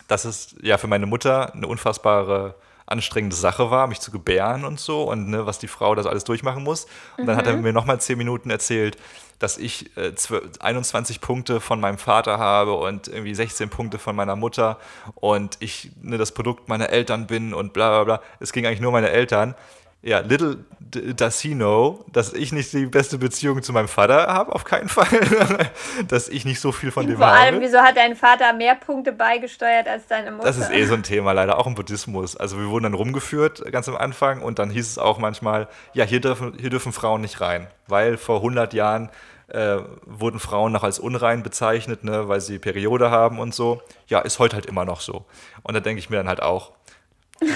dass 0.09 0.24
es 0.24 0.55
ja 0.61 0.78
für 0.78 0.87
meine 0.87 1.07
Mutter 1.07 1.55
eine 1.55 1.66
unfassbare 1.66 2.55
anstrengende 2.93 3.34
Sache 3.34 3.70
war, 3.70 3.86
mich 3.88 4.01
zu 4.01 4.11
gebären 4.11 4.64
und 4.64 4.78
so 4.78 5.03
und 5.03 5.28
ne, 5.28 5.47
was 5.47 5.59
die 5.59 5.66
Frau 5.66 5.95
das 5.95 6.07
alles 6.07 6.24
durchmachen 6.24 6.62
muss. 6.62 6.86
Und 7.16 7.26
dann 7.26 7.34
mhm. 7.34 7.38
hat 7.38 7.47
er 7.47 7.57
mhm. 7.57 7.62
mir 7.62 7.72
nochmal 7.72 8.01
zehn 8.01 8.18
Minuten 8.18 8.51
erzählt, 8.51 8.97
dass 9.40 9.59
ich 9.59 9.97
äh, 9.97 10.12
21 10.61 11.20
Punkte 11.20 11.61
von 11.61 11.80
meinem 11.80 11.99
Vater 11.99 12.38
habe 12.38 12.74
und 12.74 13.09
irgendwie 13.09 13.34
16 13.34 13.70
Punkte 13.70 13.99
von 13.99 14.14
meiner 14.14 14.36
Mutter 14.36 14.78
und 15.16 15.57
ich 15.59 15.90
ne, 16.01 16.16
das 16.16 16.32
Produkt 16.32 16.68
meiner 16.68 16.90
Eltern 16.90 17.26
bin 17.26 17.53
und 17.53 17.72
bla 17.72 17.88
bla 17.88 18.05
bla. 18.05 18.22
Es 18.38 18.53
ging 18.53 18.66
eigentlich 18.66 18.80
nur 18.80 18.90
um 18.90 18.95
meine 18.95 19.11
Eltern 19.11 19.57
ja, 20.03 20.19
little 20.19 20.59
does 20.91 21.41
he 21.41 21.55
know, 21.55 22.05
dass 22.13 22.33
ich 22.33 22.53
nicht 22.53 22.73
die 22.73 22.87
beste 22.87 23.19
Beziehung 23.19 23.63
zu 23.63 23.73
meinem 23.73 23.89
Vater 23.89 24.27
habe, 24.27 24.55
auf 24.55 24.65
keinen 24.65 24.89
Fall. 24.89 25.07
dass 26.09 26.29
ich 26.29 26.45
nicht 26.45 26.61
so 26.61 26.73
viel 26.73 26.91
von 26.91 27.07
dem 27.07 27.17
Vor 27.17 27.27
habe. 27.27 27.37
Vor 27.37 27.47
allem, 27.47 27.61
wieso 27.61 27.79
hat 27.79 27.97
dein 27.97 28.17
Vater 28.17 28.53
mehr 28.53 28.75
Punkte 28.75 29.13
beigesteuert 29.13 29.89
als 29.89 30.07
deine 30.07 30.33
Mutter? 30.33 30.47
Das 30.47 30.59
ist 30.59 30.71
eh 30.71 30.85
so 30.85 30.95
ein 30.95 31.03
Thema, 31.03 31.33
leider 31.33 31.59
auch 31.59 31.67
im 31.67 31.75
Buddhismus. 31.75 32.37
Also 32.37 32.59
wir 32.59 32.69
wurden 32.69 32.85
dann 32.85 32.95
rumgeführt 32.95 33.65
ganz 33.73 33.89
am 33.89 33.97
Anfang 33.97 34.43
und 34.43 34.59
dann 34.59 34.71
hieß 34.71 34.91
es 34.91 34.99
auch 34.99 35.19
manchmal, 35.19 35.69
ja, 35.95 36.05
hier 36.05 36.21
dürfen, 36.21 36.55
hier 36.59 36.71
dürfen 36.71 36.93
Frauen 36.93 37.21
nicht 37.21 37.41
rein, 37.41 37.69
weil 37.87 38.17
vor 38.17 38.37
100 38.37 38.75
Jahren 38.75 39.09
äh, 39.49 39.79
wurden 40.05 40.41
Frauen 40.41 40.73
noch 40.73 40.83
als 40.83 40.99
unrein 40.99 41.43
bezeichnet, 41.43 42.05
ne, 42.05 42.29
weil 42.29 42.41
sie 42.41 42.59
Periode 42.59 43.11
haben 43.11 43.39
und 43.39 43.55
so. 43.55 43.83
Ja, 44.09 44.21
ist 44.21 44.39
heute 44.39 44.57
halt 44.57 44.67
immer 44.67 44.85
noch 44.85 45.01
so. 45.01 45.25
Und 45.63 45.75
da 45.75 45.81
denke 45.81 46.01
ich 46.01 46.11
mir 46.11 46.17
dann 46.17 46.29
halt 46.29 46.43
auch, 46.43 46.73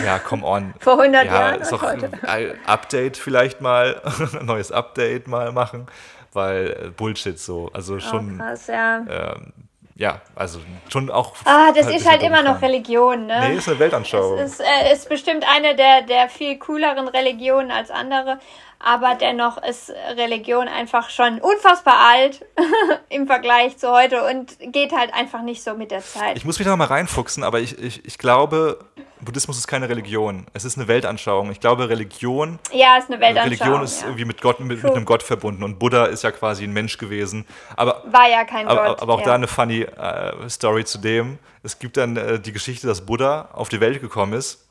ja, 0.04 0.18
come 0.18 0.44
on. 0.44 0.74
Vor 0.80 0.98
100 1.00 1.24
ja, 1.24 1.32
Jahren. 1.32 1.60
Ist 1.60 1.72
doch 1.72 1.82
ein 1.82 2.58
Update 2.66 3.16
vielleicht 3.16 3.60
mal, 3.60 4.00
ein 4.40 4.46
neues 4.46 4.72
Update 4.72 5.28
mal 5.28 5.52
machen, 5.52 5.86
weil 6.32 6.70
äh, 6.70 6.88
Bullshit 6.90 7.38
so. 7.38 7.70
Also 7.72 7.94
oh, 7.94 8.00
schon. 8.00 8.40
Oh, 8.40 8.44
krass, 8.44 8.66
ja. 8.66 8.98
Ähm, 9.08 9.52
ja, 9.94 10.20
also 10.34 10.60
schon 10.90 11.10
auch. 11.10 11.34
Ah, 11.46 11.72
das 11.74 11.86
halt 11.86 11.96
ist 11.96 12.10
halt 12.10 12.22
immer 12.22 12.42
noch 12.42 12.60
Religion, 12.60 13.26
ne? 13.26 13.48
Nee, 13.48 13.56
ist 13.56 13.68
eine 13.68 13.78
Weltanschauung. 13.78 14.38
Es 14.38 14.52
ist, 14.52 14.60
äh, 14.60 14.92
ist 14.92 15.08
bestimmt 15.08 15.44
eine 15.48 15.74
der, 15.74 16.02
der 16.02 16.28
viel 16.28 16.58
cooleren 16.58 17.08
Religionen 17.08 17.70
als 17.70 17.90
andere 17.90 18.38
aber 18.78 19.14
dennoch 19.14 19.62
ist 19.62 19.90
Religion 20.16 20.68
einfach 20.68 21.10
schon 21.10 21.40
unfassbar 21.40 21.96
alt 22.12 22.44
im 23.08 23.26
Vergleich 23.26 23.78
zu 23.78 23.90
heute 23.90 24.24
und 24.24 24.56
geht 24.72 24.92
halt 24.92 25.14
einfach 25.14 25.42
nicht 25.42 25.62
so 25.62 25.74
mit 25.74 25.90
der 25.90 26.02
Zeit. 26.02 26.36
Ich 26.36 26.44
muss 26.44 26.58
mich 26.58 26.68
da 26.68 26.76
mal 26.76 26.84
reinfuchsen, 26.84 27.42
aber 27.42 27.60
ich, 27.60 27.78
ich, 27.78 28.04
ich 28.04 28.18
glaube, 28.18 28.78
Buddhismus 29.20 29.56
ist 29.56 29.66
keine 29.66 29.88
Religion. 29.88 30.46
Es 30.52 30.64
ist 30.64 30.76
eine 30.76 30.88
Weltanschauung. 30.88 31.50
Ich 31.50 31.60
glaube, 31.60 31.88
Religion. 31.88 32.58
Ja, 32.72 32.98
ist 32.98 33.10
eine 33.10 33.20
Weltanschauung. 33.20 33.44
Religion 33.44 33.82
ist 33.82 34.00
ja. 34.00 34.06
irgendwie 34.08 34.24
mit 34.24 34.40
Gott, 34.42 34.60
mit, 34.60 34.82
mit, 34.82 34.92
einem 34.92 35.04
Gott 35.04 35.22
verbunden. 35.22 35.62
Und 35.62 35.78
Buddha 35.78 36.06
ist 36.06 36.22
ja 36.22 36.30
quasi 36.30 36.64
ein 36.64 36.72
Mensch 36.72 36.98
gewesen. 36.98 37.46
Aber, 37.76 38.02
War 38.10 38.28
ja 38.28 38.44
kein 38.44 38.68
aber, 38.68 38.88
Gott. 38.88 39.02
Aber 39.02 39.14
auch 39.14 39.20
ja. 39.20 39.26
da 39.26 39.34
eine 39.34 39.46
funny 39.46 39.82
äh, 39.82 40.48
Story 40.48 40.84
zu 40.84 40.98
dem. 40.98 41.38
Es 41.62 41.78
gibt 41.78 41.96
dann 41.96 42.16
äh, 42.16 42.38
die 42.38 42.52
Geschichte, 42.52 42.86
dass 42.86 43.06
Buddha 43.06 43.48
auf 43.52 43.68
die 43.68 43.80
Welt 43.80 44.00
gekommen 44.00 44.34
ist 44.34 44.66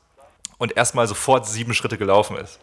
und 0.58 0.76
erstmal 0.76 1.06
sofort 1.06 1.46
sieben 1.46 1.74
Schritte 1.74 1.98
gelaufen 1.98 2.36
ist. 2.36 2.60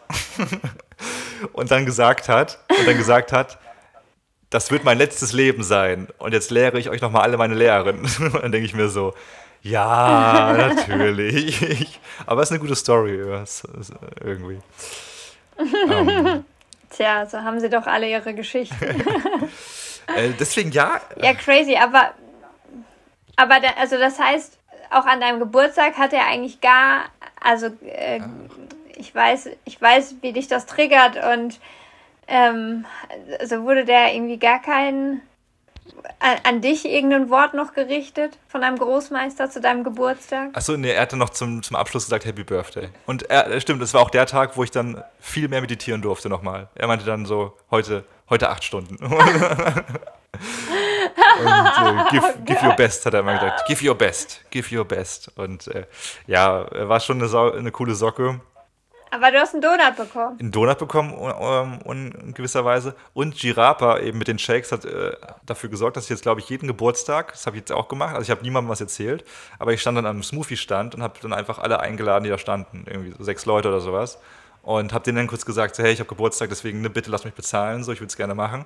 und 1.52 1.70
dann 1.70 1.84
gesagt 1.84 2.28
hat, 2.28 2.58
und 2.78 2.88
dann 2.88 2.96
gesagt 2.96 3.32
hat, 3.32 3.58
das 4.50 4.70
wird 4.70 4.84
mein 4.84 4.98
letztes 4.98 5.32
Leben 5.32 5.64
sein. 5.64 6.08
Und 6.18 6.32
jetzt 6.32 6.50
lehre 6.50 6.78
ich 6.78 6.88
euch 6.88 7.00
nochmal 7.00 7.22
alle 7.22 7.36
meine 7.36 7.54
Lehren. 7.54 8.00
Und 8.18 8.34
dann 8.34 8.52
denke 8.52 8.66
ich 8.66 8.72
mir 8.72 8.88
so, 8.88 9.12
ja, 9.64 10.52
natürlich. 10.74 12.00
Aber 12.26 12.42
es 12.42 12.48
ist 12.48 12.52
eine 12.52 12.60
gute 12.60 12.76
Story, 12.76 13.18
irgendwie. 14.20 14.60
Um. 15.56 16.44
Tja, 16.90 17.26
so 17.26 17.38
haben 17.38 17.58
sie 17.58 17.68
doch 17.68 17.86
alle 17.86 18.08
ihre 18.08 18.34
Geschichten. 18.34 18.84
äh, 20.16 20.30
deswegen 20.38 20.70
ja. 20.70 21.00
Ja, 21.20 21.34
crazy, 21.34 21.76
aber, 21.76 22.12
aber 23.36 23.58
da, 23.60 23.70
also 23.80 23.98
das 23.98 24.18
heißt, 24.18 24.58
auch 24.90 25.06
an 25.06 25.20
deinem 25.20 25.40
Geburtstag 25.40 25.96
hat 25.96 26.12
er 26.12 26.26
eigentlich 26.26 26.60
gar, 26.60 27.06
also 27.40 27.66
äh, 27.84 28.20
ich 28.96 29.12
weiß, 29.12 29.50
ich 29.64 29.80
weiß, 29.80 30.16
wie 30.20 30.32
dich 30.32 30.46
das 30.46 30.66
triggert 30.66 31.16
und 31.34 31.58
ähm, 32.28 32.86
also 33.40 33.62
wurde 33.62 33.84
der 33.84 34.14
irgendwie 34.14 34.38
gar 34.38 34.62
kein 34.62 35.20
an, 36.44 36.60
dich 36.60 36.84
irgendein 36.84 37.30
Wort 37.30 37.54
noch 37.54 37.74
gerichtet 37.74 38.38
von 38.48 38.62
deinem 38.62 38.78
Großmeister 38.78 39.50
zu 39.50 39.60
deinem 39.60 39.84
Geburtstag? 39.84 40.50
Achso, 40.54 40.76
nee, 40.76 40.90
er 40.90 41.02
hatte 41.02 41.16
noch 41.16 41.30
zum, 41.30 41.62
zum 41.62 41.76
Abschluss 41.76 42.04
gesagt 42.04 42.24
Happy 42.24 42.44
Birthday. 42.44 42.88
Und 43.06 43.30
er, 43.30 43.60
stimmt, 43.60 43.82
es 43.82 43.92
war 43.94 44.00
auch 44.00 44.10
der 44.10 44.26
Tag, 44.26 44.56
wo 44.56 44.64
ich 44.64 44.70
dann 44.70 45.02
viel 45.20 45.48
mehr 45.48 45.60
meditieren 45.60 46.02
durfte 46.02 46.28
nochmal. 46.28 46.68
Er 46.74 46.86
meinte 46.86 47.04
dann 47.04 47.26
so, 47.26 47.56
heute, 47.70 48.04
heute 48.30 48.48
acht 48.48 48.64
Stunden. 48.64 48.96
Und 51.38 51.46
äh, 51.46 52.10
give, 52.10 52.34
give, 52.44 52.66
your 52.66 52.74
best, 52.74 53.06
hat 53.06 53.14
er 53.14 53.20
immer 53.20 53.34
gesagt. 53.34 53.66
Give 53.66 53.86
your 53.86 53.94
best, 53.94 54.40
give 54.50 54.74
your 54.74 54.84
best. 54.84 55.30
Und 55.36 55.68
äh, 55.68 55.86
ja, 56.26 56.66
war 56.88 57.00
schon 57.00 57.22
eine, 57.22 57.52
eine 57.52 57.70
coole 57.70 57.94
Socke. 57.94 58.40
Aber 59.14 59.30
du 59.30 59.38
hast 59.38 59.54
einen 59.54 59.62
Donut 59.62 59.96
bekommen. 59.96 60.40
Einen 60.40 60.50
Donut 60.50 60.76
bekommen, 60.76 61.14
um, 61.14 61.78
um, 61.82 62.12
in 62.12 62.34
gewisser 62.34 62.64
Weise. 62.64 62.96
Und 63.12 63.36
Girapa 63.36 64.00
eben 64.00 64.18
mit 64.18 64.26
den 64.26 64.40
Shakes 64.40 64.72
hat 64.72 64.84
äh, 64.84 65.12
dafür 65.46 65.70
gesorgt, 65.70 65.96
dass 65.96 66.04
ich 66.04 66.10
jetzt, 66.10 66.22
glaube 66.22 66.40
ich, 66.40 66.48
jeden 66.48 66.66
Geburtstag, 66.66 67.30
das 67.30 67.46
habe 67.46 67.56
ich 67.56 67.60
jetzt 67.60 67.70
auch 67.70 67.86
gemacht, 67.86 68.16
also 68.16 68.22
ich 68.22 68.30
habe 68.30 68.42
niemandem 68.42 68.70
was 68.70 68.80
erzählt, 68.80 69.24
aber 69.60 69.72
ich 69.72 69.80
stand 69.80 69.96
dann 69.98 70.06
am 70.06 70.24
Smoothie-Stand 70.24 70.96
und 70.96 71.02
habe 71.04 71.14
dann 71.22 71.32
einfach 71.32 71.60
alle 71.60 71.78
eingeladen, 71.78 72.24
die 72.24 72.30
da 72.30 72.38
standen, 72.38 72.86
irgendwie 72.88 73.12
so 73.16 73.22
sechs 73.22 73.46
Leute 73.46 73.68
oder 73.68 73.80
sowas. 73.80 74.18
Und 74.62 74.92
habe 74.92 75.04
denen 75.04 75.18
dann 75.18 75.26
kurz 75.28 75.46
gesagt, 75.46 75.76
so, 75.76 75.84
hey, 75.84 75.92
ich 75.92 76.00
habe 76.00 76.08
Geburtstag, 76.08 76.48
deswegen 76.48 76.80
ne, 76.80 76.90
bitte 76.90 77.08
lass 77.08 77.24
mich 77.24 77.34
bezahlen, 77.34 77.84
so, 77.84 77.92
ich 77.92 78.00
würde 78.00 78.08
es 78.08 78.16
gerne 78.16 78.34
machen. 78.34 78.64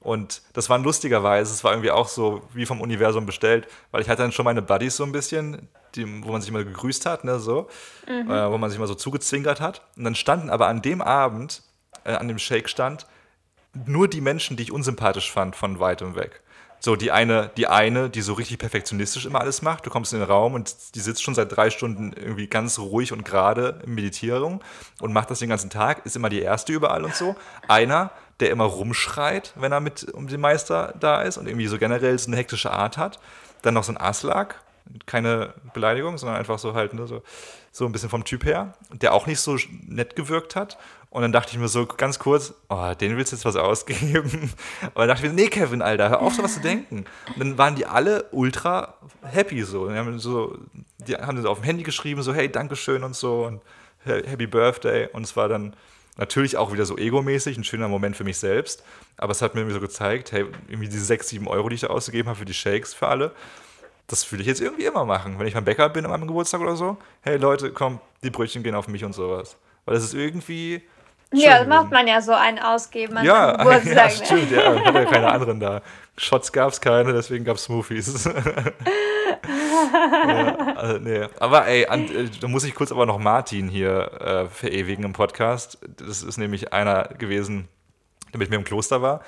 Und 0.00 0.42
das 0.52 0.70
war 0.70 0.78
lustigerweise, 0.78 1.52
es 1.52 1.64
war 1.64 1.72
irgendwie 1.72 1.90
auch 1.90 2.08
so 2.08 2.42
wie 2.54 2.66
vom 2.66 2.80
Universum 2.80 3.26
bestellt, 3.26 3.66
weil 3.90 4.00
ich 4.00 4.08
hatte 4.08 4.22
dann 4.22 4.32
schon 4.32 4.44
meine 4.44 4.62
Buddies 4.62 4.96
so 4.96 5.04
ein 5.04 5.12
bisschen, 5.12 5.68
die, 5.94 6.06
wo 6.22 6.32
man 6.32 6.40
sich 6.40 6.50
immer 6.50 6.62
gegrüßt 6.62 7.04
hat, 7.04 7.24
ne, 7.24 7.40
so, 7.40 7.68
mhm. 8.06 8.30
äh, 8.30 8.50
wo 8.50 8.58
man 8.58 8.70
sich 8.70 8.78
immer 8.78 8.86
so 8.86 8.94
zugezwinkert 8.94 9.60
hat. 9.60 9.82
Und 9.96 10.04
dann 10.04 10.14
standen 10.14 10.50
aber 10.50 10.68
an 10.68 10.82
dem 10.82 11.02
Abend, 11.02 11.62
äh, 12.04 12.12
an 12.12 12.28
dem 12.28 12.38
Shake-Stand, 12.38 13.06
nur 13.86 14.08
die 14.08 14.20
Menschen, 14.20 14.56
die 14.56 14.62
ich 14.64 14.72
unsympathisch 14.72 15.32
fand, 15.32 15.56
von 15.56 15.80
weitem 15.80 16.14
weg. 16.14 16.42
So, 16.80 16.94
die 16.94 17.10
eine, 17.10 17.50
die 17.56 17.66
eine, 17.66 18.08
die 18.08 18.20
so 18.20 18.34
richtig 18.34 18.58
perfektionistisch 18.58 19.26
immer 19.26 19.40
alles 19.40 19.62
macht. 19.62 19.84
Du 19.84 19.90
kommst 19.90 20.12
in 20.12 20.20
den 20.20 20.28
Raum 20.28 20.54
und 20.54 20.94
die 20.94 21.00
sitzt 21.00 21.24
schon 21.24 21.34
seit 21.34 21.54
drei 21.54 21.70
Stunden 21.70 22.12
irgendwie 22.12 22.46
ganz 22.46 22.78
ruhig 22.78 23.12
und 23.12 23.24
gerade 23.24 23.80
in 23.84 23.94
Meditierung 23.94 24.62
und 25.00 25.12
macht 25.12 25.30
das 25.30 25.40
den 25.40 25.48
ganzen 25.48 25.70
Tag, 25.70 26.06
ist 26.06 26.14
immer 26.14 26.28
die 26.28 26.40
erste 26.40 26.72
überall 26.72 27.04
und 27.04 27.16
so. 27.16 27.34
Einer, 27.66 28.12
der 28.40 28.50
immer 28.50 28.64
rumschreit, 28.64 29.52
wenn 29.56 29.72
er 29.72 29.80
mit 29.80 30.12
um 30.12 30.28
den 30.28 30.40
Meister 30.40 30.94
da 31.00 31.22
ist 31.22 31.38
und 31.38 31.46
irgendwie 31.46 31.66
so 31.66 31.78
generell 31.78 32.18
so 32.18 32.28
eine 32.28 32.36
hektische 32.36 32.70
Art 32.70 32.96
hat. 32.96 33.18
Dann 33.62 33.74
noch 33.74 33.84
so 33.84 33.92
ein 33.92 33.96
Aslak, 33.96 34.60
keine 35.06 35.54
Beleidigung, 35.74 36.18
sondern 36.18 36.36
einfach 36.38 36.58
so 36.58 36.74
halt, 36.74 36.94
ne, 36.94 37.06
so, 37.06 37.22
so 37.72 37.86
ein 37.86 37.92
bisschen 37.92 38.08
vom 38.08 38.24
Typ 38.24 38.44
her, 38.44 38.74
der 38.92 39.12
auch 39.12 39.26
nicht 39.26 39.40
so 39.40 39.56
nett 39.86 40.16
gewirkt 40.16 40.56
hat. 40.56 40.78
Und 41.10 41.22
dann 41.22 41.32
dachte 41.32 41.52
ich 41.52 41.58
mir 41.58 41.68
so 41.68 41.86
ganz 41.86 42.18
kurz, 42.18 42.52
oh, 42.68 42.92
den 43.00 43.16
willst 43.16 43.32
du 43.32 43.36
jetzt 43.36 43.44
was 43.44 43.56
ausgeben? 43.56 44.52
Aber 44.94 45.06
dann 45.06 45.08
dachte 45.08 45.26
ich 45.26 45.32
mir, 45.32 45.42
nee, 45.42 45.48
Kevin, 45.48 45.80
Alter, 45.80 46.10
hör 46.10 46.20
auf, 46.20 46.34
so 46.34 46.42
was 46.42 46.54
zu 46.54 46.60
denken. 46.60 47.06
Und 47.34 47.38
dann 47.38 47.58
waren 47.58 47.76
die 47.76 47.86
alle 47.86 48.24
ultra 48.30 48.94
happy 49.22 49.62
so. 49.62 49.88
Die 49.88 49.96
haben 49.96 50.18
so, 50.18 50.58
die 50.98 51.16
haben 51.16 51.40
so 51.40 51.48
auf 51.48 51.60
dem 51.60 51.64
Handy 51.64 51.82
geschrieben, 51.82 52.22
so, 52.22 52.34
hey, 52.34 52.50
Dankeschön 52.50 53.04
und 53.04 53.16
so 53.16 53.46
und 53.46 53.62
Happy 54.04 54.46
Birthday. 54.46 55.08
Und 55.12 55.22
es 55.22 55.34
war 55.34 55.48
dann 55.48 55.74
natürlich 56.18 56.56
auch 56.56 56.72
wieder 56.72 56.84
so 56.84 56.98
egomäßig, 56.98 57.56
ein 57.56 57.64
schöner 57.64 57.88
Moment 57.88 58.16
für 58.16 58.24
mich 58.24 58.36
selbst. 58.36 58.84
Aber 59.16 59.32
es 59.32 59.40
hat 59.40 59.54
mir 59.54 59.62
irgendwie 59.62 59.74
so 59.74 59.80
gezeigt, 59.80 60.32
hey, 60.32 60.44
irgendwie 60.68 60.88
diese 60.88 61.04
6, 61.04 61.28
7 61.28 61.48
Euro, 61.48 61.70
die 61.70 61.76
ich 61.76 61.80
da 61.80 61.86
ausgegeben 61.86 62.28
habe 62.28 62.38
für 62.38 62.44
die 62.44 62.54
Shakes 62.54 62.92
für 62.92 63.08
alle, 63.08 63.32
das 64.08 64.30
würde 64.30 64.42
ich 64.42 64.48
jetzt 64.48 64.60
irgendwie 64.60 64.84
immer 64.84 65.04
machen. 65.04 65.38
Wenn 65.38 65.46
ich 65.46 65.54
beim 65.54 65.64
Bäcker 65.64 65.88
bin 65.88 66.04
an 66.04 66.10
meinem 66.10 66.26
Geburtstag 66.26 66.60
oder 66.60 66.76
so, 66.76 66.96
hey 67.22 67.36
Leute, 67.36 67.72
komm, 67.72 68.00
die 68.22 68.30
Brötchen 68.30 68.62
gehen 68.62 68.74
auf 68.74 68.88
mich 68.88 69.04
und 69.04 69.14
sowas. 69.14 69.56
Weil 69.84 69.94
das 69.94 70.04
ist 70.04 70.14
irgendwie. 70.14 70.82
Ja, 71.32 71.58
das 71.58 71.68
macht 71.68 71.90
man 71.90 72.08
ja 72.08 72.22
so 72.22 72.32
einen 72.32 72.58
ausgeben 72.58 73.18
an 73.18 73.24
ja, 73.24 73.52
Geburtstag. 73.56 74.18
Ja, 74.18 74.24
stimmt, 74.24 74.50
ja. 74.50 74.72
Man 74.72 74.84
hat 74.84 74.94
ja 74.94 75.04
keine 75.04 75.30
anderen 75.30 75.60
da. 75.60 75.82
Shots 76.18 76.52
gab 76.52 76.72
es 76.72 76.80
keine, 76.80 77.12
deswegen 77.12 77.44
gab 77.44 77.56
es 77.56 77.64
Smoothies. 77.64 78.24
ja, 80.28 80.56
also, 80.76 80.98
nee. 80.98 81.26
Aber 81.38 81.66
ey, 81.66 81.86
an, 81.86 82.04
äh, 82.04 82.28
da 82.40 82.48
muss 82.48 82.64
ich 82.64 82.74
kurz 82.74 82.92
aber 82.92 83.06
noch 83.06 83.18
Martin 83.18 83.68
hier 83.68 84.12
äh, 84.20 84.46
verewigen 84.48 85.04
im 85.04 85.12
Podcast. 85.12 85.78
Das 85.96 86.22
ist 86.22 86.36
nämlich 86.36 86.72
einer 86.72 87.04
gewesen, 87.18 87.68
der 88.32 88.38
mit 88.38 88.50
mir 88.50 88.56
im 88.56 88.64
Kloster 88.64 89.00
war. 89.00 89.22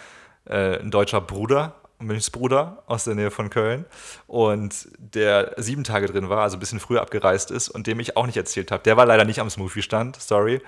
Äh, 0.45 0.81
ein 0.81 0.91
deutscher 0.91 1.21
Bruder 1.21 1.77
Mönchsbruder 2.01 2.83
aus 2.87 3.05
der 3.05 3.15
Nähe 3.15 3.31
von 3.31 3.51
Köln 3.51 3.85
und 4.27 4.89
der 4.99 5.55
sieben 5.59 5.85
Tage 5.85 6.07
drin 6.07 6.29
war, 6.29 6.43
also 6.43 6.57
ein 6.57 6.61
bisschen 6.61 6.81
früher 6.81 7.03
abgereist 7.03 7.51
ist 7.51 7.69
und 7.69 7.87
dem 7.87 8.01
ich 8.01 8.17
auch 8.17 8.27
nicht 8.27 8.37
erzählt 8.37 8.71
habe. 8.71 8.83
Der 8.83 8.97
war 8.97 9.07
leider 9.07 9.25
nicht 9.25 9.41
am 9.41 9.51
Smoothie-Stand, 9.51 10.17
sorry. 10.17 10.61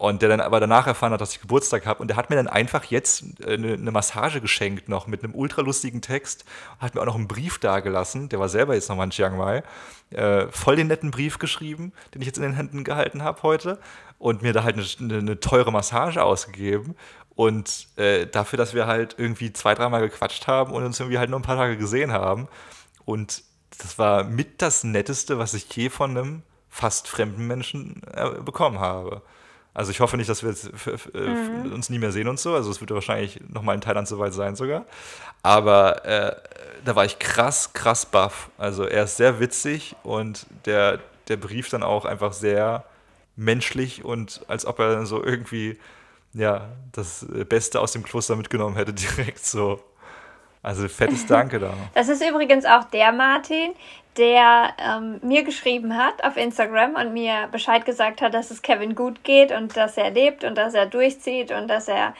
Und 0.00 0.22
der 0.22 0.30
dann 0.30 0.40
aber 0.40 0.60
danach 0.60 0.86
erfahren 0.86 1.12
hat, 1.12 1.20
dass 1.20 1.32
ich 1.32 1.42
Geburtstag 1.42 1.84
habe. 1.84 2.00
Und 2.00 2.08
der 2.08 2.16
hat 2.16 2.30
mir 2.30 2.36
dann 2.36 2.48
einfach 2.48 2.84
jetzt 2.84 3.22
eine, 3.46 3.74
eine, 3.74 3.90
Massage 3.90 4.40
geschenkt 4.40 4.88
noch 4.88 5.06
mit 5.06 5.22
einem 5.22 5.34
ultralustigen 5.34 6.00
Text. 6.00 6.46
Hat 6.78 6.94
mir 6.94 7.02
auch 7.02 7.06
noch 7.06 7.16
einen 7.16 7.28
Brief 7.28 7.58
dagelassen. 7.58 8.30
Der 8.30 8.40
war 8.40 8.48
selber 8.48 8.74
jetzt 8.74 8.88
nochmal 8.88 9.04
in 9.04 9.10
Chiang 9.10 9.36
Mai. 9.36 9.62
Äh, 10.08 10.46
voll 10.52 10.76
den 10.76 10.86
netten 10.86 11.10
Brief 11.10 11.38
geschrieben, 11.38 11.92
den 12.14 12.22
ich 12.22 12.26
jetzt 12.26 12.38
in 12.38 12.44
den 12.44 12.54
Händen 12.54 12.82
gehalten 12.82 13.22
habe 13.22 13.42
heute. 13.42 13.78
Und 14.18 14.40
mir 14.40 14.54
da 14.54 14.64
halt 14.64 14.76
eine, 15.00 15.18
eine 15.18 15.38
teure 15.38 15.70
Massage 15.70 16.24
ausgegeben. 16.24 16.96
Und 17.34 17.88
äh, 17.96 18.24
dafür, 18.26 18.56
dass 18.56 18.72
wir 18.72 18.86
halt 18.86 19.16
irgendwie 19.18 19.52
zwei, 19.52 19.74
dreimal 19.74 20.00
gequatscht 20.00 20.46
haben 20.46 20.72
und 20.72 20.82
uns 20.82 20.98
irgendwie 20.98 21.18
halt 21.18 21.28
nur 21.28 21.38
ein 21.38 21.42
paar 21.42 21.58
Tage 21.58 21.76
gesehen 21.76 22.10
haben. 22.10 22.48
Und 23.04 23.42
das 23.76 23.98
war 23.98 24.24
mit 24.24 24.62
das 24.62 24.82
Netteste, 24.82 25.38
was 25.38 25.52
ich 25.52 25.70
je 25.76 25.90
von 25.90 26.16
einem 26.16 26.42
fast 26.70 27.06
fremden 27.06 27.46
Menschen 27.46 28.00
äh, 28.14 28.40
bekommen 28.42 28.80
habe. 28.80 29.20
Also 29.72 29.92
ich 29.92 30.00
hoffe 30.00 30.16
nicht, 30.16 30.28
dass 30.28 30.42
wir 30.42 30.50
jetzt 30.50 30.70
äh, 31.14 31.18
mhm. 31.20 31.72
uns 31.72 31.90
nie 31.90 31.98
mehr 31.98 32.12
sehen 32.12 32.28
und 32.28 32.40
so. 32.40 32.54
Also 32.54 32.70
es 32.70 32.80
wird 32.80 32.90
wahrscheinlich 32.90 33.40
nochmal 33.48 33.74
in 33.74 33.80
Thailand 33.80 34.08
soweit 34.08 34.34
sein 34.34 34.56
sogar. 34.56 34.84
Aber 35.42 36.04
äh, 36.04 36.34
da 36.84 36.96
war 36.96 37.04
ich 37.04 37.18
krass, 37.18 37.72
krass 37.72 38.06
baff. 38.06 38.50
Also 38.58 38.84
er 38.84 39.04
ist 39.04 39.16
sehr 39.16 39.40
witzig 39.40 39.96
und 40.02 40.46
der, 40.64 40.98
der 41.28 41.36
Brief 41.36 41.68
dann 41.68 41.82
auch 41.82 42.04
einfach 42.04 42.32
sehr 42.32 42.84
menschlich 43.36 44.04
und 44.04 44.42
als 44.48 44.66
ob 44.66 44.80
er 44.80 45.06
so 45.06 45.22
irgendwie 45.22 45.78
ja, 46.32 46.68
das 46.92 47.26
Beste 47.48 47.80
aus 47.80 47.92
dem 47.92 48.02
Kloster 48.02 48.36
mitgenommen 48.36 48.76
hätte, 48.76 48.92
direkt 48.94 49.44
so. 49.44 49.80
Also 50.62 50.88
fettes 50.88 51.26
Danke 51.28 51.58
da. 51.58 51.72
Das 51.94 52.08
ist 52.08 52.22
übrigens 52.22 52.66
auch 52.66 52.84
der 52.84 53.12
Martin, 53.12 53.72
der 54.16 54.74
ähm, 54.78 55.20
mir 55.22 55.44
geschrieben 55.44 55.96
hat 55.96 56.24
auf 56.24 56.36
Instagram 56.36 56.94
und 56.96 57.12
mir 57.12 57.48
Bescheid 57.52 57.84
gesagt 57.84 58.20
hat, 58.20 58.34
dass 58.34 58.50
es 58.50 58.62
Kevin 58.62 58.94
gut 58.94 59.22
geht 59.24 59.52
und 59.52 59.76
dass 59.76 59.96
er 59.96 60.10
lebt 60.10 60.44
und 60.44 60.56
dass 60.56 60.74
er 60.74 60.86
durchzieht 60.86 61.52
und 61.52 61.68
dass 61.68 61.88
er 61.88 62.14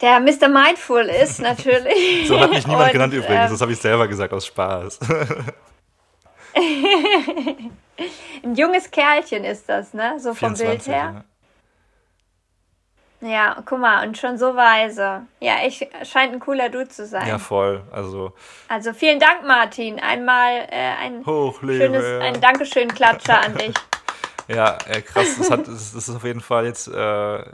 der 0.00 0.20
Mr. 0.20 0.48
Mindful 0.48 1.04
ist, 1.04 1.40
natürlich. 1.42 2.28
so 2.28 2.38
hat 2.38 2.50
mich 2.50 2.66
niemand 2.66 2.86
und, 2.86 2.92
genannt 2.92 3.14
übrigens, 3.14 3.44
ähm, 3.44 3.50
das 3.50 3.60
habe 3.60 3.72
ich 3.72 3.78
selber 3.78 4.06
gesagt 4.08 4.32
aus 4.32 4.46
Spaß. 4.46 5.00
Ein 8.44 8.54
junges 8.54 8.90
Kerlchen 8.90 9.44
ist 9.44 9.68
das, 9.68 9.94
ne? 9.94 10.18
So 10.18 10.34
vom 10.34 10.56
24, 10.56 10.66
Bild 10.66 10.86
her. 10.88 11.12
Ja. 11.14 11.24
Ja, 13.22 13.62
guck 13.64 13.78
mal, 13.78 14.06
und 14.06 14.18
schon 14.18 14.36
so 14.36 14.56
weise. 14.56 15.22
Ja, 15.38 15.58
ich 15.64 15.88
scheint 16.02 16.32
ein 16.32 16.40
cooler 16.40 16.68
Dude 16.70 16.88
zu 16.88 17.06
sein. 17.06 17.28
Ja, 17.28 17.38
voll. 17.38 17.82
Also, 17.92 18.32
also 18.66 18.92
vielen 18.92 19.20
Dank, 19.20 19.46
Martin. 19.46 20.00
Einmal 20.00 20.66
äh, 20.68 20.94
ein 21.00 21.24
Hochlebe. 21.24 21.84
schönes, 21.84 22.04
ein 22.20 22.40
Dankeschön-Klatscher 22.40 23.40
an 23.40 23.56
dich. 23.56 23.74
Ja, 24.48 24.76
äh, 24.88 25.00
krass. 25.00 25.36
Das, 25.38 25.50
hat, 25.50 25.68
das 25.68 25.94
ist 25.94 26.10
auf 26.10 26.24
jeden 26.24 26.40
Fall 26.40 26.66
jetzt 26.66 26.88
äh, 26.88 27.44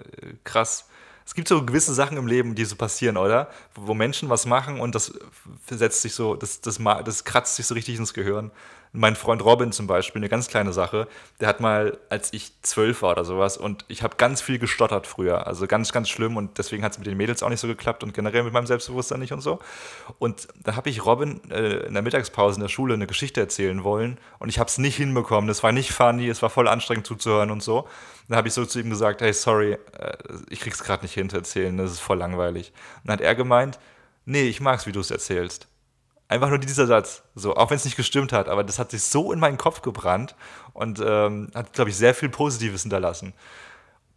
krass. 0.42 0.88
Es 1.24 1.34
gibt 1.34 1.46
so 1.46 1.64
gewisse 1.64 1.92
Sachen 1.92 2.16
im 2.16 2.26
Leben, 2.26 2.54
die 2.54 2.64
so 2.64 2.76
passieren, 2.76 3.18
oder? 3.18 3.50
Wo 3.74 3.92
Menschen 3.92 4.30
was 4.30 4.46
machen 4.46 4.80
und 4.80 4.94
das 4.94 5.12
setzt 5.68 6.00
sich 6.00 6.14
so, 6.14 6.34
das, 6.34 6.62
das, 6.62 6.80
das 7.04 7.24
kratzt 7.24 7.56
sich 7.56 7.66
so 7.66 7.74
richtig 7.74 7.98
ins 7.98 8.14
Gehirn 8.14 8.50
mein 8.92 9.16
Freund 9.16 9.44
Robin 9.44 9.72
zum 9.72 9.86
Beispiel, 9.86 10.20
eine 10.20 10.28
ganz 10.28 10.48
kleine 10.48 10.72
Sache, 10.72 11.08
der 11.40 11.48
hat 11.48 11.60
mal, 11.60 11.98
als 12.08 12.32
ich 12.32 12.52
zwölf 12.62 13.02
war 13.02 13.12
oder 13.12 13.24
sowas, 13.24 13.56
und 13.56 13.84
ich 13.88 14.02
habe 14.02 14.16
ganz 14.16 14.40
viel 14.40 14.58
gestottert 14.58 15.06
früher, 15.06 15.46
also 15.46 15.66
ganz, 15.66 15.92
ganz 15.92 16.08
schlimm 16.08 16.36
und 16.36 16.58
deswegen 16.58 16.82
hat 16.84 16.92
es 16.92 16.98
mit 16.98 17.06
den 17.06 17.16
Mädels 17.16 17.42
auch 17.42 17.48
nicht 17.48 17.60
so 17.60 17.68
geklappt 17.68 18.02
und 18.02 18.14
generell 18.14 18.42
mit 18.42 18.52
meinem 18.52 18.66
Selbstbewusstsein 18.66 19.20
nicht 19.20 19.32
und 19.32 19.40
so. 19.40 19.58
Und 20.18 20.48
da 20.62 20.76
habe 20.76 20.90
ich 20.90 21.04
Robin 21.04 21.40
äh, 21.50 21.86
in 21.86 21.94
der 21.94 22.02
Mittagspause 22.02 22.56
in 22.56 22.62
der 22.62 22.68
Schule 22.68 22.94
eine 22.94 23.06
Geschichte 23.06 23.40
erzählen 23.40 23.84
wollen 23.84 24.18
und 24.38 24.48
ich 24.48 24.58
habe 24.58 24.68
es 24.68 24.78
nicht 24.78 24.96
hinbekommen. 24.96 25.48
Das 25.48 25.62
war 25.62 25.72
nicht 25.72 25.92
funny, 25.92 26.28
es 26.28 26.42
war 26.42 26.50
voll 26.50 26.68
anstrengend 26.68 27.06
zuzuhören 27.06 27.50
und 27.50 27.62
so. 27.62 27.88
Dann 28.28 28.36
habe 28.36 28.48
ich 28.48 28.54
so 28.54 28.64
zu 28.64 28.80
ihm 28.80 28.90
gesagt, 28.90 29.20
hey, 29.20 29.32
sorry, 29.32 29.72
äh, 29.72 30.16
ich 30.50 30.60
krieg's 30.60 30.82
gerade 30.82 31.02
nicht 31.02 31.14
hin 31.14 31.30
zu 31.30 31.36
erzählen, 31.36 31.76
das 31.76 31.92
ist 31.92 32.00
voll 32.00 32.18
langweilig. 32.18 32.72
Und 33.02 33.08
dann 33.08 33.14
hat 33.14 33.20
er 33.20 33.34
gemeint, 33.34 33.78
nee, 34.24 34.42
ich 34.42 34.60
mag's, 34.60 34.86
wie 34.86 34.92
du 34.92 35.00
es 35.00 35.10
erzählst. 35.10 35.66
Einfach 36.28 36.50
nur 36.50 36.58
dieser 36.58 36.86
Satz. 36.86 37.22
So, 37.34 37.56
auch 37.56 37.70
wenn 37.70 37.76
es 37.76 37.86
nicht 37.86 37.96
gestimmt 37.96 38.32
hat, 38.32 38.48
aber 38.48 38.62
das 38.62 38.78
hat 38.78 38.90
sich 38.90 39.02
so 39.02 39.32
in 39.32 39.40
meinen 39.40 39.56
Kopf 39.56 39.80
gebrannt 39.80 40.36
und 40.74 41.00
ähm, 41.04 41.50
hat, 41.54 41.72
glaube 41.72 41.88
ich, 41.90 41.96
sehr 41.96 42.14
viel 42.14 42.28
Positives 42.28 42.82
hinterlassen. 42.82 43.32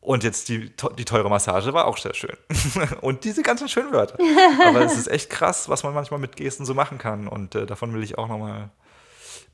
Und 0.02 0.24
jetzt 0.24 0.50
die, 0.50 0.76
die 0.98 1.06
teure 1.06 1.30
Massage 1.30 1.74
war 1.74 1.86
auch 1.86 1.98
sehr 1.98 2.14
schön. 2.14 2.36
und 3.02 3.24
diese 3.24 3.44
ganzen 3.44 3.70
schönen 3.70 3.94
Wörter. 3.94 4.18
Aber 4.66 4.82
es 4.82 4.98
ist 4.98 5.08
echt 5.08 5.30
krass, 5.30 5.70
was 5.70 5.84
man 5.84 5.94
manchmal 5.94 6.20
mit 6.20 6.36
Gesten 6.36 6.66
so 6.66 6.74
machen 6.74 6.98
kann. 6.98 7.28
Und 7.28 7.56
äh, 7.56 7.66
davon 7.66 7.94
will 7.94 8.04
ich 8.04 8.18
auch 8.18 8.28
nochmal 8.28 8.64
ein 8.64 8.72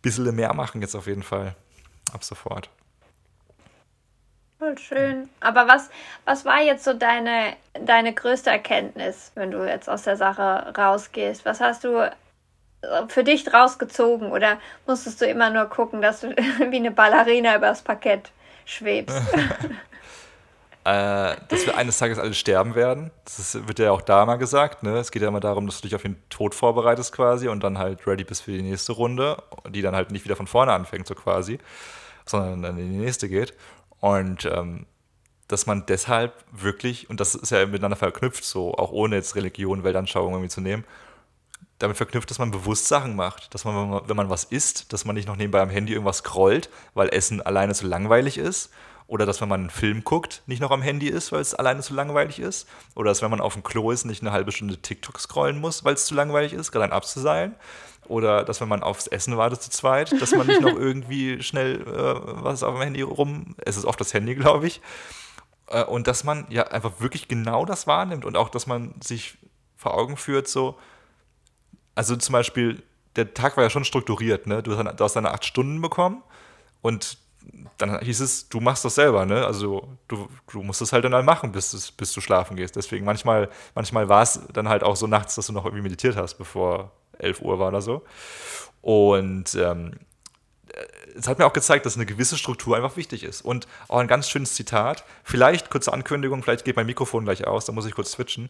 bisschen 0.02 0.34
mehr 0.36 0.54
machen, 0.54 0.82
jetzt 0.82 0.96
auf 0.96 1.06
jeden 1.06 1.24
Fall. 1.24 1.56
Ab 2.14 2.24
sofort. 2.24 2.70
Voll 4.58 4.78
schön. 4.78 5.30
Aber 5.42 5.68
was, 5.68 5.90
was 6.26 6.46
war 6.46 6.62
jetzt 6.62 6.86
so 6.86 6.94
deine, 6.94 7.56
deine 7.86 8.14
größte 8.14 8.50
Erkenntnis, 8.50 9.32
wenn 9.36 9.52
du 9.52 9.68
jetzt 9.68 9.90
aus 9.90 10.04
der 10.04 10.18
Sache 10.18 10.74
rausgehst? 10.76 11.46
Was 11.46 11.60
hast 11.60 11.84
du 11.84 12.10
für 13.08 13.24
dich 13.24 13.54
rausgezogen 13.54 14.32
oder 14.32 14.60
musstest 14.86 15.22
du 15.22 15.26
immer 15.26 15.50
nur 15.50 15.66
gucken, 15.66 16.02
dass 16.02 16.22
du 16.22 16.30
wie 16.70 16.76
eine 16.76 16.92
Ballerina 16.92 17.56
übers 17.56 17.82
Parkett 17.82 18.32
schwebst? 18.66 19.18
äh, 20.84 21.36
dass 21.50 21.66
wir 21.66 21.76
eines 21.76 21.98
Tages 21.98 22.20
alle 22.20 22.34
sterben 22.34 22.76
werden. 22.76 23.12
Das 23.26 23.68
wird 23.68 23.80
ja 23.80 23.92
auch 23.92 24.02
da 24.02 24.26
mal 24.26 24.38
gesagt. 24.38 24.84
Ne? 24.84 24.98
Es 24.98 25.12
geht 25.12 25.22
ja 25.22 25.28
immer 25.28 25.40
darum, 25.40 25.66
dass 25.66 25.82
du 25.82 25.88
dich 25.88 25.96
auf 25.96 26.04
den 26.04 26.18
Tod 26.30 26.56
vorbereitest 26.56 27.14
quasi 27.14 27.48
und 27.48 27.64
dann 27.64 27.78
halt 27.78 28.06
ready 28.08 28.24
bist 28.24 28.44
für 28.44 28.52
die 28.52 28.62
nächste 28.62 28.94
Runde, 28.94 29.42
die 29.70 29.82
dann 29.82 29.96
halt 29.96 30.12
nicht 30.12 30.26
wieder 30.26 30.36
von 30.36 30.48
vorne 30.48 30.72
anfängt, 30.72 31.08
so 31.08 31.16
quasi, 31.16 31.60
sondern 32.26 32.62
dann 32.62 32.78
in 32.78 32.92
die 32.92 33.00
nächste 33.00 33.28
geht. 33.28 33.54
Und 34.00 34.46
ähm, 34.46 34.86
dass 35.48 35.66
man 35.66 35.86
deshalb 35.88 36.34
wirklich, 36.52 37.10
und 37.10 37.20
das 37.20 37.36
ist 37.36 37.52
ja 37.52 37.66
miteinander 37.66 37.98
verknüpft, 37.98 38.44
so 38.44 38.74
auch 38.74 38.92
ohne 38.92 39.16
jetzt 39.16 39.36
Religion, 39.36 39.84
Weltanschauung 39.84 40.34
irgendwie 40.34 40.50
zu 40.50 40.62
nehmen, 40.62 40.86
damit 41.80 41.98
verknüpft, 41.98 42.30
dass 42.30 42.40
man 42.40 42.52
bewusst 42.52 42.88
Sachen 42.88 43.16
macht. 43.16 43.54
Dass 43.54 43.66
man, 43.66 44.02
wenn 44.08 44.18
man 44.18 44.30
was 44.30 44.44
isst, 44.44 44.92
dass 44.94 45.06
man 45.06 45.16
nicht 45.16 45.28
noch 45.28 45.36
nebenbei 45.36 45.62
am 45.62 45.70
Handy 45.70 45.94
irgendwas 45.94 46.18
scrollt, 46.18 46.70
weil 46.94 47.10
Essen 47.10 47.42
alleine 47.42 47.74
zu 47.74 47.88
langweilig 47.88 48.38
ist. 48.38 48.70
Oder 49.08 49.26
dass, 49.26 49.40
wenn 49.40 49.48
man 49.48 49.62
einen 49.62 49.70
Film 49.70 50.04
guckt, 50.04 50.44
nicht 50.48 50.60
noch 50.60 50.72
am 50.72 50.82
Handy 50.82 51.08
ist, 51.08 51.32
weil 51.32 51.40
es 51.40 51.54
alleine 51.54 51.82
zu 51.82 51.94
langweilig 51.94 52.40
ist. 52.40 52.68
Oder 52.94 53.12
dass, 53.12 53.22
wenn 53.22 53.32
man 53.32 53.40
auf 53.40 53.54
dem 53.54 53.64
Klo 53.64 53.92
ist, 53.92 54.04
nicht 54.04 54.22
eine 54.22 54.34
halbe 54.34 54.52
Stunde 54.52 54.78
TikTok 54.78 55.20
scrollen 55.20 55.62
muss, 55.62 55.86
weil 55.86 55.94
es 55.94 56.06
zu 56.06 56.14
langweilig 56.14 56.52
ist, 56.52 56.74
gerade 56.74 56.86
ein 56.86 56.92
abzuseilen. 56.92 57.56
Oder 58.08 58.44
dass, 58.44 58.60
wenn 58.60 58.68
man 58.68 58.84
aufs 58.84 59.08
Essen 59.08 59.38
wartet 59.38 59.62
zu 59.62 59.70
zweit, 59.70 60.20
dass 60.22 60.32
man 60.32 60.48
nicht 60.48 60.62
noch 60.62 60.76
irgendwie 60.78 61.42
schnell 61.42 61.82
äh, 61.82 62.44
was 62.44 62.64
auf 62.64 62.76
dem 62.76 62.82
Handy 62.82 63.02
rum. 63.02 63.56
Es 63.60 63.78
ist 63.78 63.86
oft 63.86 64.00
das 64.00 64.14
Handy, 64.14 64.36
glaube 64.36 64.68
ich. 64.68 64.82
Äh, 65.68 65.84
und 65.84 66.08
dass 66.08 66.24
man 66.24 66.46
ja 66.50 66.68
einfach 66.68 67.00
wirklich 67.00 67.30
genau 67.30 67.66
das 67.66 67.88
wahrnimmt 67.88 68.26
und 68.26 68.36
auch, 68.36 68.50
dass 68.50 68.68
man 68.68 68.94
sich 69.02 69.38
vor 69.78 69.94
Augen 69.94 70.18
führt, 70.18 70.48
so, 70.48 70.78
also 71.98 72.16
zum 72.16 72.34
Beispiel, 72.34 72.84
der 73.16 73.34
Tag 73.34 73.58
war 73.58 73.64
ja 73.64 73.72
schon 73.72 73.84
strukturiert, 73.84 74.46
ne? 74.46 74.62
Du, 74.62 74.78
hast 74.78 75.16
deine 75.16 75.32
acht 75.32 75.46
Stunden 75.46 75.82
bekommen 75.82 76.22
und 76.84 77.18
dann 77.80 78.00
hieß 78.00 78.20
es, 78.20 78.50
du 78.50 78.60
machst 78.60 78.86
das 78.86 78.96
selber, 78.96 79.26
ne? 79.26 79.44
Also 79.44 79.88
du, 80.08 80.28
du 80.52 80.62
musst 80.62 80.82
es 80.82 80.94
halt 80.94 81.06
dann 81.06 81.16
halt 81.16 81.26
machen, 81.26 81.52
bis, 81.52 81.92
bis 81.92 82.14
du 82.14 82.22
schlafen 82.22 82.56
gehst. 82.56 82.76
Deswegen 82.76 83.04
manchmal, 83.04 83.50
manchmal 83.74 84.10
war 84.10 84.22
es 84.22 84.40
dann 84.54 84.70
halt 84.70 84.84
auch 84.84 84.96
so 84.96 85.08
nachts, 85.08 85.34
dass 85.36 85.48
du 85.48 85.54
noch 85.54 85.66
irgendwie 85.66 85.82
meditiert 85.82 86.16
hast, 86.16 86.36
bevor 86.36 86.92
11 87.18 87.42
Uhr 87.42 87.58
war 87.58 87.72
da 87.72 87.82
so. 87.82 88.04
Und 88.82 89.56
ähm, 89.56 89.94
es 91.18 91.28
hat 91.28 91.40
mir 91.40 91.46
auch 91.46 91.54
gezeigt, 91.54 91.86
dass 91.86 91.96
eine 91.96 92.06
gewisse 92.06 92.38
Struktur 92.38 92.76
einfach 92.76 92.96
wichtig 92.96 93.24
ist. 93.24 93.42
Und 93.42 93.68
auch 93.88 94.00
ein 94.00 94.08
ganz 94.08 94.30
schönes 94.30 94.54
Zitat, 94.54 95.04
vielleicht 95.24 95.70
kurze 95.70 95.92
Ankündigung, 95.92 96.44
vielleicht 96.44 96.66
geht 96.66 96.76
mein 96.76 96.86
Mikrofon 96.86 97.26
gleich 97.26 97.48
aus, 97.48 97.66
da 97.66 97.72
muss 97.72 97.86
ich 97.86 97.94
kurz 97.94 98.12
switchen. 98.12 98.50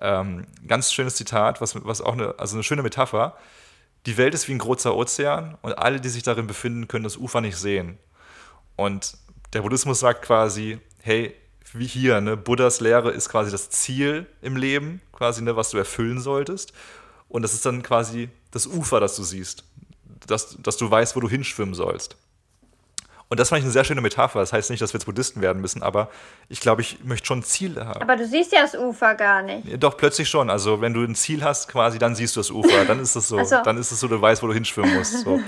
Ähm, 0.00 0.46
ganz 0.66 0.92
schönes 0.92 1.16
Zitat, 1.16 1.60
was, 1.60 1.74
was 1.84 2.00
auch 2.00 2.12
eine, 2.12 2.38
also 2.38 2.56
eine 2.56 2.62
schöne 2.62 2.82
Metapher. 2.82 3.36
Die 4.06 4.16
Welt 4.16 4.34
ist 4.34 4.48
wie 4.48 4.52
ein 4.52 4.58
großer 4.58 4.94
Ozean 4.94 5.56
und 5.62 5.78
alle, 5.78 6.00
die 6.00 6.08
sich 6.08 6.22
darin 6.22 6.46
befinden, 6.46 6.88
können 6.88 7.04
das 7.04 7.16
Ufer 7.16 7.40
nicht 7.40 7.56
sehen. 7.56 7.98
Und 8.76 9.16
der 9.52 9.62
Buddhismus 9.62 10.00
sagt 10.00 10.22
quasi, 10.22 10.78
hey, 11.00 11.34
wie 11.72 11.86
hier, 11.86 12.20
ne, 12.20 12.36
Buddhas 12.36 12.80
Lehre 12.80 13.10
ist 13.10 13.28
quasi 13.30 13.50
das 13.50 13.70
Ziel 13.70 14.26
im 14.42 14.56
Leben, 14.56 15.00
quasi, 15.12 15.42
ne, 15.42 15.56
was 15.56 15.70
du 15.70 15.78
erfüllen 15.78 16.20
solltest. 16.20 16.72
Und 17.28 17.42
das 17.42 17.54
ist 17.54 17.64
dann 17.64 17.82
quasi 17.82 18.28
das 18.50 18.66
Ufer, 18.66 19.00
das 19.00 19.16
du 19.16 19.22
siehst 19.22 19.64
dass, 20.26 20.56
dass 20.60 20.76
du 20.76 20.90
weißt, 20.90 21.16
wo 21.16 21.20
du 21.20 21.28
hinschwimmen 21.28 21.74
sollst. 21.74 22.16
Und 23.32 23.40
das 23.40 23.48
fand 23.48 23.60
ich 23.60 23.64
eine 23.64 23.72
sehr 23.72 23.84
schöne 23.84 24.02
Metapher. 24.02 24.40
Das 24.40 24.52
heißt 24.52 24.68
nicht, 24.68 24.82
dass 24.82 24.92
wir 24.92 24.98
jetzt 24.98 25.06
Buddhisten 25.06 25.40
werden 25.40 25.62
müssen, 25.62 25.82
aber 25.82 26.10
ich 26.50 26.60
glaube, 26.60 26.82
ich 26.82 27.02
möchte 27.02 27.26
schon 27.26 27.42
Ziele 27.42 27.86
haben. 27.86 28.02
Aber 28.02 28.16
du 28.16 28.26
siehst 28.26 28.52
ja 28.52 28.60
das 28.60 28.74
Ufer 28.74 29.14
gar 29.14 29.40
nicht. 29.40 29.82
Doch, 29.82 29.96
plötzlich 29.96 30.28
schon. 30.28 30.50
Also, 30.50 30.82
wenn 30.82 30.92
du 30.92 31.02
ein 31.02 31.14
Ziel 31.14 31.42
hast, 31.42 31.66
quasi, 31.68 31.98
dann 31.98 32.14
siehst 32.14 32.36
du 32.36 32.40
das 32.40 32.50
Ufer. 32.50 32.84
Dann 32.84 33.00
ist 33.00 33.16
es 33.16 33.28
so. 33.28 33.42
so. 33.42 33.62
Dann 33.64 33.78
ist 33.78 33.90
es 33.90 34.00
so, 34.00 34.06
du 34.06 34.20
weißt, 34.20 34.42
wo 34.42 34.48
du 34.48 34.52
hinschwimmen 34.52 34.94
musst. 34.98 35.20
So. 35.20 35.40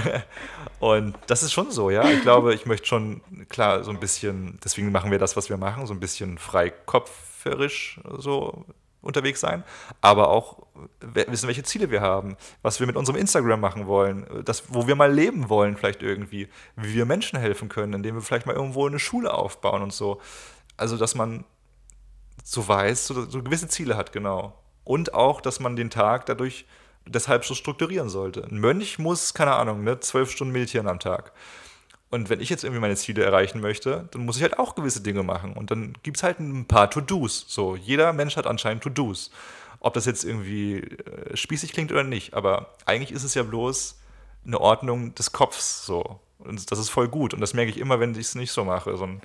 Und 0.80 1.14
das 1.28 1.44
ist 1.44 1.52
schon 1.52 1.70
so, 1.70 1.88
ja. 1.88 2.02
Ich 2.10 2.22
glaube, 2.22 2.52
ich 2.52 2.66
möchte 2.66 2.88
schon, 2.88 3.20
klar, 3.48 3.84
so 3.84 3.92
ein 3.92 4.00
bisschen, 4.00 4.58
deswegen 4.64 4.90
machen 4.90 5.12
wir 5.12 5.20
das, 5.20 5.36
was 5.36 5.50
wir 5.50 5.58
machen, 5.58 5.86
so 5.86 5.94
ein 5.94 6.00
bisschen 6.00 6.36
freikopferisch 6.36 8.00
so 8.18 8.64
unterwegs 9.02 9.40
sein, 9.40 9.64
aber 10.00 10.28
auch 10.28 10.66
wissen, 11.00 11.48
welche 11.48 11.64
Ziele 11.64 11.90
wir 11.90 12.00
haben, 12.00 12.36
was 12.62 12.80
wir 12.80 12.86
mit 12.86 12.96
unserem 12.96 13.18
Instagram 13.18 13.60
machen 13.60 13.86
wollen, 13.86 14.26
das, 14.44 14.64
wo 14.68 14.86
wir 14.86 14.94
mal 14.94 15.12
leben 15.12 15.48
wollen, 15.48 15.76
vielleicht 15.76 16.02
irgendwie, 16.02 16.48
wie 16.76 16.94
wir 16.94 17.04
Menschen 17.04 17.38
helfen 17.38 17.68
können, 17.68 17.92
indem 17.92 18.14
wir 18.14 18.22
vielleicht 18.22 18.46
mal 18.46 18.54
irgendwo 18.54 18.86
eine 18.86 18.98
Schule 18.98 19.34
aufbauen 19.34 19.82
und 19.82 19.92
so. 19.92 20.20
Also, 20.76 20.96
dass 20.96 21.14
man 21.14 21.44
so 22.44 22.66
weiß, 22.66 23.06
so, 23.08 23.28
so 23.28 23.42
gewisse 23.42 23.68
Ziele 23.68 23.96
hat, 23.96 24.12
genau. 24.12 24.58
Und 24.84 25.14
auch, 25.14 25.40
dass 25.40 25.60
man 25.60 25.76
den 25.76 25.90
Tag 25.90 26.26
dadurch 26.26 26.64
deshalb 27.06 27.44
so 27.44 27.54
strukturieren 27.54 28.08
sollte. 28.08 28.44
Ein 28.44 28.58
Mönch 28.58 28.98
muss, 28.98 29.34
keine 29.34 29.52
Ahnung, 29.52 29.84
ne, 29.84 30.00
zwölf 30.00 30.30
Stunden 30.30 30.52
meditieren 30.52 30.88
am 30.88 31.00
Tag. 31.00 31.32
Und 32.12 32.28
wenn 32.28 32.42
ich 32.42 32.50
jetzt 32.50 32.62
irgendwie 32.62 32.82
meine 32.82 32.94
Ziele 32.94 33.24
erreichen 33.24 33.62
möchte, 33.62 34.06
dann 34.10 34.26
muss 34.26 34.36
ich 34.36 34.42
halt 34.42 34.58
auch 34.58 34.74
gewisse 34.74 35.00
Dinge 35.00 35.22
machen. 35.22 35.54
Und 35.54 35.70
dann 35.70 35.94
gibt 36.02 36.18
es 36.18 36.22
halt 36.22 36.40
ein 36.40 36.66
paar 36.66 36.90
To-Dos. 36.90 37.46
So, 37.48 37.74
jeder 37.74 38.12
Mensch 38.12 38.36
hat 38.36 38.46
anscheinend 38.46 38.82
To-Dos. 38.82 39.30
Ob 39.80 39.94
das 39.94 40.04
jetzt 40.04 40.22
irgendwie 40.22 40.80
äh, 40.80 41.34
spießig 41.34 41.72
klingt 41.72 41.90
oder 41.90 42.04
nicht, 42.04 42.34
aber 42.34 42.74
eigentlich 42.84 43.12
ist 43.12 43.24
es 43.24 43.32
ja 43.32 43.42
bloß 43.42 43.98
eine 44.46 44.60
Ordnung 44.60 45.14
des 45.14 45.32
Kopfs 45.32 45.86
so. 45.86 46.20
Und 46.38 46.70
das 46.70 46.78
ist 46.78 46.90
voll 46.90 47.08
gut. 47.08 47.32
Und 47.32 47.40
das 47.40 47.54
merke 47.54 47.70
ich 47.70 47.78
immer, 47.78 47.98
wenn 47.98 48.12
ich 48.12 48.18
es 48.18 48.34
nicht 48.34 48.52
so 48.52 48.62
mache. 48.62 48.94
So, 48.98 49.04
ein, 49.04 49.22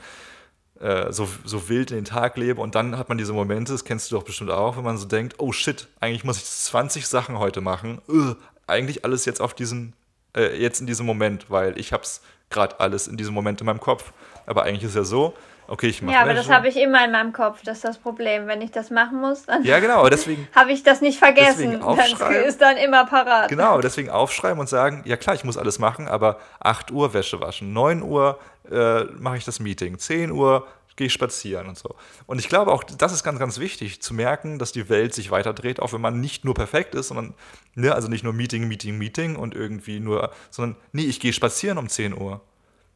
äh, 0.79 1.11
so, 1.11 1.27
so 1.43 1.67
wild 1.67 1.91
in 1.91 1.97
den 1.97 2.05
Tag 2.05 2.37
lebe. 2.37 2.61
Und 2.61 2.75
dann 2.75 2.97
hat 2.97 3.09
man 3.09 3.17
diese 3.17 3.33
Momente, 3.33 3.73
das 3.73 3.83
kennst 3.83 4.09
du 4.09 4.15
doch 4.15 4.23
bestimmt 4.23 4.51
auch, 4.51 4.77
wenn 4.77 4.85
man 4.85 4.97
so 4.97 5.07
denkt, 5.07 5.35
oh 5.39 5.51
shit, 5.51 5.89
eigentlich 5.99 6.23
muss 6.23 6.37
ich 6.37 6.45
20 6.45 7.05
Sachen 7.05 7.37
heute 7.37 7.59
machen. 7.59 7.99
Ugh, 8.07 8.37
eigentlich 8.65 9.03
alles 9.03 9.25
jetzt 9.25 9.41
auf 9.41 9.53
diesen, 9.53 9.91
äh, 10.37 10.57
jetzt 10.57 10.79
in 10.79 10.87
diesem 10.87 11.05
Moment, 11.05 11.51
weil 11.51 11.77
ich 11.77 11.91
habe 11.91 12.03
es 12.03 12.21
gerade 12.49 12.79
alles 12.79 13.07
in 13.07 13.17
diesem 13.17 13.33
Moment 13.33 13.61
in 13.61 13.65
meinem 13.65 13.79
Kopf. 13.79 14.11
Aber 14.45 14.63
eigentlich 14.63 14.83
ist 14.83 14.91
es 14.91 14.95
ja 14.95 15.03
so, 15.03 15.33
okay, 15.67 15.87
ich 15.87 16.01
mache 16.01 16.15
Ja, 16.15 16.21
aber 16.21 16.33
das 16.33 16.49
habe 16.49 16.67
ich 16.67 16.77
immer 16.77 17.03
in 17.03 17.11
meinem 17.11 17.33
Kopf, 17.33 17.61
das 17.63 17.77
ist 17.77 17.83
das 17.83 17.97
Problem. 17.97 18.47
Wenn 18.47 18.61
ich 18.61 18.71
das 18.71 18.89
machen 18.89 19.19
muss, 19.19 19.45
dann 19.45 19.63
ja, 19.63 19.79
genau, 19.79 20.07
deswegen 20.09 20.47
habe 20.55 20.71
ich 20.71 20.83
das 20.83 21.01
nicht 21.01 21.19
vergessen. 21.19 21.81
Das 21.81 22.47
ist 22.47 22.61
dann 22.61 22.77
immer 22.77 23.05
parat. 23.05 23.49
Genau, 23.49 23.81
deswegen 23.81 24.09
aufschreiben 24.09 24.59
und 24.59 24.69
sagen, 24.69 25.03
ja 25.05 25.17
klar, 25.17 25.35
ich 25.35 25.43
muss 25.43 25.57
alles 25.57 25.79
machen, 25.79 26.07
aber 26.07 26.39
8 26.59 26.91
Uhr 26.91 27.13
Wäsche 27.13 27.39
waschen, 27.41 27.73
9 27.73 28.01
Uhr 28.01 28.39
äh, 28.71 29.03
mache 29.19 29.37
ich 29.37 29.45
das 29.45 29.59
Meeting, 29.59 29.97
10 29.97 30.31
Uhr 30.31 30.65
gehe 30.97 31.07
ich 31.07 31.13
spazieren 31.13 31.67
und 31.67 31.77
so. 31.77 31.95
Und 32.25 32.39
ich 32.39 32.49
glaube 32.49 32.73
auch, 32.73 32.83
das 32.83 33.13
ist 33.13 33.23
ganz, 33.23 33.39
ganz 33.39 33.59
wichtig, 33.59 34.01
zu 34.01 34.13
merken, 34.13 34.59
dass 34.59 34.73
die 34.73 34.89
Welt 34.89 35.13
sich 35.13 35.31
weiterdreht, 35.31 35.79
auch 35.79 35.93
wenn 35.93 36.01
man 36.01 36.19
nicht 36.19 36.43
nur 36.43 36.55
perfekt 36.55 36.95
ist, 36.95 37.07
sondern, 37.07 37.33
ne, 37.75 37.95
also 37.95 38.09
nicht 38.09 38.23
nur 38.23 38.33
Meeting, 38.33 38.67
Meeting, 38.67 38.97
Meeting 38.97 39.35
und 39.37 39.55
irgendwie 39.55 39.99
nur, 39.99 40.31
sondern, 40.49 40.75
nee, 40.91 41.03
ich 41.03 41.19
gehe 41.19 41.31
spazieren 41.31 41.77
um 41.77 41.87
10 41.87 42.13
Uhr. 42.13 42.41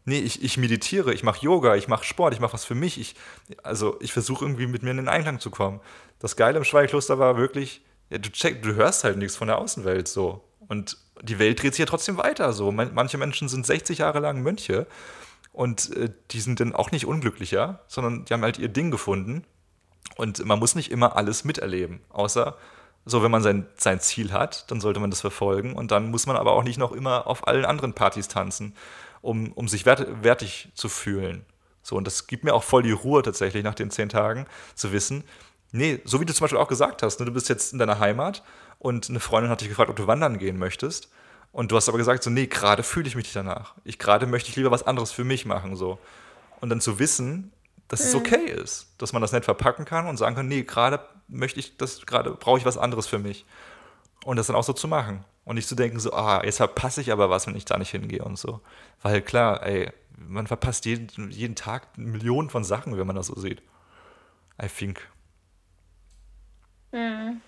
Nee, 0.03 0.19
ich, 0.19 0.43
ich 0.43 0.57
meditiere, 0.57 1.13
ich 1.13 1.23
mache 1.23 1.45
Yoga, 1.45 1.75
ich 1.75 1.87
mache 1.87 2.03
Sport, 2.03 2.33
ich 2.33 2.39
mache 2.39 2.53
was 2.53 2.65
für 2.65 2.73
mich. 2.73 2.99
Ich, 2.99 3.15
also 3.61 3.97
ich 4.01 4.11
versuche 4.11 4.43
irgendwie 4.45 4.65
mit 4.65 4.81
mir 4.81 4.91
in 4.91 4.97
den 4.97 5.07
Einklang 5.07 5.39
zu 5.39 5.51
kommen. 5.51 5.79
Das 6.17 6.35
Geile 6.35 6.57
im 6.57 6.63
Schweigekloster 6.63 7.19
war 7.19 7.37
wirklich, 7.37 7.81
ja, 8.09 8.17
du, 8.17 8.31
check, 8.31 8.63
du 8.63 8.73
hörst 8.73 9.03
halt 9.03 9.17
nichts 9.17 9.35
von 9.35 9.47
der 9.47 9.59
Außenwelt 9.59 10.07
so. 10.07 10.43
Und 10.67 10.97
die 11.21 11.37
Welt 11.37 11.61
dreht 11.61 11.73
sich 11.73 11.79
ja 11.81 11.85
trotzdem 11.85 12.17
weiter 12.17 12.51
so. 12.51 12.71
Manche 12.71 13.19
Menschen 13.19 13.47
sind 13.47 13.65
60 13.65 13.99
Jahre 13.99 14.19
lang 14.19 14.41
Mönche 14.41 14.87
und 15.51 15.95
äh, 15.95 16.09
die 16.31 16.39
sind 16.39 16.59
dann 16.59 16.75
auch 16.75 16.91
nicht 16.91 17.05
unglücklicher, 17.05 17.81
sondern 17.87 18.25
die 18.25 18.33
haben 18.33 18.43
halt 18.43 18.59
ihr 18.59 18.69
Ding 18.69 18.91
gefunden. 18.91 19.43
Und 20.15 20.43
man 20.45 20.59
muss 20.59 20.75
nicht 20.75 20.91
immer 20.91 21.15
alles 21.15 21.43
miterleben, 21.45 22.01
außer 22.09 22.57
so, 23.05 23.23
wenn 23.23 23.31
man 23.31 23.41
sein, 23.41 23.67
sein 23.77 23.99
Ziel 23.99 24.31
hat, 24.31 24.69
dann 24.69 24.79
sollte 24.79 24.99
man 24.99 25.09
das 25.09 25.21
verfolgen. 25.21 25.73
Und 25.73 25.91
dann 25.91 26.11
muss 26.11 26.27
man 26.27 26.37
aber 26.37 26.51
auch 26.51 26.63
nicht 26.63 26.77
noch 26.77 26.91
immer 26.91 27.25
auf 27.27 27.47
allen 27.47 27.65
anderen 27.65 27.93
Partys 27.93 28.27
tanzen, 28.27 28.75
um, 29.21 29.51
um 29.53 29.67
sich 29.67 29.85
wert, 29.85 30.23
wertig 30.23 30.71
zu 30.75 30.87
fühlen. 30.87 31.45
So, 31.81 31.95
und 31.95 32.05
das 32.05 32.27
gibt 32.27 32.43
mir 32.43 32.53
auch 32.53 32.63
voll 32.63 32.83
die 32.83 32.91
Ruhe 32.91 33.23
tatsächlich 33.23 33.63
nach 33.63 33.73
den 33.73 33.89
zehn 33.89 34.09
Tagen 34.09 34.45
zu 34.75 34.91
wissen, 34.91 35.23
nee, 35.71 35.99
so 36.03 36.19
wie 36.19 36.25
du 36.25 36.33
zum 36.33 36.43
Beispiel 36.43 36.59
auch 36.59 36.67
gesagt 36.67 37.01
hast, 37.01 37.19
ne, 37.19 37.25
du 37.25 37.31
bist 37.31 37.49
jetzt 37.49 37.73
in 37.73 37.79
deiner 37.79 37.99
Heimat 37.99 38.43
und 38.77 39.09
eine 39.09 39.19
Freundin 39.19 39.51
hat 39.51 39.61
dich 39.61 39.69
gefragt, 39.69 39.89
ob 39.89 39.95
du 39.95 40.07
wandern 40.07 40.37
gehen 40.37 40.57
möchtest. 40.57 41.09
Und 41.51 41.71
du 41.71 41.75
hast 41.75 41.89
aber 41.89 41.97
gesagt, 41.97 42.23
so, 42.23 42.29
nee, 42.29 42.47
gerade 42.47 42.83
fühle 42.83 43.07
ich 43.07 43.15
mich 43.15 43.25
nicht 43.25 43.35
danach. 43.35 43.75
Ich 43.83 43.99
gerade 43.99 44.25
möchte 44.25 44.49
ich 44.49 44.55
lieber 44.55 44.71
was 44.71 44.83
anderes 44.83 45.11
für 45.11 45.23
mich 45.23 45.45
machen. 45.45 45.75
So. 45.75 45.99
Und 46.61 46.69
dann 46.69 46.79
zu 46.79 46.99
wissen, 46.99 47.51
dass 47.87 48.01
mhm. 48.01 48.07
es 48.07 48.15
okay 48.15 48.45
ist, 48.45 48.87
dass 48.97 49.11
man 49.11 49.21
das 49.21 49.33
nett 49.33 49.43
verpacken 49.43 49.83
kann 49.83 50.07
und 50.07 50.17
sagen 50.17 50.35
kann, 50.35 50.47
nee, 50.47 50.63
gerade 50.63 51.01
möchte 51.27 51.59
ich 51.59 51.77
das, 51.77 52.05
gerade 52.05 52.31
brauche 52.31 52.57
ich 52.57 52.65
was 52.65 52.77
anderes 52.77 53.07
für 53.07 53.19
mich. 53.19 53.45
Und 54.23 54.37
das 54.37 54.47
dann 54.47 54.55
auch 54.55 54.63
so 54.63 54.73
zu 54.73 54.87
machen. 54.87 55.25
Und 55.43 55.55
nicht 55.55 55.67
zu 55.67 55.75
denken, 55.75 55.99
so, 55.99 56.13
ah, 56.13 56.43
jetzt 56.45 56.57
verpasse 56.57 57.01
ich 57.01 57.11
aber 57.11 57.29
was, 57.29 57.47
wenn 57.47 57.55
ich 57.55 57.65
da 57.65 57.77
nicht 57.77 57.89
hingehe 57.89 58.23
und 58.23 58.37
so. 58.37 58.61
Weil 59.01 59.21
klar, 59.21 59.63
ey, 59.65 59.91
man 60.15 60.47
verpasst 60.47 60.85
jeden, 60.85 61.31
jeden 61.31 61.55
Tag 61.55 61.97
Millionen 61.97 62.49
von 62.49 62.63
Sachen, 62.63 62.97
wenn 62.97 63.07
man 63.07 63.15
das 63.15 63.27
so 63.27 63.35
sieht. 63.35 63.61
I 64.61 64.67
think. 64.67 65.01
Mhm. 66.91 67.41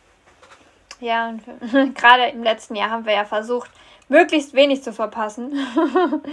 Ja, 0.99 1.29
und 1.29 1.43
gerade 1.95 2.27
im 2.29 2.43
letzten 2.43 2.75
Jahr 2.75 2.89
haben 2.89 3.05
wir 3.05 3.13
ja 3.13 3.25
versucht, 3.25 3.69
möglichst 4.09 4.53
wenig 4.53 4.83
zu 4.83 4.93
verpassen. 4.93 5.53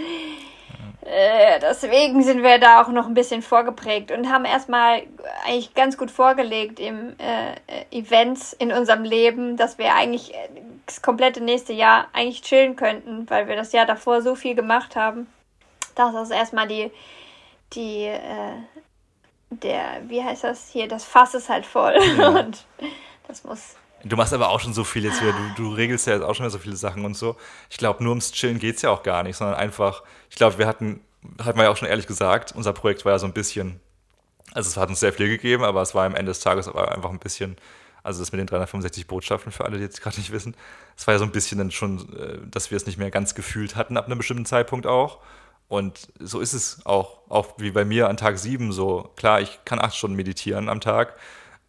äh, 1.01 1.59
deswegen 1.59 2.21
sind 2.23 2.43
wir 2.43 2.59
da 2.59 2.81
auch 2.81 2.89
noch 2.89 3.07
ein 3.07 3.13
bisschen 3.13 3.41
vorgeprägt 3.41 4.11
und 4.11 4.29
haben 4.29 4.45
erstmal 4.45 5.03
eigentlich 5.45 5.73
ganz 5.73 5.97
gut 5.97 6.11
vorgelegt 6.11 6.79
im 6.79 7.15
äh, 7.17 7.55
Events 7.91 8.53
in 8.53 8.71
unserem 8.71 9.03
Leben, 9.03 9.57
dass 9.57 9.77
wir 9.77 9.95
eigentlich 9.95 10.33
das 10.85 11.01
komplette 11.01 11.41
nächste 11.41 11.73
Jahr 11.73 12.07
eigentlich 12.13 12.41
chillen 12.41 12.75
könnten, 12.75 13.29
weil 13.29 13.47
wir 13.47 13.55
das 13.55 13.71
Jahr 13.71 13.85
davor 13.85 14.21
so 14.21 14.35
viel 14.35 14.55
gemacht 14.55 14.95
haben. 14.95 15.27
Das 15.95 16.13
ist 16.15 16.31
erstmal 16.31 16.67
die, 16.67 16.91
die, 17.73 18.05
äh, 18.05 18.53
der, 19.49 20.01
wie 20.07 20.23
heißt 20.23 20.43
das 20.43 20.69
hier, 20.69 20.87
das 20.87 21.03
Fass 21.03 21.33
ist 21.33 21.49
halt 21.49 21.65
voll 21.65 21.97
ja. 22.17 22.29
und 22.39 22.65
das 23.27 23.43
muss 23.43 23.75
Du 24.03 24.15
machst 24.15 24.33
aber 24.33 24.49
auch 24.49 24.59
schon 24.59 24.73
so 24.73 24.83
viel 24.83 25.03
jetzt 25.03 25.21
wieder. 25.21 25.33
Du, 25.33 25.63
du 25.63 25.73
regelst 25.73 26.07
ja 26.07 26.13
jetzt 26.13 26.23
auch 26.23 26.33
schon 26.33 26.45
wieder 26.45 26.51
so 26.51 26.59
viele 26.59 26.75
Sachen 26.75 27.05
und 27.05 27.15
so. 27.15 27.37
Ich 27.69 27.77
glaube, 27.77 28.03
nur 28.03 28.11
ums 28.11 28.31
Chillen 28.31 28.59
geht 28.59 28.77
es 28.77 28.81
ja 28.81 28.89
auch 28.89 29.03
gar 29.03 29.23
nicht, 29.23 29.37
sondern 29.37 29.55
einfach, 29.55 30.03
ich 30.29 30.35
glaube, 30.35 30.57
wir 30.57 30.67
hatten, 30.67 31.01
hatten 31.43 31.57
wir 31.57 31.65
ja 31.65 31.69
auch 31.69 31.77
schon 31.77 31.87
ehrlich 31.87 32.07
gesagt, 32.07 32.53
unser 32.55 32.73
Projekt 32.73 33.05
war 33.05 33.11
ja 33.13 33.19
so 33.19 33.27
ein 33.27 33.33
bisschen, 33.33 33.79
also 34.53 34.69
es 34.69 34.77
hat 34.77 34.89
uns 34.89 34.99
sehr 34.99 35.13
viel 35.13 35.29
gegeben, 35.29 35.63
aber 35.63 35.81
es 35.81 35.93
war 35.93 36.05
am 36.05 36.15
Ende 36.15 36.31
des 36.31 36.39
Tages 36.39 36.67
einfach 36.67 37.11
ein 37.11 37.19
bisschen, 37.19 37.57
also 38.03 38.19
das 38.19 38.31
mit 38.31 38.39
den 38.39 38.47
365 38.47 39.07
Botschaften 39.07 39.51
für 39.51 39.65
alle, 39.65 39.77
die 39.77 39.83
jetzt 39.83 40.01
gerade 40.01 40.17
nicht 40.17 40.31
wissen, 40.31 40.55
es 40.97 41.05
war 41.05 41.13
ja 41.13 41.19
so 41.19 41.25
ein 41.25 41.31
bisschen 41.31 41.59
dann 41.59 41.71
schon, 41.71 42.13
äh, 42.17 42.39
dass 42.49 42.71
wir 42.71 42.77
es 42.77 42.85
nicht 42.85 42.97
mehr 42.97 43.11
ganz 43.11 43.35
gefühlt 43.35 43.75
hatten 43.75 43.97
ab 43.97 44.05
einem 44.05 44.17
bestimmten 44.17 44.45
Zeitpunkt 44.45 44.87
auch. 44.87 45.19
Und 45.67 46.11
so 46.19 46.41
ist 46.41 46.51
es 46.51 46.85
auch, 46.85 47.19
auch 47.29 47.53
wie 47.57 47.71
bei 47.71 47.85
mir 47.85 48.09
an 48.09 48.17
Tag 48.17 48.37
7 48.37 48.73
so. 48.73 49.09
Klar, 49.15 49.39
ich 49.39 49.59
kann 49.63 49.79
acht 49.79 49.95
Stunden 49.95 50.17
meditieren 50.17 50.67
am 50.67 50.81
Tag, 50.81 51.15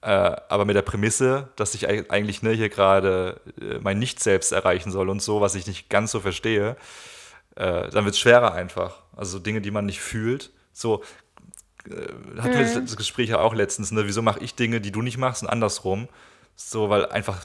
äh, 0.02 0.36
aber 0.48 0.64
mit 0.64 0.74
der 0.74 0.82
Prämisse, 0.82 1.48
dass 1.56 1.74
ich 1.74 1.88
eigentlich 1.88 2.42
ne, 2.42 2.50
hier 2.50 2.68
gerade 2.68 3.40
äh, 3.60 3.78
mein 3.80 3.98
Nicht-Selbst 3.98 4.52
erreichen 4.52 4.90
soll 4.90 5.08
und 5.08 5.22
so, 5.22 5.40
was 5.40 5.54
ich 5.54 5.66
nicht 5.66 5.88
ganz 5.88 6.10
so 6.10 6.20
verstehe, 6.20 6.76
äh, 7.54 7.88
dann 7.88 8.04
wird 8.04 8.14
es 8.14 8.18
schwerer 8.18 8.52
einfach. 8.52 9.02
Also 9.16 9.38
Dinge, 9.38 9.60
die 9.60 9.70
man 9.70 9.86
nicht 9.86 10.00
fühlt. 10.00 10.50
So 10.72 11.02
äh, 11.88 12.40
hatten 12.40 12.50
mhm. 12.50 12.74
wir 12.74 12.80
das 12.80 12.96
Gespräch 12.96 13.30
ja 13.30 13.38
auch 13.38 13.54
letztens, 13.54 13.92
ne? 13.92 14.06
wieso 14.06 14.22
mache 14.22 14.40
ich 14.40 14.56
Dinge, 14.56 14.80
die 14.80 14.90
du 14.90 15.02
nicht 15.02 15.18
machst 15.18 15.42
und 15.42 15.48
andersrum. 15.48 16.08
So, 16.54 16.90
weil 16.90 17.06
einfach 17.06 17.44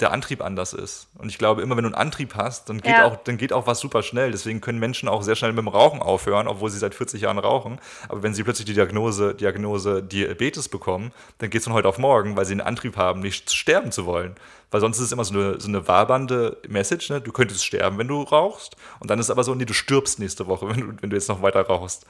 der 0.00 0.12
Antrieb 0.12 0.42
anders 0.42 0.72
ist. 0.74 1.08
Und 1.16 1.28
ich 1.28 1.38
glaube, 1.38 1.62
immer 1.62 1.76
wenn 1.76 1.84
du 1.84 1.88
einen 1.88 1.94
Antrieb 1.94 2.34
hast, 2.34 2.68
dann 2.68 2.80
geht, 2.80 2.92
Ja. 2.92 3.06
auch, 3.06 3.16
dann 3.16 3.38
geht 3.38 3.52
auch 3.52 3.66
was 3.66 3.80
super 3.80 4.02
schnell. 4.02 4.32
Deswegen 4.32 4.60
können 4.60 4.78
Menschen 4.78 5.08
auch 5.08 5.22
sehr 5.22 5.34
schnell 5.36 5.52
mit 5.52 5.58
dem 5.60 5.68
Rauchen 5.68 6.02
aufhören, 6.02 6.46
obwohl 6.46 6.68
sie 6.68 6.78
seit 6.78 6.94
40 6.94 7.22
Jahren 7.22 7.38
rauchen. 7.38 7.80
Aber 8.08 8.22
wenn 8.22 8.34
sie 8.34 8.42
plötzlich 8.42 8.66
die 8.66 8.74
Diagnose, 8.74 9.34
Diagnose 9.34 10.02
Diabetes 10.02 10.68
bekommen, 10.68 11.12
dann 11.38 11.48
geht 11.48 11.60
es 11.60 11.64
von 11.64 11.72
heute 11.72 11.88
auf 11.88 11.98
morgen, 11.98 12.36
weil 12.36 12.44
sie 12.44 12.52
einen 12.52 12.60
Antrieb 12.60 12.96
haben, 12.96 13.20
nicht 13.20 13.50
sterben 13.50 13.92
zu 13.92 14.04
wollen. 14.04 14.34
Weil 14.70 14.80
sonst 14.80 14.98
ist 14.98 15.04
es 15.06 15.12
immer 15.12 15.24
so 15.24 15.34
eine, 15.34 15.60
so 15.60 15.68
eine 15.68 15.88
wabernde 15.88 16.58
Message, 16.68 17.08
ne? 17.10 17.20
du 17.20 17.32
könntest 17.32 17.64
sterben, 17.64 17.98
wenn 17.98 18.08
du 18.08 18.22
rauchst. 18.22 18.76
Und 18.98 19.10
dann 19.10 19.18
ist 19.18 19.26
es 19.26 19.30
aber 19.30 19.42
so, 19.44 19.54
nee, 19.54 19.64
du 19.64 19.74
stirbst 19.74 20.18
nächste 20.18 20.48
Woche, 20.48 20.68
wenn 20.74 20.80
du, 20.80 21.02
wenn 21.02 21.10
du 21.10 21.16
jetzt 21.16 21.28
noch 21.28 21.40
weiter 21.42 21.62
rauchst. 21.62 22.04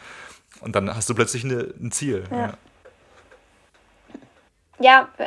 Und 0.61 0.75
dann 0.75 0.95
hast 0.95 1.09
du 1.09 1.15
plötzlich 1.15 1.45
eine, 1.45 1.69
ein 1.81 1.93
Ziel. 1.93 2.25
Ja. 2.31 2.37
Ja, 2.39 2.55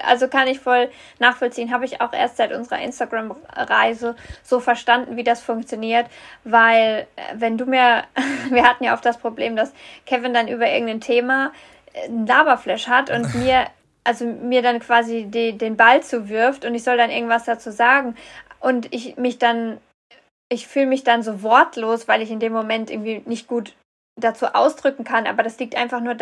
also 0.03 0.27
kann 0.27 0.47
ich 0.47 0.59
voll 0.59 0.89
nachvollziehen. 1.19 1.71
Habe 1.71 1.85
ich 1.85 2.01
auch 2.01 2.11
erst 2.11 2.37
seit 2.37 2.51
unserer 2.51 2.79
Instagram-Reise 2.79 4.15
so 4.41 4.59
verstanden, 4.59 5.15
wie 5.15 5.23
das 5.23 5.41
funktioniert. 5.41 6.07
Weil, 6.43 7.07
äh, 7.15 7.21
wenn 7.35 7.57
du 7.57 7.65
mir, 7.65 8.03
wir 8.49 8.63
hatten 8.63 8.83
ja 8.83 8.93
oft 8.93 9.05
das 9.05 9.17
Problem, 9.17 9.55
dass 9.55 9.73
Kevin 10.05 10.33
dann 10.33 10.47
über 10.47 10.67
irgendein 10.67 11.01
Thema 11.01 11.51
äh, 11.93 12.05
einen 12.05 12.25
Laberflash 12.25 12.87
hat 12.87 13.11
und 13.11 13.33
mir, 13.43 13.67
also 14.03 14.25
mir 14.25 14.61
dann 14.61 14.79
quasi 14.79 15.25
die, 15.25 15.57
den 15.57 15.77
Ball 15.77 16.01
zuwirft 16.01 16.65
und 16.65 16.73
ich 16.75 16.83
soll 16.83 16.97
dann 16.97 17.11
irgendwas 17.11 17.45
dazu 17.45 17.71
sagen. 17.71 18.15
Und 18.59 18.93
ich 18.93 19.17
mich 19.17 19.37
dann, 19.37 19.79
ich 20.49 20.67
fühle 20.67 20.87
mich 20.87 21.03
dann 21.03 21.21
so 21.21 21.43
wortlos, 21.43 22.07
weil 22.07 22.21
ich 22.21 22.31
in 22.31 22.39
dem 22.39 22.53
Moment 22.53 22.89
irgendwie 22.89 23.21
nicht 23.25 23.47
gut 23.47 23.75
dazu 24.19 24.47
ausdrücken 24.47 25.03
kann. 25.03 25.27
Aber 25.27 25.43
das 25.43 25.59
liegt 25.59 25.75
einfach 25.75 26.01
nur 26.01 26.15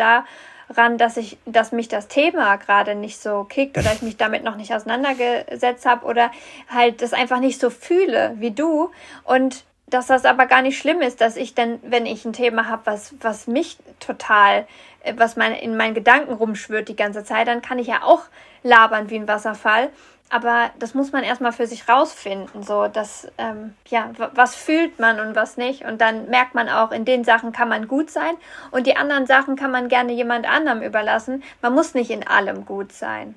daran, 0.68 0.98
dass 0.98 1.16
ich, 1.16 1.38
dass 1.46 1.72
mich 1.72 1.88
das 1.88 2.08
Thema 2.08 2.56
gerade 2.56 2.94
nicht 2.94 3.20
so 3.20 3.44
kickt 3.44 3.78
oder 3.78 3.92
ich 3.92 4.02
mich 4.02 4.16
damit 4.16 4.44
noch 4.44 4.56
nicht 4.56 4.74
auseinandergesetzt 4.74 5.86
habe 5.86 6.06
oder 6.06 6.30
halt 6.68 7.02
das 7.02 7.12
einfach 7.12 7.40
nicht 7.40 7.60
so 7.60 7.70
fühle 7.70 8.34
wie 8.36 8.50
du 8.50 8.90
und 9.24 9.64
dass 9.92 10.06
das 10.06 10.24
aber 10.24 10.46
gar 10.46 10.62
nicht 10.62 10.78
schlimm 10.78 11.02
ist, 11.02 11.20
dass 11.20 11.36
ich 11.36 11.54
dann, 11.54 11.78
wenn 11.82 12.06
ich 12.06 12.24
ein 12.24 12.32
Thema 12.32 12.68
habe, 12.68 12.82
was, 12.86 13.14
was 13.20 13.46
mich 13.46 13.76
total, 14.00 14.66
äh, 15.02 15.14
was 15.16 15.36
mein, 15.36 15.52
in 15.52 15.76
meinen 15.76 15.94
Gedanken 15.94 16.32
rumschwirrt 16.32 16.88
die 16.88 16.96
ganze 16.96 17.24
Zeit, 17.24 17.46
dann 17.46 17.62
kann 17.62 17.78
ich 17.78 17.88
ja 17.88 18.02
auch 18.02 18.22
labern 18.62 19.10
wie 19.10 19.16
ein 19.16 19.28
Wasserfall. 19.28 19.90
Aber 20.32 20.70
das 20.78 20.94
muss 20.94 21.12
man 21.12 21.24
erstmal 21.24 21.52
für 21.52 21.66
sich 21.66 21.86
rausfinden, 21.90 22.62
so 22.62 22.88
dass, 22.88 23.28
ähm, 23.36 23.74
ja, 23.88 24.10
was 24.34 24.54
fühlt 24.54 24.98
man 24.98 25.20
und 25.20 25.36
was 25.36 25.58
nicht. 25.58 25.84
Und 25.84 26.00
dann 26.00 26.30
merkt 26.30 26.54
man 26.54 26.70
auch, 26.70 26.90
in 26.90 27.04
den 27.04 27.22
Sachen 27.22 27.52
kann 27.52 27.68
man 27.68 27.86
gut 27.86 28.08
sein 28.08 28.32
und 28.70 28.86
die 28.86 28.96
anderen 28.96 29.26
Sachen 29.26 29.56
kann 29.56 29.70
man 29.70 29.88
gerne 29.88 30.10
jemand 30.14 30.48
anderem 30.48 30.80
überlassen. 30.80 31.42
Man 31.60 31.74
muss 31.74 31.92
nicht 31.92 32.10
in 32.10 32.26
allem 32.26 32.64
gut 32.64 32.92
sein. 32.92 33.34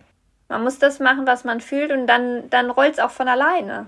Man 0.47 0.63
muss 0.63 0.79
das 0.79 1.01
machen, 1.01 1.27
was 1.27 1.43
man 1.43 1.59
fühlt 1.59 1.91
und 1.91 2.07
dann, 2.07 2.49
dann 2.49 2.69
rollt 2.69 2.93
es 2.93 2.99
auch 2.99 3.11
von 3.11 3.27
alleine. 3.27 3.87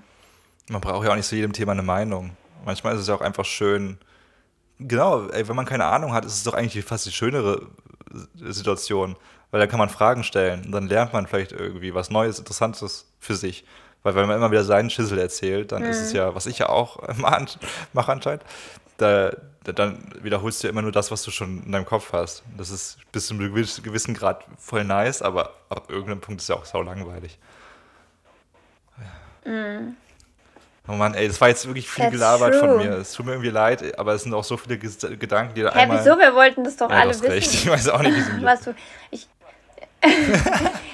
Man 0.67 0.81
braucht 0.81 1.05
ja 1.05 1.11
auch 1.11 1.15
nicht 1.15 1.29
zu 1.29 1.37
jedem 1.37 1.53
Thema 1.53 1.71
eine 1.71 1.83
Meinung. 1.83 2.35
Manchmal 2.65 2.95
ist 2.95 2.99
es 2.99 3.07
ja 3.07 3.15
auch 3.15 3.21
einfach 3.21 3.45
schön. 3.45 3.99
Genau, 4.79 5.27
ey, 5.27 5.47
wenn 5.47 5.55
man 5.55 5.65
keine 5.65 5.85
Ahnung 5.85 6.11
hat, 6.11 6.25
ist 6.25 6.33
es 6.33 6.43
doch 6.43 6.55
eigentlich 6.55 6.83
fast 6.83 7.05
die 7.05 7.11
schönere 7.13 7.67
Situation. 8.35 9.15
Weil 9.51 9.59
dann 9.61 9.69
kann 9.69 9.79
man 9.79 9.89
Fragen 9.89 10.23
stellen 10.23 10.65
und 10.65 10.71
dann 10.71 10.87
lernt 10.87 11.13
man 11.13 11.25
vielleicht 11.27 11.51
irgendwie 11.53 11.93
was 11.93 12.09
Neues, 12.09 12.37
Interessantes 12.39 13.05
für 13.19 13.35
sich. 13.35 13.63
Weil 14.03 14.15
wenn 14.15 14.27
man 14.27 14.37
immer 14.37 14.51
wieder 14.51 14.63
seinen 14.63 14.89
Schissel 14.89 15.17
erzählt, 15.19 15.71
dann 15.71 15.83
ist 15.83 15.99
es 16.01 16.13
ja, 16.13 16.35
was 16.35 16.45
ich 16.45 16.59
ja 16.59 16.69
auch 16.69 17.01
ma- 17.17 17.45
mache 17.93 18.11
anscheinend, 18.11 18.43
da, 18.97 19.31
da, 19.63 19.71
dann 19.71 20.11
wiederholst 20.21 20.61
du 20.63 20.67
ja 20.67 20.71
immer 20.71 20.81
nur 20.81 20.91
das, 20.91 21.11
was 21.11 21.23
du 21.23 21.31
schon 21.31 21.63
in 21.63 21.71
deinem 21.71 21.85
Kopf 21.85 22.13
hast. 22.13 22.43
Das 22.57 22.69
ist 22.69 22.97
bis 23.11 23.27
zu 23.27 23.33
einem 23.33 23.53
gewiss- 23.53 23.81
gewissen 23.81 24.13
Grad 24.13 24.43
voll 24.57 24.83
nice, 24.83 25.21
aber 25.21 25.53
ab 25.69 25.89
irgendeinem 25.89 26.21
Punkt 26.21 26.41
ist 26.41 26.45
es 26.45 26.49
ja 26.49 26.55
auch 26.55 26.65
sau 26.65 26.81
langweilig. 26.81 27.37
Oh 30.89 30.93
Mann, 30.93 31.13
ey, 31.15 31.27
das 31.27 31.39
war 31.41 31.49
jetzt 31.49 31.65
wirklich 31.65 31.89
viel 31.89 32.03
That's 32.03 32.13
gelabert 32.13 32.55
von 32.55 32.69
true. 32.69 32.77
mir. 32.77 32.93
Es 32.97 33.13
tut 33.13 33.25
mir 33.25 33.33
irgendwie 33.33 33.49
leid, 33.49 33.97
aber 33.99 34.13
es 34.13 34.23
sind 34.23 34.33
auch 34.33 34.43
so 34.43 34.55
viele 34.57 34.77
Gedanken, 34.77 35.53
die 35.53 35.61
da 35.61 35.73
Hä, 35.73 35.79
einmal... 35.79 35.99
wieso? 35.99 36.17
Wir 36.17 36.33
wollten 36.33 36.63
das 36.63 36.77
doch 36.77 36.89
ja, 36.89 36.97
alle 36.97 37.09
wissen. 37.11 37.25
recht. 37.27 37.53
Ich 37.53 37.69
weiß 37.69 37.89
auch 37.89 38.01
nicht, 38.01 38.15
wie 38.15 38.19
es 38.19 38.65
mir. 38.65 38.75
Ich, 39.11 39.27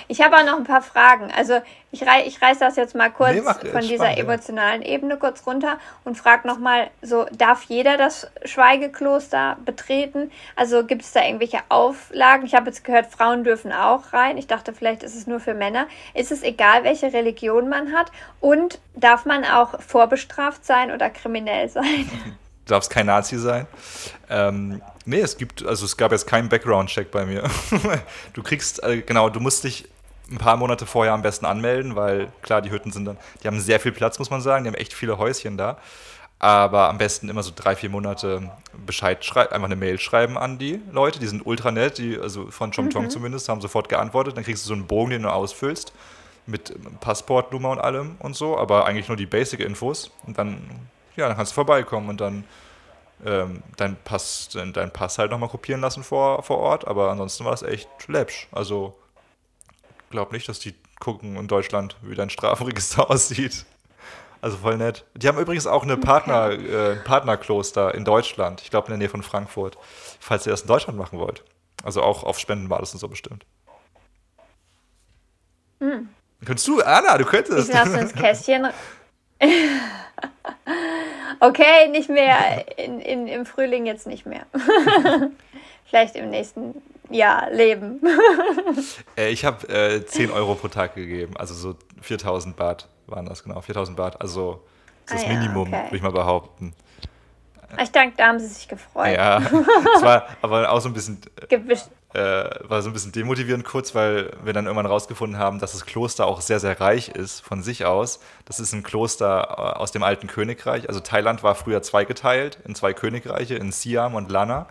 ich 0.07 0.22
habe 0.22 0.38
auch 0.38 0.45
noch 0.45 0.57
ein 0.57 0.64
paar 0.64 0.81
Fragen. 0.81 1.31
Also 1.35 1.61
ich, 1.91 2.03
rei 2.03 2.23
ich 2.26 2.41
reiß 2.41 2.60
das 2.60 2.76
jetzt 2.76 2.95
mal 2.95 3.10
kurz 3.10 3.34
Nee, 3.34 3.41
von 3.41 3.81
dieser 3.81 3.95
spannend, 3.95 4.18
ja. 4.18 4.23
emotionalen 4.23 4.81
Ebene 4.81 5.18
kurz 5.18 5.45
runter 5.45 5.77
und 6.03 6.18
frage 6.18 6.48
nochmal, 6.48 6.90
so 7.02 7.26
darf 7.31 7.64
jeder 7.64 7.98
das 7.98 8.27
Schweigekloster 8.45 9.57
betreten? 9.65 10.31
Also 10.56 10.85
gibt 10.85 11.03
es 11.03 11.11
da 11.11 11.23
irgendwelche 11.23 11.60
Auflagen? 11.69 12.45
Ich 12.45 12.56
habe 12.56 12.68
jetzt 12.68 12.84
gehört, 12.84 13.07
Frauen 13.07 13.44
dürfen 13.44 13.72
auch 13.72 14.14
rein. 14.14 14.38
Ich 14.38 14.48
dachte, 14.48 14.73
vielleicht 14.73 15.03
ist 15.03 15.15
es 15.15 15.27
nur 15.27 15.40
für 15.40 15.53
Männer. 15.53 15.88
Ist 16.14 16.31
es 16.31 16.44
egal, 16.44 16.84
welche 16.84 17.14
Religion 17.14 17.69
man 17.69 17.94
hat? 17.94 18.11
Und 18.40 18.80
darf 18.95 19.26
man 19.26 19.45
auch 19.45 19.81
vorbestraft 19.81 20.65
sein 20.65 20.91
oder 20.91 21.10
kriminell 21.10 21.69
sein? 21.69 22.10
Du 22.65 22.69
darfst 22.69 22.90
kein 22.90 23.07
Nazi 23.07 23.38
sein. 23.38 23.68
Ähm, 24.30 24.81
nee, 25.06 25.19
es 25.19 25.38
gibt, 25.38 25.65
also 25.65 25.85
es 25.85 25.98
gab 25.98 26.11
jetzt 26.11 26.27
keinen 26.27 26.49
Background-Check 26.49 27.11
bei 27.11 27.26
mir. 27.26 27.44
du 28.34 28.44
kriegst, 28.44 28.81
äh, 28.84 29.02
genau, 29.02 29.30
du 29.30 29.40
musst 29.40 29.64
dich 29.64 29.88
ein 30.31 30.38
paar 30.38 30.56
Monate 30.57 30.85
vorher 30.85 31.14
am 31.14 31.22
besten 31.22 31.45
anmelden, 31.45 31.95
weil 31.95 32.31
klar, 32.41 32.61
die 32.61 32.72
Hütten 32.72 32.91
sind 32.91 33.06
dann, 33.06 33.18
die 33.41 33.48
haben 33.48 33.60
sehr 33.60 33.80
viel 33.80 33.91
Platz, 33.91 34.18
muss 34.19 34.30
man 34.30 34.41
sagen, 34.41 34.64
die 34.64 34.69
haben 34.69 34.76
echt 34.76 34.94
viele 34.94 35.18
Häuschen 35.18 35.57
da. 35.57 35.77
Aber 36.40 36.90
am 36.90 36.98
besten 36.98 37.30
immer 37.30 37.41
so 37.41 37.53
drei, 37.56 37.73
vier 37.73 37.90
Monate 37.90 38.52
Bescheid 38.85 39.23
schreiben, 39.23 39.53
einfach 39.53 39.68
eine 39.68 39.77
Mail 39.77 39.98
schreiben 39.98 40.38
an 40.38 40.57
die 40.57 40.81
Leute. 40.91 41.19
Die 41.19 41.27
sind 41.27 41.45
ultra 41.45 41.72
nett, 41.72 41.99
die, 41.99 42.19
also 42.19 42.52
von 42.52 42.72
Chomtong 42.72 43.10
zumindest, 43.10 43.48
haben 43.48 43.61
sofort 43.61 43.88
geantwortet. 43.88 44.35
Dann 44.35 44.44
kriegst 44.44 44.65
du 44.65 44.68
so 44.68 44.73
einen 44.73 44.85
Bogen, 44.85 45.11
den 45.11 45.22
du 45.22 45.31
ausfüllst, 45.31 45.94
mit 46.45 46.73
Passportnummer 46.99 47.69
und 47.69 47.80
allem 47.80 48.18
und 48.19 48.35
so, 48.35 48.57
aber 48.57 48.85
eigentlich 48.85 49.07
nur 49.07 49.15
die 49.15 49.26
Basic-Infos. 49.26 50.11
Und 50.27 50.38
dann, 50.38 50.57
ja, 51.15 51.27
dann 51.27 51.38
kannst 51.38 51.52
du 51.52 51.56
vorbeikommen 51.56 52.10
und 52.10 52.22
dann 52.22 52.44
ähm, 53.26 53.64
dein 53.77 53.95
Pass, 54.03 54.49
dein, 54.52 54.91
Pass 54.91 55.18
halt 55.18 55.31
nochmal 55.31 55.49
kopieren 55.49 55.81
lassen 55.81 56.03
vor, 56.03 56.44
vor 56.44 56.57
Ort. 56.57 56.88
Aber 56.88 57.10
ansonsten 57.11 57.45
war 57.45 57.52
das 57.52 57.64
echt 57.64 57.88
läppsch. 58.07 58.48
Also, 58.52 58.98
glaub 60.10 60.31
nicht, 60.31 60.49
dass 60.49 60.60
die 60.60 60.76
gucken 60.99 61.35
in 61.35 61.48
Deutschland, 61.48 61.98
wie 62.02 62.15
dein 62.15 62.30
Strafregister 62.30 63.10
aussieht. 63.10 63.65
Also 64.41 64.57
voll 64.57 64.77
nett. 64.77 65.06
Die 65.15 65.27
haben 65.30 65.40
übrigens 65.40 65.68
auch 65.68 65.84
eine 65.84 65.95
Partner, 65.95 66.52
äh, 66.52 66.91
ein 66.94 67.03
Partnerkloster 67.06 67.95
in 67.95 68.03
Deutschland. 68.03 68.61
Ich 68.61 68.69
glaube 68.72 68.88
in 68.88 68.91
der 68.91 68.98
Nähe 68.98 69.10
von 69.10 69.23
Frankfurt. 69.23 69.77
Falls 70.19 70.45
ihr 70.45 70.52
das 70.52 70.64
in 70.64 70.68
Deutschland 70.68 70.99
machen 70.99 71.18
wollt. 71.18 71.45
Also 71.81 72.02
auch 72.02 72.23
auf 72.23 72.40
Spendenbasis 72.40 72.94
und 72.94 72.99
so 72.99 73.07
bestimmt. 73.07 73.45
Könntest 76.45 76.68
du, 76.68 76.81
Anna, 76.81 77.18
du 77.18 77.23
Ich 77.23 77.30
könntest. 77.30 77.72
lasse 77.72 77.98
ins 77.99 78.14
Kästchen. 78.15 78.68
Okay, 81.40 81.88
nicht 81.90 82.10
mehr. 82.10 82.66
In, 82.78 83.00
in, 83.00 83.28
Im 83.28 83.46
Frühling 83.46 83.86
jetzt 83.86 84.08
nicht 84.08 84.26
mehr. 84.26 84.46
Vielleicht 85.86 86.16
im 86.16 86.30
nächsten 86.30 86.82
Jahr 87.10 87.50
leben. 87.52 88.02
Äh, 89.16 89.30
ich 89.30 89.46
habe 89.46 89.68
äh, 89.68 90.04
10 90.04 90.32
Euro 90.32 90.56
pro 90.56 90.68
Tag 90.68 90.96
gegeben. 90.96 91.38
Also 91.38 91.54
so 91.54 91.76
4000 92.02 92.56
Baht 92.56 92.88
waren 93.06 93.26
das, 93.26 93.44
genau. 93.44 93.62
4000 93.62 93.96
Baht. 93.96 94.20
Also 94.20 94.64
das 95.08 95.24
Ah 95.24 95.28
ja, 95.28 95.34
Minimum, 95.34 95.68
okay. 95.68 95.84
würde 95.84 95.96
ich 95.98 96.02
mal 96.02 96.12
behaupten. 96.12 96.74
Ich 97.82 97.92
denke, 97.92 98.18
da 98.18 98.28
haben 98.28 98.40
sie 98.40 98.48
sich 98.48 98.68
gefreut. 98.68 99.16
Ja, 99.16 99.38
es 99.96 100.02
war 100.02 100.28
aber 100.42 100.72
auch 100.72 100.80
so 100.80 100.90
ein 100.90 100.94
bisschen 100.94 101.20
Gewischt. 101.50 101.88
Äh, 102.14 102.49
war 102.69 102.81
so 102.81 102.90
ein 102.90 102.94
bisschen 102.94 103.11
demotivierend 103.11 103.65
kurz, 103.65 103.95
weil 103.95 104.31
wir 104.44 104.53
dann 104.53 104.65
irgendwann 104.65 104.85
rausgefunden 104.85 105.40
haben, 105.40 105.60
dass 105.60 105.72
das 105.72 105.85
Kloster 105.85 106.26
auch 106.27 106.41
sehr, 106.41 106.60
sehr 106.60 106.80
reich 106.80 107.10
ist 107.10 107.41
von 107.41 107.64
sich 107.64 107.85
aus. 107.85 108.19
Das 108.45 108.60
ist 108.60 108.73
ein 108.73 108.84
Kloster 108.84 109.48
äh, 109.49 109.80
aus 109.80 109.91
dem 109.91 110.03
alten 110.03 110.27
Königreich. 110.27 110.88
Also 110.88 110.99
Thailand 110.99 111.44
war 111.44 111.56
früher 111.56 111.81
zweigeteilt 111.81 112.60
in 112.65 112.76
zwei 112.76 112.94
Königreiche, 112.94 113.56
in 113.56 113.72
Siam 113.72 114.15
und 114.15 114.30
Lanna. 114.31 114.68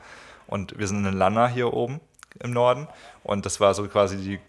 Und 0.47 0.79
wir 0.79 0.87
sind 0.87 1.05
in 1.05 1.15
Lanna 1.15 1.49
hier 1.49 1.73
oben 1.73 2.01
im 2.41 2.53
Norden. 2.53 2.87
Und 3.25 3.45
das 3.47 3.61
war 3.61 3.75
so 3.75 3.87
quasi 3.89 4.17
die 4.17 4.41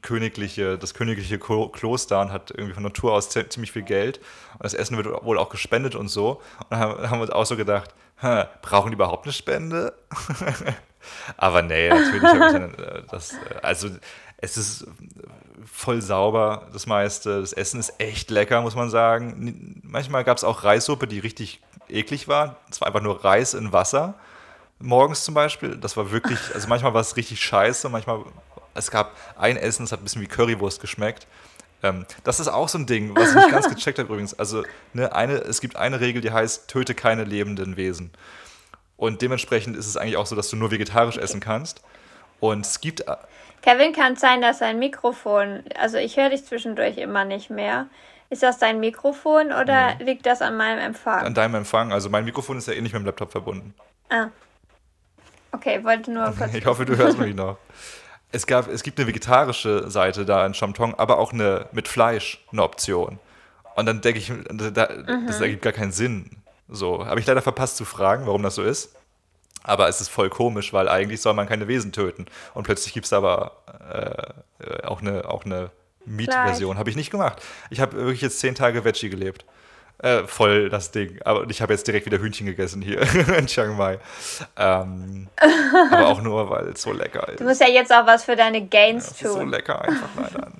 königliche, 0.00 0.78
das 0.78 0.94
königliche 0.94 1.38
Klo- 1.38 1.68
Kloster 1.70 2.20
und 2.20 2.32
hat 2.32 2.50
irgendwie 2.52 2.74
von 2.74 2.82
Natur 2.84 3.12
aus 3.14 3.30
zie- 3.30 3.48
ziemlich 3.48 3.72
viel 3.72 3.82
Geld. 3.82 4.18
Und 4.54 4.64
das 4.64 4.74
Essen 4.74 4.96
wird 4.96 5.06
wohl 5.24 5.38
auch 5.38 5.48
gespendet 5.48 5.94
und 5.96 6.08
so. 6.08 6.40
Und 6.58 6.66
dann 6.70 6.78
haben, 6.80 7.18
wir 7.18 7.22
uns 7.22 7.30
auch 7.30 7.46
so 7.46 7.56
gedacht, 7.56 7.92
"Hä, 8.20 8.44
brauchen 8.62 8.90
die 8.90 8.94
überhaupt 8.94 9.24
eine 9.24 9.32
Spende? 9.32 9.92
Aber 11.36 11.62
nee, 11.62 11.88
natürlich 11.88 12.22
habe 12.22 12.46
ich 12.46 12.52
dann 12.52 12.74
äh, 12.74 13.02
das, 13.10 13.32
äh, 13.32 13.36
also 13.62 13.88
es 14.38 14.56
ist 14.56 14.86
voll 15.64 16.02
sauber, 16.02 16.68
das 16.72 16.86
meiste. 16.86 17.40
Das 17.40 17.52
Essen 17.52 17.80
ist 17.80 17.94
echt 17.98 18.30
lecker, 18.30 18.60
muss 18.60 18.74
man 18.74 18.90
sagen. 18.90 19.80
Manchmal 19.84 20.24
gab 20.24 20.36
es 20.36 20.44
auch 20.44 20.64
Reissuppe, 20.64 21.06
die 21.06 21.18
richtig 21.18 21.60
eklig 21.88 22.28
war. 22.28 22.56
Es 22.70 22.80
war 22.80 22.88
einfach 22.88 23.02
nur 23.02 23.24
Reis 23.24 23.54
in 23.54 23.72
Wasser. 23.72 24.14
Morgens 24.78 25.24
zum 25.24 25.34
Beispiel. 25.34 25.76
Das 25.76 25.96
war 25.96 26.10
wirklich, 26.10 26.38
also 26.54 26.68
manchmal 26.68 26.94
war 26.94 27.00
es 27.00 27.16
richtig 27.16 27.40
scheiße, 27.40 27.88
manchmal, 27.88 28.24
es 28.74 28.90
gab 28.90 29.16
ein 29.38 29.56
Essen, 29.56 29.84
das 29.84 29.92
hat 29.92 30.00
ein 30.00 30.04
bisschen 30.04 30.22
wie 30.22 30.26
Currywurst 30.26 30.80
geschmeckt. 30.80 31.26
Ähm, 31.82 32.06
das 32.24 32.40
ist 32.40 32.48
auch 32.48 32.68
so 32.68 32.78
ein 32.78 32.86
Ding, 32.86 33.14
was 33.16 33.30
ich 33.30 33.36
nicht 33.36 33.50
ganz 33.50 33.68
gecheckt 33.74 33.98
habe 33.98 34.08
übrigens. 34.08 34.34
Also 34.38 34.64
ne, 34.92 35.14
eine, 35.14 35.34
es 35.34 35.60
gibt 35.60 35.76
eine 35.76 36.00
Regel, 36.00 36.22
die 36.22 36.30
heißt, 36.30 36.68
töte 36.68 36.94
keine 36.94 37.24
lebenden 37.24 37.76
Wesen. 37.76 38.10
Und 38.96 39.22
dementsprechend 39.22 39.76
ist 39.76 39.86
es 39.86 39.96
eigentlich 39.96 40.16
auch 40.16 40.26
so, 40.26 40.36
dass 40.36 40.48
du 40.50 40.56
nur 40.56 40.70
vegetarisch 40.70 41.16
essen 41.16 41.40
kannst. 41.40 41.82
Und 42.40 42.66
es 42.66 42.80
gibt. 42.80 43.04
Kevin, 43.62 43.92
kann 43.92 44.14
es 44.14 44.20
sein, 44.20 44.42
dass 44.42 44.58
sein 44.58 44.78
Mikrofon, 44.78 45.62
also 45.76 45.96
ich 45.96 46.16
höre 46.16 46.30
dich 46.30 46.44
zwischendurch 46.44 46.98
immer 46.98 47.24
nicht 47.24 47.50
mehr. 47.50 47.86
Ist 48.30 48.42
das 48.42 48.58
dein 48.58 48.80
Mikrofon 48.80 49.52
oder 49.52 49.94
mhm. 49.94 50.06
liegt 50.06 50.26
das 50.26 50.40
an 50.40 50.56
meinem 50.56 50.78
Empfang? 50.78 51.20
An 51.26 51.34
deinem 51.34 51.54
Empfang. 51.56 51.92
Also 51.92 52.08
mein 52.08 52.24
Mikrofon 52.24 52.56
ist 52.56 52.66
ja 52.66 52.72
eh 52.72 52.80
nicht 52.80 52.94
mit 52.94 53.02
dem 53.02 53.06
Laptop 53.06 53.30
verbunden. 53.30 53.74
Ah. 54.08 54.28
Okay, 55.52 55.84
wollte 55.84 56.10
nur 56.10 56.24
kurz. 56.38 56.54
ich 56.54 56.64
hoffe, 56.64 56.84
du 56.84 56.96
hörst 56.96 57.18
mich 57.18 57.34
noch. 57.36 57.58
Es, 58.32 58.46
gab, 58.46 58.68
es 58.68 58.82
gibt 58.82 58.98
eine 58.98 59.06
vegetarische 59.06 59.90
Seite 59.90 60.24
da 60.24 60.46
in 60.46 60.54
Chamtong, 60.54 60.94
aber 60.94 61.18
auch 61.18 61.32
eine 61.32 61.66
mit 61.72 61.88
Fleisch 61.88 62.42
eine 62.50 62.62
Option. 62.62 63.18
Und 63.76 63.86
dann 63.86 64.00
denke 64.00 64.18
ich, 64.18 64.32
da, 64.72 64.88
mhm. 64.90 65.26
das 65.26 65.40
ergibt 65.40 65.62
gar 65.62 65.72
keinen 65.72 65.92
Sinn. 65.92 66.41
So, 66.72 67.06
habe 67.06 67.20
ich 67.20 67.26
leider 67.26 67.42
verpasst 67.42 67.76
zu 67.76 67.84
fragen, 67.84 68.26
warum 68.26 68.42
das 68.42 68.54
so 68.54 68.62
ist. 68.62 68.94
Aber 69.62 69.88
es 69.88 70.00
ist 70.00 70.08
voll 70.08 70.28
komisch, 70.28 70.72
weil 70.72 70.88
eigentlich 70.88 71.20
soll 71.20 71.34
man 71.34 71.46
keine 71.46 71.68
Wesen 71.68 71.92
töten. 71.92 72.26
Und 72.54 72.64
plötzlich 72.64 72.94
gibt 72.94 73.06
es 73.06 73.12
aber 73.12 73.62
äh, 74.58 74.86
auch 74.86 75.00
eine, 75.00 75.28
auch 75.28 75.44
eine 75.44 75.70
Meat-Version. 76.04 76.78
Habe 76.78 76.90
ich 76.90 76.96
nicht 76.96 77.10
gemacht. 77.10 77.40
Ich 77.70 77.80
habe 77.80 77.96
wirklich 77.96 78.22
jetzt 78.22 78.40
zehn 78.40 78.54
Tage 78.54 78.84
Veggie 78.84 79.10
gelebt. 79.10 79.44
Äh, 79.98 80.24
voll 80.24 80.68
das 80.68 80.90
Ding. 80.90 81.20
Aber 81.24 81.48
ich 81.48 81.62
habe 81.62 81.72
jetzt 81.72 81.86
direkt 81.86 82.06
wieder 82.06 82.18
Hühnchen 82.18 82.46
gegessen 82.46 82.82
hier 82.82 83.02
in 83.38 83.46
Chiang 83.46 83.76
Mai. 83.76 84.00
Ähm, 84.56 85.28
aber 85.92 86.08
auch 86.08 86.22
nur, 86.22 86.50
weil 86.50 86.68
es 86.68 86.82
so 86.82 86.92
lecker 86.92 87.28
ist. 87.28 87.38
Du 87.38 87.44
musst 87.44 87.60
ja 87.60 87.68
jetzt 87.68 87.92
auch 87.92 88.06
was 88.06 88.24
für 88.24 88.34
deine 88.34 88.66
Gains 88.66 89.20
ja, 89.20 89.28
tun. 89.28 89.38
So 89.38 89.44
lecker 89.44 89.80
einfach 89.80 90.08
leider. 90.16 90.50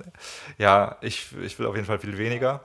ja, 0.57 0.95
ich, 1.01 1.35
ich 1.41 1.59
will 1.59 1.65
auf 1.65 1.75
jeden 1.75 1.87
Fall 1.87 1.99
viel 1.99 2.17
weniger. 2.17 2.61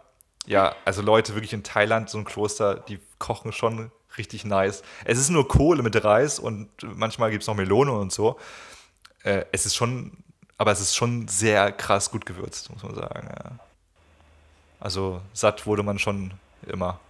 Ja, 0.46 0.76
also 0.84 1.02
Leute 1.02 1.34
wirklich 1.34 1.52
in 1.52 1.64
Thailand, 1.64 2.08
so 2.08 2.18
ein 2.18 2.24
Kloster, 2.24 2.76
die 2.76 3.00
kochen 3.18 3.52
schon 3.52 3.90
richtig 4.16 4.44
nice. 4.44 4.82
Es 5.04 5.18
ist 5.18 5.30
nur 5.30 5.48
Kohle 5.48 5.82
mit 5.82 6.02
Reis 6.02 6.38
und 6.38 6.68
manchmal 6.82 7.30
gibt 7.30 7.42
es 7.42 7.46
noch 7.46 7.54
Melone 7.54 7.92
und 7.92 8.12
so. 8.12 8.38
Äh, 9.22 9.44
es 9.52 9.66
ist 9.66 9.76
schon, 9.76 10.12
aber 10.56 10.72
es 10.72 10.80
ist 10.80 10.96
schon 10.96 11.28
sehr 11.28 11.72
krass 11.72 12.10
gut 12.10 12.26
gewürzt, 12.26 12.70
muss 12.72 12.82
man 12.82 12.94
sagen. 12.94 13.28
Ja. 13.28 13.58
Also 14.80 15.20
satt 15.32 15.66
wurde 15.66 15.82
man 15.82 15.98
schon 15.98 16.32
immer. 16.66 17.00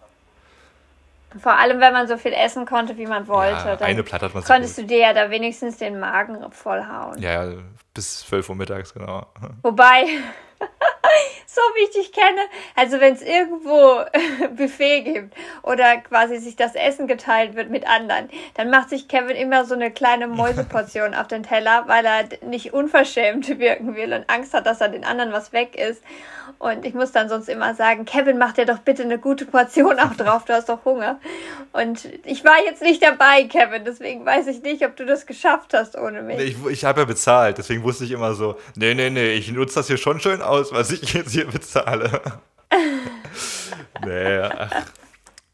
Vor 1.39 1.52
allem, 1.52 1.80
wenn 1.80 1.93
man 1.93 2.09
so 2.09 2.16
viel 2.16 2.32
essen 2.32 2.64
konnte, 2.64 2.97
wie 2.97 3.06
man 3.06 3.28
wollte. 3.28 3.68
Ja, 3.68 3.78
eine 3.80 4.02
Platte 4.02 4.26
hat 4.26 4.35
man 4.35 4.43
Konntest 4.44 4.76
so 4.76 4.82
du 4.82 4.89
dir 4.89 4.98
ja 4.98 5.12
da 5.12 5.30
wenigstens 5.30 5.76
den 5.76 6.01
Magen 6.01 6.51
vollhauen. 6.52 7.20
Ja, 7.20 7.44
ja 7.44 7.59
bis 7.98 8.20
12 8.20 8.50
Uhr 8.50 8.54
mittags, 8.54 8.94
genau. 8.94 9.26
Wobei, 9.62 10.06
so 11.46 11.60
wie 11.74 11.82
ich 11.82 11.90
dich 11.90 12.12
kenne, 12.12 12.42
also 12.76 13.00
wenn 13.00 13.14
es 13.14 13.22
irgendwo 13.22 14.04
Buffet 14.56 15.02
gibt 15.02 15.34
oder 15.64 15.96
quasi 15.96 16.38
sich 16.38 16.54
das 16.54 16.76
Essen 16.76 17.08
geteilt 17.08 17.56
wird 17.56 17.70
mit 17.70 17.88
anderen, 17.88 18.28
dann 18.54 18.70
macht 18.70 18.90
sich 18.90 19.08
Kevin 19.08 19.34
immer 19.34 19.64
so 19.64 19.74
eine 19.74 19.90
kleine 19.90 20.28
Mäuseportion 20.28 21.12
auf 21.16 21.26
den 21.26 21.42
Teller, 21.42 21.88
weil 21.88 22.04
er 22.06 22.28
nicht 22.46 22.72
unverschämt 22.72 23.58
wirken 23.58 23.96
will 23.96 24.12
und 24.12 24.30
Angst 24.30 24.54
hat, 24.54 24.66
dass 24.66 24.80
er 24.80 24.90
den 24.90 25.04
anderen 25.04 25.32
was 25.32 25.52
weg 25.52 25.74
ist. 25.74 26.00
Und 26.58 26.84
ich 26.84 26.94
muss 26.94 27.12
dann 27.12 27.28
sonst 27.28 27.48
immer 27.48 27.74
sagen, 27.74 28.04
Kevin, 28.04 28.38
mach 28.38 28.52
dir 28.52 28.64
doch 28.64 28.78
bitte 28.78 29.02
eine 29.02 29.18
gute 29.18 29.44
Portion 29.44 29.98
auch 29.98 30.14
drauf, 30.14 30.44
du 30.44 30.54
hast 30.54 30.68
doch 30.68 30.84
Hunger. 30.84 31.20
Und 31.72 32.08
ich 32.24 32.44
war 32.44 32.56
jetzt 32.64 32.82
nicht 32.82 33.02
dabei, 33.02 33.44
Kevin, 33.44 33.84
deswegen 33.84 34.24
weiß 34.24 34.46
ich 34.46 34.62
nicht, 34.62 34.84
ob 34.84 34.96
du 34.96 35.04
das 35.04 35.26
geschafft 35.26 35.74
hast 35.74 35.96
ohne 35.96 36.22
mich. 36.22 36.38
Ich 36.38 36.56
ich 36.66 36.84
habe 36.84 37.00
ja 37.00 37.06
bezahlt, 37.06 37.58
deswegen 37.58 37.82
wusste 37.89 38.05
ich 38.05 38.10
immer 38.10 38.35
so, 38.35 38.59
nee, 38.74 38.94
nee, 38.94 39.09
nee, 39.09 39.32
ich 39.32 39.51
nutze 39.51 39.77
das 39.77 39.86
hier 39.86 39.97
schon 39.97 40.20
schön 40.20 40.43
aus, 40.43 40.73
was 40.73 40.90
ich 40.90 41.15
jetzt 41.15 41.32
hier 41.32 41.47
bezahle. 41.47 42.20
nee, 44.05 44.39
ach. 44.40 44.70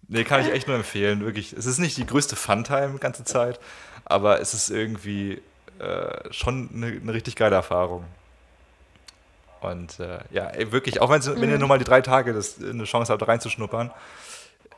Nee, 0.09 0.25
kann 0.25 0.41
ich 0.41 0.53
echt 0.53 0.67
nur 0.67 0.77
empfehlen, 0.77 1.25
wirklich. 1.25 1.53
Es 1.53 1.65
ist 1.65 1.79
nicht 1.79 1.97
die 1.97 2.07
größte 2.07 2.35
Funtime 2.35 2.95
die 2.95 2.99
ganze 2.99 3.25
Zeit, 3.25 3.61
aber 4.05 4.41
es 4.41 4.53
ist 4.53 4.69
irgendwie 4.69 5.41
äh, 5.79 6.33
schon 6.33 6.69
eine, 6.75 6.87
eine 6.89 7.15
richtig 7.15 7.37
geile 7.37 7.55
Erfahrung. 7.55 8.05
Und 9.61 10.01
äh, 10.01 10.19
ja, 10.31 10.49
ey, 10.49 10.73
wirklich, 10.73 11.01
auch 11.01 11.09
mhm. 11.09 11.41
wenn 11.41 11.51
ihr 11.51 11.59
nur 11.59 11.69
mal 11.69 11.79
die 11.79 11.85
drei 11.85 12.01
Tage 12.01 12.35
das, 12.35 12.61
eine 12.61 12.85
Chance 12.85 13.13
habt, 13.13 13.27
reinzuschnuppern, 13.27 13.93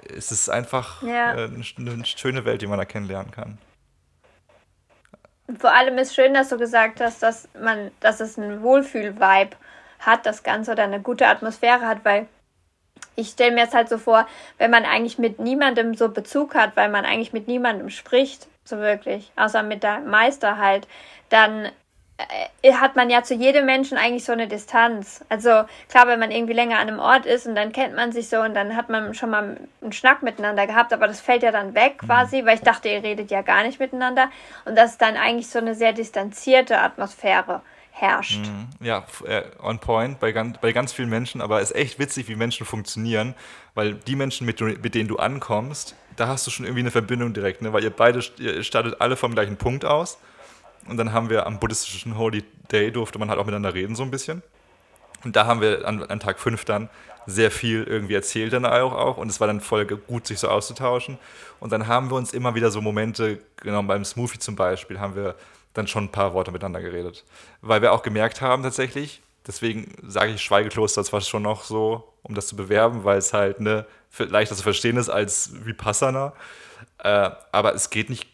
ist 0.02 0.30
es 0.30 0.48
einfach 0.48 1.02
ja. 1.02 1.34
äh, 1.34 1.44
eine, 1.44 1.64
eine, 1.78 2.04
schöne 2.04 2.44
Welt, 2.44 2.60
die 2.60 2.66
man 2.66 2.78
da 2.78 2.84
kennenlernen 2.84 3.32
kann. 3.32 3.58
Vor 5.58 5.72
allem 5.72 5.96
ist 5.98 6.14
schön, 6.14 6.34
dass 6.34 6.48
du 6.48 6.58
gesagt 6.58 7.00
hast, 7.00 7.22
dass 7.22 7.48
man, 7.60 7.90
dass 8.00 8.20
es 8.20 8.38
einen 8.38 8.62
Wohlfühl-Vibe 8.62 9.56
hat, 10.00 10.26
das 10.26 10.42
Ganze 10.42 10.72
oder 10.72 10.84
eine 10.84 11.00
gute 11.00 11.26
Atmosphäre 11.26 11.86
hat, 11.86 12.04
weil 12.04 12.26
ich 13.14 13.28
stelle 13.28 13.52
mir 13.52 13.62
jetzt 13.62 13.74
halt 13.74 13.88
so 13.88 13.98
vor, 13.98 14.26
wenn 14.58 14.70
man 14.70 14.84
eigentlich 14.84 15.18
mit 15.18 15.38
niemandem 15.38 15.94
so 15.94 16.08
Bezug 16.08 16.54
hat, 16.54 16.76
weil 16.76 16.90
man 16.90 17.04
eigentlich 17.04 17.32
mit 17.32 17.48
niemandem 17.48 17.90
spricht, 17.90 18.48
so 18.64 18.78
wirklich, 18.78 19.32
außer 19.36 19.62
mit 19.62 19.82
der 19.82 20.00
Meister 20.00 20.58
halt, 20.58 20.86
dann 21.28 21.70
hat 22.72 22.96
man 22.96 23.10
ja 23.10 23.22
zu 23.22 23.34
jedem 23.34 23.66
Menschen 23.66 23.98
eigentlich 23.98 24.24
so 24.24 24.32
eine 24.32 24.48
Distanz. 24.48 25.24
Also 25.28 25.64
klar, 25.88 26.06
wenn 26.06 26.18
man 26.18 26.30
irgendwie 26.30 26.54
länger 26.54 26.78
an 26.78 26.88
einem 26.88 26.98
Ort 26.98 27.26
ist 27.26 27.46
und 27.46 27.54
dann 27.54 27.72
kennt 27.72 27.94
man 27.94 28.12
sich 28.12 28.28
so 28.28 28.40
und 28.40 28.54
dann 28.54 28.74
hat 28.76 28.88
man 28.88 29.14
schon 29.14 29.30
mal 29.30 29.56
einen 29.82 29.92
Schnack 29.92 30.22
miteinander 30.22 30.66
gehabt, 30.66 30.92
aber 30.92 31.06
das 31.06 31.20
fällt 31.20 31.42
ja 31.42 31.52
dann 31.52 31.74
weg 31.74 32.02
mhm. 32.02 32.06
quasi, 32.06 32.44
weil 32.44 32.56
ich 32.56 32.62
dachte, 32.62 32.88
ihr 32.88 33.02
redet 33.02 33.30
ja 33.30 33.42
gar 33.42 33.62
nicht 33.62 33.78
miteinander 33.78 34.30
und 34.64 34.76
dass 34.76 34.98
dann 34.98 35.16
eigentlich 35.16 35.48
so 35.48 35.58
eine 35.58 35.74
sehr 35.74 35.92
distanzierte 35.92 36.78
Atmosphäre 36.78 37.60
herrscht. 37.92 38.46
Mhm. 38.46 38.68
Ja, 38.80 39.04
äh, 39.26 39.42
on 39.62 39.78
point 39.78 40.18
bei 40.18 40.32
ganz, 40.32 40.58
bei 40.58 40.72
ganz 40.72 40.92
vielen 40.92 41.10
Menschen, 41.10 41.40
aber 41.40 41.60
es 41.60 41.70
ist 41.70 41.76
echt 41.76 41.98
witzig, 41.98 42.28
wie 42.28 42.36
Menschen 42.36 42.66
funktionieren, 42.66 43.34
weil 43.74 43.94
die 43.94 44.16
Menschen, 44.16 44.46
mit, 44.46 44.60
mit 44.60 44.94
denen 44.94 45.08
du 45.08 45.16
ankommst, 45.16 45.94
da 46.16 46.28
hast 46.28 46.46
du 46.46 46.50
schon 46.50 46.64
irgendwie 46.64 46.80
eine 46.80 46.90
Verbindung 46.90 47.34
direkt, 47.34 47.60
ne? 47.60 47.72
weil 47.74 47.84
ihr 47.84 47.90
beide 47.90 48.22
ihr 48.38 48.62
startet 48.62 49.00
alle 49.00 49.16
vom 49.16 49.34
gleichen 49.34 49.56
Punkt 49.58 49.84
aus 49.84 50.18
und 50.88 50.96
dann 50.96 51.12
haben 51.12 51.30
wir 51.30 51.46
am 51.46 51.58
buddhistischen 51.58 52.16
Holy 52.18 52.44
Day 52.70 52.90
durfte 52.90 53.18
man 53.18 53.30
halt 53.30 53.38
auch 53.38 53.44
miteinander 53.44 53.74
reden, 53.74 53.94
so 53.94 54.02
ein 54.02 54.10
bisschen. 54.10 54.42
Und 55.24 55.34
da 55.36 55.46
haben 55.46 55.60
wir 55.60 55.86
an, 55.86 56.02
an 56.02 56.20
Tag 56.20 56.38
5 56.38 56.64
dann 56.64 56.88
sehr 57.26 57.50
viel 57.50 57.82
irgendwie 57.82 58.14
erzählt 58.14 58.52
dann 58.52 58.64
auch, 58.64 58.92
auch 58.92 59.16
und 59.16 59.28
es 59.28 59.40
war 59.40 59.48
dann 59.48 59.60
voll 59.60 59.84
gut, 59.86 60.26
sich 60.26 60.38
so 60.38 60.48
auszutauschen. 60.48 61.18
Und 61.58 61.72
dann 61.72 61.88
haben 61.88 62.10
wir 62.10 62.16
uns 62.16 62.32
immer 62.32 62.54
wieder 62.54 62.70
so 62.70 62.80
Momente 62.80 63.40
genommen, 63.56 63.88
beim 63.88 64.04
Smoothie 64.04 64.38
zum 64.38 64.54
Beispiel, 64.54 65.00
haben 65.00 65.16
wir 65.16 65.34
dann 65.74 65.88
schon 65.88 66.04
ein 66.04 66.12
paar 66.12 66.34
Worte 66.34 66.52
miteinander 66.52 66.80
geredet. 66.80 67.24
Weil 67.60 67.82
wir 67.82 67.92
auch 67.92 68.02
gemerkt 68.02 68.40
haben 68.40 68.62
tatsächlich, 68.62 69.22
deswegen 69.46 69.92
sage 70.06 70.32
ich 70.32 70.42
Schweigekloster 70.42 71.02
zwar 71.04 71.20
schon 71.20 71.42
noch 71.42 71.64
so, 71.64 72.12
um 72.22 72.34
das 72.34 72.46
zu 72.46 72.56
bewerben, 72.56 73.04
weil 73.04 73.18
es 73.18 73.32
halt 73.32 73.60
ne, 73.60 73.86
leichter 74.18 74.54
zu 74.54 74.62
verstehen 74.62 74.96
ist 74.96 75.08
als 75.08 75.64
Vipassana. 75.64 76.32
Äh, 76.98 77.30
aber 77.52 77.74
es 77.74 77.90
geht 77.90 78.10
nicht 78.10 78.28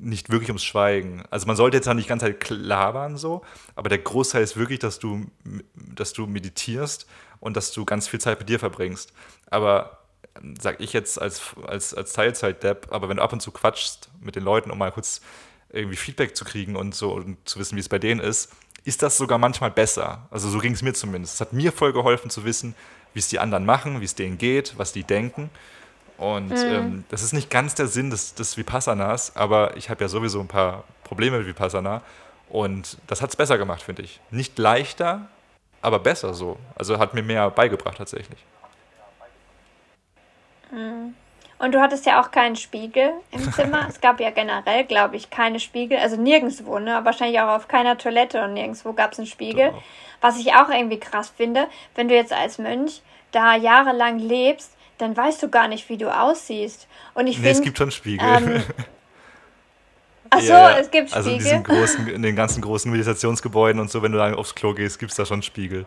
nicht 0.00 0.30
wirklich 0.30 0.50
ums 0.50 0.64
Schweigen. 0.64 1.24
Also 1.30 1.46
man 1.46 1.56
sollte 1.56 1.76
jetzt 1.76 1.88
auch 1.88 1.94
nicht 1.94 2.08
ganz 2.08 2.22
halt 2.22 2.48
labern 2.50 3.16
so, 3.16 3.42
aber 3.76 3.88
der 3.88 3.98
Großteil 3.98 4.42
ist 4.42 4.56
wirklich, 4.56 4.78
dass 4.78 4.98
du, 4.98 5.26
dass 5.74 6.12
du 6.12 6.26
meditierst 6.26 7.06
und 7.40 7.56
dass 7.56 7.72
du 7.72 7.84
ganz 7.84 8.08
viel 8.08 8.20
Zeit 8.20 8.38
mit 8.38 8.48
dir 8.48 8.58
verbringst. 8.58 9.12
Aber 9.50 9.98
sag 10.60 10.80
ich 10.80 10.92
jetzt 10.92 11.20
als, 11.20 11.42
als, 11.66 11.94
als 11.94 12.12
Teilzeit-Depp, 12.12 12.88
aber 12.90 13.08
wenn 13.08 13.18
du 13.18 13.22
ab 13.22 13.32
und 13.32 13.40
zu 13.40 13.52
quatschst 13.52 14.10
mit 14.20 14.36
den 14.36 14.42
Leuten, 14.42 14.70
um 14.70 14.78
mal 14.78 14.92
kurz 14.92 15.20
irgendwie 15.70 15.96
Feedback 15.96 16.36
zu 16.36 16.44
kriegen 16.44 16.76
und 16.76 16.94
so 16.94 17.12
und 17.12 17.48
zu 17.48 17.58
wissen, 17.58 17.76
wie 17.76 17.80
es 17.80 17.88
bei 17.88 17.98
denen 17.98 18.20
ist, 18.20 18.52
ist 18.84 19.02
das 19.02 19.16
sogar 19.16 19.38
manchmal 19.38 19.70
besser. 19.70 20.28
Also 20.30 20.48
so 20.48 20.58
ging 20.58 20.72
es 20.72 20.82
mir 20.82 20.92
zumindest. 20.92 21.34
Es 21.34 21.40
hat 21.40 21.52
mir 21.52 21.72
voll 21.72 21.92
geholfen 21.92 22.30
zu 22.30 22.44
wissen, 22.44 22.74
wie 23.12 23.18
es 23.18 23.28
die 23.28 23.38
anderen 23.38 23.64
machen, 23.64 24.00
wie 24.00 24.04
es 24.04 24.14
denen 24.14 24.38
geht, 24.38 24.74
was 24.76 24.92
die 24.92 25.04
denken. 25.04 25.50
Und 26.18 26.50
mhm. 26.50 26.56
ähm, 26.56 27.04
das 27.08 27.22
ist 27.22 27.32
nicht 27.32 27.50
ganz 27.50 27.74
der 27.74 27.86
Sinn 27.86 28.10
des, 28.10 28.34
des 28.34 28.56
Vipassanas, 28.56 29.36
aber 29.36 29.76
ich 29.76 29.90
habe 29.90 30.02
ja 30.02 30.08
sowieso 30.08 30.40
ein 30.40 30.48
paar 30.48 30.84
Probleme 31.02 31.38
mit 31.38 31.46
Vipassana. 31.46 32.02
Und 32.48 32.98
das 33.06 33.20
hat 33.20 33.30
es 33.30 33.36
besser 33.36 33.58
gemacht, 33.58 33.82
finde 33.82 34.02
ich. 34.02 34.20
Nicht 34.30 34.58
leichter, 34.58 35.28
aber 35.82 35.98
besser 35.98 36.34
so. 36.34 36.58
Also 36.76 36.98
hat 36.98 37.14
mir 37.14 37.22
mehr 37.22 37.50
beigebracht 37.50 37.98
tatsächlich. 37.98 38.38
Mhm. 40.70 41.14
Und 41.58 41.72
du 41.72 41.80
hattest 41.80 42.04
ja 42.04 42.20
auch 42.20 42.30
keinen 42.30 42.56
Spiegel 42.56 43.12
im 43.30 43.52
Zimmer. 43.52 43.86
es 43.88 44.00
gab 44.00 44.20
ja 44.20 44.30
generell, 44.30 44.84
glaube 44.84 45.16
ich, 45.16 45.30
keine 45.30 45.60
Spiegel. 45.60 45.98
Also 45.98 46.16
nirgendwo, 46.16 46.78
ne? 46.78 47.00
Wahrscheinlich 47.04 47.40
auch 47.40 47.48
auf 47.48 47.68
keiner 47.68 47.96
Toilette 47.96 48.42
und 48.44 48.54
nirgendwo 48.54 48.92
gab 48.92 49.12
es 49.12 49.18
einen 49.18 49.26
Spiegel. 49.26 49.70
Doch. 49.70 49.82
Was 50.20 50.38
ich 50.38 50.54
auch 50.54 50.68
irgendwie 50.68 51.00
krass 51.00 51.32
finde, 51.34 51.66
wenn 51.94 52.08
du 52.08 52.14
jetzt 52.14 52.32
als 52.32 52.58
Mönch 52.58 53.02
da 53.32 53.56
jahrelang 53.56 54.18
lebst, 54.18 54.76
dann 54.98 55.16
weißt 55.16 55.42
du 55.42 55.48
gar 55.48 55.68
nicht, 55.68 55.88
wie 55.88 55.96
du 55.96 56.08
aussiehst. 56.08 56.86
Und 57.14 57.26
ich 57.26 57.38
nee, 57.38 57.44
find, 57.44 57.56
es 57.56 57.62
gibt 57.62 57.78
schon 57.78 57.90
Spiegel. 57.90 58.26
Ähm, 58.26 58.62
Ach 60.30 60.40
so, 60.40 60.52
ja, 60.52 60.78
es 60.78 60.90
gibt 60.90 61.10
Spiegel. 61.10 61.16
Also 61.16 61.30
in, 61.30 61.38
diesen 61.38 61.62
großen, 61.62 62.08
in 62.08 62.22
den 62.22 62.36
ganzen 62.36 62.60
großen 62.60 62.90
Meditationsgebäuden 62.90 63.80
und 63.80 63.90
so, 63.90 64.02
wenn 64.02 64.12
du 64.12 64.18
da 64.18 64.32
aufs 64.34 64.54
Klo 64.54 64.74
gehst, 64.74 64.98
gibt 64.98 65.10
es 65.12 65.16
da 65.16 65.26
schon 65.26 65.42
Spiegel. 65.42 65.86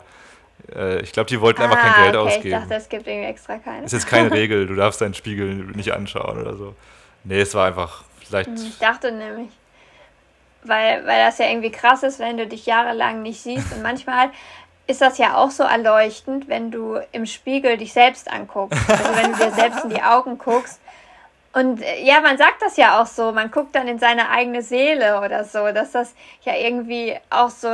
Äh, 0.74 1.02
ich 1.02 1.12
glaube, 1.12 1.30
die 1.30 1.40
wollten 1.40 1.62
ah, 1.62 1.66
einfach 1.66 1.82
kein 1.82 2.04
Geld 2.04 2.16
okay, 2.16 2.28
ausgeben. 2.28 2.56
Ich 2.56 2.62
dachte, 2.62 2.74
es 2.76 2.90
gibt 2.90 3.08
irgendwie 3.08 3.28
extra 3.28 3.58
keine. 3.58 3.86
Ist 3.86 3.94
jetzt 3.94 4.08
keine 4.08 4.32
Regel, 4.34 4.68
du 4.68 4.76
darfst 4.76 5.02
deinen 5.02 5.14
Spiegel 5.14 5.48
nicht 5.48 5.94
anschauen 5.94 6.40
oder 6.40 6.56
so. 6.56 6.76
Nee, 7.24 7.42
es 7.42 7.54
war 7.56 7.68
einfach 7.68 8.04
vielleicht. 8.24 8.50
Hm, 8.50 8.56
ich 8.56 8.78
dachte 8.80 9.12
nämlich. 9.12 9.50
Weil, 10.64 11.06
weil 11.06 11.24
das 11.24 11.38
ja 11.38 11.46
irgendwie 11.48 11.72
krass 11.72 12.04
ist, 12.04 12.20
wenn 12.20 12.38
du 12.38 12.46
dich 12.46 12.66
jahrelang 12.66 13.22
nicht 13.22 13.40
siehst. 13.40 13.72
Und 13.74 13.84
manchmal 13.84 14.32
ist 14.88 15.02
das 15.02 15.18
ja 15.18 15.36
auch 15.36 15.52
so 15.52 15.64
erleuchtend, 15.64 16.48
wenn 16.48 16.72
du 16.72 17.00
im 17.12 17.26
Spiegel 17.26 17.78
dich 17.78 17.94
selbst 17.94 18.32
anguckst. 18.32 18.80
Also 18.90 19.16
wenn 19.16 19.34
du 19.34 19.38
dir 19.38 19.52
selbst 19.52 19.84
in 19.84 19.90
die 19.90 20.02
Augen 20.02 20.38
guckst 20.38 20.80
Und 21.54 21.82
äh, 21.82 22.04
ja, 22.04 22.22
man 22.22 22.38
sagt 22.38 22.62
das 22.62 22.78
ja 22.78 23.02
auch 23.02 23.08
so, 23.08 23.32
man 23.32 23.52
guckt 23.52 23.76
dann 23.76 23.88
in 23.88 24.00
seine 24.00 24.30
eigene 24.30 24.62
Seele 24.62 25.20
oder 25.22 25.44
so, 25.44 25.72
dass 25.72 25.92
das 25.92 26.14
ja 26.44 26.54
irgendwie 26.56 27.16
auch 27.30 27.50
so, 27.50 27.68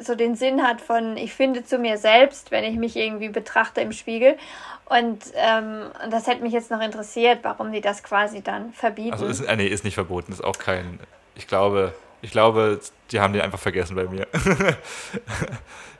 so 0.00 0.14
den 0.14 0.36
Sinn 0.36 0.62
hat 0.62 0.80
von, 0.80 1.16
ich 1.16 1.34
finde 1.34 1.64
zu 1.64 1.78
mir 1.78 1.98
selbst, 1.98 2.50
wenn 2.50 2.64
ich 2.64 2.76
mich 2.76 2.96
irgendwie 2.96 3.28
betrachte 3.28 3.80
im 3.80 3.92
Spiegel. 3.92 4.36
Und 4.84 5.24
ähm, 5.34 5.90
das 6.10 6.28
hätte 6.28 6.42
mich 6.42 6.52
jetzt 6.52 6.70
noch 6.70 6.80
interessiert, 6.80 7.40
warum 7.42 7.72
die 7.72 7.80
das 7.80 8.04
quasi 8.04 8.42
dann 8.42 8.72
verbieten. 8.72 9.12
Also 9.12 9.26
ist, 9.26 9.40
äh, 9.40 9.56
nee, 9.56 9.66
ist 9.66 9.84
nicht 9.84 9.94
verboten, 9.94 10.30
ist 10.30 10.44
auch 10.44 10.58
kein, 10.58 11.00
ich 11.34 11.48
glaube, 11.48 11.92
ich 12.22 12.30
glaube, 12.30 12.80
die 13.10 13.20
haben 13.20 13.32
den 13.32 13.42
einfach 13.42 13.58
vergessen 13.58 13.96
bei 13.96 14.04
mir. 14.04 14.26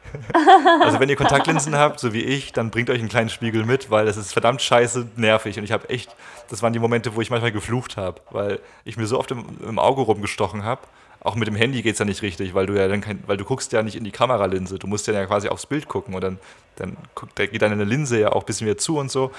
also 0.82 1.00
wenn 1.00 1.08
ihr 1.08 1.16
Kontaktlinsen 1.16 1.76
habt, 1.76 2.00
so 2.00 2.12
wie 2.12 2.22
ich, 2.22 2.52
dann 2.52 2.70
bringt 2.70 2.90
euch 2.90 2.98
einen 2.98 3.08
kleinen 3.08 3.28
Spiegel 3.28 3.64
mit, 3.64 3.90
weil 3.90 4.08
es 4.08 4.16
ist 4.16 4.32
verdammt 4.32 4.62
scheiße 4.62 5.08
nervig. 5.16 5.58
Und 5.58 5.64
ich 5.64 5.72
habe 5.72 5.88
echt, 5.88 6.14
das 6.48 6.62
waren 6.62 6.72
die 6.72 6.78
Momente, 6.78 7.14
wo 7.14 7.20
ich 7.20 7.30
manchmal 7.30 7.52
geflucht 7.52 7.96
habe, 7.96 8.20
weil 8.30 8.60
ich 8.84 8.96
mir 8.96 9.06
so 9.06 9.18
oft 9.18 9.30
im, 9.30 9.44
im 9.66 9.78
Auge 9.78 10.02
rumgestochen 10.02 10.64
habe. 10.64 10.82
Auch 11.20 11.34
mit 11.34 11.48
dem 11.48 11.56
Handy 11.56 11.82
geht 11.82 11.94
es 11.94 11.98
ja 11.98 12.04
nicht 12.04 12.22
richtig, 12.22 12.54
weil 12.54 12.66
du 12.66 12.74
ja 12.74 12.86
dann 12.86 13.00
kein, 13.00 13.22
weil 13.26 13.36
du 13.36 13.44
guckst 13.44 13.72
ja 13.72 13.82
nicht 13.82 13.96
in 13.96 14.04
die 14.04 14.12
Kameralinse, 14.12 14.78
du 14.78 14.86
musst 14.86 15.06
ja 15.08 15.26
quasi 15.26 15.48
aufs 15.48 15.66
Bild 15.66 15.88
gucken 15.88 16.14
und 16.14 16.22
dann, 16.22 16.38
dann 16.76 16.96
guckt, 17.14 17.32
da 17.38 17.46
geht 17.46 17.62
deine 17.62 17.82
Linse 17.84 18.20
ja 18.20 18.32
auch 18.32 18.42
ein 18.42 18.46
bisschen 18.46 18.66
wieder 18.66 18.78
zu 18.78 18.98
und 18.98 19.10
so. 19.10 19.32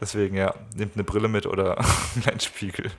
Deswegen 0.00 0.36
ja, 0.36 0.54
nehmt 0.74 0.94
eine 0.94 1.04
Brille 1.04 1.28
mit 1.28 1.46
oder 1.46 1.78
einen 2.14 2.22
kleinen 2.22 2.40
Spiegel. 2.40 2.90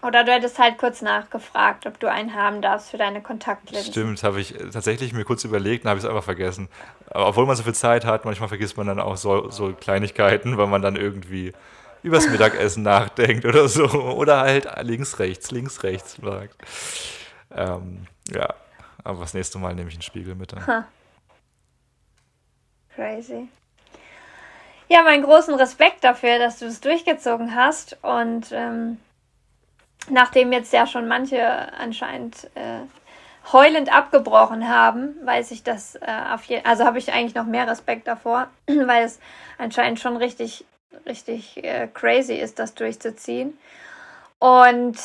Oder 0.00 0.22
du 0.22 0.32
hättest 0.32 0.58
halt 0.58 0.78
kurz 0.78 1.02
nachgefragt, 1.02 1.86
ob 1.86 1.98
du 1.98 2.08
einen 2.08 2.34
haben 2.34 2.62
darfst 2.62 2.90
für 2.90 2.98
deine 2.98 3.20
Kontaktlinsen. 3.20 3.92
Stimmt, 3.92 4.22
habe 4.22 4.40
ich 4.40 4.54
tatsächlich 4.72 5.12
mir 5.12 5.24
kurz 5.24 5.42
überlegt 5.44 5.84
und 5.84 5.90
habe 5.90 5.98
ich 5.98 6.04
es 6.04 6.08
einfach 6.08 6.22
vergessen. 6.22 6.68
Aber 7.10 7.28
obwohl 7.28 7.46
man 7.46 7.56
so 7.56 7.64
viel 7.64 7.74
Zeit 7.74 8.04
hat, 8.04 8.24
manchmal 8.24 8.48
vergisst 8.48 8.76
man 8.76 8.86
dann 8.86 9.00
auch 9.00 9.16
so, 9.16 9.50
so 9.50 9.72
Kleinigkeiten, 9.72 10.56
weil 10.56 10.68
man 10.68 10.82
dann 10.82 10.94
irgendwie 10.94 11.52
übers 12.04 12.28
Mittagessen 12.28 12.84
nachdenkt 12.84 13.44
oder 13.44 13.66
so. 13.68 13.86
Oder 13.88 14.40
halt 14.40 14.68
links, 14.82 15.18
rechts, 15.18 15.50
links, 15.50 15.82
rechts 15.82 16.16
sagt. 16.22 16.56
Ähm, 17.50 18.06
ja, 18.30 18.54
aber 19.02 19.20
das 19.20 19.34
nächste 19.34 19.58
Mal 19.58 19.74
nehme 19.74 19.88
ich 19.88 19.94
einen 19.94 20.02
Spiegel 20.02 20.36
mit. 20.36 20.52
Dann. 20.52 20.64
Huh. 20.64 20.84
Crazy. 22.94 23.48
Ja, 24.88 25.02
meinen 25.02 25.22
großen 25.22 25.54
Respekt 25.54 26.04
dafür, 26.04 26.38
dass 26.38 26.60
du 26.60 26.66
es 26.66 26.80
durchgezogen 26.80 27.54
hast 27.54 27.96
und 28.02 28.52
ähm, 28.52 28.98
nachdem 30.10 30.52
jetzt 30.52 30.72
ja 30.72 30.86
schon 30.86 31.08
manche 31.08 31.72
anscheinend 31.78 32.44
äh, 32.54 32.80
heulend 33.52 33.94
abgebrochen 33.94 34.68
haben, 34.68 35.14
weiß 35.24 35.50
ich 35.50 35.62
das 35.62 35.96
äh, 35.96 36.06
auf 36.32 36.44
jeden 36.44 36.66
also 36.66 36.84
habe 36.84 36.98
ich 36.98 37.12
eigentlich 37.12 37.34
noch 37.34 37.46
mehr 37.46 37.66
Respekt 37.66 38.06
davor, 38.06 38.48
weil 38.66 39.04
es 39.04 39.18
anscheinend 39.58 40.00
schon 40.00 40.16
richtig, 40.16 40.64
richtig 41.06 41.62
äh, 41.62 41.88
crazy 41.92 42.34
ist, 42.34 42.58
das 42.58 42.74
durchzuziehen. 42.74 43.56
Und 44.38 44.98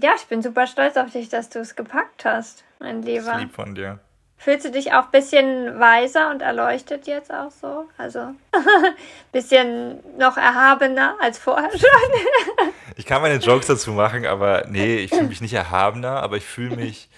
ja, 0.00 0.12
ich 0.16 0.26
bin 0.26 0.42
super 0.42 0.66
stolz 0.66 0.96
auf 0.96 1.10
dich, 1.10 1.28
dass 1.28 1.48
du 1.48 1.60
es 1.60 1.76
gepackt 1.76 2.24
hast, 2.24 2.64
mein 2.78 3.02
Lieber. 3.02 3.24
Das 3.24 3.36
ist 3.36 3.40
lieb 3.40 3.54
von 3.54 3.74
dir. 3.74 3.98
Fühlst 4.42 4.64
du 4.64 4.72
dich 4.72 4.92
auch 4.92 5.04
ein 5.04 5.10
bisschen 5.12 5.78
weiser 5.78 6.30
und 6.30 6.42
erleuchtet 6.42 7.06
jetzt 7.06 7.32
auch 7.32 7.52
so? 7.52 7.88
Also 7.96 8.18
ein 8.18 8.36
bisschen 9.32 10.00
noch 10.18 10.36
erhabener 10.36 11.16
als 11.20 11.38
vorher 11.38 11.70
schon? 11.78 12.72
ich 12.96 13.06
kann 13.06 13.22
meine 13.22 13.36
Jokes 13.36 13.68
dazu 13.68 13.92
machen, 13.92 14.26
aber 14.26 14.64
nee, 14.68 14.96
ich 14.96 15.10
fühle 15.10 15.28
mich 15.28 15.40
nicht 15.40 15.52
erhabener, 15.52 16.24
aber 16.24 16.38
ich 16.38 16.44
fühle 16.44 16.74
mich, 16.74 17.08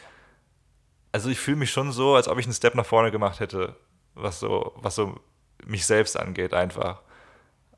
also 1.12 1.30
ich 1.30 1.40
fühle 1.40 1.56
mich 1.56 1.70
schon 1.70 1.92
so, 1.92 2.14
als 2.14 2.28
ob 2.28 2.38
ich 2.38 2.44
einen 2.44 2.52
Step 2.52 2.74
nach 2.74 2.84
vorne 2.84 3.10
gemacht 3.10 3.40
hätte, 3.40 3.74
was 4.12 4.38
so, 4.38 4.74
was 4.76 4.94
so 4.94 5.18
mich 5.64 5.86
selbst 5.86 6.18
angeht 6.18 6.52
einfach. 6.52 7.00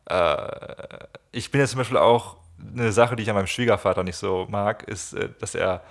Äh, 0.07 1.07
ich 1.31 1.53
bin 1.53 1.61
jetzt 1.61 1.71
zum 1.71 1.79
Beispiel 1.79 1.99
auch, 1.99 2.39
eine 2.75 2.93
Sache, 2.93 3.17
die 3.17 3.23
ich 3.23 3.29
an 3.29 3.37
meinem 3.37 3.47
Schwiegervater 3.47 4.03
nicht 4.03 4.17
so 4.17 4.47
mag, 4.49 4.83
ist, 4.85 5.15
äh, 5.15 5.29
dass 5.39 5.55
er 5.55 5.83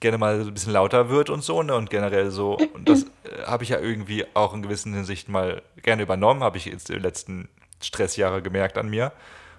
gerne 0.00 0.18
mal 0.18 0.40
ein 0.40 0.54
bisschen 0.54 0.72
lauter 0.72 1.08
wird 1.08 1.30
und 1.30 1.42
so, 1.42 1.62
ne? 1.62 1.74
Und 1.74 1.90
generell 1.90 2.30
so, 2.30 2.56
und 2.74 2.88
das 2.88 3.02
äh, 3.24 3.44
habe 3.46 3.64
ich 3.64 3.70
ja 3.70 3.78
irgendwie 3.78 4.26
auch 4.34 4.54
in 4.54 4.62
gewissen 4.62 4.94
Hinsicht 4.94 5.28
mal 5.28 5.62
gerne 5.82 6.02
übernommen, 6.02 6.42
habe 6.42 6.58
ich 6.58 6.66
jetzt 6.66 6.90
in 6.90 6.96
den 6.96 7.02
letzten 7.02 7.48
Stressjahre 7.80 8.42
gemerkt 8.42 8.78
an 8.78 8.88
mir. 8.88 9.12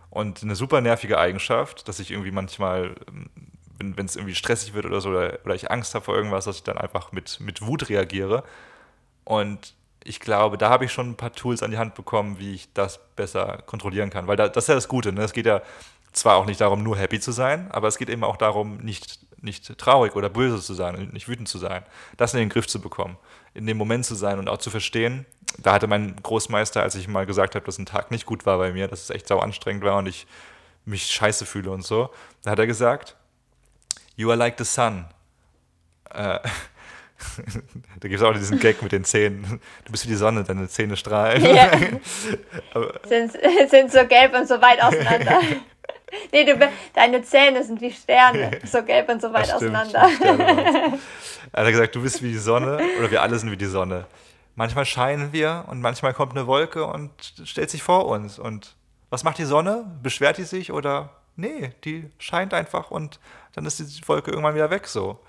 Und 0.09 0.43
eine 0.43 0.55
super 0.55 0.79
nervige 0.79 1.17
Eigenschaft, 1.17 1.87
dass 1.87 1.99
ich 1.99 2.11
irgendwie 2.11 2.31
manchmal, 2.31 2.95
ähm, 3.07 3.29
wenn 3.79 4.05
es 4.05 4.15
irgendwie 4.15 4.35
stressig 4.35 4.73
wird 4.73 4.85
oder 4.85 5.01
so, 5.01 5.09
oder, 5.09 5.39
oder 5.43 5.55
ich 5.55 5.71
Angst 5.71 5.95
habe 5.95 6.05
vor 6.05 6.15
irgendwas, 6.15 6.45
dass 6.45 6.57
ich 6.57 6.63
dann 6.63 6.77
einfach 6.77 7.11
mit, 7.11 7.39
mit 7.39 7.65
Wut 7.65 7.89
reagiere. 7.89 8.43
Und 9.23 9.73
ich 10.03 10.19
glaube, 10.19 10.57
da 10.57 10.69
habe 10.69 10.85
ich 10.85 10.91
schon 10.91 11.11
ein 11.11 11.15
paar 11.15 11.33
Tools 11.33 11.63
an 11.63 11.71
die 11.71 11.77
Hand 11.77 11.95
bekommen, 11.95 12.37
wie 12.37 12.53
ich 12.53 12.71
das 12.73 12.99
besser 13.15 13.63
kontrollieren 13.65 14.09
kann. 14.09 14.27
Weil 14.27 14.35
da, 14.35 14.49
das 14.49 14.65
ist 14.65 14.67
ja 14.67 14.75
das 14.75 14.87
Gute. 14.87 15.13
Ne? 15.13 15.23
Es 15.23 15.33
geht 15.33 15.45
ja 15.45 15.61
zwar 16.13 16.37
auch 16.37 16.45
nicht 16.45 16.61
darum, 16.61 16.83
nur 16.83 16.97
happy 16.97 17.19
zu 17.19 17.31
sein, 17.31 17.71
aber 17.71 17.87
es 17.87 17.97
geht 17.97 18.09
eben 18.09 18.23
auch 18.23 18.37
darum, 18.37 18.77
nicht 18.77 19.19
nicht 19.43 19.77
traurig 19.77 20.15
oder 20.15 20.29
böse 20.29 20.61
zu 20.61 20.73
sein 20.73 20.95
und 20.95 21.13
nicht 21.13 21.27
wütend 21.27 21.49
zu 21.49 21.57
sein. 21.57 21.83
Das 22.15 22.33
in 22.33 22.39
den 22.39 22.49
Griff 22.49 22.65
zu 22.65 22.79
bekommen, 22.79 23.17
in 23.53 23.67
dem 23.67 23.77
Moment 23.77 24.05
zu 24.05 24.15
sein 24.15 24.39
und 24.39 24.47
auch 24.47 24.57
zu 24.57 24.69
verstehen. 24.69 25.25
Da 25.57 25.73
hatte 25.73 25.87
mein 25.87 26.15
Großmeister, 26.15 26.81
als 26.81 26.95
ich 26.95 27.07
mal 27.07 27.25
gesagt 27.25 27.55
habe, 27.55 27.65
dass 27.65 27.77
ein 27.77 27.85
Tag 27.85 28.09
nicht 28.09 28.25
gut 28.25 28.45
war 28.45 28.57
bei 28.57 28.71
mir, 28.71 28.87
dass 28.87 29.03
es 29.03 29.09
echt 29.09 29.27
sau 29.27 29.39
anstrengend 29.39 29.83
war 29.83 29.97
und 29.97 30.07
ich 30.07 30.25
mich 30.85 31.07
scheiße 31.11 31.45
fühle 31.45 31.71
und 31.71 31.85
so, 31.85 32.09
da 32.43 32.51
hat 32.51 32.59
er 32.59 32.67
gesagt, 32.67 33.15
You 34.15 34.29
are 34.29 34.37
like 34.37 34.57
the 34.57 34.63
sun. 34.63 35.05
Äh, 36.09 36.39
da 37.99 38.07
gibt 38.07 38.15
es 38.15 38.21
auch 38.21 38.33
diesen 38.33 38.59
Gag 38.59 38.81
mit 38.81 38.91
den 38.91 39.03
Zähnen. 39.03 39.59
Du 39.85 39.91
bist 39.91 40.05
wie 40.05 40.09
die 40.09 40.15
Sonne, 40.15 40.43
deine 40.43 40.67
Zähne 40.67 40.95
strahlen. 40.95 41.43
Ja. 41.43 41.71
sind, 43.07 43.31
sind 43.69 43.91
so 43.91 44.05
gelb 44.05 44.33
und 44.35 44.47
so 44.47 44.61
weit 44.61 44.81
auseinander. 44.81 45.41
nee, 46.31 46.45
du, 46.45 46.57
deine 46.93 47.21
Zähne 47.23 47.63
sind 47.63 47.81
wie 47.81 47.91
Sterne, 47.91 48.59
so 48.65 48.83
gelb 48.83 49.09
und 49.09 49.21
so 49.21 49.31
weit 49.33 49.49
Ach, 49.49 49.55
auseinander. 49.55 50.09
er 51.53 51.63
hat 51.63 51.71
gesagt, 51.71 51.95
du 51.95 52.01
bist 52.01 52.21
wie 52.21 52.31
die 52.31 52.37
Sonne 52.37 52.79
oder 52.99 53.11
wir 53.11 53.21
alle 53.21 53.37
sind 53.37 53.51
wie 53.51 53.57
die 53.57 53.65
Sonne. 53.65 54.05
Manchmal 54.55 54.85
scheinen 54.85 55.33
wir 55.33 55.65
und 55.67 55.81
manchmal 55.81 56.13
kommt 56.13 56.33
eine 56.33 56.45
Wolke 56.45 56.85
und 56.85 57.11
stellt 57.43 57.69
sich 57.69 57.81
vor 57.81 58.05
uns. 58.05 58.37
Und 58.37 58.75
was 59.09 59.23
macht 59.23 59.37
die 59.39 59.45
Sonne? 59.45 59.85
Beschwert 60.03 60.37
die 60.37 60.43
sich 60.43 60.71
oder 60.71 61.09
nee, 61.35 61.71
die 61.83 62.09
scheint 62.19 62.53
einfach 62.53 62.91
und 62.91 63.19
dann 63.53 63.65
ist 63.65 63.79
die 63.79 64.07
Wolke 64.07 64.31
irgendwann 64.31 64.55
wieder 64.55 64.69
weg 64.69 64.87
so. 64.87 65.19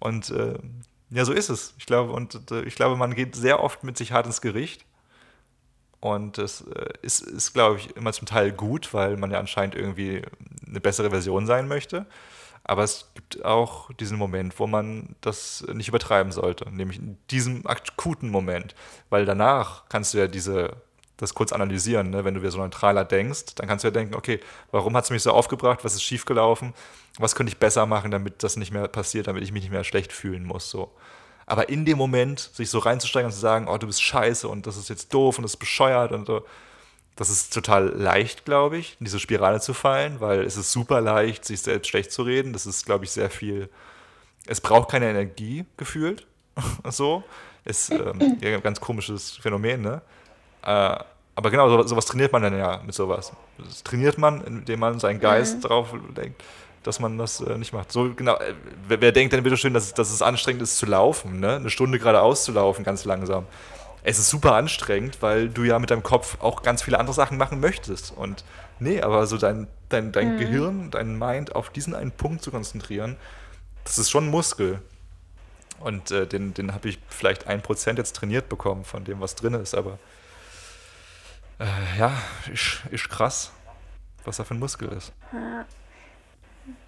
Und 0.00 0.30
äh, 0.30 0.54
ja, 1.10 1.24
so 1.24 1.32
ist 1.32 1.48
es. 1.48 1.74
Ich 1.78 1.86
glaube, 1.86 2.12
und 2.12 2.50
äh, 2.50 2.62
ich 2.62 2.74
glaube, 2.74 2.96
man 2.96 3.14
geht 3.14 3.36
sehr 3.36 3.62
oft 3.62 3.84
mit 3.84 3.96
sich 3.96 4.12
hart 4.12 4.26
ins 4.26 4.40
Gericht 4.40 4.84
und 6.04 6.36
das 6.36 6.60
äh, 6.60 6.92
ist, 7.00 7.20
ist 7.20 7.54
glaube 7.54 7.78
ich, 7.78 7.96
immer 7.96 8.12
zum 8.12 8.26
Teil 8.26 8.52
gut, 8.52 8.92
weil 8.92 9.16
man 9.16 9.30
ja 9.30 9.40
anscheinend 9.40 9.74
irgendwie 9.74 10.20
eine 10.68 10.78
bessere 10.78 11.08
Version 11.08 11.46
sein 11.46 11.66
möchte. 11.66 12.04
Aber 12.62 12.84
es 12.84 13.10
gibt 13.14 13.42
auch 13.42 13.90
diesen 13.94 14.18
Moment, 14.18 14.58
wo 14.58 14.66
man 14.66 15.16
das 15.22 15.64
nicht 15.72 15.88
übertreiben 15.88 16.30
sollte, 16.30 16.70
nämlich 16.70 16.98
in 16.98 17.16
diesem 17.30 17.66
akuten 17.66 18.28
Moment. 18.28 18.74
Weil 19.08 19.24
danach 19.24 19.84
kannst 19.88 20.12
du 20.12 20.18
ja 20.18 20.26
diese, 20.26 20.76
das 21.16 21.32
kurz 21.32 21.52
analysieren. 21.52 22.10
Ne? 22.10 22.22
Wenn 22.22 22.34
du 22.34 22.42
wieder 22.42 22.50
so 22.50 22.58
neutraler 22.58 23.06
denkst, 23.06 23.54
dann 23.54 23.66
kannst 23.66 23.84
du 23.84 23.88
ja 23.88 23.92
denken, 23.92 24.14
okay, 24.14 24.40
warum 24.72 24.94
hat 24.98 25.04
es 25.04 25.10
mich 25.10 25.22
so 25.22 25.32
aufgebracht? 25.32 25.84
Was 25.84 25.94
ist 25.94 26.02
schiefgelaufen? 26.02 26.74
Was 27.18 27.34
könnte 27.34 27.50
ich 27.50 27.58
besser 27.58 27.86
machen, 27.86 28.10
damit 28.10 28.42
das 28.42 28.58
nicht 28.58 28.72
mehr 28.72 28.88
passiert, 28.88 29.26
damit 29.26 29.42
ich 29.42 29.52
mich 29.52 29.62
nicht 29.62 29.72
mehr 29.72 29.84
schlecht 29.84 30.12
fühlen 30.12 30.44
muss? 30.44 30.68
So. 30.68 30.92
Aber 31.46 31.68
in 31.68 31.84
dem 31.84 31.98
Moment 31.98 32.40
sich 32.40 32.70
so 32.70 32.78
reinzusteigen 32.78 33.26
und 33.26 33.32
zu 33.32 33.40
sagen, 33.40 33.68
oh, 33.68 33.76
du 33.76 33.86
bist 33.86 34.02
scheiße 34.02 34.48
und 34.48 34.66
das 34.66 34.76
ist 34.76 34.88
jetzt 34.88 35.12
doof 35.12 35.38
und 35.38 35.42
das 35.42 35.52
ist 35.52 35.58
bescheuert 35.58 36.12
und 36.12 36.26
so, 36.26 36.44
das 37.16 37.30
ist 37.30 37.52
total 37.52 37.88
leicht, 37.90 38.44
glaube 38.44 38.76
ich, 38.78 38.96
in 38.98 39.04
diese 39.04 39.20
Spirale 39.20 39.60
zu 39.60 39.72
fallen, 39.72 40.20
weil 40.20 40.40
es 40.40 40.56
ist 40.56 40.72
super 40.72 41.00
leicht, 41.00 41.44
sich 41.44 41.60
selbst 41.60 41.88
schlecht 41.88 42.10
zu 42.10 42.22
reden. 42.22 42.52
Das 42.52 42.66
ist, 42.66 42.84
glaube 42.86 43.04
ich, 43.04 43.12
sehr 43.12 43.30
viel. 43.30 43.68
Es 44.46 44.60
braucht 44.60 44.90
keine 44.90 45.08
Energie 45.08 45.64
gefühlt. 45.76 46.26
so. 46.90 47.22
Ist 47.64 47.90
ähm, 47.90 48.38
ja, 48.42 48.56
ein 48.56 48.62
ganz 48.62 48.80
komisches 48.80 49.38
Phänomen, 49.38 49.80
ne? 49.80 50.02
Äh, 50.62 50.98
aber 51.36 51.50
genau, 51.50 51.68
sowas, 51.68 51.88
sowas 51.88 52.06
trainiert 52.06 52.32
man 52.32 52.42
dann 52.42 52.56
ja 52.58 52.82
mit 52.84 52.94
sowas. 52.94 53.32
Das 53.58 53.82
trainiert 53.82 54.18
man, 54.18 54.42
indem 54.44 54.80
man 54.80 55.00
seinen 55.00 55.18
Geist 55.18 55.58
mhm. 55.58 55.60
drauf 55.62 55.94
denkt 56.16 56.42
dass 56.84 57.00
man 57.00 57.18
das 57.18 57.40
äh, 57.40 57.58
nicht 57.58 57.72
macht. 57.72 57.90
So 57.90 58.14
genau, 58.14 58.36
äh, 58.36 58.54
wer, 58.86 59.00
wer, 59.00 59.10
denkt 59.10 59.32
denn 59.32 59.42
bitte 59.42 59.56
schön, 59.56 59.74
dass, 59.74 59.92
dass 59.94 60.12
es 60.12 60.22
anstrengend 60.22 60.62
ist 60.62 60.76
zu 60.76 60.86
laufen, 60.86 61.40
ne? 61.40 61.56
Eine 61.56 61.70
Stunde 61.70 61.98
geradeaus 61.98 62.44
zu 62.44 62.52
laufen, 62.52 62.84
ganz 62.84 63.04
langsam. 63.04 63.46
Es 64.02 64.18
ist 64.18 64.28
super 64.28 64.54
anstrengend, 64.54 65.22
weil 65.22 65.48
du 65.48 65.64
ja 65.64 65.78
mit 65.78 65.90
deinem 65.90 66.02
Kopf 66.02 66.36
auch 66.40 66.62
ganz 66.62 66.82
viele 66.82 67.00
andere 67.00 67.14
Sachen 67.14 67.38
machen 67.38 67.58
möchtest. 67.58 68.12
Und 68.14 68.44
nee, 68.78 69.00
aber 69.00 69.26
so 69.26 69.38
dein, 69.38 69.66
dein, 69.88 70.12
dein 70.12 70.34
mhm. 70.34 70.38
Gehirn, 70.38 70.90
dein 70.90 71.18
Mind 71.18 71.56
auf 71.56 71.70
diesen 71.70 71.94
einen 71.94 72.12
Punkt 72.12 72.42
zu 72.42 72.50
konzentrieren, 72.50 73.16
das 73.84 73.98
ist 73.98 74.10
schon 74.10 74.26
ein 74.26 74.30
Muskel. 74.30 74.80
Und 75.80 76.10
äh, 76.10 76.26
den, 76.26 76.52
den 76.52 76.74
habe 76.74 76.88
ich 76.88 76.98
vielleicht 77.08 77.46
ein 77.46 77.62
Prozent 77.62 77.98
jetzt 77.98 78.14
trainiert 78.14 78.48
bekommen 78.50 78.84
von 78.84 79.04
dem, 79.04 79.20
was 79.20 79.34
drin 79.34 79.54
ist, 79.54 79.74
aber 79.74 79.98
äh, 81.58 81.98
ja, 81.98 82.12
ist, 82.52 82.82
ist 82.90 83.08
krass, 83.08 83.52
was 84.24 84.36
da 84.36 84.44
für 84.44 84.54
ein 84.54 84.60
Muskel 84.60 84.88
ist. 84.88 85.12
Ja. 85.32 85.64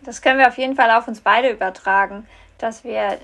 Das 0.02 0.22
können 0.22 0.38
wir 0.38 0.48
auf 0.48 0.58
jeden 0.58 0.76
Fall 0.76 0.90
auf 0.90 1.08
uns 1.08 1.20
beide 1.20 1.50
übertragen, 1.50 2.26
dass 2.58 2.84
wir, 2.84 3.18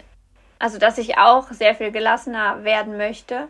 also 0.59 0.79
dass 0.79 0.99
ich 0.99 1.19
auch 1.19 1.51
sehr 1.51 1.75
viel 1.75 1.91
gelassener 1.91 2.65
werden 2.65 2.97
möchte, 2.97 3.49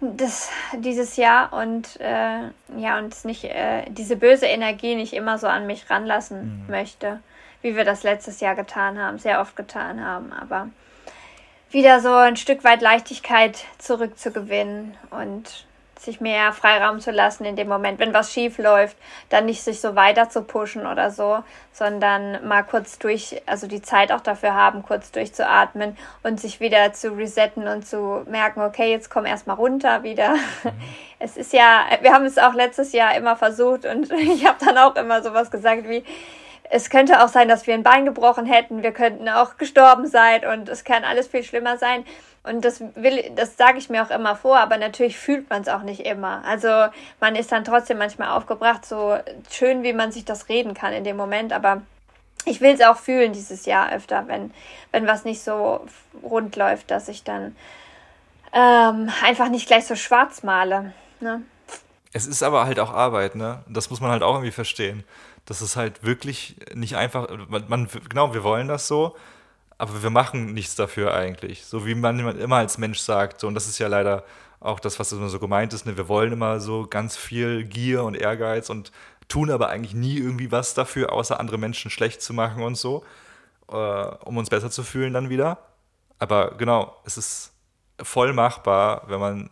das, 0.00 0.50
dieses 0.78 1.16
Jahr 1.16 1.52
und 1.52 2.00
äh, 2.00 2.40
ja, 2.78 2.98
und 2.98 3.24
nicht, 3.24 3.44
äh, 3.44 3.84
diese 3.90 4.16
böse 4.16 4.46
Energie 4.46 4.94
nicht 4.94 5.12
immer 5.12 5.36
so 5.38 5.46
an 5.46 5.66
mich 5.66 5.90
ranlassen 5.90 6.64
mhm. 6.64 6.70
möchte, 6.70 7.20
wie 7.60 7.76
wir 7.76 7.84
das 7.84 8.02
letztes 8.02 8.40
Jahr 8.40 8.54
getan 8.54 8.98
haben, 8.98 9.18
sehr 9.18 9.40
oft 9.40 9.56
getan 9.56 10.02
haben, 10.02 10.32
aber 10.32 10.68
wieder 11.70 12.00
so 12.00 12.14
ein 12.14 12.36
Stück 12.36 12.64
weit 12.64 12.80
Leichtigkeit 12.80 13.64
zurückzugewinnen 13.78 14.96
und 15.10 15.66
sich 16.00 16.20
mehr 16.20 16.52
Freiraum 16.52 17.00
zu 17.00 17.10
lassen 17.10 17.44
in 17.44 17.56
dem 17.56 17.68
Moment, 17.68 17.98
wenn 17.98 18.14
was 18.14 18.32
schief 18.32 18.58
läuft, 18.58 18.96
dann 19.28 19.46
nicht 19.46 19.62
sich 19.62 19.80
so 19.80 19.96
weiter 19.96 20.30
zu 20.30 20.42
pushen 20.42 20.86
oder 20.86 21.10
so, 21.10 21.42
sondern 21.72 22.46
mal 22.46 22.62
kurz 22.62 22.98
durch, 22.98 23.40
also 23.46 23.66
die 23.66 23.82
Zeit 23.82 24.12
auch 24.12 24.20
dafür 24.20 24.54
haben, 24.54 24.82
kurz 24.82 25.12
durchzuatmen 25.12 25.96
und 26.22 26.40
sich 26.40 26.60
wieder 26.60 26.92
zu 26.92 27.12
resetten 27.12 27.68
und 27.68 27.86
zu 27.86 28.22
merken, 28.28 28.60
okay, 28.62 28.90
jetzt 28.90 29.10
komm 29.10 29.26
erstmal 29.26 29.56
runter 29.56 30.02
wieder. 30.02 30.34
Mhm. 30.64 30.70
Es 31.22 31.36
ist 31.36 31.52
ja, 31.52 31.84
wir 32.00 32.14
haben 32.14 32.24
es 32.24 32.38
auch 32.38 32.54
letztes 32.54 32.92
Jahr 32.92 33.14
immer 33.14 33.36
versucht 33.36 33.84
und 33.84 34.10
ich 34.12 34.46
habe 34.46 34.56
dann 34.64 34.78
auch 34.78 34.96
immer 34.96 35.22
sowas 35.22 35.50
gesagt 35.50 35.86
wie, 35.86 36.02
es 36.70 36.88
könnte 36.88 37.22
auch 37.22 37.28
sein, 37.28 37.48
dass 37.48 37.66
wir 37.66 37.74
ein 37.74 37.82
Bein 37.82 38.04
gebrochen 38.04 38.46
hätten, 38.46 38.82
wir 38.82 38.92
könnten 38.92 39.28
auch 39.28 39.56
gestorben 39.58 40.06
sein 40.06 40.46
und 40.46 40.68
es 40.68 40.84
kann 40.84 41.04
alles 41.04 41.26
viel 41.26 41.42
schlimmer 41.42 41.76
sein. 41.76 42.04
Und 42.42 42.64
das 42.64 42.80
will, 42.94 43.30
das 43.36 43.56
sage 43.58 43.78
ich 43.78 43.90
mir 43.90 44.02
auch 44.02 44.10
immer 44.10 44.34
vor, 44.34 44.58
aber 44.58 44.78
natürlich 44.78 45.18
fühlt 45.18 45.50
man 45.50 45.60
es 45.60 45.68
auch 45.68 45.82
nicht 45.82 46.00
immer. 46.06 46.42
Also 46.44 46.68
man 47.20 47.36
ist 47.36 47.52
dann 47.52 47.64
trotzdem 47.64 47.98
manchmal 47.98 48.30
aufgebracht, 48.30 48.86
so 48.86 49.18
schön 49.50 49.82
wie 49.82 49.92
man 49.92 50.10
sich 50.10 50.24
das 50.24 50.48
reden 50.48 50.72
kann 50.72 50.94
in 50.94 51.04
dem 51.04 51.18
Moment, 51.18 51.52
aber 51.52 51.82
ich 52.46 52.62
will 52.62 52.72
es 52.72 52.80
auch 52.80 52.96
fühlen 52.96 53.34
dieses 53.34 53.66
Jahr 53.66 53.92
öfter, 53.92 54.26
wenn, 54.26 54.52
wenn 54.90 55.06
was 55.06 55.24
nicht 55.24 55.42
so 55.42 55.86
rund 56.22 56.56
läuft, 56.56 56.90
dass 56.90 57.08
ich 57.08 57.24
dann 57.24 57.54
ähm, 58.52 59.10
einfach 59.22 59.50
nicht 59.50 59.66
gleich 59.66 59.86
so 59.86 59.94
schwarz 59.94 60.42
male. 60.42 60.94
Ne? 61.20 61.42
Es 62.12 62.26
ist 62.26 62.42
aber 62.42 62.64
halt 62.64 62.80
auch 62.80 62.92
Arbeit, 62.92 63.36
ne? 63.36 63.62
Das 63.68 63.90
muss 63.90 64.00
man 64.00 64.10
halt 64.10 64.22
auch 64.22 64.34
irgendwie 64.34 64.50
verstehen. 64.50 65.04
Das 65.44 65.62
ist 65.62 65.76
halt 65.76 66.02
wirklich 66.02 66.56
nicht 66.74 66.96
einfach. 66.96 67.28
Man, 67.48 67.64
man, 67.68 67.88
genau, 68.08 68.34
wir 68.34 68.42
wollen 68.42 68.66
das 68.66 68.88
so, 68.88 69.14
aber 69.80 70.02
wir 70.02 70.10
machen 70.10 70.52
nichts 70.52 70.74
dafür 70.74 71.14
eigentlich. 71.14 71.64
So 71.64 71.86
wie 71.86 71.94
man 71.94 72.38
immer 72.38 72.56
als 72.56 72.76
Mensch 72.76 72.98
sagt. 72.98 73.40
So, 73.40 73.48
und 73.48 73.54
das 73.54 73.66
ist 73.66 73.78
ja 73.78 73.88
leider 73.88 74.24
auch 74.60 74.78
das, 74.78 74.98
was 74.98 75.10
immer 75.10 75.30
so 75.30 75.38
gemeint 75.38 75.72
ist. 75.72 75.86
Ne? 75.86 75.96
Wir 75.96 76.06
wollen 76.06 76.32
immer 76.32 76.60
so 76.60 76.86
ganz 76.86 77.16
viel 77.16 77.64
Gier 77.64 78.04
und 78.04 78.14
Ehrgeiz 78.14 78.68
und 78.68 78.92
tun 79.28 79.50
aber 79.50 79.70
eigentlich 79.70 79.94
nie 79.94 80.18
irgendwie 80.18 80.52
was 80.52 80.74
dafür, 80.74 81.12
außer 81.12 81.40
andere 81.40 81.56
Menschen 81.56 81.90
schlecht 81.90 82.20
zu 82.20 82.34
machen 82.34 82.62
und 82.62 82.76
so, 82.76 83.04
äh, 83.68 83.74
um 83.74 84.36
uns 84.36 84.50
besser 84.50 84.70
zu 84.70 84.82
fühlen 84.82 85.14
dann 85.14 85.30
wieder. 85.30 85.56
Aber 86.18 86.58
genau, 86.58 86.94
es 87.06 87.16
ist 87.16 87.54
voll 88.02 88.34
machbar, 88.34 89.04
wenn 89.06 89.20
man 89.20 89.50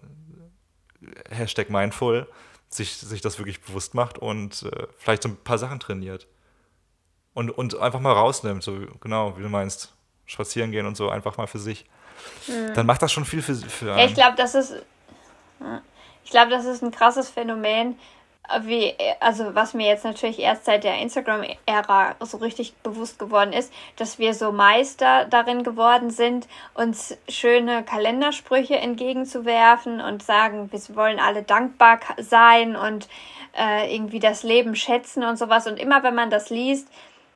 Hashtag 1.31 1.71
mindful 1.71 2.29
sich, 2.69 2.99
sich 2.99 3.23
das 3.23 3.39
wirklich 3.39 3.63
bewusst 3.63 3.95
macht 3.95 4.19
und 4.19 4.63
äh, 4.65 4.89
vielleicht 4.99 5.23
so 5.23 5.31
ein 5.31 5.37
paar 5.37 5.57
Sachen 5.57 5.81
trainiert. 5.81 6.27
Und, 7.33 7.51
und 7.51 7.79
einfach 7.79 8.01
mal 8.01 8.13
rausnimmt, 8.13 8.63
so 8.63 8.79
genau, 9.01 9.39
wie 9.39 9.43
du 9.43 9.49
meinst 9.49 9.95
spazieren 10.29 10.71
gehen 10.71 10.87
und 10.87 10.97
so 10.97 11.09
einfach 11.09 11.37
mal 11.37 11.49
für 11.49 11.59
sich. 11.59 11.85
Mhm. 12.47 12.75
Dann 12.75 12.87
macht 12.87 13.03
das 13.03 13.11
schon 13.11 13.25
viel 13.25 13.43
für, 13.43 13.57
für 13.57 13.91
einen. 13.91 13.99
Ja, 13.99 14.07
ich 14.07 14.15
glaube, 14.15 14.37
das 14.37 14.55
ist. 14.55 14.75
Ich 16.25 16.31
glaube, 16.31 16.51
das 16.51 16.67
ist 16.67 16.83
ein 16.83 16.91
krasses 16.93 17.31
Phänomen, 17.31 17.99
wie, 18.63 18.95
also 19.21 19.55
was 19.55 19.75
mir 19.75 19.87
jetzt 19.87 20.05
natürlich 20.05 20.39
erst 20.39 20.65
seit 20.67 20.85
der 20.85 20.99
Instagram-Ära 20.99 22.17
so 22.21 22.37
richtig 22.39 22.75
bewusst 22.83 23.19
geworden 23.19 23.53
ist, 23.53 23.73
dass 23.97 24.19
wir 24.19 24.35
so 24.35 24.53
Meister 24.53 25.25
darin 25.25 25.63
geworden 25.63 26.11
sind, 26.11 26.47
uns 26.75 27.17
schöne 27.29 27.83
Kalendersprüche 27.83 28.77
entgegenzuwerfen 28.77 30.01
und 30.01 30.23
sagen, 30.23 30.71
wir 30.71 30.97
wollen 30.97 31.19
alle 31.19 31.43
dankbar 31.43 32.01
sein 32.19 32.77
und 32.77 33.09
äh, 33.59 33.95
irgendwie 33.95 34.21
das 34.21 34.43
Leben 34.43 34.77
schätzen 34.77 35.25
und 35.25 35.39
sowas. 35.39 35.67
Und 35.67 35.79
immer 35.79 36.03
wenn 36.03 36.15
man 36.15 36.31
das 36.31 36.51
liest, 36.51 36.89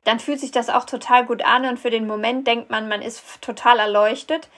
dann 0.03 0.19
fühlt 0.19 0.39
sich 0.39 0.51
das 0.51 0.69
auch 0.69 0.85
total 0.85 1.25
gut 1.25 1.43
an 1.43 1.65
und 1.65 1.79
für 1.79 1.89
den 1.89 2.07
Moment 2.07 2.47
denkt 2.47 2.69
man, 2.69 2.87
man 2.87 3.01
ist 3.01 3.41
total 3.41 3.79
erleuchtet. 3.79 4.49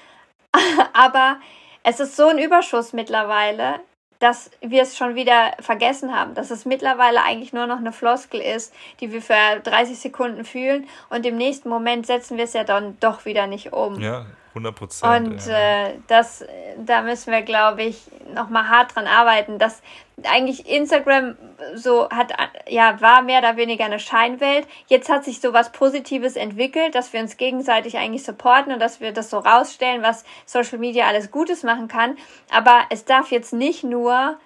Aber 0.94 1.38
es 1.84 2.00
ist 2.00 2.16
so 2.16 2.28
ein 2.28 2.40
Überschuss 2.40 2.94
mittlerweile, 2.94 3.80
dass 4.20 4.50
wir 4.62 4.82
es 4.82 4.98
schon 4.98 5.16
wieder 5.16 5.52
vergessen 5.60 6.16
haben, 6.16 6.34
dass 6.34 6.50
es 6.50 6.66
mittlerweile 6.66 7.22
eigentlich 7.22 7.54
nur 7.54 7.68
noch 7.68 7.78
eine 7.78 7.92
Floskel 7.92 8.40
ist, 8.40 8.74
die 9.00 9.12
wir 9.12 9.22
für 9.22 9.60
30 9.64 10.00
Sekunden 10.00 10.46
fühlen 10.46 10.88
und 11.10 11.26
im 11.26 11.36
nächsten 11.36 11.70
Moment 11.70 12.08
setzen 12.08 12.38
wir 12.38 12.46
es 12.46 12.54
ja 12.54 12.64
dann 12.64 12.98
doch 13.00 13.26
wieder 13.26 13.46
nicht 13.46 13.74
um. 13.74 14.00
Ja, 14.00 14.26
100 14.56 14.76
Prozent. 14.76 15.28
Und 15.28 15.46
ja. 15.48 15.88
äh, 15.88 15.94
das, 16.08 16.46
da 16.78 17.02
müssen 17.02 17.32
wir, 17.32 17.42
glaube 17.42 17.84
ich, 17.84 18.04
nochmal 18.34 18.70
hart 18.70 18.96
dran 18.96 19.06
arbeiten, 19.06 19.60
dass 19.60 19.82
eigentlich 20.24 20.70
Instagram 20.70 21.36
so 21.76 22.10
hat, 22.10 22.32
ja, 22.70 23.00
war 23.02 23.22
mehr 23.22 23.40
oder 23.40 23.58
weniger 23.58 23.86
eine 23.86 24.00
Scheinwelt. 24.00 24.66
Jetzt 24.88 25.10
hat 25.10 25.26
sich 25.26 25.42
so 25.42 25.52
was 25.52 25.74
Positives 25.74 26.38
entwickelt, 26.38 26.96
dass 26.96 27.12
wir 27.12 27.20
uns 27.20 27.36
gegenseitig 27.36 27.98
eigentlich 27.98 28.24
supporten 28.24 28.72
und 28.72 28.80
dass 28.80 29.02
wir 29.02 29.12
das 29.12 29.30
so 29.30 29.40
rausstellen, 29.40 30.02
was 30.02 30.24
Social 30.46 30.78
Media 30.78 31.06
alles 31.06 31.32
Gutes 31.32 31.64
machen 31.64 31.90
kann. 31.90 32.18
Aber 32.50 32.84
es 32.90 33.04
darf 33.04 33.32
jetzt 33.32 33.54
nicht 33.54 33.84
nur 33.84 34.38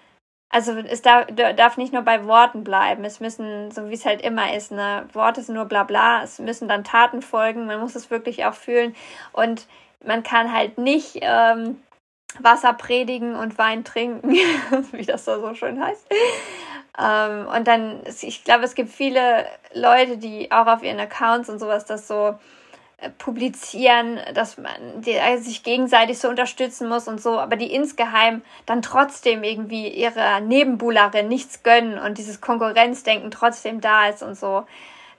also 0.52 0.74
es 0.74 1.04
darf, 1.04 1.28
darf 1.28 1.78
nicht 1.78 1.94
nur 1.94 2.02
bei 2.02 2.26
Worten 2.26 2.64
bleiben. 2.64 3.06
Es 3.06 3.20
müssen, 3.20 3.70
so 3.70 3.88
wie 3.90 3.94
es 3.94 4.06
halt 4.06 4.22
immer 4.22 4.52
ist, 4.56 4.72
ne, 4.72 5.08
Worte 5.14 5.44
sind 5.44 5.54
nur 5.54 5.66
bla 5.66 5.84
bla, 5.84 6.24
es 6.24 6.40
müssen 6.40 6.68
dann 6.68 6.84
Taten 6.84 7.22
folgen, 7.22 7.68
man 7.68 7.80
muss 7.80 7.94
es 7.94 8.10
wirklich 8.10 8.46
auch 8.46 8.56
fühlen. 8.56 8.96
Und 9.32 9.68
man 10.06 10.24
kann 10.24 10.54
halt 10.54 10.78
nicht 10.78 11.20
ähm, 11.22 11.82
Wasser 12.40 12.74
predigen 12.74 13.36
und 13.36 13.58
Wein 13.58 13.84
trinken, 13.84 14.32
wie 14.92 15.06
das 15.06 15.26
da 15.26 15.40
so 15.40 15.54
schön 15.56 15.84
heißt. 15.84 16.06
Ähm, 16.98 17.48
und 17.48 17.68
dann, 17.68 18.02
ich 18.22 18.44
glaube, 18.44 18.66
es 18.66 18.76
gibt 18.76 18.92
viele 18.92 19.46
Leute, 19.74 20.18
die 20.18 20.52
auch 20.52 20.68
auf 20.68 20.84
ihren 20.84 21.00
Accounts 21.00 21.50
und 21.50 21.60
sowas 21.60 21.86
das 21.86 22.08
so 22.08 22.38
äh, 22.98 23.10
publizieren, 23.18 24.20
dass 24.34 24.58
man 24.58 25.02
die, 25.02 25.18
also 25.18 25.44
sich 25.44 25.64
gegenseitig 25.64 26.20
so 26.20 26.28
unterstützen 26.28 26.90
muss 26.90 27.08
und 27.08 27.22
so, 27.22 27.40
aber 27.40 27.56
die 27.56 27.74
insgeheim 27.74 28.42
dann 28.66 28.82
trotzdem 28.82 29.44
irgendwie 29.44 29.88
ihrer 29.88 30.40
Nebenbuhlerin 30.42 31.28
nichts 31.28 31.64
gönnen 31.64 31.98
und 31.98 32.18
dieses 32.18 32.42
Konkurrenzdenken 32.42 33.32
trotzdem 33.32 33.82
da 33.82 34.08
ist 34.08 34.22
und 34.22 34.36
so. 34.38 34.66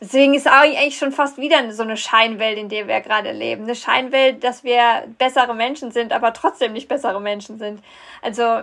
Deswegen 0.00 0.32
ist 0.32 0.46
eigentlich 0.46 0.96
schon 0.96 1.12
fast 1.12 1.36
wieder 1.36 1.72
so 1.72 1.82
eine 1.82 1.98
Scheinwelt, 1.98 2.56
in 2.56 2.70
der 2.70 2.88
wir 2.88 3.00
gerade 3.02 3.32
leben. 3.32 3.64
Eine 3.64 3.74
Scheinwelt, 3.74 4.42
dass 4.42 4.64
wir 4.64 5.04
bessere 5.18 5.54
Menschen 5.54 5.92
sind, 5.92 6.12
aber 6.12 6.32
trotzdem 6.32 6.72
nicht 6.72 6.88
bessere 6.88 7.20
Menschen 7.20 7.58
sind. 7.58 7.82
Also 8.22 8.62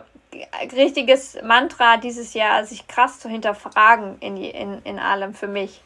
richtiges 0.76 1.38
Mantra 1.43 1.97
dieses 1.97 2.34
Jahr, 2.34 2.65
sich 2.65 2.88
krass 2.88 3.19
zu 3.19 3.30
hinterfragen 3.30 4.18
in, 4.19 4.38
in, 4.38 4.81
in 4.84 4.97
allem 4.97 5.35
für 5.35 5.47
mich. 5.47 5.81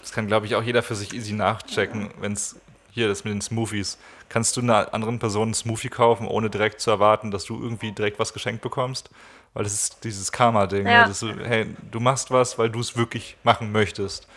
Das 0.00 0.12
kann, 0.12 0.28
glaube 0.28 0.46
ich, 0.46 0.54
auch 0.54 0.62
jeder 0.62 0.82
für 0.82 0.94
sich 0.94 1.12
easy 1.12 1.32
nachchecken, 1.32 2.10
wenn 2.20 2.32
es 2.32 2.56
hier 2.92 3.08
das 3.08 3.24
mit 3.24 3.34
den 3.34 3.40
Smoothies. 3.40 3.98
Kannst 4.28 4.56
du 4.56 4.60
einer 4.60 4.94
anderen 4.94 5.18
Person 5.18 5.48
einen 5.48 5.54
Smoothie 5.54 5.88
kaufen, 5.88 6.28
ohne 6.28 6.48
direkt 6.48 6.80
zu 6.80 6.90
erwarten, 6.90 7.32
dass 7.32 7.44
du 7.44 7.60
irgendwie 7.60 7.90
direkt 7.90 8.20
was 8.20 8.32
geschenkt 8.32 8.62
bekommst? 8.62 9.10
Weil 9.52 9.64
das 9.64 9.74
ist 9.74 10.04
dieses 10.04 10.30
Karma-Ding. 10.30 10.86
Ja. 10.86 11.06
Ne? 11.06 11.14
Hey, 11.44 11.66
du 11.90 12.00
machst 12.00 12.30
was, 12.30 12.56
weil 12.56 12.70
du 12.70 12.80
es 12.80 12.96
wirklich 12.96 13.36
machen 13.42 13.72
möchtest 13.72 14.28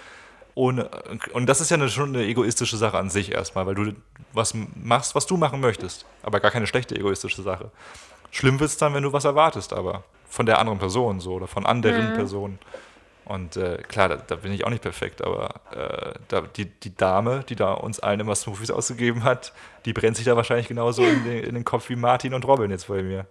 ohne, 0.55 0.89
und 1.33 1.47
das 1.47 1.59
ist 1.59 1.69
ja 1.69 1.75
eine, 1.75 1.89
schon 1.89 2.15
eine 2.15 2.23
egoistische 2.23 2.77
Sache 2.77 2.97
an 2.97 3.09
sich 3.09 3.31
erstmal, 3.31 3.65
weil 3.67 3.75
du 3.75 3.93
was 4.31 4.53
machst, 4.81 5.13
was 5.13 5.25
du 5.25 5.35
machen 5.35 5.59
möchtest, 5.59 6.05
aber 6.23 6.39
gar 6.39 6.49
keine 6.49 6.65
schlechte 6.65 6.95
egoistische 6.95 7.41
Sache. 7.41 7.71
Schlimm 8.31 8.59
wird 8.59 8.69
es 8.69 8.77
dann, 8.77 8.93
wenn 8.93 9.03
du 9.03 9.13
was 9.13 9.25
erwartest, 9.25 9.73
aber 9.73 10.03
von 10.29 10.45
der 10.45 10.59
anderen 10.59 10.79
Person 10.79 11.19
so 11.19 11.33
oder 11.33 11.47
von 11.47 11.65
anderen 11.65 12.11
mhm. 12.11 12.15
Personen. 12.15 12.59
Und 13.25 13.57
äh, 13.57 13.77
klar, 13.87 14.07
da, 14.07 14.15
da, 14.17 14.35
bin 14.35 14.53
ich 14.53 14.65
auch 14.65 14.69
nicht 14.69 14.83
perfekt, 14.83 15.23
aber 15.23 15.55
äh, 15.71 16.13
da, 16.27 16.41
die, 16.41 16.65
die 16.65 16.95
Dame, 16.95 17.43
die 17.49 17.55
da 17.55 17.73
uns 17.73 17.99
allen 17.99 18.19
immer 18.19 18.35
Smoothies 18.35 18.71
ausgegeben 18.71 19.23
hat, 19.23 19.51
die 19.85 19.93
brennt 19.93 20.15
sich 20.15 20.25
da 20.25 20.35
wahrscheinlich 20.35 20.67
genauso 20.67 21.03
in 21.03 21.23
den, 21.23 21.43
in 21.43 21.55
den 21.55 21.65
Kopf 21.65 21.89
wie 21.89 21.95
Martin 21.95 22.33
und 22.33 22.45
Robin 22.45 22.69
jetzt 22.69 22.87
bei 22.87 23.01
mir. 23.01 23.25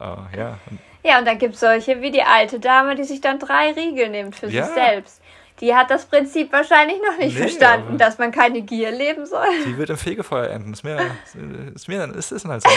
Uh, 0.00 0.26
ja. 0.36 0.58
ja, 1.04 1.18
und 1.20 1.24
da 1.24 1.34
gibt 1.34 1.54
es 1.54 1.60
solche 1.60 2.00
wie 2.00 2.10
die 2.10 2.24
alte 2.24 2.58
Dame, 2.58 2.96
die 2.96 3.04
sich 3.04 3.20
dann 3.20 3.38
drei 3.38 3.70
Riegel 3.70 4.08
nimmt 4.08 4.34
für 4.34 4.48
ja. 4.48 4.64
sich 4.64 4.74
selbst 4.74 5.20
die 5.60 5.74
hat 5.74 5.90
das 5.90 6.06
Prinzip 6.06 6.52
wahrscheinlich 6.52 6.98
noch 6.98 7.18
nicht 7.18 7.34
nee, 7.34 7.42
verstanden, 7.42 7.98
dass 7.98 8.18
man 8.18 8.32
keine 8.32 8.62
Gier 8.62 8.90
leben 8.90 9.26
soll. 9.26 9.46
Die 9.66 9.78
wird 9.78 9.90
im 9.90 9.96
Fegefeuer 9.96 10.50
enden. 10.50 10.72
Ist 10.72 10.82
mir, 10.82 10.98
ist 11.74 11.88
mir 11.88 12.04
ist, 12.14 12.32
ist 12.32 12.44
halt 12.44 12.62
so. 12.62 12.70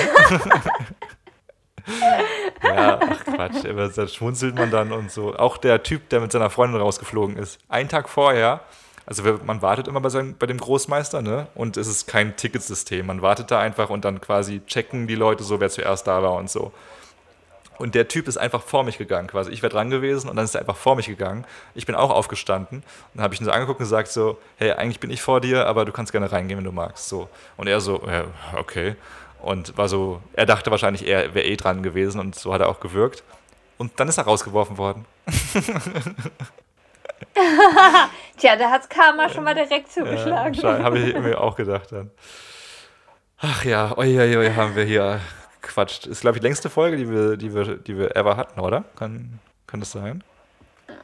ja, 2.63 2.99
ach 3.01 3.25
Quatsch, 3.25 3.65
aber 3.65 3.89
da 3.89 4.07
schmunzelt 4.07 4.55
man 4.55 4.69
dann 4.69 4.91
und 4.91 5.11
so. 5.11 5.35
Auch 5.35 5.57
der 5.57 5.81
Typ, 5.83 6.09
der 6.09 6.19
mit 6.19 6.31
seiner 6.31 6.49
Freundin 6.49 6.79
rausgeflogen 6.79 7.37
ist, 7.37 7.59
einen 7.69 7.89
Tag 7.89 8.09
vorher, 8.09 8.61
also 9.07 9.23
man 9.45 9.61
wartet 9.61 9.87
immer 9.87 10.01
bei, 10.01 10.09
seinem, 10.09 10.35
bei 10.37 10.47
dem 10.47 10.57
Großmeister, 10.57 11.21
ne? 11.21 11.47
Und 11.55 11.77
es 11.77 11.87
ist 11.87 12.07
kein 12.07 12.35
Ticketsystem. 12.35 13.05
Man 13.05 13.21
wartet 13.21 13.51
da 13.51 13.59
einfach 13.59 13.89
und 13.89 14.03
dann 14.03 14.19
quasi 14.19 14.61
checken 14.67 15.07
die 15.07 15.15
Leute 15.15 15.43
so, 15.43 15.61
wer 15.61 15.69
zuerst 15.69 16.07
da 16.07 16.21
war 16.21 16.33
und 16.33 16.49
so. 16.49 16.73
Und 17.77 17.95
der 17.95 18.07
Typ 18.07 18.27
ist 18.27 18.37
einfach 18.37 18.61
vor 18.61 18.83
mich 18.83 18.97
gegangen, 18.97 19.27
quasi. 19.27 19.51
Ich 19.51 19.61
wäre 19.61 19.71
dran 19.71 19.89
gewesen 19.89 20.29
und 20.29 20.35
dann 20.35 20.45
ist 20.45 20.55
er 20.55 20.61
einfach 20.61 20.77
vor 20.77 20.95
mich 20.95 21.07
gegangen. 21.07 21.45
Ich 21.75 21.85
bin 21.85 21.95
auch 21.95 22.09
aufgestanden 22.09 22.79
und 22.79 22.85
dann 23.13 23.23
habe 23.23 23.33
ich 23.33 23.41
ihn 23.41 23.45
so 23.45 23.51
angeguckt 23.51 23.79
und 23.79 23.85
gesagt 23.85 24.07
so, 24.09 24.37
hey, 24.57 24.71
eigentlich 24.71 24.99
bin 24.99 25.09
ich 25.11 25.21
vor 25.21 25.41
dir, 25.41 25.67
aber 25.67 25.85
du 25.85 25.91
kannst 25.91 26.11
gerne 26.11 26.31
reingehen, 26.31 26.57
wenn 26.57 26.65
du 26.65 26.71
magst. 26.71 27.07
So. 27.07 27.29
Und 27.55 27.67
er 27.67 27.79
so, 27.79 28.01
ja, 28.07 28.25
okay. 28.57 28.95
Und 29.41 29.77
war 29.77 29.87
so, 29.87 30.21
er 30.33 30.47
dachte 30.47 30.71
wahrscheinlich, 30.71 31.07
er 31.07 31.35
wäre 31.35 31.45
eh 31.45 31.55
dran 31.55 31.83
gewesen 31.83 32.19
und 32.19 32.35
so 32.35 32.53
hat 32.53 32.61
er 32.61 32.69
auch 32.69 32.79
gewirkt. 32.79 33.23
Und 33.77 33.99
dann 33.99 34.07
ist 34.07 34.17
er 34.17 34.23
rausgeworfen 34.23 34.77
worden. 34.77 35.05
Tja, 38.37 38.55
da 38.55 38.71
hat's 38.71 38.89
Karma 38.89 39.29
schon 39.29 39.43
mal 39.43 39.53
direkt 39.53 39.91
zugeschlagen. 39.91 40.55
Ja, 40.55 40.83
Habe 40.83 40.97
ich 40.99 41.13
mir 41.13 41.39
auch 41.39 41.55
gedacht 41.55 41.91
dann. 41.91 42.09
Ach 43.39 43.63
ja, 43.63 43.95
oi, 43.95 44.19
oi, 44.19 44.37
oi, 44.37 44.51
haben 44.51 44.75
wir 44.75 44.83
hier 44.83 45.21
quatscht. 45.67 46.07
Ist, 46.07 46.21
glaube 46.21 46.37
ich, 46.37 46.41
die 46.41 46.47
längste 46.47 46.69
Folge, 46.69 46.97
die 46.97 47.09
wir, 47.09 47.37
die 47.37 47.53
wir, 47.53 47.77
die 47.77 47.97
wir 47.97 48.15
ever 48.15 48.37
hatten, 48.37 48.59
oder? 48.59 48.83
Kann, 48.95 49.39
kann 49.65 49.79
das 49.79 49.91
sein? 49.91 50.23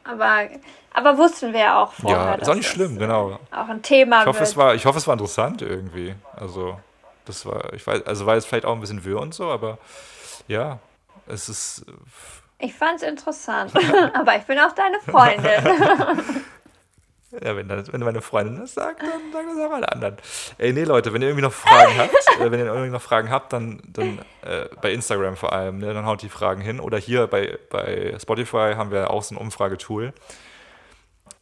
Aber, 0.04 0.50
aber 0.94 1.18
wussten 1.18 1.54
wir 1.54 1.60
ja 1.60 1.82
auch 1.82 1.94
vorher. 1.94 2.20
Ja, 2.20 2.34
ist 2.36 2.50
auch 2.50 2.56
nicht 2.56 2.70
schlimm, 2.70 2.98
genau. 2.98 3.40
Auch 3.52 3.70
ein 3.70 3.82
Thema. 3.82 4.22
Ich 4.22 4.28
hoffe, 4.28 4.40
wird. 4.40 4.50
es 4.50 4.58
war, 4.58 4.76
ich 4.76 4.86
hoffe, 4.86 4.98
es 4.98 5.08
war 5.08 5.14
interessant 5.14 5.62
irgendwie. 5.62 6.16
Also, 6.36 6.78
das 7.26 7.46
war, 7.46 7.74
ich 7.74 7.86
weiß, 7.86 8.06
also 8.06 8.26
war 8.26 8.36
jetzt 8.36 8.48
vielleicht 8.48 8.66
auch 8.66 8.74
ein 8.74 8.82
bisschen 8.82 9.04
wirr 9.06 9.20
und 9.20 9.34
so, 9.34 9.50
aber 9.50 9.78
ja, 10.48 10.80
es 11.28 11.50
ist. 11.50 11.86
Ich 12.60 12.74
fand 12.74 13.02
es 13.02 13.04
interessant, 13.04 13.72
aber 14.14 14.38
ich 14.38 14.44
bin 14.44 14.60
auch 14.60 14.74
deine 14.74 15.00
Freundin. 15.00 16.44
Ja, 17.42 17.56
wenn, 17.56 17.68
das, 17.68 17.92
wenn 17.92 18.02
meine 18.02 18.22
Freundin 18.22 18.60
das 18.60 18.74
sagt, 18.76 19.02
dann 19.02 19.32
sagen 19.32 19.48
das 19.56 19.66
auch 19.66 19.74
alle 19.74 19.92
anderen. 19.92 20.18
Ey, 20.58 20.72
nee, 20.74 20.84
Leute, 20.84 21.14
wenn 21.14 21.22
ihr 21.22 21.30
irgendwie 21.30 21.44
noch 21.44 21.54
Fragen 21.54 21.98
habt, 21.98 22.14
äh, 22.40 22.52
wenn 22.52 22.60
ihr 22.60 22.66
irgendwie 22.66 22.92
noch 22.92 23.02
Fragen 23.02 23.32
habt, 23.32 23.54
dann, 23.54 23.82
dann 23.88 24.20
äh, 24.42 24.68
bei 24.82 24.92
Instagram 24.92 25.36
vor 25.36 25.54
allem, 25.54 25.80
ne, 25.80 25.94
dann 25.94 26.06
haut 26.06 26.22
die 26.22 26.30
Fragen 26.30 26.62
hin. 26.62 26.80
Oder 26.80 26.98
hier 26.98 27.28
bei, 27.28 27.58
bei 27.70 28.16
Spotify 28.22 28.74
haben 28.76 28.92
wir 28.92 29.10
auch 29.10 29.24
so 29.24 29.34
ein 29.34 29.38
Umfragetool. 29.38 30.14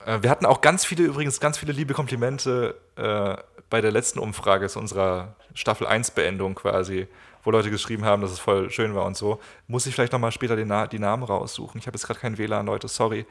Äh, 0.05 0.19
wir 0.21 0.29
hatten 0.29 0.45
auch 0.45 0.61
ganz 0.61 0.85
viele, 0.85 1.03
übrigens 1.03 1.39
ganz 1.39 1.57
viele 1.57 1.73
liebe 1.73 1.93
Komplimente 1.93 2.75
äh, 2.95 3.35
bei 3.69 3.81
der 3.81 3.91
letzten 3.91 4.19
Umfrage 4.19 4.69
zu 4.69 4.79
unserer 4.79 5.35
Staffel 5.53 5.87
1 5.87 6.11
Beendung 6.11 6.55
quasi 6.55 7.07
wo 7.43 7.51
Leute 7.51 7.69
geschrieben 7.69 8.05
haben, 8.05 8.21
dass 8.21 8.31
es 8.31 8.39
voll 8.39 8.69
schön 8.69 8.95
war 8.95 9.05
und 9.05 9.17
so. 9.17 9.39
Muss 9.67 9.85
ich 9.85 9.93
vielleicht 9.93 10.13
nochmal 10.13 10.31
später 10.31 10.55
Na 10.65 10.87
die 10.87 10.99
Namen 10.99 11.23
raussuchen. 11.23 11.79
Ich 11.79 11.87
habe 11.87 11.95
jetzt 11.95 12.05
gerade 12.05 12.19
kein 12.19 12.37
WLAN, 12.37 12.65
Leute, 12.65 12.87
sorry. 12.87 13.25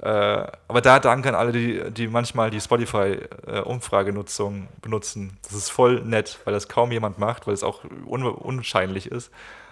Äh, 0.00 0.46
aber 0.68 0.80
da 0.80 0.98
danke 0.98 1.28
an 1.28 1.34
alle, 1.34 1.52
die, 1.52 1.90
die 1.90 2.08
manchmal 2.08 2.50
die 2.50 2.60
Spotify-Umfragenutzung 2.60 4.68
benutzen. 4.80 5.38
Das 5.42 5.52
ist 5.54 5.70
voll 5.70 6.00
nett, 6.02 6.40
weil 6.44 6.54
das 6.54 6.68
kaum 6.68 6.92
jemand 6.92 7.18
macht, 7.18 7.46
weil 7.46 7.54
es 7.54 7.62
auch 7.62 7.84
un 8.06 8.24
unscheinlich 8.24 9.06
ist. 9.06 9.30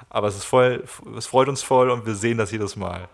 Aber 0.09 0.29
es 0.29 0.37
ist 0.37 0.45
voll, 0.45 0.85
es 1.17 1.27
freut 1.27 1.49
uns 1.49 1.63
voll 1.63 1.91
und 1.91 2.07
wir 2.07 2.15
sehen 2.15 2.39
das 2.39 2.51
jedes 2.51 2.77
Mal. 2.77 3.09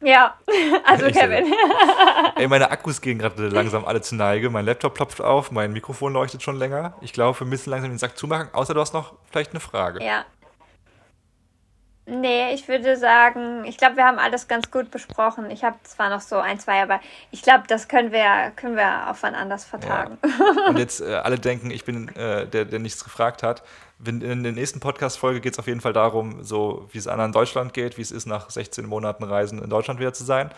Ja, 0.00 0.34
also 0.84 1.06
ich 1.06 1.16
Kevin. 1.16 1.52
Ey, 2.36 2.46
meine 2.46 2.70
Akkus 2.70 3.00
gehen 3.00 3.18
gerade 3.18 3.48
langsam 3.48 3.84
alle 3.84 4.00
zu 4.00 4.14
Neige. 4.14 4.50
Mein 4.50 4.64
Laptop 4.64 4.94
plopft 4.94 5.20
auf, 5.20 5.50
mein 5.50 5.72
Mikrofon 5.72 6.12
leuchtet 6.12 6.42
schon 6.42 6.56
länger. 6.56 6.94
Ich 7.00 7.12
glaube, 7.12 7.38
wir 7.40 7.46
müssen 7.46 7.70
langsam 7.70 7.90
den 7.90 7.98
Sack 7.98 8.16
zumachen, 8.16 8.48
außer 8.52 8.74
du 8.74 8.80
hast 8.80 8.94
noch 8.94 9.14
vielleicht 9.30 9.50
eine 9.50 9.60
Frage. 9.60 10.04
Ja. 10.04 10.24
Nee, 12.10 12.54
ich 12.54 12.68
würde 12.68 12.96
sagen, 12.96 13.64
ich 13.66 13.76
glaube, 13.76 13.96
wir 13.96 14.04
haben 14.06 14.18
alles 14.18 14.48
ganz 14.48 14.70
gut 14.70 14.90
besprochen. 14.90 15.50
Ich 15.50 15.62
habe 15.62 15.76
zwar 15.82 16.08
noch 16.08 16.22
so 16.22 16.36
ein, 16.36 16.58
zwei, 16.58 16.82
aber 16.82 17.00
ich 17.30 17.42
glaube, 17.42 17.64
das 17.68 17.86
können 17.86 18.12
wir, 18.12 18.50
können 18.56 18.76
wir 18.76 19.10
auf 19.10 19.22
wann 19.22 19.34
anders 19.34 19.66
vertagen. 19.66 20.16
Ja. 20.22 20.68
Und 20.68 20.78
jetzt 20.78 21.02
äh, 21.02 21.16
alle 21.16 21.38
denken, 21.38 21.70
ich 21.70 21.84
bin 21.84 22.08
äh, 22.16 22.46
der, 22.46 22.64
der 22.64 22.78
nichts 22.78 23.04
gefragt 23.04 23.42
hat 23.42 23.62
in 24.04 24.42
der 24.42 24.52
nächsten 24.52 24.80
Podcast-Folge 24.80 25.40
geht 25.40 25.54
es 25.54 25.58
auf 25.58 25.66
jeden 25.66 25.80
Fall 25.80 25.92
darum, 25.92 26.44
so 26.44 26.88
wie 26.92 26.98
es 26.98 27.06
anderen 27.06 27.30
in 27.30 27.32
Deutschland 27.32 27.74
geht, 27.74 27.98
wie 27.98 28.02
es 28.02 28.10
ist, 28.10 28.26
nach 28.26 28.50
16 28.50 28.86
Monaten 28.86 29.24
Reisen 29.24 29.62
in 29.62 29.70
Deutschland 29.70 29.98
wieder 29.98 30.12
zu 30.12 30.24
sein 30.24 30.50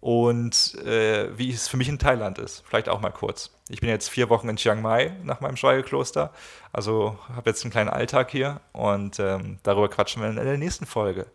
und 0.00 0.74
äh, 0.84 1.36
wie 1.38 1.52
es 1.52 1.68
für 1.68 1.76
mich 1.76 1.88
in 1.88 2.00
Thailand 2.00 2.38
ist. 2.38 2.64
Vielleicht 2.66 2.88
auch 2.88 3.00
mal 3.00 3.12
kurz. 3.12 3.52
Ich 3.68 3.80
bin 3.80 3.88
jetzt 3.88 4.08
vier 4.08 4.28
Wochen 4.30 4.48
in 4.48 4.56
Chiang 4.56 4.82
Mai 4.82 5.16
nach 5.22 5.40
meinem 5.40 5.56
Schweigekloster, 5.56 6.32
also 6.72 7.18
habe 7.28 7.50
jetzt 7.50 7.62
einen 7.64 7.70
kleinen 7.70 7.88
Alltag 7.88 8.30
hier 8.30 8.60
und 8.72 9.20
ähm, 9.20 9.58
darüber 9.62 9.88
quatschen 9.88 10.20
wir 10.20 10.28
in 10.28 10.36
der 10.36 10.58
nächsten 10.58 10.86
Folge. 10.86 11.26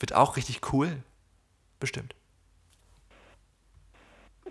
Wird 0.00 0.14
auch 0.14 0.36
richtig 0.36 0.72
cool. 0.72 1.02
Bestimmt. 1.78 2.14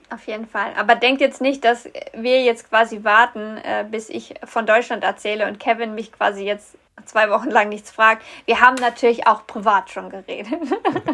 Auf 0.09 0.27
jeden 0.27 0.47
Fall. 0.47 0.71
Aber 0.77 0.95
denkt 0.95 1.21
jetzt 1.21 1.41
nicht, 1.41 1.63
dass 1.63 1.89
wir 2.13 2.43
jetzt 2.43 2.69
quasi 2.69 3.03
warten, 3.03 3.57
äh, 3.57 3.85
bis 3.89 4.09
ich 4.09 4.35
von 4.43 4.65
Deutschland 4.65 5.03
erzähle 5.03 5.47
und 5.47 5.59
Kevin 5.59 5.95
mich 5.95 6.11
quasi 6.11 6.43
jetzt 6.43 6.77
zwei 7.05 7.29
Wochen 7.29 7.49
lang 7.49 7.69
nichts 7.69 7.91
fragt. 7.91 8.23
Wir 8.45 8.61
haben 8.61 8.75
natürlich 8.75 9.27
auch 9.27 9.45
privat 9.47 9.89
schon 9.89 10.09
geredet. 10.09 10.53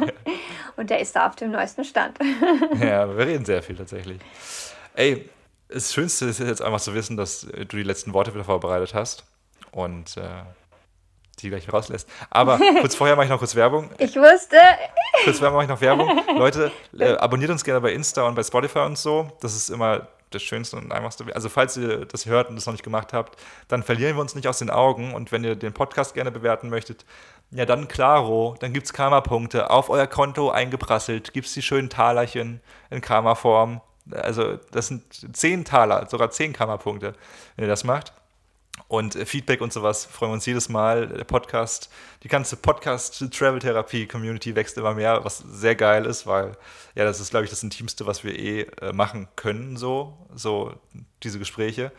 und 0.76 0.90
der 0.90 1.00
ist 1.00 1.16
da 1.16 1.28
auf 1.28 1.36
dem 1.36 1.52
neuesten 1.52 1.84
Stand. 1.84 2.18
ja, 2.80 3.08
wir 3.08 3.26
reden 3.26 3.46
sehr 3.46 3.64
viel 3.64 3.76
tatsächlich. 3.76 4.20
Ey, 4.94 5.30
das 5.70 5.94
Schönste 5.94 6.26
ist 6.26 6.40
jetzt 6.40 6.62
einfach 6.62 6.82
zu 6.82 6.94
wissen, 6.94 7.18
dass 7.18 7.42
du 7.42 7.64
die 7.66 7.84
letzten 7.84 8.14
Worte 8.14 8.34
wieder 8.34 8.44
vorbereitet 8.44 8.94
hast. 8.94 9.24
Und 9.72 10.18
äh, 10.18 10.44
die 11.42 11.50
gleich 11.50 11.72
rauslässt. 11.72 12.10
Aber 12.30 12.60
kurz 12.82 12.96
vorher 12.96 13.16
mache 13.16 13.26
ich 13.26 13.32
noch 13.32 13.40
kurz 13.40 13.56
Werbung. 13.56 13.90
Ich 13.98 14.16
wusste. 14.16 14.58
Kurz 15.24 15.38
vorher 15.38 15.52
mache 15.52 15.64
ich 15.64 15.70
noch 15.70 15.82
Werbung. 15.82 16.20
Leute, 16.36 16.72
äh, 16.98 17.14
abonniert 17.14 17.52
uns 17.52 17.64
gerne 17.64 17.80
bei 17.82 17.92
Insta 17.92 18.24
und 18.24 18.34
bei 18.34 18.44
Spotify 18.44 18.80
und 18.80 18.98
so. 18.98 19.30
Das 19.42 19.56
ist 19.56 19.70
immer 19.70 20.08
das 20.32 20.42
Schönste 20.42 20.78
und 20.78 20.92
einfachste. 20.92 21.26
Also 21.36 21.50
falls 21.50 21.78
ihr 21.78 22.06
das 22.06 22.26
hört 22.26 22.50
und 22.50 22.56
das 22.56 22.66
noch 22.66 22.74
nicht 22.74 22.84
gemacht 22.84 23.14
habt, 23.14 23.38
dann 23.68 23.84
verlieren 23.84 24.16
wir 24.16 24.22
uns 24.22 24.34
nicht 24.34 24.48
aus 24.48 24.60
den 24.60 24.70
Augen. 24.70 25.14
Und 25.14 25.32
wenn 25.32 25.44
ihr 25.44 25.56
den 25.56 25.74
Podcast 25.74 26.14
gerne 26.14 26.32
bewerten 26.32 26.70
möchtet, 26.70 27.06
ja 27.52 27.66
dann 27.66 27.88
klaro, 27.88 28.56
dann 28.60 28.74
gibt 28.74 28.88
es 28.88 28.94
Karma-Punkte 28.94 29.70
auf 29.70 29.90
euer 29.90 30.08
Konto 30.08 30.50
eingeprasselt, 30.50 31.34
gibt 31.34 31.48
es 31.48 31.54
die 31.54 31.62
schönen 31.62 31.90
Talerchen 31.90 32.62
in 32.90 33.02
Karma-Form. 33.02 33.82
Also 34.12 34.58
das 34.72 34.88
sind 34.88 35.04
10 35.36 35.66
Taler, 35.66 36.08
sogar 36.10 36.32
10 36.32 36.54
Karma-Punkte, 36.54 37.14
wenn 37.56 37.66
ihr 37.66 37.70
das 37.70 37.84
macht 37.84 38.14
und 38.88 39.16
äh, 39.16 39.26
Feedback 39.26 39.62
und 39.62 39.74
sowas 39.74 40.06
freuen 40.06 40.32
wir 40.32 40.36
uns 40.36 40.46
jedes 40.46 40.70
Mal. 40.70 41.08
Der 41.08 41.24
Podcast, 41.24 41.90
die 42.24 42.28
ganze 42.28 42.56
Podcast-Travel-Therapie-Community 42.58 44.56
wächst 44.56 44.78
immer 44.78 44.94
mehr, 44.94 45.24
was 45.24 45.40
sehr 45.40 45.76
geil 45.76 46.06
ist, 46.06 46.28
weil 46.28 46.58
ja, 46.96 47.04
das 47.04 47.20
ist, 47.20 47.32
glaube 47.32 47.46
ich, 47.46 47.50
das 47.50 47.64
Intimste, 47.64 48.06
was 48.06 48.24
wir 48.24 48.38
eh 48.38 48.62
äh, 48.82 48.94
machen 48.94 49.28
können, 49.36 49.78
so, 49.78 50.18
so 50.34 50.74
diese 51.24 51.40
Gespräche. 51.40 51.92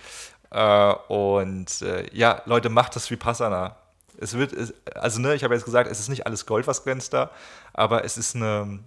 Äh, 0.50 0.94
und 1.09 1.82
äh, 1.82 2.06
ja, 2.12 2.42
Leute, 2.44 2.68
macht 2.68 2.96
das 2.96 3.10
wie 3.10 3.16
Passana. 3.16 3.76
Es 4.18 4.36
wird, 4.36 4.54
also 4.94 5.20
ne, 5.20 5.34
ich 5.34 5.42
habe 5.44 5.54
jetzt 5.54 5.64
gesagt, 5.64 5.90
es 5.90 5.98
ist 5.98 6.09
nicht 6.09 6.26
alles 6.26 6.46
Gold, 6.46 6.66
was 6.66 6.84
glänzt 6.84 7.12
da, 7.12 7.30
aber 7.72 8.04
es 8.04 8.18
ist 8.18 8.36
eine 8.36 8.80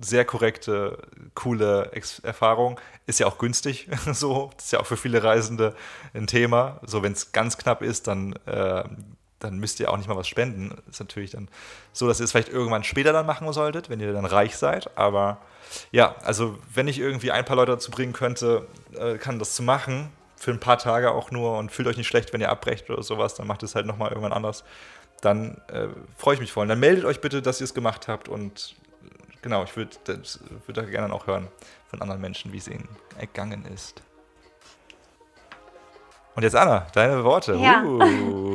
sehr 0.00 0.24
korrekte, 0.24 0.98
coole 1.34 1.90
Ex 1.92 2.18
Erfahrung. 2.20 2.80
Ist 3.06 3.20
ja 3.20 3.26
auch 3.26 3.38
günstig, 3.38 3.88
so. 4.12 4.50
Ist 4.58 4.72
ja 4.72 4.80
auch 4.80 4.86
für 4.86 4.96
viele 4.96 5.22
Reisende 5.22 5.74
ein 6.14 6.26
Thema. 6.26 6.80
So, 6.84 7.02
wenn 7.02 7.12
es 7.12 7.32
ganz 7.32 7.56
knapp 7.58 7.82
ist, 7.82 8.06
dann, 8.06 8.34
äh, 8.46 8.84
dann 9.38 9.58
müsst 9.58 9.80
ihr 9.80 9.90
auch 9.90 9.96
nicht 9.96 10.08
mal 10.08 10.16
was 10.16 10.28
spenden. 10.28 10.76
Ist 10.90 11.00
natürlich 11.00 11.30
dann 11.30 11.48
so, 11.92 12.06
dass 12.06 12.20
ihr 12.20 12.24
es 12.24 12.32
vielleicht 12.32 12.48
irgendwann 12.48 12.84
später 12.84 13.12
dann 13.12 13.26
machen 13.26 13.52
solltet, 13.52 13.88
wenn 13.90 14.00
ihr 14.00 14.12
dann 14.12 14.24
reich 14.24 14.56
seid. 14.56 14.96
Aber 14.96 15.38
ja, 15.92 16.16
also 16.22 16.58
wenn 16.72 16.88
ich 16.88 16.98
irgendwie 16.98 17.30
ein 17.30 17.44
paar 17.44 17.56
Leute 17.56 17.72
dazu 17.72 17.90
bringen 17.90 18.12
könnte, 18.12 18.66
äh, 18.98 19.18
kann 19.18 19.38
das 19.38 19.54
zu 19.54 19.62
machen, 19.62 20.10
für 20.36 20.50
ein 20.50 20.60
paar 20.60 20.78
Tage 20.78 21.12
auch 21.12 21.30
nur 21.30 21.58
und 21.58 21.72
fühlt 21.72 21.88
euch 21.88 21.96
nicht 21.96 22.06
schlecht, 22.06 22.32
wenn 22.32 22.40
ihr 22.40 22.50
abbrecht 22.50 22.90
oder 22.90 23.02
sowas, 23.02 23.34
dann 23.34 23.46
macht 23.46 23.62
es 23.62 23.74
halt 23.74 23.86
nochmal 23.86 24.10
irgendwann 24.10 24.32
anders. 24.32 24.64
Dann 25.22 25.62
äh, 25.68 25.88
freue 26.16 26.34
ich 26.34 26.40
mich 26.40 26.52
voll. 26.52 26.66
Dann 26.66 26.78
meldet 26.78 27.06
euch 27.06 27.20
bitte, 27.20 27.40
dass 27.40 27.60
ihr 27.60 27.64
es 27.64 27.72
gemacht 27.72 28.06
habt 28.06 28.28
und 28.28 28.76
genau, 29.46 29.62
ich 29.62 29.76
würde 29.76 29.96
würd 30.66 30.76
da 30.76 30.82
gerne 30.82 31.14
auch 31.14 31.28
hören 31.28 31.46
von 31.86 32.02
anderen 32.02 32.20
Menschen, 32.20 32.52
wie 32.52 32.58
es 32.58 32.66
ihnen 32.66 32.88
ergangen 33.16 33.64
ist. 33.64 34.02
Und 36.34 36.42
jetzt 36.42 36.56
Anna, 36.56 36.88
deine 36.92 37.22
Worte. 37.22 37.54
Ja. 37.54 37.84
Uh. 37.84 38.54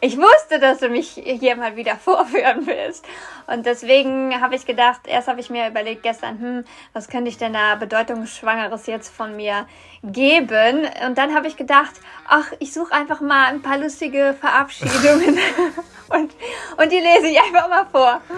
Ich 0.00 0.16
wusste, 0.16 0.60
dass 0.60 0.78
du 0.78 0.88
mich 0.88 1.10
hier 1.10 1.56
mal 1.56 1.76
wieder 1.76 1.96
vorführen 2.04 2.66
willst. 2.66 3.04
Und 3.46 3.66
deswegen 3.66 4.40
habe 4.40 4.54
ich 4.54 4.66
gedacht, 4.66 5.00
erst 5.06 5.28
habe 5.28 5.40
ich 5.40 5.50
mir 5.50 5.68
überlegt 5.68 6.02
gestern, 6.02 6.38
hm, 6.38 6.64
was 6.92 7.08
könnte 7.08 7.28
ich 7.28 7.38
denn 7.38 7.52
da 7.52 7.74
bedeutungsschwangeres 7.74 8.86
jetzt 8.86 9.14
von 9.14 9.34
mir 9.36 9.66
geben? 10.02 10.86
Und 11.06 11.18
dann 11.18 11.34
habe 11.34 11.48
ich 11.48 11.56
gedacht, 11.56 11.94
ach, 12.28 12.52
ich 12.58 12.72
suche 12.72 12.92
einfach 12.92 13.20
mal 13.20 13.46
ein 13.46 13.62
paar 13.62 13.78
lustige 13.78 14.36
Verabschiedungen 14.38 15.38
und, 16.08 16.34
und 16.76 16.92
die 16.92 17.00
lese 17.00 17.28
ich 17.28 17.40
einfach 17.40 17.68
mal 17.68 17.86
vor. 17.86 18.20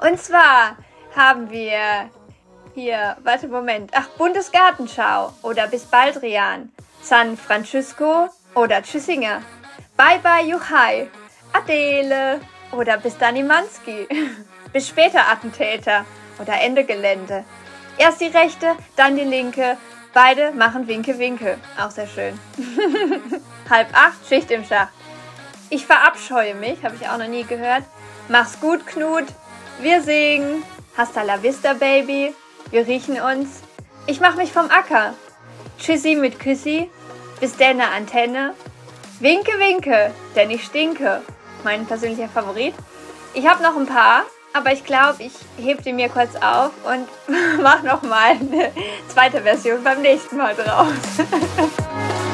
Und 0.00 0.18
zwar 0.20 0.76
haben 1.14 1.50
wir 1.50 2.08
hier, 2.74 3.16
warte, 3.24 3.48
Moment. 3.48 3.90
Ach, 3.94 4.08
Bundesgartenschau 4.10 5.32
oder 5.42 5.66
bis 5.66 5.84
bald, 5.86 6.22
Rian. 6.22 6.72
San 7.02 7.36
Francisco 7.36 8.28
oder 8.58 8.82
Tschüssinger. 8.82 9.42
Bye 9.96 10.18
bye, 10.22 10.44
Juchai. 10.44 11.08
Adele 11.52 12.40
oder 12.72 12.98
bis 12.98 13.16
Danimanski. 13.16 14.08
bis 14.72 14.88
später, 14.88 15.28
Attentäter 15.30 16.04
oder 16.40 16.60
Ende 16.60 16.84
Gelände. 16.84 17.44
Erst 17.96 18.20
die 18.20 18.26
rechte, 18.26 18.76
dann 18.96 19.16
die 19.16 19.24
linke. 19.24 19.76
Beide 20.12 20.50
machen 20.52 20.88
Winke, 20.88 21.18
Winke. 21.18 21.58
Auch 21.80 21.90
sehr 21.90 22.08
schön. 22.08 22.38
Halb 23.70 23.88
acht, 23.92 24.26
Schicht 24.28 24.50
im 24.50 24.64
Schacht. 24.64 24.92
Ich 25.70 25.86
verabscheue 25.86 26.54
mich, 26.54 26.84
habe 26.84 26.96
ich 27.00 27.08
auch 27.08 27.18
noch 27.18 27.28
nie 27.28 27.44
gehört. 27.44 27.84
Mach's 28.28 28.60
gut, 28.60 28.86
Knut. 28.86 29.24
Wir 29.80 30.02
singen. 30.02 30.64
Hasta 30.96 31.22
la 31.22 31.42
vista, 31.42 31.74
Baby. 31.74 32.34
Wir 32.70 32.86
riechen 32.86 33.20
uns. 33.20 33.62
Ich 34.06 34.20
mach 34.20 34.34
mich 34.34 34.52
vom 34.52 34.70
Acker. 34.70 35.14
Tschüssi 35.78 36.16
mit 36.16 36.40
Küssi, 36.40 36.90
bis 37.40 37.56
denne 37.56 37.88
Antenne. 37.90 38.54
Winke, 39.20 39.52
winke, 39.58 40.12
denn 40.36 40.50
ich 40.50 40.64
stinke. 40.64 41.22
Mein 41.64 41.86
persönlicher 41.86 42.28
Favorit. 42.28 42.74
Ich 43.34 43.46
habe 43.46 43.62
noch 43.62 43.76
ein 43.76 43.86
paar, 43.86 44.24
aber 44.52 44.72
ich 44.72 44.84
glaube, 44.84 45.22
ich 45.22 45.32
hebe 45.56 45.82
die 45.82 45.92
mir 45.92 46.08
kurz 46.08 46.36
auf 46.36 46.70
und 46.84 47.08
mache 47.62 47.86
nochmal 47.86 48.30
eine 48.30 48.72
zweite 49.08 49.42
Version 49.42 49.82
beim 49.82 50.00
nächsten 50.02 50.36
Mal 50.36 50.54
draus. 50.54 50.92